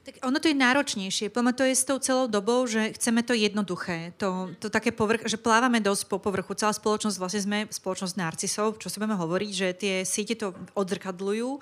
Tak 0.08 0.24
ono 0.24 0.39
to 0.39 0.47
je 0.47 0.55
náročnejšie. 0.55 1.28
Poďme 1.28 1.51
to 1.51 1.68
je 1.68 1.76
s 1.76 1.84
tou 1.84 1.99
celou 1.99 2.32
dobou, 2.32 2.64
že 2.64 2.95
chceme 2.95 3.28
to 3.28 3.36
jednoduché. 3.36 4.16
To, 4.24 4.55
to 4.55 4.72
také 4.72 4.95
povrch, 4.95 5.28
že 5.28 5.36
plávame 5.36 5.84
dosť 5.84 6.08
po 6.08 6.16
povrchu. 6.16 6.55
Celá 6.55 6.72
spoločnosť, 6.72 7.20
vlastne 7.20 7.43
sme 7.43 7.60
spoločnosť 7.68 8.16
narcisov, 8.16 8.80
čo 8.80 8.88
si 8.88 9.03
budeme 9.03 9.20
hovoriť, 9.20 9.51
že 9.51 9.68
tie 9.76 9.95
siete 10.08 10.39
to 10.39 10.55
odzrkadľujú 10.80 11.60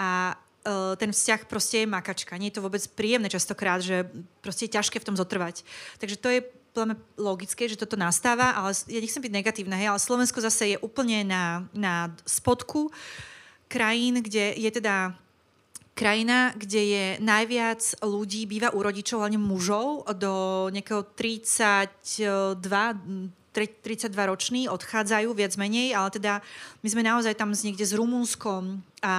a 0.00 0.32
uh, 0.32 0.96
ten 0.96 1.12
vzťah 1.12 1.44
proste 1.44 1.84
je 1.84 1.92
makačka. 1.92 2.40
Nie 2.40 2.48
je 2.48 2.56
to 2.56 2.64
vôbec 2.64 2.80
príjemné 2.96 3.28
častokrát, 3.28 3.84
že 3.84 4.08
proste 4.40 4.64
je 4.64 4.80
ťažké 4.80 4.96
v 5.04 5.06
tom 5.12 5.20
zotrvať. 5.20 5.60
Takže 6.00 6.16
to 6.16 6.28
je 6.32 6.40
podľa 6.72 6.96
logické, 7.20 7.68
že 7.68 7.76
toto 7.76 8.00
nastáva, 8.00 8.56
ale 8.56 8.72
ja 8.88 8.96
nechcem 8.96 9.20
byť 9.20 9.36
negatívna, 9.44 9.76
hej, 9.76 9.92
ale 9.92 10.00
Slovensko 10.00 10.40
zase 10.40 10.72
je 10.72 10.80
úplne 10.80 11.20
na, 11.28 11.68
na 11.76 12.16
spodku 12.24 12.88
krajín, 13.68 14.24
kde 14.24 14.56
je 14.56 14.70
teda 14.72 15.20
krajina, 15.94 16.52
kde 16.58 16.82
je 16.84 17.04
najviac 17.22 17.80
ľudí, 18.02 18.44
býva 18.50 18.74
u 18.74 18.82
rodičov, 18.82 19.22
hlavne 19.22 19.38
mužov, 19.38 20.04
do 20.18 20.66
nejakého 20.74 21.06
32 21.14 22.66
32 23.54 24.10
roční 24.10 24.66
odchádzajú 24.66 25.30
viac 25.30 25.54
menej, 25.54 25.94
ale 25.94 26.10
teda 26.10 26.42
my 26.82 26.88
sme 26.90 27.06
naozaj 27.06 27.38
tam 27.38 27.54
niekde 27.54 27.86
s 27.86 27.94
Rumúnskom 27.94 28.82
a 28.98 29.14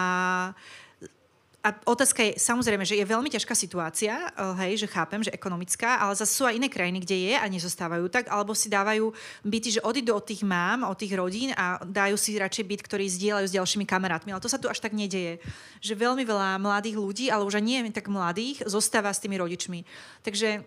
a 1.65 1.73
otázka 1.89 2.21
je, 2.21 2.37
samozrejme, 2.37 2.85
že 2.85 2.93
je 2.93 3.09
veľmi 3.09 3.25
ťažká 3.33 3.57
situácia, 3.57 4.13
eh, 4.13 4.53
hej, 4.61 4.85
že 4.85 4.87
chápem, 4.93 5.25
že 5.25 5.33
ekonomická, 5.33 5.97
ale 5.97 6.13
zase 6.13 6.37
sú 6.37 6.45
aj 6.45 6.61
iné 6.61 6.69
krajiny, 6.69 7.01
kde 7.01 7.17
je 7.25 7.33
a 7.33 7.45
nezostávajú 7.49 8.05
tak, 8.13 8.29
alebo 8.29 8.53
si 8.53 8.69
dávajú 8.69 9.09
byty, 9.41 9.81
že 9.81 9.81
odídu 9.81 10.13
od 10.13 10.21
tých 10.21 10.45
mám, 10.45 10.85
od 10.85 10.93
tých 10.93 11.17
rodín 11.17 11.57
a 11.57 11.81
dajú 11.81 12.21
si 12.21 12.37
radšej 12.37 12.65
byt, 12.69 12.81
ktorý 12.85 13.09
zdieľajú 13.09 13.45
s 13.49 13.55
ďalšími 13.57 13.85
kamarátmi. 13.89 14.29
Ale 14.29 14.45
to 14.45 14.51
sa 14.51 14.61
tu 14.61 14.69
až 14.69 14.77
tak 14.77 14.93
nedeje. 14.93 15.41
Že 15.81 16.05
veľmi 16.05 16.21
veľa 16.21 16.61
mladých 16.61 17.01
ľudí, 17.01 17.25
ale 17.33 17.41
už 17.49 17.57
aj 17.57 17.65
nie 17.65 17.81
tak 17.89 18.13
mladých, 18.13 18.61
zostáva 18.69 19.09
s 19.09 19.21
tými 19.21 19.41
rodičmi. 19.41 19.85
Takže 20.21 20.61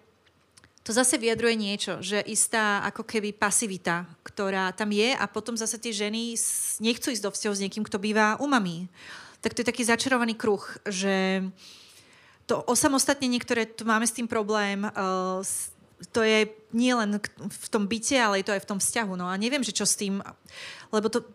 to 0.82 0.90
zase 0.96 1.20
vyjadruje 1.20 1.54
niečo, 1.54 2.00
že 2.00 2.24
istá 2.26 2.80
ako 2.82 3.04
keby 3.04 3.36
pasivita, 3.36 4.08
ktorá 4.24 4.72
tam 4.72 4.90
je 4.90 5.14
a 5.14 5.24
potom 5.28 5.54
zase 5.54 5.76
tie 5.78 5.92
ženy 5.92 6.34
nechcú 6.80 7.12
ísť 7.12 7.22
do 7.22 7.30
vzťahu 7.30 7.54
s 7.54 7.62
niekým, 7.62 7.84
kto 7.84 8.00
býva 8.00 8.40
u 8.40 8.48
mami 8.48 8.88
tak 9.40 9.54
to 9.54 9.62
je 9.62 9.70
taký 9.70 9.82
začarovaný 9.86 10.34
kruh, 10.34 10.62
že 10.86 11.46
to 12.48 12.64
osamostatnenie, 12.64 13.38
ktoré 13.44 13.68
tu 13.68 13.84
máme 13.84 14.08
s 14.08 14.16
tým 14.16 14.24
problém, 14.24 14.88
uh, 14.88 15.44
to 16.14 16.22
je 16.22 16.48
nie 16.70 16.94
len 16.94 17.18
v 17.48 17.66
tom 17.68 17.90
byte, 17.90 18.14
ale 18.14 18.40
je 18.40 18.46
to 18.46 18.54
aj 18.54 18.62
v 18.62 18.70
tom 18.70 18.78
vzťahu. 18.78 19.12
No 19.18 19.26
a 19.26 19.34
neviem, 19.34 19.66
že 19.66 19.74
čo 19.74 19.84
s 19.84 19.98
tým, 19.98 20.22
lebo 20.94 21.10
to, 21.10 21.26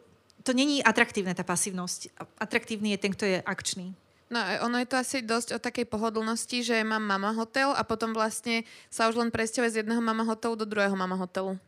to 0.41 0.55
není 0.55 0.79
atraktívne, 0.79 1.35
tá 1.35 1.43
pasívnosť. 1.43 2.15
Atraktívny 2.39 2.95
je 2.95 3.01
ten, 3.01 3.11
kto 3.11 3.23
je 3.27 3.37
akčný. 3.43 3.91
No, 4.31 4.39
ono 4.65 4.81
je 4.81 4.89
to 4.89 4.97
asi 4.97 5.21
dosť 5.21 5.59
o 5.59 5.59
takej 5.61 5.85
pohodlnosti, 5.85 6.65
že 6.65 6.81
mám 6.81 7.05
mama 7.05 7.35
hotel 7.37 7.69
a 7.75 7.85
potom 7.85 8.15
vlastne 8.17 8.65
sa 8.89 9.05
už 9.05 9.19
len 9.19 9.29
presťahuje 9.29 9.69
z 9.69 9.79
jedného 9.85 10.01
mama 10.01 10.25
hotelu 10.25 10.57
do 10.57 10.65
druhého 10.65 10.95
mama 10.97 11.13
hotelu. 11.19 11.59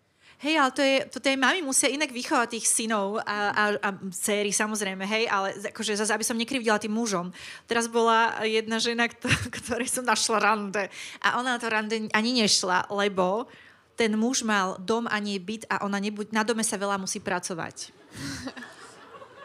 Hej, 0.44 0.56
ale 0.60 0.72
to 0.76 0.82
je, 0.84 0.96
to 1.08 1.20
tej 1.24 1.40
mami 1.40 1.64
musia 1.64 1.88
inak 1.88 2.12
vychovať 2.12 2.60
tých 2.60 2.68
synov 2.68 3.24
a, 3.24 3.56
a, 3.56 3.64
a 3.80 3.90
céry, 4.12 4.52
samozrejme, 4.52 5.08
hej, 5.08 5.32
ale 5.32 5.56
akože 5.72 5.96
zase, 5.96 6.12
aby 6.12 6.28
som 6.28 6.36
nekrivdila 6.36 6.76
tým 6.76 6.92
mužom. 6.92 7.32
Teraz 7.64 7.88
bola 7.88 8.44
jedna 8.44 8.76
žena, 8.76 9.08
ktorej 9.64 9.88
som 9.88 10.04
našla 10.04 10.44
rande 10.44 10.92
a 11.24 11.40
ona 11.40 11.56
na 11.56 11.60
to 11.60 11.72
rande 11.72 12.12
ani 12.12 12.32
nešla, 12.44 12.92
lebo 12.92 13.48
ten 13.96 14.12
muž 14.20 14.44
mal 14.44 14.76
dom 14.84 15.08
a 15.08 15.16
nie 15.24 15.40
byt 15.40 15.72
a 15.72 15.88
ona 15.88 16.04
nebuď, 16.04 16.36
na 16.36 16.44
dome 16.44 16.68
sa 16.68 16.76
veľa 16.76 17.00
musí 17.00 17.24
pracovať. 17.24 17.96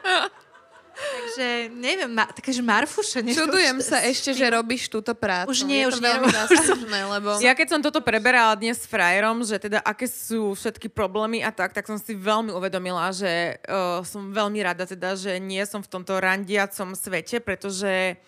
Takže 1.01 1.73
neviem, 1.73 2.11
ma, 2.11 2.29
takže 2.29 2.61
Marfuša... 2.61 3.25
Čudujem 3.25 3.79
sa 3.81 4.03
ešte, 4.05 4.37
že 4.37 4.45
robíš 4.51 4.91
túto 4.93 5.17
prácu. 5.17 5.49
Už 5.51 5.65
nie, 5.65 5.83
je 5.83 5.87
už 5.89 5.99
nie. 6.03 6.13
lebo... 7.15 7.41
Ja 7.41 7.57
keď 7.57 7.67
som 7.77 7.81
toto 7.81 8.05
preberala 8.05 8.53
dnes 8.59 8.83
s 8.83 8.87
frajerom, 8.87 9.41
že 9.47 9.57
teda 9.57 9.81
aké 9.81 10.05
sú 10.11 10.53
všetky 10.53 10.93
problémy 10.93 11.41
a 11.41 11.51
tak, 11.55 11.73
tak 11.73 11.89
som 11.89 11.97
si 11.97 12.13
veľmi 12.13 12.53
uvedomila, 12.53 13.09
že 13.15 13.57
uh, 13.65 14.05
som 14.05 14.35
veľmi 14.35 14.61
rada 14.61 14.85
teda, 14.85 15.17
že 15.17 15.39
nie 15.41 15.63
som 15.65 15.81
v 15.81 15.89
tomto 15.89 16.19
randiacom 16.19 16.93
svete, 16.93 17.41
pretože 17.41 18.21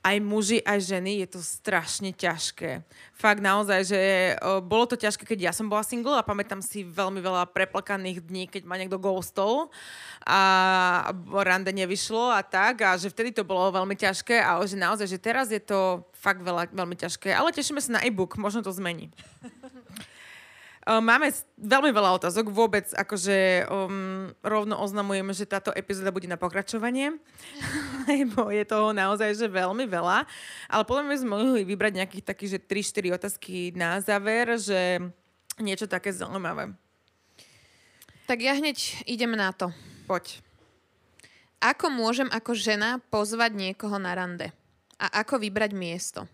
aj 0.00 0.16
muži, 0.24 0.58
aj 0.64 0.80
ženy, 0.80 1.20
je 1.24 1.28
to 1.36 1.40
strašne 1.44 2.08
ťažké. 2.16 2.80
Fakt 3.12 3.44
naozaj, 3.44 3.80
že 3.84 4.00
o, 4.40 4.64
bolo 4.64 4.88
to 4.88 4.96
ťažké, 4.96 5.28
keď 5.28 5.38
ja 5.48 5.52
som 5.52 5.68
bola 5.68 5.84
single 5.84 6.16
a 6.16 6.24
pamätám 6.24 6.64
si 6.64 6.80
veľmi 6.88 7.20
veľa 7.20 7.44
preplakaných 7.52 8.24
dní, 8.24 8.48
keď 8.48 8.64
ma 8.64 8.80
niekto 8.80 8.96
ghostol 8.96 9.68
a 10.24 11.12
rande 11.44 11.68
nevyšlo 11.76 12.32
a 12.32 12.40
tak 12.40 12.80
a 12.80 12.96
že 12.96 13.12
vtedy 13.12 13.36
to 13.36 13.44
bolo 13.44 13.68
veľmi 13.68 13.92
ťažké 13.92 14.40
a 14.40 14.56
že 14.64 14.80
naozaj, 14.80 15.04
že 15.04 15.20
teraz 15.20 15.52
je 15.52 15.60
to 15.60 16.00
fakt 16.16 16.40
veľa, 16.40 16.72
veľmi 16.72 16.96
ťažké. 16.96 17.36
Ale 17.36 17.52
tešíme 17.52 17.80
sa 17.84 18.00
na 18.00 18.04
e-book, 18.04 18.40
možno 18.40 18.64
to 18.64 18.72
zmení. 18.72 19.12
Máme 20.88 21.28
veľmi 21.60 21.92
veľa 21.92 22.16
otázok, 22.16 22.48
vôbec 22.48 22.88
akože 22.96 23.68
um, 23.68 24.32
rovno 24.40 24.80
oznamujeme, 24.80 25.36
že 25.36 25.44
táto 25.44 25.68
epizóda 25.76 26.08
bude 26.08 26.24
na 26.24 26.40
pokračovanie, 26.40 27.20
lebo 28.08 28.48
je 28.48 28.64
toho 28.64 28.96
naozaj 28.96 29.36
že 29.36 29.52
veľmi 29.52 29.84
veľa, 29.84 30.24
ale 30.72 30.82
podľa 30.88 31.04
mňa 31.04 31.16
sme 31.20 31.30
mohli 31.36 31.62
vybrať 31.68 31.92
nejakých 32.00 32.24
takých, 32.24 32.50
že 32.56 32.64
3-4 32.64 33.12
otázky 33.12 33.56
na 33.76 34.00
záver, 34.00 34.56
že 34.56 35.04
niečo 35.60 35.84
také 35.84 36.16
zaujímavé. 36.16 36.72
Tak 38.24 38.40
ja 38.40 38.56
hneď 38.56 39.04
idem 39.04 39.36
na 39.36 39.52
to. 39.52 39.68
Poď. 40.08 40.40
Ako 41.60 41.92
môžem 41.92 42.32
ako 42.32 42.56
žena 42.56 43.04
pozvať 43.12 43.52
niekoho 43.52 44.00
na 44.00 44.16
rande? 44.16 44.48
A 44.96 45.20
ako 45.20 45.44
vybrať 45.44 45.76
miesto? 45.76 46.24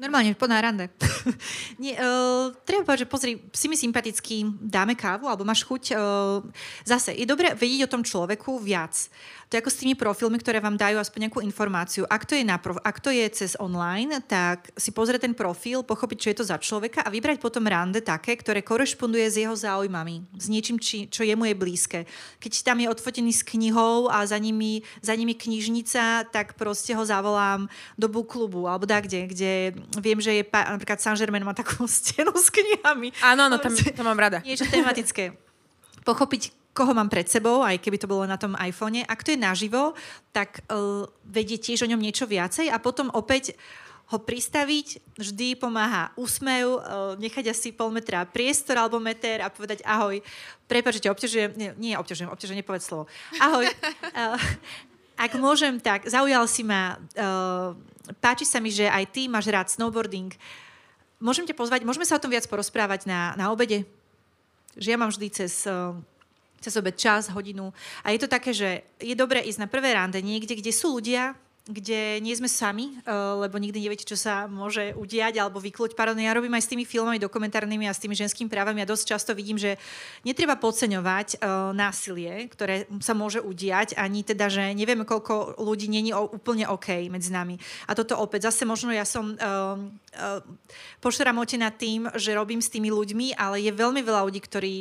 Normálne, 0.00 0.32
po 0.32 0.48
rande. 0.48 0.88
Nie, 1.82 2.00
uh, 2.00 2.48
treba 2.64 2.82
povedať, 2.82 3.04
že 3.04 3.12
pozri, 3.12 3.32
si 3.52 3.68
mi 3.68 3.76
sympatický, 3.76 4.48
dáme 4.64 4.96
kávu, 4.96 5.28
alebo 5.28 5.44
máš 5.44 5.68
chuť. 5.68 5.92
Uh, 5.92 6.40
zase, 6.82 7.12
je 7.12 7.28
dobré 7.28 7.52
vedieť 7.52 7.86
o 7.86 7.92
tom 7.92 8.02
človeku 8.02 8.56
viac. 8.56 8.96
To 9.52 9.60
je 9.60 9.68
ako 9.68 9.76
s 9.76 9.84
tými 9.84 9.92
profilmi, 9.92 10.40
ktoré 10.40 10.64
vám 10.64 10.80
dajú 10.80 10.96
aspoň 10.96 11.28
nejakú 11.28 11.44
informáciu. 11.44 12.08
Ak 12.08 12.24
to 12.24 12.32
je, 12.32 12.40
na 12.40 12.56
prof- 12.56 12.80
ak 12.80 13.04
to 13.04 13.12
je 13.12 13.20
cez 13.28 13.52
online, 13.60 14.24
tak 14.24 14.72
si 14.80 14.96
pozrieť 14.96 15.28
ten 15.28 15.36
profil, 15.36 15.84
pochopiť, 15.84 16.16
čo 16.16 16.30
je 16.32 16.36
to 16.40 16.44
za 16.48 16.56
človeka 16.56 17.04
a 17.04 17.12
vybrať 17.12 17.36
potom 17.36 17.68
rande 17.68 18.00
také, 18.00 18.32
ktoré 18.40 18.64
korešponduje 18.64 19.28
s 19.28 19.36
jeho 19.36 19.52
záujmami, 19.52 20.24
s 20.40 20.48
niečím, 20.48 20.80
či, 20.80 21.04
čo 21.04 21.20
jemu 21.20 21.52
je 21.52 21.60
blízke. 21.60 21.98
Keď 22.40 22.64
tam 22.64 22.80
je 22.80 22.88
odfotený 22.88 23.28
s 23.36 23.44
knihou 23.44 24.08
a 24.08 24.24
za 24.24 24.40
nimi, 24.40 24.80
za 25.04 25.12
nimi 25.12 25.36
knižnica, 25.36 26.32
tak 26.32 26.56
proste 26.56 26.96
ho 26.96 27.04
zavolám 27.04 27.68
do 28.00 28.08
book 28.08 28.32
klubu 28.32 28.64
alebo 28.64 28.88
da 28.88 29.04
kde, 29.04 29.28
kde 29.28 29.52
viem, 30.00 30.16
že 30.16 30.40
je 30.40 30.48
napríklad 30.48 30.96
Saint-Germain 30.96 31.44
má 31.44 31.52
takú 31.52 31.84
stenu 31.92 32.32
s 32.32 32.48
knihami. 32.48 33.12
Áno, 33.20 33.52
áno, 33.52 33.60
tam, 33.60 33.76
to 33.76 34.00
mám 34.00 34.16
rada. 34.16 34.40
Niečo 34.40 34.64
tematické. 34.64 35.36
Pochopiť, 36.08 36.56
koho 36.72 36.92
mám 36.96 37.12
pred 37.12 37.28
sebou, 37.28 37.60
aj 37.60 37.76
keby 37.80 38.00
to 38.00 38.08
bolo 38.08 38.24
na 38.24 38.40
tom 38.40 38.56
iPhone. 38.56 39.04
Ak 39.04 39.20
to 39.20 39.36
je 39.36 39.40
naživo, 39.40 39.92
tak 40.32 40.64
uh, 40.72 41.04
vedieť 41.28 41.72
tiež 41.72 41.84
o 41.84 41.90
ňom 41.92 42.00
niečo 42.00 42.24
viacej 42.24 42.72
a 42.72 42.80
potom 42.80 43.12
opäť 43.12 43.56
ho 44.12 44.20
pristaviť 44.20 45.16
vždy 45.16 45.56
pomáha 45.56 46.12
úsmev, 46.16 46.66
uh, 46.68 46.80
nechať 47.16 47.52
asi 47.52 47.72
pol 47.72 47.92
metra 47.92 48.24
priestor 48.28 48.76
alebo 48.80 49.00
meter 49.00 49.44
a 49.44 49.52
povedať 49.52 49.84
ahoj. 49.84 50.20
Prepačte, 50.68 51.08
obťažujem, 51.12 51.56
nie, 51.56 51.70
nie 51.76 51.92
obťažujem, 51.96 52.32
obťažujem, 52.32 52.60
nepovedz 52.60 52.84
slovo. 52.88 53.04
Ahoj. 53.40 53.68
Uh, 54.12 54.36
ak 55.28 55.32
môžem, 55.36 55.76
tak 55.76 56.08
zaujal 56.08 56.44
si 56.48 56.64
ma, 56.64 56.96
uh, 57.20 57.76
páči 58.20 58.48
sa 58.48 58.60
mi, 58.60 58.72
že 58.72 58.88
aj 58.88 59.12
ty 59.12 59.28
máš 59.28 59.48
rád 59.48 59.68
snowboarding. 59.68 60.32
Môžem 61.20 61.44
ťa 61.44 61.54
pozvať, 61.54 61.84
môžeme 61.84 62.08
sa 62.08 62.16
o 62.16 62.22
tom 62.22 62.32
viac 62.32 62.48
porozprávať 62.48 63.06
na, 63.06 63.36
na 63.36 63.52
obede? 63.52 63.84
Že 64.76 64.88
ja 64.92 64.98
mám 64.98 65.12
vždy 65.12 65.28
cez 65.32 65.68
uh, 65.68 65.96
cez 66.62 66.78
obed 66.78 66.94
čas, 66.94 67.28
hodinu. 67.34 67.74
A 68.06 68.14
je 68.14 68.22
to 68.22 68.30
také, 68.30 68.54
že 68.54 68.86
je 69.02 69.18
dobré 69.18 69.42
ísť 69.42 69.66
na 69.66 69.68
prvé 69.68 69.98
rande 69.98 70.22
niekde, 70.22 70.54
kde 70.54 70.70
sú 70.70 71.02
ľudia, 71.02 71.34
kde 71.62 72.18
nie 72.18 72.34
sme 72.34 72.50
sami, 72.50 72.98
eh, 72.98 73.14
lebo 73.38 73.54
nikdy 73.54 73.78
neviete, 73.78 74.02
čo 74.02 74.18
sa 74.18 74.50
môže 74.50 74.98
udiať 74.98 75.38
alebo 75.38 75.62
vyklúť. 75.62 75.94
Pardon, 75.94 76.18
ja 76.18 76.34
robím 76.34 76.58
aj 76.58 76.66
s 76.66 76.70
tými 76.74 76.82
filmami 76.82 77.22
dokumentárnymi 77.22 77.86
a 77.86 77.94
s 77.94 78.02
tými 78.02 78.18
ženskými 78.18 78.50
právami 78.50 78.82
a 78.82 78.90
dosť 78.90 79.04
často 79.06 79.30
vidím, 79.30 79.54
že 79.54 79.78
netreba 80.26 80.58
podceňovať 80.58 81.38
uh, 81.38 81.70
násilie, 81.70 82.50
ktoré 82.50 82.90
sa 82.98 83.14
môže 83.14 83.38
udiať, 83.38 83.94
ani 83.94 84.26
teda, 84.26 84.50
že 84.50 84.74
nevieme, 84.74 85.06
koľko 85.06 85.62
ľudí 85.62 85.86
není 85.86 86.10
úplne 86.10 86.66
OK 86.66 87.06
medzi 87.06 87.30
nami. 87.30 87.62
A 87.86 87.94
toto 87.94 88.18
opäť, 88.18 88.50
zase 88.50 88.66
možno 88.66 88.90
ja 88.90 89.06
som 89.06 89.38
uh, 89.38 89.78
pošramotená 90.98 91.70
tým, 91.70 92.10
že 92.18 92.34
robím 92.34 92.58
s 92.58 92.74
tými 92.74 92.90
ľuďmi, 92.90 93.38
ale 93.38 93.62
je 93.62 93.70
veľmi 93.70 94.02
veľa 94.02 94.26
ľudí, 94.26 94.42
ktorí 94.42 94.76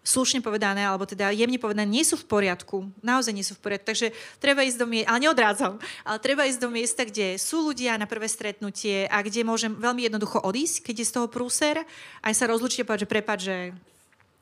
slušne 0.00 0.40
povedané, 0.40 0.80
alebo 0.88 1.04
teda 1.04 1.28
jemne 1.30 1.60
povedané, 1.60 1.84
nie 1.84 2.04
sú 2.04 2.16
v 2.16 2.24
poriadku. 2.24 2.88
Naozaj 3.04 3.32
nie 3.36 3.44
sú 3.44 3.52
v 3.56 3.62
poriadku. 3.68 3.86
Takže 3.92 4.16
treba 4.40 4.64
ísť 4.64 4.80
do 4.80 4.86
miesta, 4.88 5.08
ale 5.12 5.22
neodrádzam, 5.28 5.76
ale 6.04 6.18
treba 6.24 6.48
ísť 6.48 6.60
do 6.60 6.72
miesta, 6.72 7.04
kde 7.04 7.36
sú 7.36 7.68
ľudia 7.68 8.00
na 8.00 8.08
prvé 8.08 8.24
stretnutie 8.24 9.04
a 9.12 9.20
kde 9.20 9.44
môžem 9.44 9.76
veľmi 9.76 10.08
jednoducho 10.08 10.40
odísť, 10.40 10.88
keď 10.88 10.94
je 11.04 11.08
z 11.08 11.14
toho 11.20 11.26
prúser, 11.28 11.84
aj 12.24 12.32
sa 12.32 12.48
rozlučiť 12.48 12.80
a 12.80 12.88
povedať, 12.88 13.04
že 13.04 13.12
prepad, 13.12 13.38
že 13.44 13.56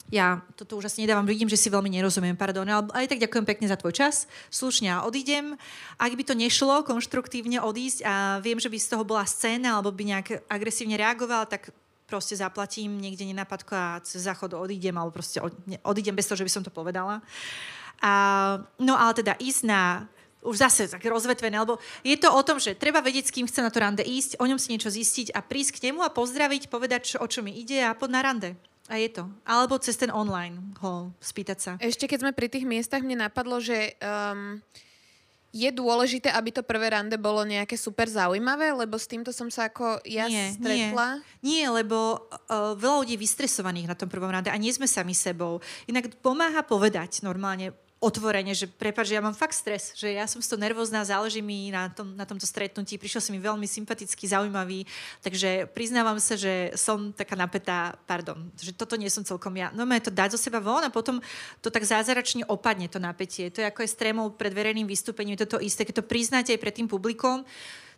ja 0.08 0.40
toto 0.56 0.80
už 0.80 0.88
asi 0.88 1.04
nedávam, 1.04 1.28
vidím, 1.28 1.52
že 1.52 1.60
si 1.60 1.68
veľmi 1.68 1.92
nerozumiem, 1.92 2.32
pardon, 2.32 2.64
ale 2.64 2.88
aj 2.96 3.12
tak 3.12 3.20
ďakujem 3.20 3.44
pekne 3.44 3.66
za 3.68 3.76
tvoj 3.76 3.92
čas, 3.92 4.24
slušne 4.48 4.88
a 4.88 5.04
odídem. 5.04 5.52
Ak 6.00 6.16
by 6.16 6.24
to 6.24 6.32
nešlo 6.32 6.80
konštruktívne 6.80 7.60
odísť 7.60 8.08
a 8.08 8.40
viem, 8.40 8.56
že 8.56 8.72
by 8.72 8.78
z 8.80 8.88
toho 8.96 9.04
bola 9.04 9.28
scéna 9.28 9.76
alebo 9.76 9.92
by 9.92 10.16
nejak 10.16 10.48
agresívne 10.48 10.96
reagoval, 10.96 11.44
tak 11.44 11.68
proste 12.08 12.34
zaplatím 12.34 12.96
niekde 12.96 13.28
nenapadko 13.28 13.72
a 13.76 14.00
cez 14.00 14.24
záchod 14.24 14.56
odídem, 14.56 14.96
alebo 14.96 15.20
proste 15.20 15.44
odídem 15.84 16.16
bez 16.16 16.24
toho, 16.24 16.40
že 16.40 16.48
by 16.48 16.52
som 16.56 16.64
to 16.64 16.72
povedala. 16.72 17.20
A, 18.00 18.12
no 18.80 18.96
ale 18.96 19.12
teda 19.12 19.36
ísť 19.36 19.62
na 19.68 20.08
už 20.38 20.54
zase 20.54 20.86
tak 20.86 21.02
rozvetvené, 21.02 21.58
lebo 21.58 21.82
je 22.06 22.14
to 22.14 22.30
o 22.30 22.40
tom, 22.46 22.62
že 22.62 22.78
treba 22.78 23.02
vedieť, 23.02 23.28
s 23.28 23.34
kým 23.34 23.50
chce 23.50 23.58
na 23.58 23.74
to 23.74 23.82
rande 23.82 24.06
ísť, 24.06 24.38
o 24.38 24.46
ňom 24.46 24.56
si 24.56 24.70
niečo 24.70 24.86
zistiť 24.88 25.34
a 25.34 25.42
prísť 25.42 25.76
k 25.76 25.82
nemu 25.90 26.06
a 26.06 26.14
pozdraviť, 26.14 26.70
povedať, 26.70 27.14
čo, 27.14 27.16
o 27.18 27.26
čo 27.26 27.42
mi 27.42 27.58
ide 27.58 27.82
a 27.82 27.92
pod 27.98 28.14
na 28.14 28.22
rande. 28.22 28.54
A 28.88 28.96
je 28.96 29.10
to. 29.12 29.28
Alebo 29.44 29.76
cez 29.76 30.00
ten 30.00 30.08
online 30.08 30.56
ho 30.80 31.12
spýtať 31.20 31.58
sa. 31.60 31.72
Ešte 31.76 32.08
keď 32.08 32.24
sme 32.24 32.32
pri 32.32 32.48
tých 32.48 32.64
miestach, 32.64 33.04
mne 33.04 33.28
napadlo, 33.28 33.60
že 33.60 33.98
um, 34.00 34.64
je 35.48 35.70
dôležité, 35.72 36.28
aby 36.28 36.52
to 36.52 36.60
prvé 36.60 36.92
rande 36.92 37.16
bolo 37.16 37.40
nejaké 37.40 37.80
super 37.80 38.04
zaujímavé, 38.04 38.68
lebo 38.76 39.00
s 39.00 39.08
týmto 39.08 39.32
som 39.32 39.48
sa 39.48 39.72
ako 39.72 40.04
ja 40.04 40.28
nie, 40.28 40.52
stretla. 40.52 41.24
Nie, 41.40 41.64
nie 41.64 41.66
lebo 41.72 42.28
uh, 42.28 42.76
veľa 42.76 42.96
ľudí 43.04 43.16
je 43.16 43.24
vystresovaných 43.24 43.88
na 43.88 43.96
tom 43.96 44.12
prvom 44.12 44.28
rande 44.28 44.52
a 44.52 44.60
nie 44.60 44.68
sme 44.68 44.84
sami 44.84 45.16
sebou. 45.16 45.64
Inak 45.88 46.20
pomáha 46.20 46.60
povedať 46.60 47.24
normálne, 47.24 47.72
otvorene, 47.98 48.54
že 48.54 48.70
prepáč, 48.70 49.10
ja 49.10 49.18
mám 49.18 49.34
fakt 49.34 49.58
stres, 49.58 49.90
že 49.98 50.14
ja 50.14 50.22
som 50.30 50.38
z 50.38 50.46
toho 50.46 50.62
nervózna, 50.62 51.02
záleží 51.02 51.42
mi 51.42 51.74
na, 51.74 51.90
tom, 51.90 52.14
na 52.14 52.22
tomto 52.22 52.46
stretnutí, 52.46 52.94
prišiel 52.94 53.18
si 53.18 53.34
mi 53.34 53.42
veľmi 53.42 53.66
sympatický, 53.66 54.22
zaujímavý, 54.30 54.86
takže 55.18 55.66
priznávam 55.74 56.22
sa, 56.22 56.38
že 56.38 56.70
som 56.78 57.10
taká 57.10 57.34
napätá, 57.34 57.98
pardon, 58.06 58.38
že 58.54 58.70
toto 58.70 58.94
nie 58.94 59.10
som 59.10 59.26
celkom 59.26 59.50
ja. 59.58 59.74
No 59.74 59.82
to 59.98 60.14
dať 60.14 60.38
zo 60.38 60.40
seba 60.40 60.62
von 60.62 60.86
a 60.86 60.94
potom 60.94 61.18
to 61.58 61.74
tak 61.74 61.82
zázračne 61.82 62.46
opadne, 62.46 62.86
to 62.86 63.02
napätie. 63.02 63.50
To 63.50 63.58
je 63.62 63.66
ako 63.66 63.82
je 63.82 63.90
s 63.90 63.98
trémou 63.98 64.30
pred 64.30 64.54
verejným 64.54 64.86
vystúpením, 64.86 65.34
je 65.34 65.42
toto 65.42 65.58
isté, 65.58 65.82
keď 65.82 65.98
to 65.98 66.06
priznáte 66.06 66.54
aj 66.54 66.62
pred 66.62 66.74
tým 66.78 66.86
publikom, 66.86 67.42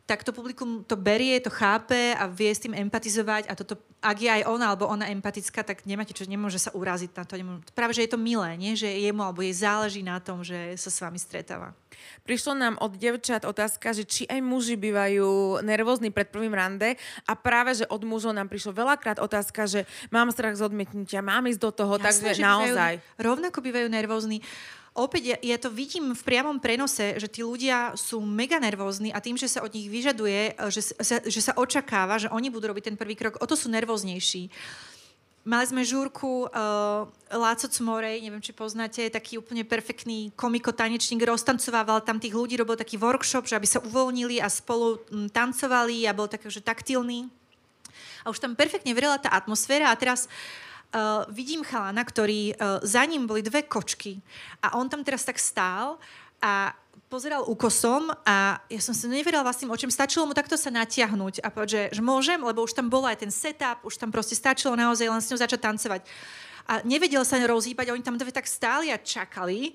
tak 0.06 0.26
to 0.26 0.34
publikum 0.34 0.82
to 0.82 0.98
berie, 0.98 1.38
to 1.38 1.52
chápe 1.54 2.14
a 2.18 2.26
vie 2.26 2.50
s 2.50 2.62
tým 2.66 2.74
empatizovať 2.74 3.46
a 3.46 3.54
toto, 3.54 3.78
ak 4.02 4.16
je 4.18 4.30
aj 4.30 4.42
ona 4.48 4.72
alebo 4.72 4.90
ona 4.90 5.06
empatická, 5.06 5.62
tak 5.62 5.86
nemáte 5.86 6.10
čo, 6.10 6.26
nemôže 6.26 6.58
sa 6.58 6.74
uraziť 6.74 7.10
na 7.14 7.22
to. 7.22 7.38
Nemôže, 7.38 7.70
práve, 7.72 7.94
že 7.94 8.04
je 8.08 8.10
to 8.10 8.18
milé, 8.18 8.58
nie? 8.58 8.74
že 8.74 8.90
jemu 8.90 9.22
alebo 9.22 9.44
jej 9.44 9.54
záleží 9.54 10.02
na 10.02 10.18
tom, 10.18 10.42
že 10.42 10.74
sa 10.74 10.90
s 10.90 10.98
vami 10.98 11.20
stretáva. 11.20 11.76
Prišlo 12.26 12.56
nám 12.56 12.74
od 12.80 12.96
devčat 12.96 13.46
otázka, 13.46 13.92
že 13.94 14.02
či 14.08 14.22
aj 14.26 14.40
muži 14.42 14.74
bývajú 14.74 15.60
nervózni 15.62 16.10
pred 16.10 16.26
prvým 16.26 16.56
rande 16.56 16.98
a 17.28 17.32
práve, 17.38 17.76
že 17.78 17.86
od 17.86 18.02
mužov 18.02 18.34
nám 18.34 18.50
prišlo 18.50 18.74
veľakrát 18.74 19.22
otázka, 19.22 19.68
že 19.68 19.86
mám 20.10 20.32
strach 20.34 20.56
z 20.58 20.66
odmietnutia, 20.66 21.22
mám 21.22 21.46
ísť 21.46 21.60
do 21.60 21.70
toho, 21.70 21.94
Jasne, 22.00 22.34
takže 22.34 22.42
naozaj. 22.42 22.92
Bývajú, 22.98 23.20
rovnako 23.20 23.58
bývajú 23.62 23.86
nervózni 23.92 24.38
opäť 24.94 25.22
ja, 25.34 25.38
ja 25.54 25.58
to 25.58 25.70
vidím 25.70 26.12
v 26.12 26.22
priamom 26.26 26.58
prenose, 26.58 27.18
že 27.18 27.30
tí 27.30 27.46
ľudia 27.46 27.94
sú 27.94 28.18
mega 28.22 28.58
nervózni 28.58 29.14
a 29.14 29.22
tým, 29.22 29.38
že 29.38 29.46
sa 29.46 29.62
od 29.62 29.70
nich 29.70 29.86
vyžaduje, 29.86 30.58
že 30.70 30.82
sa, 30.98 31.22
že 31.22 31.40
sa 31.40 31.54
očakáva, 31.54 32.18
že 32.18 32.32
oni 32.32 32.50
budú 32.50 32.70
robiť 32.70 32.92
ten 32.92 32.96
prvý 32.98 33.14
krok, 33.14 33.38
o 33.38 33.46
to 33.46 33.54
sú 33.54 33.70
nervóznejší. 33.70 34.50
Mali 35.40 35.64
sme 35.64 35.88
žúrku 35.88 36.52
uh, 36.52 37.08
Láco 37.32 37.64
Cmorej, 37.64 38.20
neviem, 38.20 38.44
či 38.44 38.52
poznáte, 38.52 39.08
taký 39.08 39.40
úplne 39.40 39.64
perfektný 39.64 40.36
komiko-tanečník, 40.36 41.24
roztancovával 41.24 42.04
tam 42.04 42.20
tých 42.20 42.36
ľudí, 42.36 42.60
robil 42.60 42.76
taký 42.76 43.00
workshop, 43.00 43.48
že 43.48 43.56
aby 43.56 43.64
sa 43.64 43.80
uvoľnili 43.80 44.36
a 44.36 44.52
spolu 44.52 45.00
um, 45.08 45.32
tancovali 45.32 46.04
a 46.04 46.12
bol 46.12 46.28
taký, 46.28 46.52
že 46.52 46.60
taktilný. 46.60 47.32
A 48.20 48.28
už 48.28 48.36
tam 48.36 48.52
perfektne 48.52 48.92
vrela 48.92 49.16
tá 49.16 49.32
atmosféra 49.32 49.88
a 49.88 49.96
teraz 49.96 50.28
uh, 50.28 50.60
uh, 50.94 51.26
vidím 51.30 51.62
chalana, 51.62 52.02
ktorý, 52.02 52.54
uh, 52.54 52.82
za 52.82 53.04
ním 53.06 53.26
boli 53.26 53.42
dve 53.42 53.62
kočky 53.66 54.20
a 54.62 54.78
on 54.78 54.90
tam 54.90 55.06
teraz 55.06 55.24
tak 55.24 55.38
stál 55.38 55.98
a 56.42 56.74
pozeral 57.10 57.42
úkosom 57.50 58.06
a 58.22 58.62
ja 58.70 58.80
som 58.80 58.94
sa 58.94 59.10
neverila 59.10 59.42
vlastným 59.42 59.74
očom. 59.74 59.90
Stačilo 59.90 60.30
mu 60.30 60.32
takto 60.32 60.54
sa 60.54 60.70
natiahnuť 60.70 61.42
a 61.42 61.50
povedať, 61.50 61.70
že, 61.90 61.98
že 61.98 62.02
môžem, 62.06 62.38
lebo 62.38 62.62
už 62.62 62.78
tam 62.78 62.86
bol 62.86 63.02
aj 63.02 63.26
ten 63.26 63.34
setup, 63.34 63.82
už 63.82 63.98
tam 63.98 64.14
proste 64.14 64.38
stačilo 64.38 64.78
naozaj 64.78 65.10
len 65.10 65.18
s 65.18 65.26
ňou 65.26 65.42
začať 65.42 65.58
tancovať. 65.58 66.06
A 66.70 66.86
nevedel 66.86 67.26
sa 67.26 67.34
rozhýbať, 67.42 67.90
oni 67.90 68.06
tam 68.06 68.14
dve 68.14 68.30
tak 68.30 68.46
stáli 68.46 68.94
a 68.94 69.02
čakali. 69.02 69.74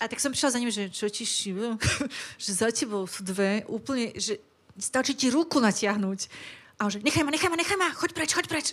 A 0.00 0.08
tak 0.08 0.16
som 0.16 0.32
prišla 0.32 0.56
za 0.56 0.58
ním, 0.64 0.72
že 0.72 0.88
čo 0.88 1.12
ti 1.12 1.28
šivu? 1.28 1.76
že 2.42 2.50
za 2.56 2.72
tebou 2.72 3.04
sú 3.04 3.20
dve 3.20 3.68
úplne, 3.68 4.16
že 4.16 4.40
stačí 4.80 5.12
ti 5.12 5.28
ruku 5.28 5.60
natiahnuť. 5.60 6.20
A 6.80 6.88
on 6.88 6.90
že 6.90 7.04
nechaj 7.04 7.20
ma, 7.20 7.30
nechaj 7.30 7.52
ma, 7.52 7.60
nechaj 7.60 7.78
ma, 7.78 7.92
choď 7.92 8.10
preč, 8.16 8.32
choď 8.32 8.46
preč 8.48 8.72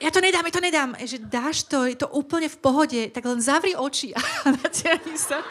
ja 0.00 0.10
to 0.10 0.20
nedám, 0.20 0.44
ja 0.46 0.52
to 0.52 0.62
nedám. 0.62 0.90
Že 0.98 1.18
dáš 1.30 1.66
to, 1.66 1.84
je 1.86 1.96
to 1.98 2.08
úplne 2.10 2.48
v 2.50 2.58
pohode, 2.58 3.00
tak 3.14 3.24
len 3.24 3.38
zavri 3.38 3.76
oči 3.76 4.14
a 4.14 4.20
natiahni 4.62 5.16
sa. 5.18 5.42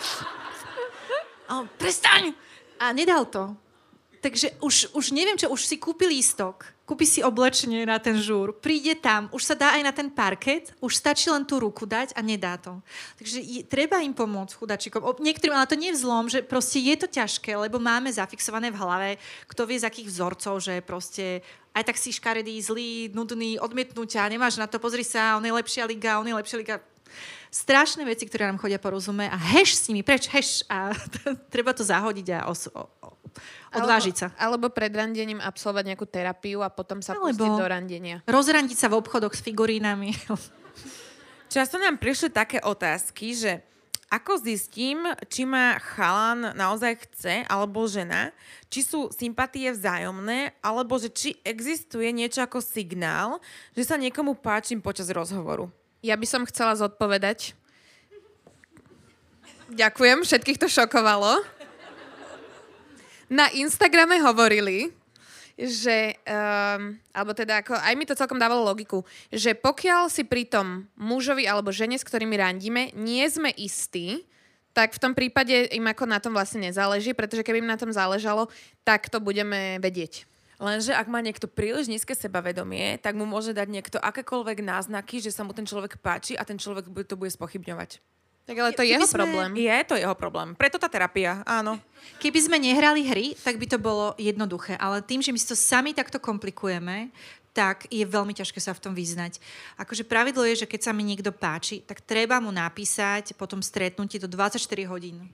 A 1.44 1.60
on, 1.60 1.68
prestaň! 1.76 2.32
A 2.80 2.96
nedal 2.96 3.28
to. 3.28 3.52
Takže 4.24 4.56
už, 4.64 4.96
už 4.96 5.12
neviem 5.12 5.36
čo, 5.36 5.52
už 5.52 5.68
si 5.68 5.76
kúpi 5.76 6.08
lístok, 6.08 6.64
kúpi 6.88 7.04
si 7.04 7.20
oblečenie 7.20 7.84
na 7.84 8.00
ten 8.00 8.16
žúr, 8.16 8.56
príde 8.56 8.96
tam, 8.96 9.28
už 9.36 9.44
sa 9.44 9.52
dá 9.52 9.76
aj 9.76 9.84
na 9.84 9.92
ten 9.92 10.08
parket, 10.08 10.72
už 10.80 10.96
stačí 10.96 11.28
len 11.28 11.44
tú 11.44 11.60
ruku 11.60 11.84
dať 11.84 12.16
a 12.16 12.24
nedá 12.24 12.56
to. 12.56 12.80
Takže 13.20 13.44
je, 13.44 13.62
treba 13.68 14.00
im 14.00 14.16
pomôcť 14.16 14.56
chudačikom. 14.56 15.04
Niektorým, 15.20 15.52
ale 15.52 15.68
to 15.68 15.76
nie 15.76 15.92
je 15.92 16.00
vzlom, 16.00 16.32
že 16.32 16.40
proste 16.40 16.80
je 16.80 16.96
to 17.04 17.12
ťažké, 17.12 17.52
lebo 17.52 17.84
máme 17.84 18.08
zafixované 18.16 18.72
v 18.72 18.80
hlave, 18.80 19.10
kto 19.52 19.68
vie 19.68 19.84
z 19.84 19.92
akých 19.92 20.08
vzorcov, 20.08 20.56
že 20.64 20.80
proste 20.80 21.44
aj 21.76 21.84
tak 21.84 22.00
si 22.00 22.16
škaredý, 22.16 22.56
zlý, 22.64 23.12
nudný, 23.12 23.60
odmietnutia, 23.60 24.32
nemáš 24.32 24.56
na 24.56 24.72
to, 24.72 24.80
pozri 24.80 25.04
sa, 25.04 25.36
on 25.36 25.44
je 25.44 25.52
lepšia 25.52 25.84
liga, 25.84 26.16
on 26.16 26.32
je 26.32 26.40
lepšia 26.40 26.58
liga 26.64 26.76
strašné 27.54 28.08
veci, 28.08 28.26
ktoré 28.26 28.50
nám 28.50 28.58
chodia 28.58 28.82
po 28.82 28.90
rozume 28.90 29.30
a 29.30 29.38
heš 29.38 29.78
s 29.78 29.84
nimi, 29.92 30.02
preč, 30.02 30.26
heš 30.32 30.66
a 30.72 30.96
treba 31.54 31.76
to 31.76 31.86
zahodiť 31.86 32.28
a 32.34 32.40
os- 32.50 32.72
odvážiť 33.74 34.16
sa. 34.16 34.28
Alebo 34.38 34.70
pred 34.70 34.94
randením 34.94 35.42
absolvovať 35.42 35.84
nejakú 35.94 36.06
terapiu 36.10 36.62
a 36.62 36.70
potom 36.70 37.02
sa 37.02 37.18
alebo 37.18 37.34
pustiť 37.34 37.52
do 37.54 37.66
randenia. 37.68 38.18
Rozrandiť 38.30 38.78
sa 38.78 38.88
v 38.90 39.00
obchodoch 39.02 39.34
s 39.34 39.42
figurínami. 39.42 40.14
Často 41.54 41.78
nám 41.78 42.02
prišli 42.02 42.34
také 42.34 42.58
otázky, 42.66 43.38
že 43.38 43.62
ako 44.14 44.46
zistím, 44.46 45.10
či 45.26 45.42
ma 45.42 45.82
chalan 45.82 46.54
naozaj 46.54 47.02
chce, 47.02 47.50
alebo 47.50 47.90
žena, 47.90 48.30
či 48.70 48.86
sú 48.86 49.10
sympatie 49.10 49.74
vzájomné, 49.74 50.54
alebo 50.62 51.02
že 51.02 51.10
či 51.10 51.34
existuje 51.42 52.14
niečo 52.14 52.46
ako 52.46 52.62
signál, 52.62 53.42
že 53.74 53.90
sa 53.90 53.98
niekomu 53.98 54.38
páčim 54.38 54.86
počas 54.86 55.10
rozhovoru. 55.10 55.74
Ja 56.06 56.14
by 56.14 56.30
som 56.30 56.46
chcela 56.46 56.78
zodpovedať. 56.78 57.58
Ďakujem, 59.74 60.22
všetkých 60.22 60.62
to 60.62 60.70
šokovalo. 60.70 61.42
Na 63.34 63.50
Instagrame 63.50 64.22
hovorili, 64.22 64.94
že, 65.58 66.22
um, 66.22 66.94
alebo 67.10 67.34
teda 67.34 67.66
ako, 67.66 67.74
aj 67.74 67.94
mi 67.98 68.06
to 68.06 68.14
celkom 68.14 68.38
dávalo 68.38 68.62
logiku, 68.62 69.02
že 69.34 69.58
pokiaľ 69.58 70.06
si 70.14 70.22
pri 70.22 70.46
tom 70.46 70.86
mužovi 71.02 71.50
alebo 71.50 71.74
žene, 71.74 71.98
s 71.98 72.06
ktorými 72.06 72.38
randíme, 72.38 72.94
nie 72.94 73.26
sme 73.26 73.50
istí, 73.58 74.22
tak 74.78 74.94
v 74.94 75.02
tom 75.02 75.14
prípade 75.18 75.70
im 75.74 75.86
ako 75.86 76.06
na 76.06 76.22
tom 76.22 76.38
vlastne 76.38 76.70
nezáleží, 76.70 77.18
pretože 77.18 77.42
keby 77.42 77.62
im 77.62 77.74
na 77.74 77.78
tom 77.78 77.90
záležalo, 77.90 78.54
tak 78.86 79.10
to 79.10 79.18
budeme 79.18 79.82
vedieť. 79.82 80.30
Lenže 80.62 80.94
ak 80.94 81.10
má 81.10 81.18
niekto 81.18 81.50
príliš 81.50 81.90
nízke 81.90 82.14
sebavedomie, 82.14 83.02
tak 83.02 83.18
mu 83.18 83.26
môže 83.26 83.58
dať 83.58 83.66
niekto 83.66 83.98
akékoľvek 83.98 84.62
náznaky, 84.62 85.26
že 85.26 85.34
sa 85.34 85.42
mu 85.42 85.58
ten 85.58 85.66
človek 85.66 85.98
páči 85.98 86.38
a 86.38 86.46
ten 86.46 86.62
človek 86.62 86.86
to 87.10 87.18
bude 87.18 87.34
spochybňovať. 87.34 87.98
Tak 88.44 88.56
ale 88.60 88.76
to 88.76 88.84
je 88.84 88.92
jeho 88.92 89.08
sme... 89.08 89.24
problém. 89.24 89.52
Je 89.56 89.78
to 89.88 89.96
jeho 89.96 90.16
problém. 90.20 90.52
Preto 90.52 90.76
tá 90.76 90.92
terapia, 90.92 91.40
áno. 91.48 91.80
Keby 92.20 92.40
sme 92.44 92.58
nehrali 92.60 93.08
hry, 93.08 93.26
tak 93.40 93.56
by 93.56 93.66
to 93.72 93.80
bolo 93.80 94.12
jednoduché. 94.20 94.76
Ale 94.76 95.00
tým, 95.00 95.24
že 95.24 95.32
my 95.32 95.40
si 95.40 95.48
to 95.48 95.56
sami 95.56 95.96
takto 95.96 96.20
komplikujeme, 96.20 97.08
tak 97.56 97.86
je 97.88 98.04
veľmi 98.04 98.34
ťažké 98.34 98.60
sa 98.60 98.74
v 98.76 98.84
tom 98.84 98.94
vyznať. 98.98 99.38
Akože 99.78 100.04
pravidlo 100.04 100.44
je, 100.50 100.66
že 100.66 100.70
keď 100.70 100.90
sa 100.90 100.92
mi 100.92 101.06
niekto 101.06 101.30
páči, 101.30 101.86
tak 101.86 102.02
treba 102.04 102.42
mu 102.42 102.50
napísať 102.50 103.38
po 103.38 103.46
tom 103.46 103.62
stretnutí 103.62 104.18
do 104.18 104.28
24 104.28 104.60
hodín 104.90 105.30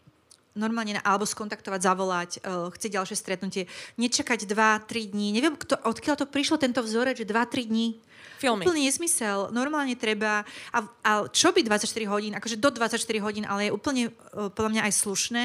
normálne, 0.60 0.99
alebo 0.99 1.23
skontaktovať, 1.23 1.80
zavolať, 1.80 2.31
uh, 2.44 2.68
chce 2.76 2.91
ďalšie 2.91 3.15
stretnutie. 3.15 3.64
Nečakať 3.95 4.44
2-3 4.44 5.15
dní. 5.15 5.31
Neviem, 5.31 5.56
kto, 5.56 5.80
odkiaľ 5.88 6.19
to 6.19 6.27
prišlo 6.27 6.60
tento 6.60 6.84
vzorec, 6.84 7.15
že 7.15 7.26
2-3 7.26 7.72
dní. 7.72 7.95
Filmy. 8.40 8.64
Úplne 8.68 8.88
nezmysel. 8.88 9.52
Normálne 9.56 9.95
treba... 9.95 10.44
A, 10.72 10.80
a 11.03 11.11
čo 11.31 11.56
by 11.56 11.64
24 11.64 11.88
hodín? 12.11 12.36
Akože 12.36 12.60
do 12.60 12.72
24 12.72 12.99
hodín, 13.23 13.48
ale 13.48 13.68
je 13.68 13.76
úplne 13.76 14.03
uh, 14.11 14.52
podľa 14.52 14.72
mňa 14.76 14.81
aj 14.91 14.94
slušné, 14.99 15.44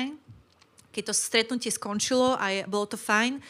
keď 0.90 1.10
to 1.10 1.14
stretnutie 1.14 1.70
skončilo 1.70 2.38
a 2.38 2.44
je, 2.50 2.60
bolo 2.66 2.86
to 2.86 2.98
fajn, 2.98 3.42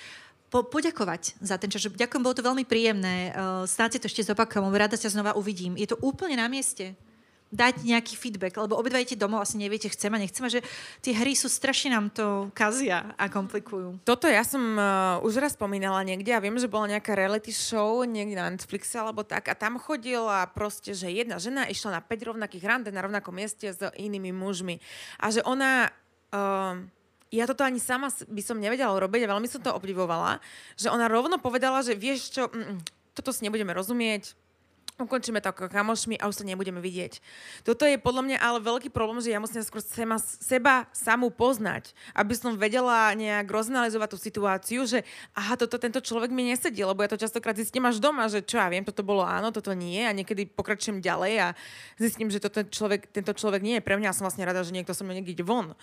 po, 0.48 0.62
poďakovať 0.64 1.42
za 1.42 1.58
ten 1.58 1.66
čas. 1.66 1.84
Ďakujem, 1.84 2.22
bolo 2.22 2.36
to 2.38 2.46
veľmi 2.46 2.64
príjemné. 2.64 3.34
Uh, 3.34 3.66
snáď 3.66 3.98
si 3.98 4.00
to 4.00 4.06
ešte 4.06 4.22
zopakujem, 4.32 4.70
rada 4.70 4.94
sa 4.94 5.10
znova 5.10 5.34
uvidím. 5.34 5.74
Je 5.74 5.90
to 5.90 5.98
úplne 5.98 6.38
na 6.38 6.46
mieste 6.46 6.94
dať 7.54 7.86
nejaký 7.86 8.18
feedback, 8.18 8.58
lebo 8.58 8.74
obidva 8.74 8.98
idete 8.98 9.14
domov, 9.14 9.46
asi 9.46 9.54
neviete, 9.54 9.86
chcem 9.86 10.10
a 10.10 10.18
nechcem, 10.18 10.42
a 10.42 10.50
že 10.50 10.60
tie 10.98 11.14
hry 11.14 11.38
sú 11.38 11.46
strašne 11.46 11.94
nám 11.94 12.10
to 12.10 12.50
kazia 12.50 13.14
a 13.14 13.30
komplikujú. 13.30 14.02
Toto 14.02 14.26
ja 14.26 14.42
som 14.42 14.60
uh, 14.74 15.22
už 15.22 15.38
raz 15.38 15.54
spomínala 15.54 16.02
niekde 16.02 16.34
a 16.34 16.42
viem, 16.42 16.58
že 16.58 16.66
bola 16.66 16.90
nejaká 16.90 17.14
reality 17.14 17.54
show 17.54 18.02
niekde 18.02 18.34
na 18.34 18.50
Netflixe 18.50 18.98
alebo 18.98 19.22
tak 19.22 19.46
a 19.46 19.54
tam 19.54 19.78
chodila 19.78 20.42
proste, 20.50 20.90
že 20.98 21.06
jedna 21.06 21.38
žena 21.38 21.70
išla 21.70 21.96
na 21.96 22.00
5 22.02 22.34
rovnakých 22.34 22.64
rande 22.66 22.90
na 22.90 23.06
rovnakom 23.06 23.30
mieste 23.30 23.70
s 23.70 23.78
inými 23.94 24.34
mužmi 24.34 24.82
a 25.22 25.30
že 25.30 25.40
ona... 25.46 25.94
Uh, 26.34 26.82
ja 27.34 27.50
toto 27.50 27.66
ani 27.66 27.82
sama 27.82 28.14
by 28.30 28.42
som 28.46 28.62
nevedela 28.62 28.94
robiť 28.94 29.26
a 29.26 29.32
veľmi 29.34 29.50
som 29.50 29.58
to 29.58 29.74
obdivovala, 29.74 30.38
že 30.78 30.86
ona 30.86 31.10
rovno 31.10 31.42
povedala, 31.42 31.82
že 31.82 31.98
vieš 31.98 32.30
čo, 32.30 32.46
mm, 32.46 32.54
mm 32.54 32.78
toto 33.14 33.30
si 33.30 33.46
nebudeme 33.46 33.70
rozumieť, 33.70 34.34
ukončíme 34.94 35.42
to 35.42 35.50
ako 35.50 35.66
kamošmi 35.66 36.14
a 36.22 36.30
už 36.30 36.38
sa 36.38 36.44
nebudeme 36.46 36.78
vidieť. 36.78 37.18
Toto 37.66 37.82
je 37.82 37.98
podľa 37.98 38.22
mňa 38.30 38.38
ale 38.38 38.62
veľký 38.62 38.94
problém, 38.94 39.18
že 39.18 39.34
ja 39.34 39.42
musím 39.42 39.66
skôr 39.66 39.82
seba, 39.82 40.22
seba 40.22 40.74
samú 40.94 41.34
poznať, 41.34 41.90
aby 42.14 42.34
som 42.38 42.54
vedela 42.54 43.10
nejak 43.18 43.50
rozanalizovať 43.50 44.08
tú 44.14 44.18
situáciu, 44.22 44.80
že 44.86 45.02
aha, 45.34 45.58
toto 45.58 45.82
tento 45.82 45.98
človek 45.98 46.30
mi 46.30 46.46
nesedí, 46.46 46.86
lebo 46.86 47.02
ja 47.02 47.10
to 47.10 47.18
častokrát 47.18 47.58
zistím 47.58 47.90
až 47.90 47.98
doma, 47.98 48.30
že 48.30 48.46
čo 48.46 48.62
ja 48.62 48.70
viem, 48.70 48.86
toto 48.86 49.02
bolo 49.02 49.26
áno, 49.26 49.50
toto 49.50 49.74
nie 49.74 50.06
a 50.06 50.14
niekedy 50.14 50.46
pokračujem 50.46 51.02
ďalej 51.02 51.32
a 51.42 51.48
zistím, 51.98 52.30
že 52.30 52.38
toto 52.38 52.62
človek, 52.62 53.10
tento 53.10 53.34
človek 53.34 53.66
nie 53.66 53.82
je 53.82 53.86
pre 53.86 53.98
mňa 53.98 54.14
a 54.14 54.16
som 54.16 54.30
vlastne 54.30 54.46
rada, 54.46 54.62
že 54.62 54.70
niekto 54.70 54.94
so 54.94 55.02
mnou 55.02 55.18
niekde 55.18 55.42
von. 55.42 55.74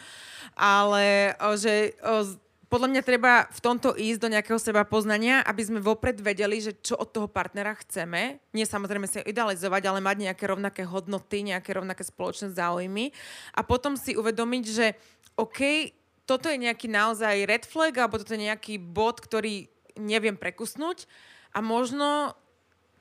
Ale 0.56 1.36
že 1.60 2.00
o, 2.00 2.24
podľa 2.72 2.88
mňa 2.88 3.02
treba 3.04 3.52
v 3.52 3.60
tomto 3.60 4.00
ísť 4.00 4.20
do 4.24 4.32
nejakého 4.32 4.56
seba 4.56 4.88
poznania, 4.88 5.44
aby 5.44 5.60
sme 5.60 5.84
vopred 5.84 6.16
vedeli, 6.24 6.64
že 6.64 6.80
čo 6.80 6.96
od 6.96 7.12
toho 7.12 7.28
partnera 7.28 7.76
chceme. 7.84 8.40
Nie 8.56 8.64
samozrejme 8.64 9.12
sa 9.12 9.20
idealizovať, 9.28 9.92
ale 9.92 10.00
mať 10.00 10.32
nejaké 10.32 10.48
rovnaké 10.48 10.88
hodnoty, 10.88 11.44
nejaké 11.44 11.76
rovnaké 11.76 12.08
spoločné 12.08 12.56
záujmy. 12.56 13.12
A 13.52 13.68
potom 13.68 14.00
si 14.00 14.16
uvedomiť, 14.16 14.64
že 14.72 14.96
OK, 15.36 15.92
toto 16.24 16.48
je 16.48 16.64
nejaký 16.64 16.88
naozaj 16.88 17.44
red 17.44 17.68
flag, 17.68 17.92
alebo 18.00 18.16
toto 18.16 18.40
je 18.40 18.48
nejaký 18.48 18.80
bod, 18.80 19.20
ktorý 19.20 19.68
neviem 20.00 20.40
prekusnúť. 20.40 21.12
A 21.52 21.60
možno 21.60 22.32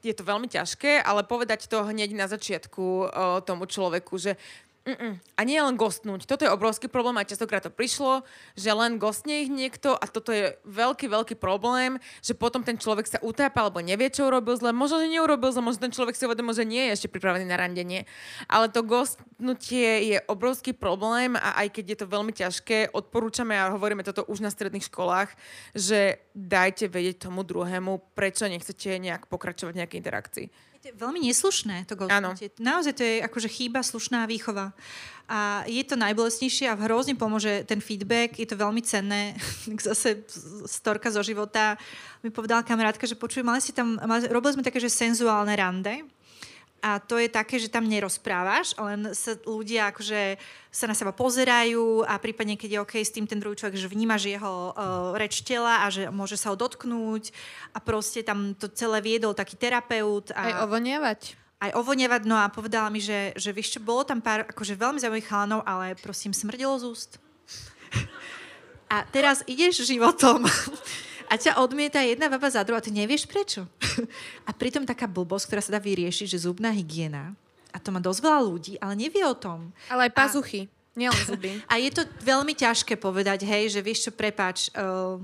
je 0.03 0.11
to 0.11 0.27
veľmi 0.27 0.51
ťažké, 0.51 0.99
ale 0.99 1.23
povedať 1.23 1.71
to 1.71 1.87
hneď 1.87 2.11
na 2.17 2.27
začiatku 2.27 2.83
o, 2.83 3.07
tomu 3.47 3.71
človeku, 3.71 4.19
že 4.19 4.35
Mm-mm. 4.81 5.21
A 5.37 5.41
nie 5.45 5.61
len 5.61 5.77
gostnúť. 5.77 6.25
Toto 6.25 6.49
je 6.49 6.51
obrovský 6.51 6.89
problém 6.89 7.21
a 7.21 7.29
častokrát 7.29 7.61
to 7.61 7.69
prišlo, 7.69 8.25
že 8.57 8.73
len 8.73 8.97
gostne 8.97 9.45
ich 9.45 9.53
niekto 9.53 9.93
a 9.93 10.09
toto 10.09 10.33
je 10.33 10.57
veľký, 10.65 11.05
veľký 11.05 11.37
problém, 11.37 12.01
že 12.25 12.33
potom 12.33 12.65
ten 12.65 12.81
človek 12.81 13.05
sa 13.05 13.21
utápa 13.21 13.61
alebo 13.61 13.85
nevie, 13.85 14.09
čo 14.09 14.25
urobil 14.25 14.57
zle. 14.57 14.73
Možno, 14.73 15.05
že 15.05 15.13
neurobil 15.13 15.53
zle, 15.53 15.61
možno 15.61 15.85
ten 15.85 15.93
človek 15.93 16.17
si 16.17 16.25
uvedomil, 16.25 16.57
že 16.57 16.65
nie 16.65 16.89
je 16.89 16.95
ešte 16.97 17.13
pripravený 17.13 17.45
na 17.45 17.61
randenie. 17.61 18.09
Ale 18.49 18.73
to 18.73 18.81
gostnutie 18.81 20.17
je 20.17 20.19
obrovský 20.25 20.73
problém 20.73 21.37
a 21.37 21.61
aj 21.61 21.77
keď 21.77 21.85
je 21.85 21.99
to 22.01 22.07
veľmi 22.09 22.33
ťažké, 22.33 22.97
odporúčame 22.97 23.53
a 23.61 23.77
hovoríme 23.77 24.01
toto 24.01 24.25
už 24.33 24.41
na 24.41 24.49
stredných 24.49 24.89
školách, 24.89 25.29
že 25.77 26.25
dajte 26.33 26.89
vedieť 26.89 27.29
tomu 27.29 27.45
druhému, 27.45 28.17
prečo 28.17 28.49
nechcete 28.49 28.97
nejak 28.97 29.29
pokračovať 29.29 29.77
v 29.77 29.81
nejakej 29.85 30.01
interakcii. 30.01 30.70
Je 30.81 30.97
veľmi 30.97 31.21
neslušné, 31.29 31.85
to 31.85 31.93
ghostnutie. 31.93 32.49
Naozaj 32.57 32.93
to 32.97 33.05
je 33.05 33.21
akože 33.21 33.53
chýba 33.53 33.85
slušná 33.85 34.25
výchova. 34.25 34.73
A 35.31 35.63
je 35.69 35.85
to 35.85 35.95
najbolestnejšie 35.95 36.73
a 36.73 36.75
hrozne 36.75 37.15
pomôže 37.15 37.69
ten 37.69 37.85
feedback, 37.85 38.41
je 38.41 38.49
to 38.49 38.57
veľmi 38.57 38.81
cenné. 38.81 39.37
Zase 39.89 40.25
storka 40.65 41.13
zo 41.13 41.21
života 41.21 41.77
mi 42.25 42.33
povedala 42.33 42.65
kamarátka, 42.65 43.05
že 43.05 43.13
počuj, 43.13 43.45
mali 43.45 43.61
si 43.61 43.77
tam, 43.77 44.01
mali, 44.01 44.25
robili 44.33 44.57
sme 44.57 44.65
také, 44.65 44.81
že 44.81 44.89
senzuálne 44.89 45.53
rande, 45.53 46.01
a 46.81 46.97
to 46.99 47.21
je 47.21 47.29
také, 47.29 47.61
že 47.61 47.69
tam 47.69 47.85
nerozprávaš, 47.85 48.73
len 48.81 49.13
sa 49.13 49.37
ľudia 49.45 49.93
akože 49.93 50.41
sa 50.73 50.89
na 50.89 50.97
seba 50.97 51.13
pozerajú 51.13 52.09
a 52.09 52.17
prípadne, 52.17 52.57
keď 52.57 52.71
je 52.73 52.83
OK 52.83 52.95
s 53.05 53.13
tým 53.13 53.29
ten 53.29 53.37
druhý 53.37 53.57
človek, 53.57 53.77
že 53.77 53.93
vnímaš 53.93 54.33
jeho 54.33 54.73
uh, 54.73 55.13
reč 55.21 55.45
tela 55.45 55.85
a 55.85 55.93
že 55.93 56.09
môže 56.09 56.41
sa 56.41 56.53
ho 56.53 56.57
dotknúť 56.57 57.37
a 57.77 57.79
proste 57.85 58.25
tam 58.25 58.57
to 58.57 58.73
celé 58.73 59.05
viedol 59.05 59.37
taký 59.37 59.61
terapeut. 59.61 60.33
A... 60.33 60.41
Aj 60.41 60.55
ovonievať 60.65 61.41
aj 61.61 61.77
ovonievať, 61.77 62.25
no 62.25 62.41
a 62.41 62.49
povedala 62.49 62.89
mi, 62.89 63.05
že, 63.05 63.37
že 63.37 63.53
vieš 63.53 63.77
čo, 63.77 63.85
bolo 63.85 64.01
tam 64.01 64.25
pár 64.25 64.49
akože 64.49 64.81
veľmi 64.81 64.97
zaujímavých 64.97 65.29
chalanov, 65.29 65.61
ale 65.69 65.93
prosím, 65.93 66.33
smrdelo 66.33 66.81
z 66.81 66.85
úst. 66.89 67.11
A 68.91 69.07
teraz 69.07 69.45
ideš 69.47 69.85
životom 69.87 70.49
a 71.31 71.39
ťa 71.39 71.63
odmieta 71.63 72.03
jedna 72.03 72.27
baba 72.27 72.51
za 72.51 72.67
druhou 72.67 72.83
a 72.83 72.85
ty 72.85 72.91
nevieš 72.91 73.31
prečo. 73.31 73.71
A 74.49 74.51
pritom 74.51 74.83
taká 74.83 75.07
blbosť, 75.07 75.47
ktorá 75.47 75.63
sa 75.63 75.79
dá 75.79 75.81
vyriešiť, 75.81 76.27
že 76.27 76.43
zubná 76.43 76.75
hygiena, 76.75 77.39
a 77.71 77.79
to 77.79 77.95
má 77.95 78.03
dosť 78.03 78.21
veľa 78.27 78.41
ľudí, 78.43 78.75
ale 78.83 78.99
nevie 78.99 79.23
o 79.23 79.35
tom. 79.35 79.71
Ale 79.87 80.11
aj 80.11 80.13
pazuchy, 80.19 80.67
a, 80.67 80.99
nielen 80.99 81.23
zuby. 81.23 81.63
A 81.71 81.79
je 81.79 81.91
to 81.95 82.03
veľmi 82.27 82.51
ťažké 82.59 82.99
povedať, 82.99 83.47
hej, 83.47 83.71
že 83.71 83.81
vieš 83.81 84.11
čo, 84.11 84.13
prepáč, 84.13 84.75
uh, 84.75 85.23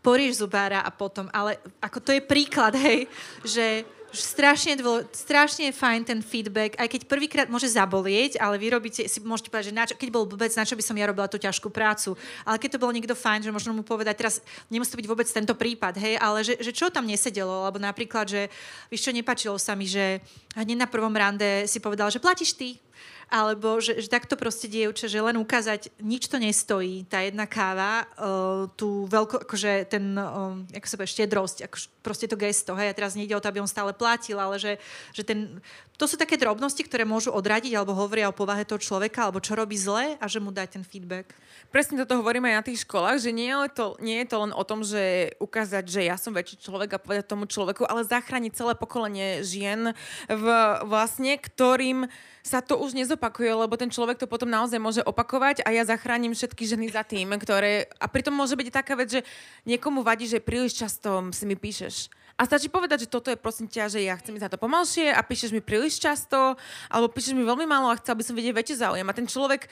poríš 0.00 0.40
zubára 0.40 0.80
a 0.80 0.90
potom, 0.94 1.28
ale 1.34 1.60
ako 1.82 1.98
to 2.00 2.10
je 2.16 2.22
príklad, 2.22 2.78
hej, 2.78 3.10
že 3.44 3.84
strašne, 4.22 4.76
dvo, 4.80 5.04
strašne 5.12 5.72
fajn 5.72 6.00
ten 6.06 6.20
feedback, 6.24 6.76
aj 6.80 6.88
keď 6.88 7.00
prvýkrát 7.04 7.48
môže 7.50 7.68
zabolieť, 7.72 8.40
ale 8.40 8.56
vy 8.56 8.72
robíte, 8.72 9.04
si 9.04 9.18
môžete 9.20 9.52
povedať, 9.52 9.72
že 9.72 9.76
na 9.76 9.84
čo, 9.84 9.94
keď 9.96 10.08
bol 10.12 10.24
vôbec, 10.24 10.52
na 10.56 10.64
čo 10.64 10.76
by 10.76 10.84
som 10.84 10.96
ja 10.96 11.08
robila 11.08 11.28
tú 11.28 11.36
ťažkú 11.36 11.68
prácu. 11.68 12.14
Ale 12.44 12.56
keď 12.56 12.76
to 12.76 12.82
bol 12.82 12.92
niekto 12.92 13.16
fajn, 13.16 13.48
že 13.48 13.54
možno 13.54 13.76
mu 13.76 13.82
povedať, 13.84 14.14
teraz 14.16 14.44
nemusí 14.68 14.92
to 14.92 15.00
byť 15.00 15.08
vôbec 15.10 15.28
tento 15.28 15.54
prípad, 15.56 15.98
hej, 15.98 16.14
ale 16.20 16.46
že, 16.46 16.56
že 16.60 16.72
čo 16.72 16.88
tam 16.88 17.04
nesedelo, 17.04 17.66
alebo 17.66 17.82
napríklad, 17.82 18.28
že 18.28 18.48
víš 18.88 19.08
čo, 19.08 19.12
nepačilo 19.12 19.58
sa 19.58 19.74
mi, 19.76 19.90
že 19.90 20.22
hneď 20.56 20.84
na 20.84 20.88
prvom 20.88 21.12
rande 21.12 21.64
si 21.68 21.82
povedal, 21.82 22.12
že 22.12 22.22
platíš 22.22 22.54
ty, 22.54 22.78
alebo 23.26 23.82
že, 23.82 23.98
že 23.98 24.06
takto 24.06 24.38
proste 24.38 24.70
dievče, 24.70 25.10
že 25.10 25.18
len 25.18 25.34
ukázať, 25.34 25.90
nič 25.98 26.30
to 26.30 26.38
nestojí, 26.38 27.02
tá 27.10 27.26
jedna 27.26 27.42
káva, 27.50 28.06
uh, 28.14 28.70
tú 28.78 29.10
veľko, 29.10 29.42
akože 29.42 29.90
ten, 29.90 30.14
uh, 30.14 30.54
ako 30.70 30.86
sa 30.86 30.96
povie, 30.96 31.10
štedrosť, 31.10 31.58
ako 31.66 31.76
proste 32.06 32.30
to 32.30 32.38
gesto, 32.38 32.78
hej, 32.78 32.94
a 32.94 32.96
teraz 32.96 33.18
nejde 33.18 33.34
o 33.34 33.42
to, 33.42 33.50
aby 33.50 33.58
on 33.58 33.66
stále 33.66 33.90
platil, 33.90 34.38
ale 34.38 34.62
že, 34.62 34.78
že 35.10 35.26
ten, 35.26 35.58
to 35.98 36.06
sú 36.06 36.14
také 36.14 36.38
drobnosti, 36.38 36.78
ktoré 36.86 37.02
môžu 37.02 37.34
odradiť 37.34 37.74
alebo 37.74 37.98
hovoria 37.98 38.30
o 38.30 38.36
povahe 38.36 38.62
toho 38.62 38.78
človeka, 38.78 39.26
alebo 39.26 39.42
čo 39.42 39.58
robí 39.58 39.74
zle 39.74 40.14
a 40.20 40.24
že 40.30 40.38
mu 40.38 40.54
dať 40.54 40.78
ten 40.78 40.84
feedback. 40.86 41.34
Presne 41.74 41.98
toto 41.98 42.20
hovoríme 42.22 42.46
aj 42.52 42.58
na 42.62 42.66
tých 42.68 42.86
školách, 42.86 43.18
že 43.18 43.34
nie 43.34 43.50
je, 43.50 43.70
to, 43.74 43.86
nie 43.98 44.22
je 44.22 44.28
to 44.30 44.36
len 44.38 44.52
o 44.54 44.62
tom, 44.62 44.86
že 44.86 45.34
ukázať, 45.42 45.84
že 45.88 46.06
ja 46.06 46.14
som 46.14 46.30
väčší 46.30 46.62
človek 46.62 46.94
a 46.94 47.02
povedať 47.02 47.26
tomu 47.26 47.50
človeku, 47.50 47.88
ale 47.88 48.06
zachrániť 48.06 48.54
celé 48.54 48.72
pokolenie 48.78 49.42
žien 49.42 49.96
v, 50.30 50.46
vlastne, 50.86 51.34
ktorým 51.34 52.06
sa 52.46 52.62
to 52.62 52.78
už 52.78 52.94
nezopakuje, 53.16 53.48
lebo 53.48 53.74
ten 53.80 53.88
človek 53.88 54.20
to 54.20 54.28
potom 54.28 54.52
naozaj 54.52 54.76
môže 54.76 55.00
opakovať 55.00 55.64
a 55.64 55.72
ja 55.72 55.88
zachránim 55.88 56.36
všetky 56.36 56.68
ženy 56.68 56.92
za 56.92 57.00
tým, 57.00 57.32
ktoré... 57.40 57.88
A 57.96 58.12
pritom 58.12 58.36
môže 58.36 58.52
byť 58.52 58.68
taká 58.68 58.92
vec, 58.92 59.08
že 59.08 59.24
niekomu 59.64 60.04
vadí, 60.04 60.28
že 60.28 60.44
príliš 60.44 60.76
často 60.76 61.32
si 61.32 61.48
mi 61.48 61.56
píšeš. 61.56 62.12
A 62.36 62.44
stačí 62.44 62.68
povedať, 62.68 63.08
že 63.08 63.12
toto 63.12 63.32
je 63.32 63.40
prosím 63.40 63.64
ťa, 63.72 63.88
že 63.88 64.04
ja 64.04 64.20
chcem 64.20 64.36
ísť 64.36 64.44
na 64.44 64.52
to 64.52 64.60
pomalšie 64.60 65.08
a 65.08 65.24
píšeš 65.24 65.56
mi 65.56 65.64
príliš 65.64 65.96
často, 65.96 66.60
alebo 66.92 67.08
píšeš 67.08 67.32
mi 67.32 67.48
veľmi 67.48 67.64
málo 67.64 67.88
a 67.88 67.96
chcel 67.96 68.12
by 68.12 68.24
som 68.28 68.36
vidieť 68.36 68.52
väčší 68.52 68.76
záujem. 68.76 69.08
A 69.08 69.16
ten 69.16 69.24
človek 69.24 69.64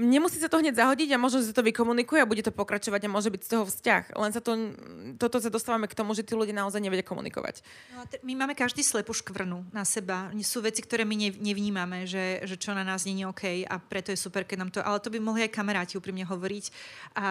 nemusí 0.00 0.40
sa 0.40 0.48
to 0.48 0.56
hneď 0.56 0.72
zahodiť 0.72 1.12
a 1.12 1.20
možno, 1.20 1.44
sa 1.44 1.52
to 1.52 1.60
vykomunikuje 1.60 2.24
a 2.24 2.28
bude 2.28 2.40
to 2.40 2.48
pokračovať 2.48 3.04
a 3.04 3.12
môže 3.12 3.28
byť 3.28 3.42
z 3.44 3.50
toho 3.52 3.64
vzťah. 3.68 4.02
Len 4.16 4.30
sa 4.32 4.40
to, 4.40 4.52
toto 5.20 5.36
sa 5.36 5.52
dostávame 5.52 5.84
k 5.84 5.92
tomu, 5.92 6.16
že 6.16 6.24
tí 6.24 6.32
ľudia 6.32 6.56
naozaj 6.56 6.80
nevedia 6.80 7.04
komunikovať. 7.04 7.60
No, 7.92 8.08
my 8.24 8.32
máme 8.32 8.54
každý 8.56 8.80
slepú 8.80 9.12
škvrnu 9.12 9.68
na 9.68 9.84
seba. 9.84 10.32
Sú 10.40 10.64
veci, 10.64 10.80
ktoré 10.80 11.04
my 11.04 11.36
nevnímame, 11.36 12.08
že, 12.08 12.40
že 12.48 12.56
čo 12.56 12.72
na 12.72 12.80
nás 12.88 13.04
nie 13.04 13.20
je 13.20 13.28
OK 13.28 13.44
a 13.68 13.76
preto 13.76 14.08
je 14.08 14.18
super, 14.18 14.48
keď 14.48 14.56
nám 14.64 14.70
to... 14.72 14.80
Ale 14.80 14.96
to 15.04 15.12
by 15.12 15.20
mohli 15.20 15.44
aj 15.44 15.52
kamaráti 15.52 16.00
úprimne 16.00 16.24
hovoriť. 16.24 16.64
A... 17.20 17.26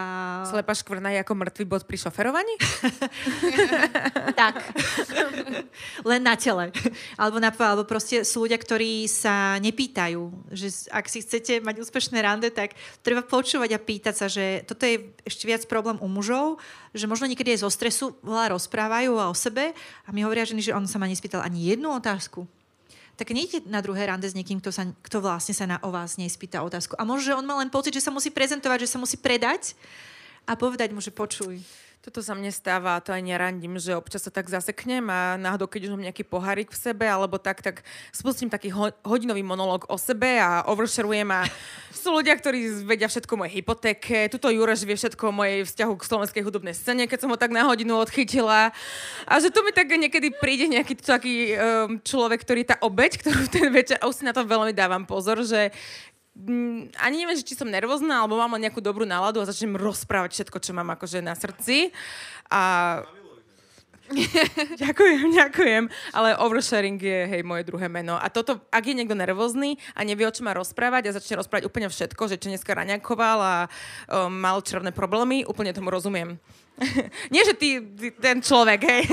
Slepá 0.45 0.77
škvrna 0.77 1.17
je 1.17 1.19
ako 1.25 1.33
mŕtvý 1.33 1.65
bod 1.65 1.83
pri 1.89 1.97
šoferovaní? 1.97 2.55
tak. 4.41 4.61
Len 6.05 6.21
na 6.21 6.37
tele. 6.37 6.69
Alebo, 7.17 7.41
na, 7.41 7.49
alebo 7.49 7.89
proste 7.89 8.21
sú 8.21 8.45
ľudia, 8.45 8.61
ktorí 8.61 9.09
sa 9.09 9.57
nepýtajú, 9.57 10.53
že 10.53 10.69
ak 10.93 11.09
si 11.09 11.25
chcete 11.25 11.65
mať 11.65 11.81
úspešné 11.81 12.21
rande, 12.21 12.50
tak 12.51 12.77
treba 13.01 13.23
počúvať 13.25 13.73
a 13.73 13.79
pýtať 13.79 14.15
sa, 14.15 14.27
že 14.27 14.67
toto 14.67 14.83
je 14.83 15.09
ešte 15.23 15.47
viac 15.47 15.63
problém 15.65 15.97
u 16.03 16.07
mužov, 16.11 16.59
že 16.91 17.07
možno 17.07 17.25
niekedy 17.25 17.55
aj 17.55 17.63
zo 17.63 17.71
stresu 17.71 18.05
veľa 18.21 18.53
rozprávajú 18.53 19.15
o 19.15 19.33
sebe 19.33 19.71
a 20.05 20.09
mi 20.11 20.21
hovoria 20.21 20.45
ženy, 20.45 20.61
že 20.61 20.75
on 20.75 20.85
sa 20.85 20.99
ma 20.99 21.07
nespýtal 21.09 21.41
ani 21.41 21.71
jednu 21.73 21.89
otázku 21.95 22.45
tak 23.21 23.37
nejde 23.37 23.61
na 23.69 23.85
druhé 23.85 24.09
rande 24.09 24.25
s 24.25 24.33
niekým, 24.33 24.57
kto, 24.57 24.73
sa, 24.73 24.89
kto 25.05 25.21
vlastne 25.21 25.53
sa 25.53 25.69
na, 25.69 25.77
o 25.85 25.93
vás 25.93 26.17
nespýta 26.17 26.65
otázku. 26.65 26.97
A 26.97 27.05
možno, 27.05 27.29
že 27.29 27.37
on 27.37 27.45
má 27.45 27.53
len 27.61 27.69
pocit, 27.69 27.93
že 27.93 28.01
sa 28.01 28.09
musí 28.09 28.33
prezentovať, 28.33 28.89
že 28.89 28.89
sa 28.89 28.97
musí 28.97 29.13
predať 29.13 29.77
a 30.49 30.57
povedať 30.57 30.89
mu, 30.89 31.05
že 31.05 31.13
počuj, 31.13 31.61
toto 32.01 32.25
sa 32.25 32.33
mne 32.33 32.49
stáva, 32.49 32.97
to 32.97 33.13
aj 33.13 33.21
nerandím, 33.21 33.77
že 33.77 33.93
občas 33.93 34.25
sa 34.25 34.33
tak 34.33 34.49
zaseknem 34.49 35.05
a 35.05 35.37
náhodou, 35.37 35.69
keď 35.69 35.85
už 35.85 35.93
mám 35.93 36.05
nejaký 36.09 36.25
pohárik 36.25 36.73
v 36.73 36.81
sebe, 36.81 37.05
alebo 37.05 37.37
tak, 37.37 37.61
tak 37.61 37.85
spustím 38.09 38.49
taký 38.49 38.73
ho- 38.73 38.89
hodinový 39.05 39.45
monológ 39.45 39.85
o 39.85 40.01
sebe 40.01 40.41
a 40.41 40.65
oversharujem 40.65 41.29
a 41.29 41.45
sú 42.01 42.09
ľudia, 42.09 42.33
ktorí 42.33 42.89
vedia 42.89 43.05
všetko 43.05 43.37
o 43.37 43.39
mojej 43.45 43.61
hypotéke, 43.61 44.33
tuto 44.33 44.49
Jureš 44.49 44.81
vie 44.81 44.97
všetko 44.97 45.29
o 45.29 45.37
mojej 45.45 45.61
vzťahu 45.61 45.93
k 45.93 46.07
slovenskej 46.09 46.41
hudobnej 46.41 46.73
scéne, 46.73 47.05
keď 47.05 47.21
som 47.21 47.29
ho 47.29 47.37
tak 47.37 47.53
na 47.53 47.69
hodinu 47.69 47.93
odchytila. 48.01 48.73
A 49.29 49.33
že 49.37 49.53
tu 49.53 49.61
mi 49.61 49.69
tak 49.69 49.93
niekedy 49.93 50.33
príde 50.41 50.65
nejaký 50.73 50.97
taký 50.97 51.53
um, 51.53 52.01
človek, 52.01 52.41
ktorý 52.41 52.61
tá 52.65 52.81
obeď, 52.81 53.21
ktorú 53.21 53.45
ten 53.45 53.69
večer, 53.69 54.01
a 54.01 54.09
už 54.09 54.17
si 54.17 54.23
na 54.25 54.33
to 54.33 54.41
veľmi 54.41 54.73
dávam 54.73 55.05
pozor, 55.05 55.45
že 55.45 55.69
ani 56.95 57.15
neviem, 57.19 57.35
či 57.35 57.59
som 57.59 57.67
nervózna, 57.67 58.23
alebo 58.23 58.39
mám 58.39 58.55
nejakú 58.55 58.79
dobrú 58.79 59.03
náladu 59.03 59.43
a 59.43 59.49
začnem 59.49 59.75
rozprávať 59.75 60.31
všetko, 60.39 60.57
čo 60.63 60.71
mám 60.71 60.87
akože 60.95 61.19
na 61.19 61.35
srdci. 61.35 61.91
A... 62.47 63.03
ďakujem, 64.83 65.35
ďakujem. 65.35 65.83
Ale 66.15 66.35
oversharing 66.39 66.99
je, 66.99 67.19
hej, 67.35 67.41
moje 67.43 67.67
druhé 67.67 67.91
meno. 67.91 68.15
A 68.15 68.31
toto, 68.31 68.63
ak 68.71 68.83
je 68.83 68.95
niekto 68.95 69.15
nervózny 69.15 69.75
a 69.95 70.07
nevie, 70.07 70.23
o 70.27 70.31
čo 70.31 70.47
má 70.47 70.55
rozprávať 70.55 71.11
a 71.11 71.15
začne 71.15 71.39
rozprávať 71.39 71.67
úplne 71.67 71.91
všetko, 71.91 72.23
že 72.31 72.39
čo 72.39 72.51
dneska 72.51 72.75
raňakoval 72.75 73.39
a 73.39 73.55
um, 73.67 74.31
mal 74.31 74.59
črevné 74.63 74.95
problémy, 74.95 75.43
úplne 75.47 75.75
tomu 75.75 75.91
rozumiem. 75.91 76.39
Nie, 77.33 77.43
že 77.43 77.55
ty, 77.55 77.79
ty 77.83 78.11
ten 78.15 78.39
človek, 78.39 78.79
hej. 78.83 79.03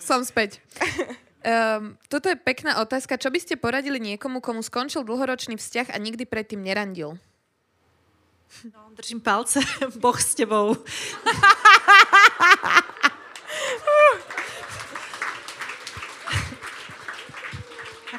Som 0.00 0.24
späť. 0.24 0.60
Um, 1.46 1.94
toto 2.10 2.26
je 2.26 2.34
pekná 2.34 2.82
otázka. 2.82 3.14
Čo 3.14 3.30
by 3.30 3.38
ste 3.38 3.54
poradili 3.54 4.02
niekomu, 4.02 4.42
komu 4.42 4.66
skončil 4.66 5.06
dlhoročný 5.06 5.54
vzťah 5.54 5.94
a 5.94 5.96
nikdy 6.02 6.26
predtým 6.26 6.58
nerandil? 6.58 7.22
No, 8.66 8.90
držím 8.98 9.22
palce. 9.22 9.62
Boh 10.02 10.18
s 10.18 10.34
tebou. 10.34 10.74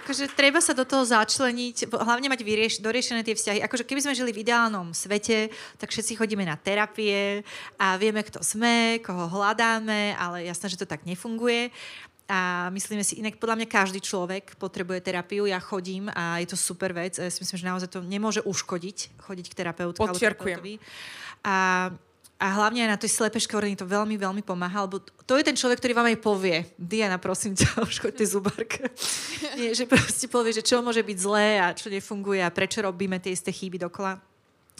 akože 0.07 0.31
treba 0.39 0.63
sa 0.63 0.71
do 0.71 0.87
toho 0.87 1.03
začleniť, 1.03 1.91
hlavne 1.91 2.31
mať 2.31 2.39
vyrieš, 2.39 2.79
doriešené 2.79 3.27
tie 3.27 3.35
vzťahy. 3.35 3.59
Akože 3.59 3.83
keby 3.83 4.07
sme 4.07 4.15
žili 4.15 4.31
v 4.31 4.39
ideálnom 4.39 4.95
svete, 4.95 5.51
tak 5.75 5.91
všetci 5.91 6.15
chodíme 6.15 6.47
na 6.47 6.55
terapie 6.55 7.43
a 7.75 7.99
vieme, 7.99 8.23
kto 8.23 8.39
sme, 8.39 9.03
koho 9.03 9.27
hľadáme, 9.27 10.15
ale 10.15 10.47
jasné, 10.47 10.71
že 10.71 10.79
to 10.79 10.87
tak 10.87 11.03
nefunguje. 11.03 11.75
A 12.27 12.67
myslíme 12.75 13.07
si, 13.07 13.23
inak 13.23 13.39
podľa 13.39 13.63
mňa 13.63 13.67
každý 13.71 14.03
človek 14.03 14.59
potrebuje 14.59 14.99
terapiu. 14.99 15.47
Ja 15.47 15.63
chodím 15.63 16.11
a 16.11 16.43
je 16.43 16.51
to 16.51 16.59
super 16.59 16.91
vec. 16.91 17.15
Ja 17.15 17.31
si 17.31 17.39
myslím, 17.39 17.57
že 17.59 17.69
naozaj 17.71 17.89
to 17.95 18.03
nemôže 18.03 18.43
uškodiť 18.43 19.15
chodiť 19.23 19.45
k 19.47 19.53
terapeutovi. 19.55 20.11
Podčiarkujem. 20.11 20.59
A 21.47 21.87
a 22.37 22.53
hlavne 22.53 22.85
aj 22.85 22.91
na 22.93 23.01
tej 23.01 23.17
slepej 23.17 23.49
škvrny 23.49 23.73
to 23.73 23.89
veľmi, 23.89 24.13
veľmi 24.13 24.45
pomáha, 24.45 24.85
lebo 24.85 25.01
to 25.01 25.33
je 25.41 25.43
ten 25.45 25.57
človek, 25.57 25.81
ktorý 25.81 25.93
vám 25.97 26.09
aj 26.13 26.21
povie, 26.21 26.69
Diana, 26.77 27.17
prosím 27.17 27.57
ťa, 27.57 27.81
už 27.89 27.97
choďte 27.97 28.25
zubárka. 28.29 28.85
Nie, 29.57 29.73
že 29.73 29.89
proste 29.91 30.29
povie, 30.29 30.53
že 30.53 30.61
čo 30.61 30.85
môže 30.85 31.01
byť 31.01 31.17
zlé 31.17 31.57
a 31.57 31.73
čo 31.73 31.89
nefunguje 31.89 32.45
a 32.45 32.53
prečo 32.53 32.85
robíme 32.85 33.17
tie 33.17 33.33
isté 33.33 33.49
chyby 33.49 33.81
dokola. 33.89 34.21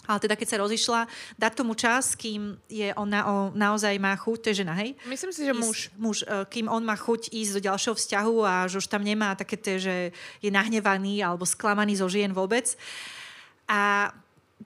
Ale 0.08 0.18
teda 0.24 0.34
keď 0.40 0.48
sa 0.48 0.62
rozišla, 0.64 1.00
dať 1.36 1.52
tomu 1.52 1.76
čas, 1.76 2.16
kým 2.16 2.56
je 2.72 2.88
on, 2.96 3.04
na, 3.04 3.28
on 3.28 3.52
naozaj 3.52 3.92
má 4.00 4.16
chuť, 4.16 4.38
to 4.40 4.48
je 4.50 4.64
žena, 4.64 4.72
hej? 4.80 4.96
Myslím 5.04 5.30
si, 5.30 5.44
že 5.44 5.52
ísť, 5.52 5.60
muž. 5.60 5.78
muž. 6.00 6.16
e, 6.24 6.48
Kým 6.48 6.66
on 6.72 6.80
má 6.80 6.96
chuť 6.96 7.28
ísť 7.28 7.60
do 7.60 7.64
ďalšieho 7.68 7.94
vzťahu 7.94 8.36
a 8.40 8.54
že 8.72 8.80
už 8.80 8.88
tam 8.88 9.04
nemá 9.04 9.36
také 9.36 9.60
tie, 9.60 9.76
že 9.76 9.94
je 10.40 10.48
nahnevaný 10.48 11.20
alebo 11.20 11.44
sklamaný 11.44 12.00
zo 12.00 12.08
žien 12.08 12.32
vôbec. 12.32 12.72
A 13.68 14.10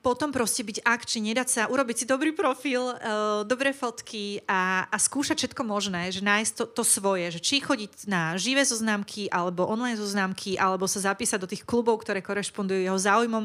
potom 0.01 0.33
proste 0.33 0.65
byť 0.65 0.83
akčný, 0.83 1.31
nedať 1.31 1.49
sa, 1.49 1.63
urobiť 1.69 1.97
si 2.03 2.05
dobrý 2.09 2.33
profil, 2.33 2.81
uh, 2.81 3.45
dobré 3.45 3.71
fotky 3.77 4.41
a, 4.49 4.89
a 4.89 4.97
skúšať 4.97 5.45
všetko 5.45 5.63
možné, 5.63 6.09
že 6.09 6.25
nájsť 6.25 6.53
to, 6.59 6.65
to 6.81 6.83
svoje, 6.83 7.39
že 7.39 7.41
či 7.45 7.61
chodiť 7.61 8.09
na 8.09 8.35
živé 8.35 8.65
zoznamky 8.65 9.29
alebo 9.29 9.69
online 9.69 10.01
zoznamky, 10.01 10.57
alebo 10.57 10.89
sa 10.89 11.13
zapísať 11.13 11.39
do 11.39 11.51
tých 11.51 11.63
klubov, 11.63 12.01
ktoré 12.03 12.25
korešpondujú 12.25 12.83
jeho 12.83 12.99
záujmom. 12.99 13.45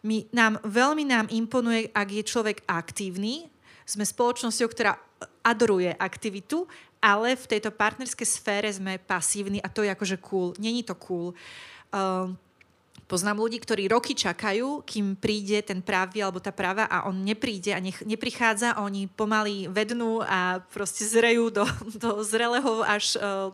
My, 0.00 0.24
nám, 0.32 0.60
veľmi 0.64 1.04
nám 1.04 1.26
imponuje, 1.28 1.92
ak 1.92 2.08
je 2.08 2.22
človek 2.24 2.64
aktívny, 2.64 3.48
sme 3.84 4.06
spoločnosťou, 4.06 4.68
ktorá 4.70 4.96
adoruje 5.44 5.92
aktivitu, 5.92 6.64
ale 7.00 7.36
v 7.36 7.48
tejto 7.48 7.72
partnerskej 7.72 8.28
sfére 8.28 8.68
sme 8.72 9.00
pasívni 9.00 9.60
a 9.60 9.68
to 9.72 9.84
je 9.84 9.90
akože 9.92 10.16
cool. 10.20 10.52
Není 10.60 10.84
to 10.84 10.94
cool. 11.00 11.32
Uh, 11.92 12.32
Poznám 13.10 13.42
ľudí, 13.42 13.58
ktorí 13.58 13.90
roky 13.90 14.14
čakajú, 14.14 14.86
kým 14.86 15.18
príde 15.18 15.58
ten 15.66 15.82
pravý 15.82 16.22
alebo 16.22 16.38
tá 16.38 16.54
práva 16.54 16.86
a 16.86 17.10
on 17.10 17.26
nepríde 17.26 17.74
a 17.74 17.82
nech, 17.82 17.98
neprichádza, 18.06 18.78
a 18.78 18.86
oni 18.86 19.10
pomaly 19.10 19.66
vednú 19.66 20.22
a 20.22 20.62
proste 20.70 21.02
zrejú 21.02 21.50
do, 21.50 21.66
do 21.98 22.22
zrelého 22.22 22.86
až 22.86 23.18
uh, 23.18 23.50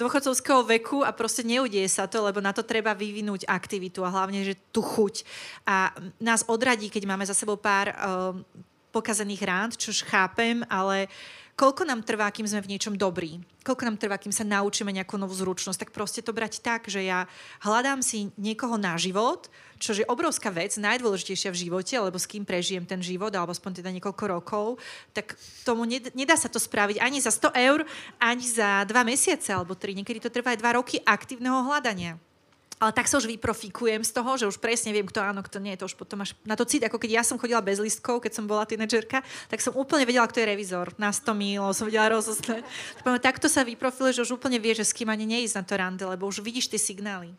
dôchodcovského 0.00 0.64
veku 0.64 1.04
a 1.04 1.12
proste 1.12 1.44
neudieje 1.44 1.92
sa 1.92 2.08
to, 2.08 2.24
lebo 2.24 2.40
na 2.40 2.56
to 2.56 2.64
treba 2.64 2.96
vyvinúť 2.96 3.44
aktivitu 3.44 4.00
a 4.00 4.08
hlavne, 4.08 4.40
že 4.40 4.56
tú 4.72 4.80
chuť. 4.80 5.28
A 5.68 5.92
nás 6.16 6.40
odradí, 6.48 6.88
keď 6.88 7.04
máme 7.04 7.28
za 7.28 7.36
sebou 7.36 7.60
pár 7.60 7.92
uh, 7.92 8.32
pokazených 8.90 9.42
rád, 9.44 9.70
čož 9.76 10.02
chápem, 10.08 10.64
ale 10.66 11.06
koľko 11.60 11.84
nám 11.84 12.00
trvá, 12.00 12.32
kým 12.32 12.48
sme 12.48 12.64
v 12.64 12.72
niečom 12.72 12.96
dobrí, 12.96 13.36
koľko 13.60 13.84
nám 13.84 14.00
trvá, 14.00 14.16
kým 14.16 14.32
sa 14.32 14.48
naučíme 14.48 14.88
nejakú 14.96 15.20
novú 15.20 15.36
zručnosť, 15.36 15.84
tak 15.84 15.90
proste 15.92 16.24
to 16.24 16.32
brať 16.32 16.64
tak, 16.64 16.88
že 16.88 17.04
ja 17.04 17.28
hľadám 17.60 18.00
si 18.00 18.32
niekoho 18.40 18.80
na 18.80 18.96
život, 18.96 19.52
čo 19.76 19.92
je 19.92 20.08
obrovská 20.08 20.48
vec, 20.48 20.72
najdôležitejšia 20.80 21.52
v 21.52 21.60
živote, 21.68 21.92
lebo 22.00 22.16
s 22.16 22.24
kým 22.24 22.48
prežijem 22.48 22.88
ten 22.88 23.04
život, 23.04 23.28
alebo 23.36 23.52
aspoň 23.52 23.84
teda 23.84 23.92
niekoľko 23.92 24.24
rokov, 24.24 24.80
tak 25.12 25.36
tomu 25.68 25.84
ned- 25.84 26.16
nedá 26.16 26.40
sa 26.40 26.48
to 26.48 26.56
spraviť 26.56 26.96
ani 26.96 27.20
za 27.20 27.28
100 27.28 27.52
eur, 27.52 27.84
ani 28.16 28.44
za 28.48 28.88
dva 28.88 29.04
mesiace 29.04 29.52
alebo 29.52 29.76
tri. 29.76 29.92
Niekedy 29.92 30.24
to 30.24 30.32
trvá 30.32 30.56
aj 30.56 30.60
dva 30.64 30.80
roky 30.80 30.96
aktívneho 31.04 31.60
hľadania. 31.68 32.16
Ale 32.80 32.96
tak 32.96 33.12
sa 33.12 33.20
už 33.20 33.28
vyprofikujem 33.28 34.00
z 34.00 34.12
toho, 34.16 34.40
že 34.40 34.48
už 34.48 34.56
presne 34.56 34.96
viem, 34.96 35.04
kto 35.04 35.20
áno, 35.20 35.44
kto 35.44 35.60
nie. 35.60 35.76
To 35.76 35.84
už 35.84 36.00
potom 36.00 36.24
až 36.24 36.32
na 36.48 36.56
to 36.56 36.64
cít, 36.64 36.80
ako 36.80 36.96
keď 36.96 37.20
ja 37.20 37.22
som 37.22 37.36
chodila 37.36 37.60
bez 37.60 37.76
listkov, 37.76 38.24
keď 38.24 38.40
som 38.40 38.48
bola 38.48 38.64
tínedžerka, 38.64 39.20
tak 39.52 39.60
som 39.60 39.76
úplne 39.76 40.08
vedela, 40.08 40.24
kto 40.24 40.40
je 40.40 40.48
revizor. 40.48 40.96
Na 40.96 41.12
100 41.12 41.36
mil, 41.36 41.60
som 41.76 41.84
vedela 41.84 42.16
rozoznať. 42.16 42.64
Takto 43.20 43.52
sa 43.52 43.68
vyprofiluje, 43.68 44.16
že 44.16 44.24
už 44.24 44.40
úplne 44.40 44.56
vieš, 44.56 44.80
že 44.80 44.88
s 44.88 44.96
kým 44.96 45.12
ani 45.12 45.28
neísť 45.28 45.60
na 45.60 45.64
to 45.68 45.76
rande, 45.76 46.04
lebo 46.08 46.24
už 46.24 46.40
vidíš 46.40 46.72
tie 46.72 46.80
signály. 46.80 47.36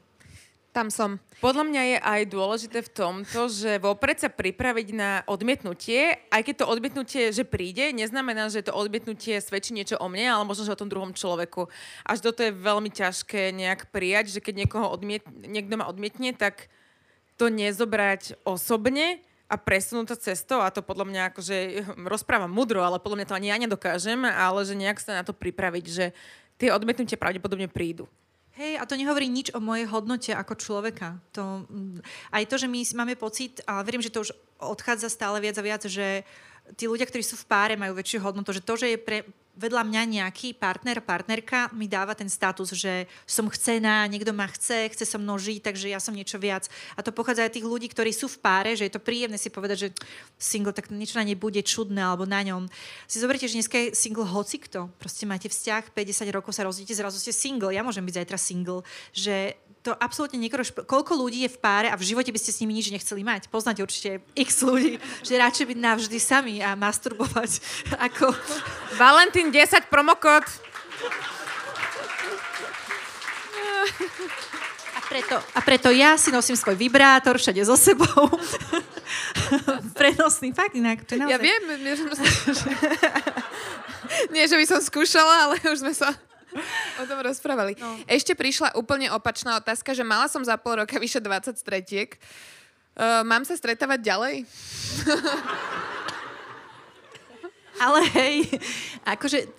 Tam 0.71 0.87
som. 0.87 1.19
Podľa 1.43 1.67
mňa 1.67 1.81
je 1.83 1.97
aj 1.99 2.21
dôležité 2.31 2.79
v 2.79 2.93
tomto, 2.95 3.51
že 3.51 3.75
vopred 3.83 4.15
sa 4.15 4.31
pripraviť 4.31 4.87
na 4.95 5.19
odmietnutie, 5.27 6.15
aj 6.31 6.41
keď 6.47 6.63
to 6.63 6.71
odmietnutie, 6.71 7.23
že 7.35 7.43
príde, 7.43 7.91
neznamená, 7.91 8.47
že 8.47 8.63
to 8.63 8.71
odmietnutie 8.71 9.35
svedčí 9.43 9.75
niečo 9.75 9.99
o 9.99 10.07
mne, 10.07 10.31
ale 10.31 10.47
možno, 10.47 10.63
že 10.63 10.71
o 10.71 10.79
tom 10.79 10.87
druhom 10.87 11.11
človeku. 11.11 11.67
Až 12.07 12.23
toto 12.23 12.39
je 12.39 12.55
veľmi 12.55 12.87
ťažké 12.87 13.51
nejak 13.51 13.91
prijať, 13.91 14.31
že 14.31 14.39
keď 14.39 14.63
niekoho 14.63 14.87
odmiet, 14.87 15.27
niekto 15.43 15.75
ma 15.75 15.91
odmietne, 15.91 16.31
tak 16.31 16.71
to 17.35 17.51
nezobrať 17.51 18.39
osobne 18.47 19.19
a 19.51 19.59
presunúť 19.59 20.15
to 20.15 20.31
cestou 20.31 20.63
a 20.63 20.71
to 20.71 20.79
podľa 20.79 21.03
mňa 21.11 21.21
akože 21.35 21.57
rozprávam 22.07 22.47
mudro, 22.47 22.79
ale 22.79 23.03
podľa 23.03 23.17
mňa 23.19 23.27
to 23.27 23.35
ani 23.35 23.47
ja 23.51 23.59
nedokážem, 23.59 24.23
ale 24.23 24.63
že 24.63 24.79
nejak 24.79 25.03
sa 25.03 25.19
na 25.19 25.27
to 25.27 25.35
pripraviť, 25.35 25.85
že 25.91 26.15
tie 26.55 26.71
odmietnutie 26.71 27.19
pravdepodobne 27.19 27.67
prídu. 27.67 28.07
Hej, 28.61 28.77
a 28.77 28.85
to 28.85 28.93
nehovorí 28.93 29.25
nič 29.25 29.49
o 29.57 29.59
mojej 29.59 29.89
hodnote 29.89 30.37
ako 30.37 30.53
človeka. 30.53 31.17
To, 31.33 31.65
mm, 31.65 32.05
aj 32.29 32.43
to, 32.45 32.61
že 32.61 32.69
my 32.69 32.85
máme 32.93 33.17
pocit, 33.17 33.57
a 33.65 33.81
verím, 33.81 34.05
že 34.05 34.13
to 34.13 34.21
už 34.21 34.37
odchádza 34.61 35.09
stále 35.09 35.41
viac 35.41 35.57
a 35.57 35.65
viac, 35.65 35.81
že 35.89 36.21
tí 36.75 36.87
ľudia, 36.87 37.07
ktorí 37.07 37.23
sú 37.25 37.35
v 37.35 37.47
páre, 37.49 37.73
majú 37.75 37.97
väčšiu 37.97 38.23
hodnotu, 38.23 38.55
že 38.55 38.63
to, 38.63 38.73
že 38.79 38.95
je 38.95 38.97
pre, 38.99 39.17
vedľa 39.59 39.83
mňa 39.83 40.01
nejaký 40.21 40.55
partner, 40.55 41.03
partnerka 41.03 41.67
mi 41.75 41.85
dáva 41.85 42.15
ten 42.15 42.31
status, 42.31 42.71
že 42.71 43.05
som 43.27 43.51
chcená, 43.51 44.07
niekto 44.07 44.31
ma 44.31 44.47
chce, 44.47 44.89
chce 44.95 45.03
so 45.03 45.19
mnou 45.19 45.35
žiť, 45.35 45.59
takže 45.59 45.91
ja 45.91 45.99
som 45.99 46.15
niečo 46.15 46.39
viac. 46.39 46.71
A 46.95 47.03
to 47.03 47.11
pochádza 47.11 47.43
aj 47.45 47.59
tých 47.59 47.67
ľudí, 47.67 47.91
ktorí 47.91 48.15
sú 48.15 48.31
v 48.31 48.39
páre, 48.39 48.71
že 48.79 48.87
je 48.87 48.93
to 48.95 49.03
príjemné 49.03 49.35
si 49.35 49.51
povedať, 49.51 49.77
že 49.77 49.89
single, 50.39 50.71
tak 50.71 50.87
niečo 50.89 51.19
na 51.19 51.27
nej 51.27 51.35
bude 51.35 51.59
čudné 51.59 51.99
alebo 51.99 52.23
na 52.23 52.39
ňom. 52.41 52.71
Si 53.05 53.19
zoberte, 53.19 53.45
že 53.45 53.59
dneska 53.59 53.77
je 53.77 53.97
single 53.97 54.27
hocikto. 54.27 54.87
Proste 54.97 55.27
máte 55.27 55.51
vzťah, 55.51 55.91
50 55.91 56.31
rokov 56.31 56.55
sa 56.55 56.63
rozdíte, 56.63 56.95
zrazu 56.95 57.19
ste 57.19 57.35
single. 57.35 57.75
Ja 57.75 57.83
môžem 57.83 58.07
byť 58.07 58.23
zajtra 58.23 58.37
single. 58.39 58.87
Že 59.11 59.59
to 59.81 59.97
absolútne 59.97 60.37
nekorešp... 60.37 60.85
Koľko 60.85 61.17
ľudí 61.17 61.41
je 61.45 61.51
v 61.51 61.57
páre 61.57 61.87
a 61.89 61.97
v 61.97 62.05
živote 62.05 62.29
by 62.29 62.37
ste 62.37 62.53
s 62.53 62.61
nimi 62.61 62.77
nič 62.77 62.93
nechceli 62.93 63.25
mať? 63.25 63.49
Poznáte 63.49 63.81
určite 63.81 64.21
x 64.37 64.61
ľudí, 64.61 65.01
že 65.25 65.41
radšej 65.41 65.73
byť 65.73 65.79
navždy 65.81 66.17
sami 66.21 66.61
a 66.61 66.77
masturbovať 66.77 67.51
ako... 68.07 68.29
Valentín 69.01 69.49
10 69.49 69.89
promokód. 69.89 70.45
A 74.93 74.99
preto, 75.09 75.35
a 75.41 75.59
preto 75.65 75.89
ja 75.89 76.15
si 76.15 76.29
nosím 76.29 76.53
svoj 76.53 76.77
vibrátor 76.77 77.41
všade 77.41 77.65
so 77.65 77.73
sebou. 77.73 78.29
Prenosný, 79.99 80.53
fakt 80.53 80.77
inak. 80.77 81.01
To 81.09 81.17
naozaj... 81.17 81.33
Ja 81.33 81.39
viem, 81.41 81.63
že, 81.67 82.05
nie, 84.29 84.45
že 84.45 84.55
by 84.55 84.65
som 84.69 84.79
skúšala, 84.79 85.49
ale 85.49 85.55
už 85.65 85.81
sme 85.81 85.91
sa 85.97 86.13
o 87.01 87.03
tom 87.07 87.19
rozprávali. 87.23 87.75
No. 87.79 87.97
Ešte 88.05 88.35
prišla 88.35 88.75
úplne 88.75 89.11
opačná 89.11 89.57
otázka, 89.57 89.95
že 89.95 90.03
mala 90.03 90.27
som 90.27 90.43
za 90.43 90.55
pol 90.59 90.83
roka 90.83 90.99
vyše 90.99 91.23
20 91.23 91.55
stretiek. 91.55 92.15
Uh, 92.95 93.23
mám 93.23 93.47
sa 93.47 93.55
stretávať 93.55 93.99
ďalej? 94.03 94.35
Ale 97.81 97.99
hej, 98.13 98.45
akože 99.07 99.49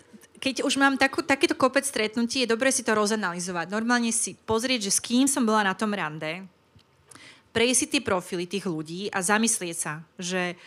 keď 0.43 0.67
už 0.67 0.75
mám 0.75 0.99
takú, 0.99 1.23
takýto 1.23 1.55
kopec 1.55 1.87
stretnutí, 1.87 2.43
je 2.43 2.51
dobre 2.51 2.75
si 2.75 2.83
to 2.83 2.99
rozanalizovať. 2.99 3.71
Normálne 3.71 4.11
si 4.11 4.35
pozrieť, 4.35 4.91
že 4.91 4.95
s 4.99 4.99
kým 4.99 5.31
som 5.31 5.47
bola 5.47 5.63
na 5.63 5.75
tom 5.79 5.95
rande, 5.95 6.43
prejsť 7.55 7.79
si 7.79 7.87
tie 7.87 8.03
profily 8.03 8.51
tých 8.51 8.67
ľudí 8.67 9.07
a 9.15 9.23
zamyslieť 9.23 9.77
sa, 9.79 10.03
že 10.19 10.59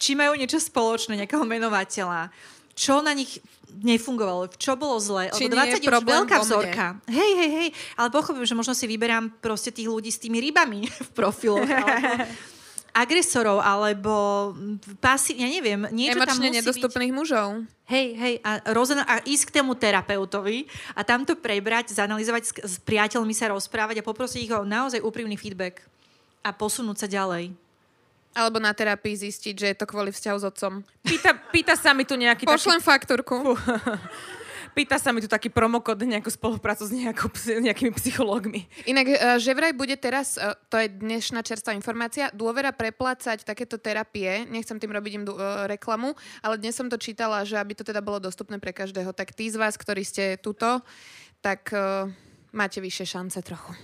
či 0.00 0.16
majú 0.16 0.32
niečo 0.40 0.56
spoločné, 0.56 1.20
nejakého 1.20 1.44
menovateľa, 1.44 2.32
čo 2.74 3.00
na 3.00 3.14
nich 3.14 3.38
nefungovalo, 3.74 4.54
čo 4.54 4.78
bolo 4.78 5.02
zle. 5.02 5.34
Či 5.34 5.50
Lebo 5.50 5.58
20 5.58 5.66
nie 5.66 5.82
je 5.82 5.90
už 5.90 6.06
veľká 6.06 6.36
vzorka. 6.42 6.86
Hej, 7.10 7.32
hej, 7.34 7.50
hej. 7.50 7.68
Ale 7.98 8.08
pochopím, 8.14 8.46
že 8.46 8.54
možno 8.54 8.74
si 8.76 8.86
vyberám 8.86 9.34
proste 9.42 9.74
tých 9.74 9.90
ľudí 9.90 10.14
s 10.14 10.22
tými 10.22 10.38
rybami 10.38 10.86
v 11.06 11.10
profiloch. 11.10 11.66
alebo 11.66 12.26
agresorov, 12.94 13.58
alebo 13.58 14.54
pasi, 15.02 15.34
ja 15.34 15.50
neviem, 15.50 15.90
niečo 15.90 16.22
tam 16.22 16.38
Emočne 16.38 16.46
musí 16.46 16.58
nedostupných 16.62 17.10
mužov. 17.10 17.66
byť. 17.66 17.90
Hej, 17.90 18.06
hej, 18.14 18.34
a, 18.46 18.50
rozna- 18.70 19.02
a 19.02 19.18
ísť 19.26 19.50
k 19.50 19.54
tému 19.60 19.74
terapeutovi 19.74 20.70
a 20.94 21.02
tam 21.02 21.26
to 21.26 21.34
prebrať, 21.34 21.90
zanalizovať, 21.90 22.42
s, 22.46 22.52
s 22.54 22.74
priateľmi 22.86 23.34
sa 23.34 23.50
rozprávať 23.50 23.98
a 23.98 24.06
poprosiť 24.06 24.40
ich 24.46 24.54
o 24.54 24.62
naozaj 24.62 25.02
úprimný 25.02 25.34
feedback 25.34 25.82
a 26.46 26.54
posunúť 26.54 27.04
sa 27.04 27.08
ďalej. 27.10 27.50
Alebo 28.34 28.58
na 28.58 28.74
terapii 28.74 29.14
zistiť, 29.14 29.54
že 29.54 29.66
je 29.70 29.76
to 29.78 29.86
kvôli 29.86 30.10
vzťahu 30.10 30.38
s 30.42 30.44
otcom. 30.44 30.82
Pýta, 31.06 31.30
pýta 31.54 31.74
sa 31.78 31.94
mi 31.94 32.02
tu 32.02 32.18
nejaký 32.18 32.44
Pošlem 32.44 32.82
faktúrku. 32.82 33.54
Pýta 34.74 34.98
sa 34.98 35.14
mi 35.14 35.22
tu 35.22 35.30
taký 35.30 35.54
promokód, 35.54 36.02
nejakú 36.02 36.26
spoluprácu 36.34 36.82
s, 36.82 36.90
nejakou, 36.90 37.30
nejakými 37.62 37.94
psychológmi. 37.94 38.66
Inak, 38.90 39.06
eh, 39.06 39.18
že 39.38 39.54
vraj 39.54 39.70
bude 39.70 39.94
teraz, 39.94 40.34
eh, 40.34 40.50
to 40.66 40.82
je 40.82 40.90
dnešná 40.90 41.46
čerstvá 41.46 41.78
informácia, 41.78 42.34
dôvera 42.34 42.74
preplácať 42.74 43.46
takéto 43.46 43.78
terapie, 43.78 44.42
nechcem 44.50 44.82
tým 44.82 44.90
robiť 44.90 45.12
im 45.14 45.24
eh, 45.30 45.34
reklamu, 45.78 46.18
ale 46.42 46.58
dnes 46.58 46.74
som 46.74 46.90
to 46.90 46.98
čítala, 46.98 47.46
že 47.46 47.54
aby 47.54 47.78
to 47.78 47.86
teda 47.86 48.02
bolo 48.02 48.18
dostupné 48.18 48.58
pre 48.58 48.74
každého. 48.74 49.14
Tak 49.14 49.30
tí 49.30 49.46
z 49.46 49.62
vás, 49.62 49.78
ktorí 49.78 50.02
ste 50.02 50.42
tuto, 50.42 50.82
tak 51.38 51.70
máte 52.56 52.80
vyššie 52.80 53.04
šance 53.04 53.36
trochu. 53.44 53.76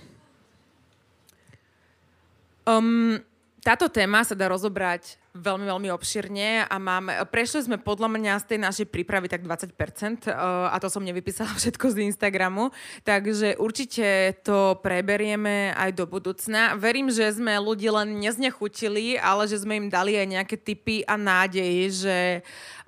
Um, 2.65 3.21
táto 3.61 3.93
téma 3.93 4.25
sa 4.25 4.33
dá 4.33 4.49
rozobrať 4.49 5.21
veľmi, 5.37 5.69
veľmi 5.69 5.89
obširne 5.93 6.65
a 6.65 6.75
máme, 6.81 7.13
prešli 7.29 7.69
sme 7.69 7.77
podľa 7.77 8.09
mňa 8.09 8.33
z 8.41 8.45
tej 8.49 8.59
našej 8.59 8.87
prípravy 8.89 9.29
tak 9.29 9.45
20% 9.45 9.69
eh, 9.69 10.33
a 10.65 10.75
to 10.81 10.89
som 10.89 11.05
nevypísala 11.05 11.53
všetko 11.61 11.93
z 11.93 12.09
Instagramu, 12.09 12.73
takže 13.05 13.61
určite 13.61 14.33
to 14.41 14.81
preberieme 14.81 15.77
aj 15.77 15.93
do 15.93 16.09
budúcna. 16.09 16.73
Verím, 16.73 17.13
že 17.13 17.29
sme 17.31 17.61
ľudí 17.61 17.87
len 17.93 18.17
neznechutili, 18.17 19.21
ale 19.21 19.45
že 19.45 19.61
sme 19.61 19.77
im 19.77 19.87
dali 19.93 20.17
aj 20.17 20.27
nejaké 20.27 20.55
tipy 20.57 21.05
a 21.05 21.13
nádej, 21.13 21.73
že 21.93 22.17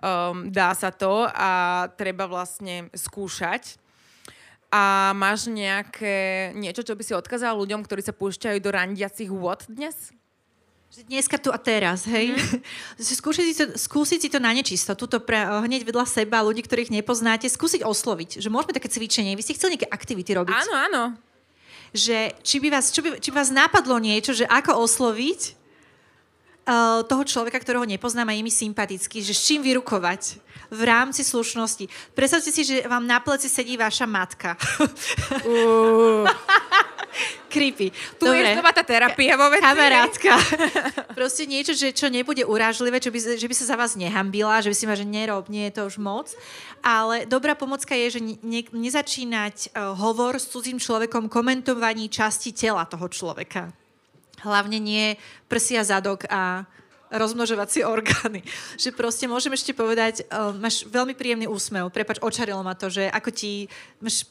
um, 0.01 0.49
dá 0.49 0.73
sa 0.73 0.89
to 0.89 1.29
a 1.29 1.85
treba 1.95 2.25
vlastne 2.25 2.89
skúšať. 2.91 3.77
A 4.73 5.13
máš 5.13 5.53
nejaké 5.53 6.49
niečo, 6.57 6.81
čo 6.81 6.97
by 6.97 7.05
si 7.05 7.13
odkázal 7.13 7.53
ľuďom, 7.53 7.85
ktorí 7.85 8.01
sa 8.01 8.09
púšťajú 8.09 8.57
do 8.57 8.73
randiacich 8.73 9.29
vôd 9.29 9.69
dnes? 9.69 10.09
Dneska 10.93 11.41
tu 11.41 11.49
a 11.49 11.57
teraz, 11.57 12.05
hej. 12.05 12.37
Mm. 12.37 12.61
skúsiť, 13.17 13.45
si 13.49 13.55
to, 13.57 13.65
skúsiť 13.73 14.19
si 14.21 14.29
to 14.29 14.37
na 14.37 14.53
nečisto, 14.53 14.93
tuto 14.93 15.17
pre, 15.17 15.41
hneď 15.41 15.89
vedľa 15.89 16.05
seba, 16.05 16.45
ľudí, 16.45 16.61
ktorých 16.61 16.93
nepoznáte, 16.93 17.49
skúsiť 17.49 17.81
osloviť, 17.81 18.37
že 18.37 18.53
môžeme 18.53 18.77
také 18.77 18.93
cvičenie, 18.93 19.33
vy 19.33 19.41
ste 19.41 19.57
chceli 19.57 19.73
nejaké 19.73 19.89
aktivity 19.89 20.37
robiť. 20.37 20.53
Áno, 20.53 20.73
áno. 20.77 21.03
Že 21.97 22.37
či 22.45 22.61
by 22.61 22.67
vás, 22.69 22.93
čo 22.93 23.01
by, 23.01 23.17
či 23.17 23.33
by 23.33 23.41
vás 23.41 23.49
napadlo 23.49 23.97
niečo, 23.97 24.37
že 24.37 24.45
ako 24.45 24.85
osloviť 24.85 25.57
uh, 26.69 27.01
toho 27.09 27.23
človeka, 27.25 27.57
ktorého 27.57 27.89
nepoznám 27.89 28.29
a 28.29 28.37
je 28.37 28.45
mi 28.45 28.53
sympatický, 28.53 29.25
že 29.25 29.33
s 29.33 29.49
čím 29.49 29.65
vyrukovať 29.65 30.37
v 30.69 30.81
rámci 30.85 31.25
slušnosti. 31.25 32.13
Predstavte 32.13 32.53
si, 32.53 32.61
že 32.61 32.85
vám 32.85 33.09
na 33.09 33.17
pleci 33.17 33.49
sedí 33.49 33.81
vaša 33.81 34.05
matka. 34.05 34.53
Uh. 35.41 36.29
Creepy. 37.49 37.93
Tu 38.17 38.25
Dobre. 38.25 38.41
je 38.41 38.57
znova 38.57 38.71
tá 38.73 38.81
terapia 38.81 39.37
vo 39.37 39.47
veci. 39.53 39.61
Kamarátka. 39.61 40.31
Proste 41.19 41.45
niečo, 41.45 41.77
že, 41.77 41.93
čo 41.93 42.09
nebude 42.09 42.41
urážlivé, 42.43 42.97
čo 42.97 43.13
by, 43.13 43.37
že 43.37 43.47
by 43.47 43.55
sa 43.55 43.65
za 43.69 43.75
vás 43.77 43.93
nehambila, 43.93 44.61
že 44.61 44.73
by 44.73 44.75
si 44.75 44.85
ma, 44.89 44.97
že 44.97 45.05
nerob, 45.05 45.47
nie 45.47 45.69
je 45.69 45.75
to 45.77 45.81
už 45.85 46.01
moc. 46.01 46.33
Ale 46.81 47.29
dobrá 47.29 47.53
pomocka 47.53 47.93
je, 47.95 48.17
že 48.17 48.21
ne, 48.41 48.61
nezačínať 48.67 49.71
uh, 49.71 49.93
hovor 49.95 50.35
s 50.41 50.49
cudzím 50.49 50.81
človekom 50.81 51.29
komentovaní 51.29 52.09
časti 52.09 52.51
tela 52.51 52.83
toho 52.89 53.07
človeka. 53.07 53.71
Hlavne 54.43 54.81
nie 54.81 55.15
prsia, 55.47 55.87
zadok 55.87 56.27
a 56.27 56.67
rozmnožovacie 57.13 57.85
orgány. 57.95 58.41
Že 58.75 58.97
proste 58.97 59.29
môžem 59.29 59.53
ešte 59.53 59.71
povedať, 59.77 60.25
uh, 60.27 60.51
máš 60.57 60.83
veľmi 60.89 61.13
príjemný 61.13 61.45
úsmev, 61.45 61.93
prepač, 61.93 62.17
očarilo 62.19 62.65
ma 62.65 62.73
to, 62.73 62.89
že 62.89 63.05
ako 63.07 63.29
ti, 63.29 63.69
máš 64.01 64.25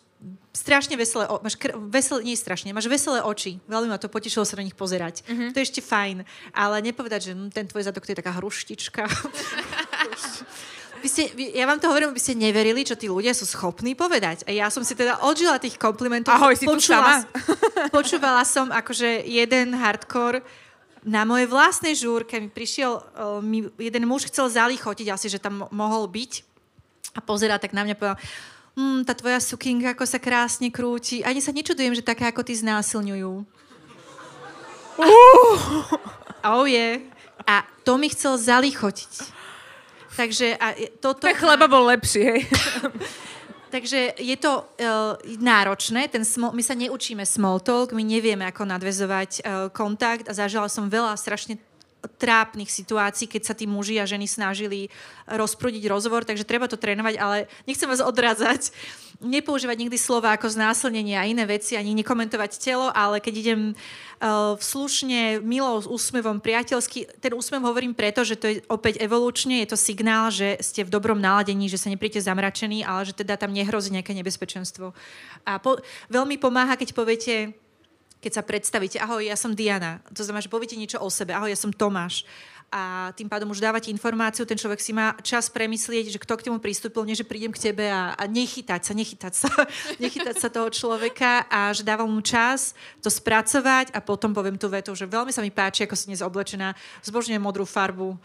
strašne 0.52 0.94
veselé, 0.94 1.26
o, 1.26 1.40
máš 1.40 1.56
kr- 1.56 1.74
veselé, 1.76 2.22
nie 2.22 2.36
strašne, 2.36 2.70
máš 2.70 2.86
veselé 2.86 3.24
oči. 3.24 3.58
Veľmi 3.66 3.88
ma 3.90 3.98
to 3.98 4.12
potešilo 4.12 4.44
sa 4.44 4.56
na 4.60 4.64
nich 4.64 4.76
pozerať. 4.76 5.24
Mm-hmm. 5.26 5.50
To 5.52 5.56
je 5.58 5.66
ešte 5.66 5.82
fajn. 5.82 6.22
Ale 6.52 6.84
nepovedať, 6.84 7.20
že 7.28 7.32
hm, 7.32 7.50
ten 7.50 7.66
tvoj 7.66 7.88
zadok 7.88 8.04
to 8.04 8.12
je 8.12 8.20
taká 8.20 8.32
hruštička. 8.36 9.08
Vy 11.02 11.10
ste, 11.10 11.34
vy, 11.34 11.58
ja 11.58 11.66
vám 11.66 11.82
to 11.82 11.90
hovorím, 11.90 12.14
aby 12.14 12.22
ste 12.22 12.38
neverili, 12.38 12.86
čo 12.86 12.94
tí 12.94 13.10
ľudia 13.10 13.34
sú 13.34 13.42
schopní 13.42 13.98
povedať. 13.98 14.46
A 14.46 14.54
ja 14.54 14.70
som 14.70 14.86
si 14.86 14.94
teda 14.94 15.18
odžila 15.26 15.58
tých 15.58 15.74
komplimentov. 15.74 16.30
Ahoj, 16.30 16.54
si 16.54 16.62
počula, 16.62 16.78
tu 16.78 16.78
sama? 16.78 17.14
Počúvala 17.90 18.46
som 18.46 18.70
akože 18.70 19.26
jeden 19.26 19.74
hardcore 19.74 20.46
na 21.02 21.26
mojej 21.26 21.50
vlastnej 21.50 21.98
žúrke 21.98 22.38
mi 22.38 22.46
prišiel, 22.46 22.92
uh, 22.94 23.42
mi 23.42 23.66
jeden 23.74 24.06
muž 24.06 24.30
chcel 24.30 24.46
zalichotiť 24.46 25.10
asi, 25.10 25.26
že 25.26 25.42
tam 25.42 25.66
mohol 25.74 26.06
byť 26.06 26.46
a 27.12 27.20
pozerá 27.20 27.58
tak 27.58 27.74
na 27.74 27.82
mňa 27.82 27.98
povedal, 27.98 28.18
hm, 28.76 29.04
tá 29.04 29.12
tvoja 29.12 29.38
sukinka 29.40 29.92
ako 29.92 30.04
sa 30.08 30.18
krásne 30.22 30.72
krúti. 30.72 31.20
Ani 31.24 31.44
sa 31.44 31.52
nečudujem, 31.52 31.92
že 31.92 32.04
také 32.04 32.28
ako 32.28 32.44
ty 32.44 32.56
znásilňujú. 32.56 33.44
Uh. 34.96 35.06
Oh. 36.44 36.66
Yeah. 36.66 37.00
A 37.46 37.66
to 37.86 37.98
mi 37.98 38.10
chcel 38.10 38.38
zalichotiť. 38.38 39.12
Takže 40.12 40.60
a 40.60 40.76
toto... 41.00 41.24
Ten 41.24 41.38
chleba 41.38 41.64
bol 41.66 41.88
lepší, 41.88 42.22
hej. 42.22 42.40
Takže 43.74 44.20
je 44.20 44.36
to 44.36 44.60
uh, 44.60 45.16
náročné, 45.40 46.04
ten 46.12 46.28
small, 46.28 46.52
my 46.52 46.60
sa 46.60 46.76
neučíme 46.76 47.24
small 47.24 47.56
talk, 47.56 47.96
my 47.96 48.04
nevieme, 48.04 48.44
ako 48.44 48.68
nadvezovať 48.68 49.30
uh, 49.40 49.42
kontakt 49.72 50.28
a 50.28 50.36
zažila 50.36 50.68
som 50.68 50.92
veľa 50.92 51.16
strašne 51.16 51.56
trápnych 52.18 52.70
situácií, 52.70 53.30
keď 53.30 53.42
sa 53.46 53.54
tí 53.54 53.66
muži 53.66 53.98
a 54.02 54.08
ženy 54.08 54.26
snažili 54.26 54.90
rozprúdiť 55.30 55.86
rozhovor, 55.86 56.26
takže 56.26 56.46
treba 56.46 56.66
to 56.66 56.78
trénovať, 56.78 57.14
ale 57.18 57.46
nechcem 57.66 57.86
vás 57.86 58.02
odradzať. 58.02 58.74
Nepoužívať 59.22 59.86
nikdy 59.86 59.94
slova 59.94 60.34
ako 60.34 60.50
znásilnenie 60.50 61.14
a 61.14 61.22
iné 61.22 61.46
veci, 61.46 61.78
ani 61.78 61.94
nekomentovať 61.94 62.58
telo, 62.58 62.90
ale 62.90 63.22
keď 63.22 63.34
idem 63.38 63.60
uh, 63.70 64.58
slušne, 64.58 65.38
milo, 65.46 65.78
s 65.78 65.86
úsmevom, 65.86 66.42
priateľsky, 66.42 67.06
ten 67.22 67.30
úsmev 67.30 67.62
hovorím 67.62 67.94
preto, 67.94 68.26
že 68.26 68.34
to 68.34 68.50
je 68.50 68.58
opäť 68.66 68.98
evolučne, 68.98 69.62
je 69.62 69.70
to 69.70 69.78
signál, 69.78 70.34
že 70.34 70.58
ste 70.58 70.82
v 70.82 70.90
dobrom 70.90 71.22
naladení, 71.22 71.70
že 71.70 71.78
sa 71.78 71.86
nepríte 71.86 72.18
zamračení, 72.18 72.82
ale 72.82 73.06
že 73.06 73.14
teda 73.14 73.38
tam 73.38 73.54
nehrozí 73.54 73.94
nejaké 73.94 74.10
nebezpečenstvo. 74.10 74.90
A 75.46 75.62
po, 75.62 75.78
veľmi 76.10 76.34
pomáha, 76.42 76.74
keď 76.74 76.90
poviete, 76.90 77.54
keď 78.22 78.32
sa 78.38 78.46
predstavíte, 78.46 79.02
ahoj, 79.02 79.26
ja 79.26 79.34
som 79.34 79.50
Diana, 79.50 79.98
to 80.14 80.22
znamená, 80.22 80.46
že 80.46 80.52
poviete 80.52 80.78
niečo 80.78 81.02
o 81.02 81.10
sebe, 81.10 81.34
ahoj, 81.34 81.50
ja 81.50 81.58
som 81.58 81.74
Tomáš, 81.74 82.22
a 82.72 83.12
tým 83.12 83.28
pádom 83.28 83.52
už 83.52 83.60
dávate 83.60 83.92
informáciu, 83.92 84.48
ten 84.48 84.56
človek 84.56 84.80
si 84.80 84.96
má 84.96 85.12
čas 85.20 85.52
premyslieť, 85.52 86.08
že 86.08 86.16
kto 86.16 86.40
k 86.40 86.48
temu 86.48 86.56
pristúpil, 86.56 87.04
nie 87.04 87.12
že 87.12 87.28
prídem 87.28 87.52
k 87.52 87.68
tebe 87.68 87.84
a, 87.84 88.16
a 88.16 88.24
nechytať 88.24 88.80
sa, 88.80 88.92
nechytať 88.96 89.32
sa, 89.36 89.52
nechytať 90.02 90.40
sa 90.40 90.48
toho 90.48 90.72
človeka 90.72 91.44
a 91.52 91.68
že 91.76 91.84
dávam 91.84 92.08
mu 92.08 92.24
čas 92.24 92.72
to 93.04 93.12
spracovať 93.12 93.92
a 93.92 94.00
potom 94.00 94.32
poviem 94.32 94.56
tú 94.56 94.72
vetu, 94.72 94.96
že 94.96 95.04
veľmi 95.04 95.28
sa 95.28 95.44
mi 95.44 95.52
páči, 95.52 95.84
ako 95.84 95.92
si 95.92 96.08
dnes 96.08 96.24
oblečená, 96.24 96.72
zbožňujem 97.04 97.44
modrú 97.44 97.68
farbu, 97.68 98.16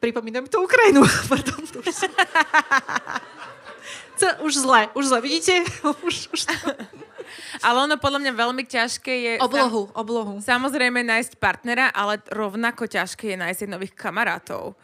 pripomínam 0.00 0.48
to 0.48 0.64
Ukrajinu. 0.64 1.04
Pardon, 1.30 1.60
to 1.68 1.84
už, 1.84 1.92
už 4.48 4.52
zle, 4.64 4.88
už 4.96 5.04
zle, 5.12 5.20
vidíte? 5.20 5.60
už, 6.08 6.32
už 6.32 6.40
to... 6.48 6.56
Ale 7.60 7.88
ono 7.88 7.96
podľa 7.96 8.20
mňa 8.26 8.32
veľmi 8.34 8.64
ťažké 8.66 9.14
je... 9.14 9.32
Oblohu, 9.40 9.90
sam, 9.90 9.96
oblohu. 9.96 10.32
Samozrejme 10.42 11.00
nájsť 11.02 11.38
partnera, 11.38 11.90
ale 11.90 12.22
rovnako 12.30 12.86
ťažké 12.86 13.34
je 13.34 13.36
nájsť 13.38 13.70
nových 13.70 13.94
kamarátov. 13.94 14.74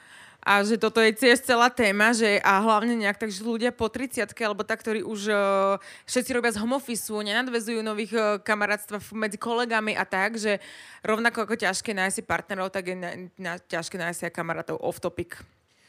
A 0.46 0.62
že 0.62 0.78
toto 0.78 1.02
je 1.02 1.10
tiež 1.10 1.42
celá 1.42 1.66
téma, 1.66 2.14
že 2.14 2.38
a 2.38 2.62
hlavne 2.62 2.94
nejak 2.94 3.18
tak, 3.18 3.34
že 3.34 3.42
ľudia 3.42 3.74
po 3.74 3.90
30 3.90 4.30
alebo 4.46 4.62
tak, 4.62 4.78
ktorí 4.78 5.02
už 5.02 5.26
uh, 5.26 5.74
všetci 6.06 6.30
robia 6.30 6.54
z 6.54 6.62
home 6.62 6.78
office, 6.78 7.10
nenadvezujú 7.10 7.82
nových 7.82 8.14
uh, 8.14 8.38
kamarátstva 8.38 9.02
medzi 9.18 9.42
kolegami 9.42 9.98
a 9.98 10.06
tak, 10.06 10.38
že 10.38 10.62
rovnako 11.02 11.50
ako 11.50 11.58
ťažké 11.58 11.90
nájsť 11.90 12.14
si 12.14 12.22
partnerov, 12.22 12.70
tak 12.70 12.94
je 12.94 12.94
na, 12.94 13.10
na, 13.34 13.52
ťažké 13.58 13.98
nájsť 13.98 14.18
si 14.22 14.24
aj 14.30 14.34
kamarátov 14.38 14.78
off 14.78 15.02
topic. 15.02 15.34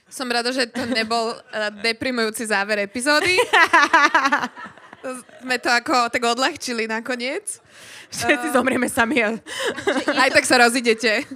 Som 0.09 0.33
rada, 0.33 0.49
že 0.49 0.65
to 0.73 0.89
nebol 0.89 1.37
uh, 1.37 1.69
deprimujúci 1.85 2.49
záver 2.49 2.81
epizódy. 2.81 3.37
sme 5.41 5.55
to 5.61 5.69
ako 5.69 6.09
tak 6.09 6.23
odľahčili 6.23 6.89
nakoniec. 6.89 7.61
Všetci 8.09 8.47
uh, 8.49 8.53
zomrieme 8.55 8.89
sami. 8.89 9.21
Aj 9.21 10.29
tak 10.31 10.45
sa 10.47 10.57
rozidete. 10.63 11.27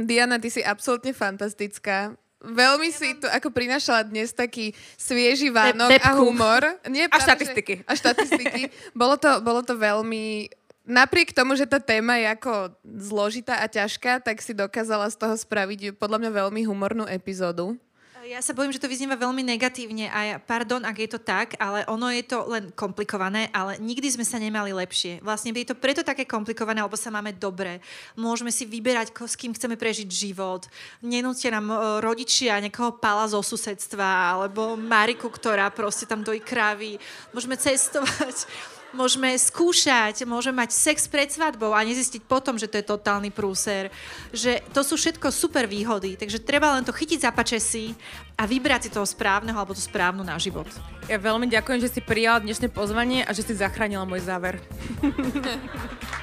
Diana, 0.00 0.40
ty 0.40 0.48
si 0.48 0.64
absolútne 0.64 1.12
fantastická. 1.12 2.16
Veľmi 2.40 2.88
ja 2.88 2.96
si 2.96 3.08
to 3.20 3.28
ako 3.28 3.52
prinašala 3.52 4.08
dnes 4.08 4.32
taký 4.32 4.72
svieži 4.96 5.52
vánok 5.52 5.92
a 6.00 6.16
humor. 6.16 6.64
Nie, 6.88 7.04
a 7.12 7.20
štatistiky. 7.20 7.84
Že, 7.84 7.84
a 7.84 7.92
štatistiky. 7.92 8.62
bolo, 8.96 9.20
to, 9.20 9.44
bolo 9.44 9.60
to 9.60 9.76
veľmi 9.76 10.48
napriek 10.90 11.30
tomu, 11.30 11.54
že 11.54 11.70
tá 11.70 11.78
téma 11.78 12.18
je 12.18 12.26
ako 12.34 12.74
zložitá 12.82 13.62
a 13.62 13.70
ťažká, 13.70 14.20
tak 14.20 14.42
si 14.42 14.50
dokázala 14.50 15.06
z 15.08 15.16
toho 15.16 15.38
spraviť 15.38 15.94
podľa 15.96 16.26
mňa 16.26 16.30
veľmi 16.34 16.66
humornú 16.66 17.06
epizódu. 17.06 17.78
Ja 18.20 18.44
sa 18.44 18.52
bojím, 18.52 18.70
že 18.70 18.78
to 18.78 18.86
vyznieva 18.86 19.16
veľmi 19.16 19.42
negatívne 19.42 20.06
a 20.12 20.18
ja, 20.22 20.36
pardon, 20.36 20.84
ak 20.84 21.02
je 21.02 21.08
to 21.08 21.18
tak, 21.18 21.56
ale 21.56 21.82
ono 21.88 22.12
je 22.12 22.20
to 22.22 22.44
len 22.52 22.68
komplikované, 22.76 23.48
ale 23.50 23.80
nikdy 23.80 24.06
sme 24.12 24.28
sa 24.28 24.36
nemali 24.36 24.70
lepšie. 24.76 25.24
Vlastne 25.24 25.56
je 25.56 25.66
to 25.66 25.74
preto 25.74 26.04
také 26.04 26.28
komplikované, 26.28 26.84
lebo 26.84 27.00
sa 27.00 27.08
máme 27.10 27.32
dobre. 27.34 27.80
Môžeme 28.14 28.52
si 28.52 28.68
vyberať, 28.68 29.16
s 29.16 29.34
kým 29.34 29.56
chceme 29.56 29.74
prežiť 29.74 30.06
život. 30.06 30.68
Nenútia 31.00 31.50
nám 31.50 31.72
rodičia 32.04 32.60
nejakého 32.60 33.00
pala 33.00 33.24
zo 33.24 33.40
susedstva 33.40 34.36
alebo 34.36 34.76
Mariku, 34.76 35.32
ktorá 35.32 35.72
proste 35.72 36.04
tam 36.04 36.20
dojí 36.20 36.44
krávy. 36.44 37.00
Môžeme 37.32 37.56
cestovať 37.56 38.46
môžeme 38.92 39.34
skúšať, 39.38 40.26
môžeme 40.26 40.62
mať 40.62 40.70
sex 40.74 41.06
pred 41.06 41.30
svadbou 41.30 41.74
a 41.74 41.86
nezistiť 41.86 42.22
potom, 42.26 42.58
že 42.58 42.66
to 42.66 42.78
je 42.78 42.84
totálny 42.86 43.30
prúser. 43.30 43.90
Že 44.34 44.62
to 44.74 44.80
sú 44.82 44.94
všetko 44.98 45.30
super 45.30 45.66
výhody, 45.66 46.16
takže 46.18 46.42
treba 46.42 46.74
len 46.74 46.84
to 46.84 46.94
chytiť 46.94 47.22
za 47.22 47.30
pačesy 47.30 47.94
a 48.34 48.46
vybrať 48.46 48.88
si 48.88 48.90
toho 48.94 49.06
správneho 49.06 49.58
alebo 49.58 49.76
tú 49.76 49.82
správnu 49.82 50.24
na 50.26 50.38
život. 50.40 50.66
Ja 51.06 51.18
veľmi 51.18 51.50
ďakujem, 51.50 51.80
že 51.82 51.92
si 51.92 52.00
prijala 52.02 52.42
dnešné 52.42 52.70
pozvanie 52.70 53.26
a 53.26 53.30
že 53.34 53.42
si 53.46 53.54
zachránila 53.58 54.06
môj 54.06 54.22
záver. 54.22 54.58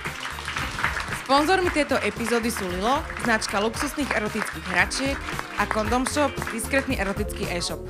Sponzormi 1.28 1.68
tejto 1.76 2.00
epizódy 2.00 2.48
sú 2.48 2.64
Lilo, 2.72 3.04
značka 3.28 3.60
luxusných 3.60 4.16
erotických 4.16 4.66
hračiek 4.72 5.20
a 5.60 5.68
Condom 5.68 6.08
Shop, 6.08 6.32
diskrétny 6.56 6.96
erotický 6.96 7.52
e-shop. 7.52 7.84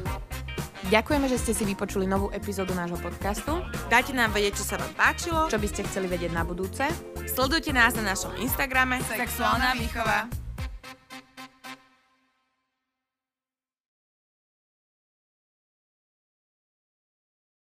Ďakujeme, 0.88 1.28
že 1.28 1.36
ste 1.36 1.52
si 1.52 1.68
vypočuli 1.68 2.08
novú 2.08 2.32
epizódu 2.32 2.72
nášho 2.72 2.96
podcastu. 2.96 3.60
Dajte 3.92 4.16
nám 4.16 4.32
vedieť, 4.32 4.56
čo 4.56 4.72
sa 4.72 4.80
vám 4.80 4.96
páčilo. 4.96 5.52
Čo 5.52 5.60
by 5.60 5.68
ste 5.68 5.84
chceli 5.84 6.08
vedieť 6.08 6.32
na 6.32 6.48
budúce? 6.48 6.88
Sledujte 7.28 7.76
nás 7.76 7.92
na 8.00 8.16
našom 8.16 8.32
Instagrame 8.40 9.04
Sexuálna 9.04 9.76
výchova. 9.76 10.47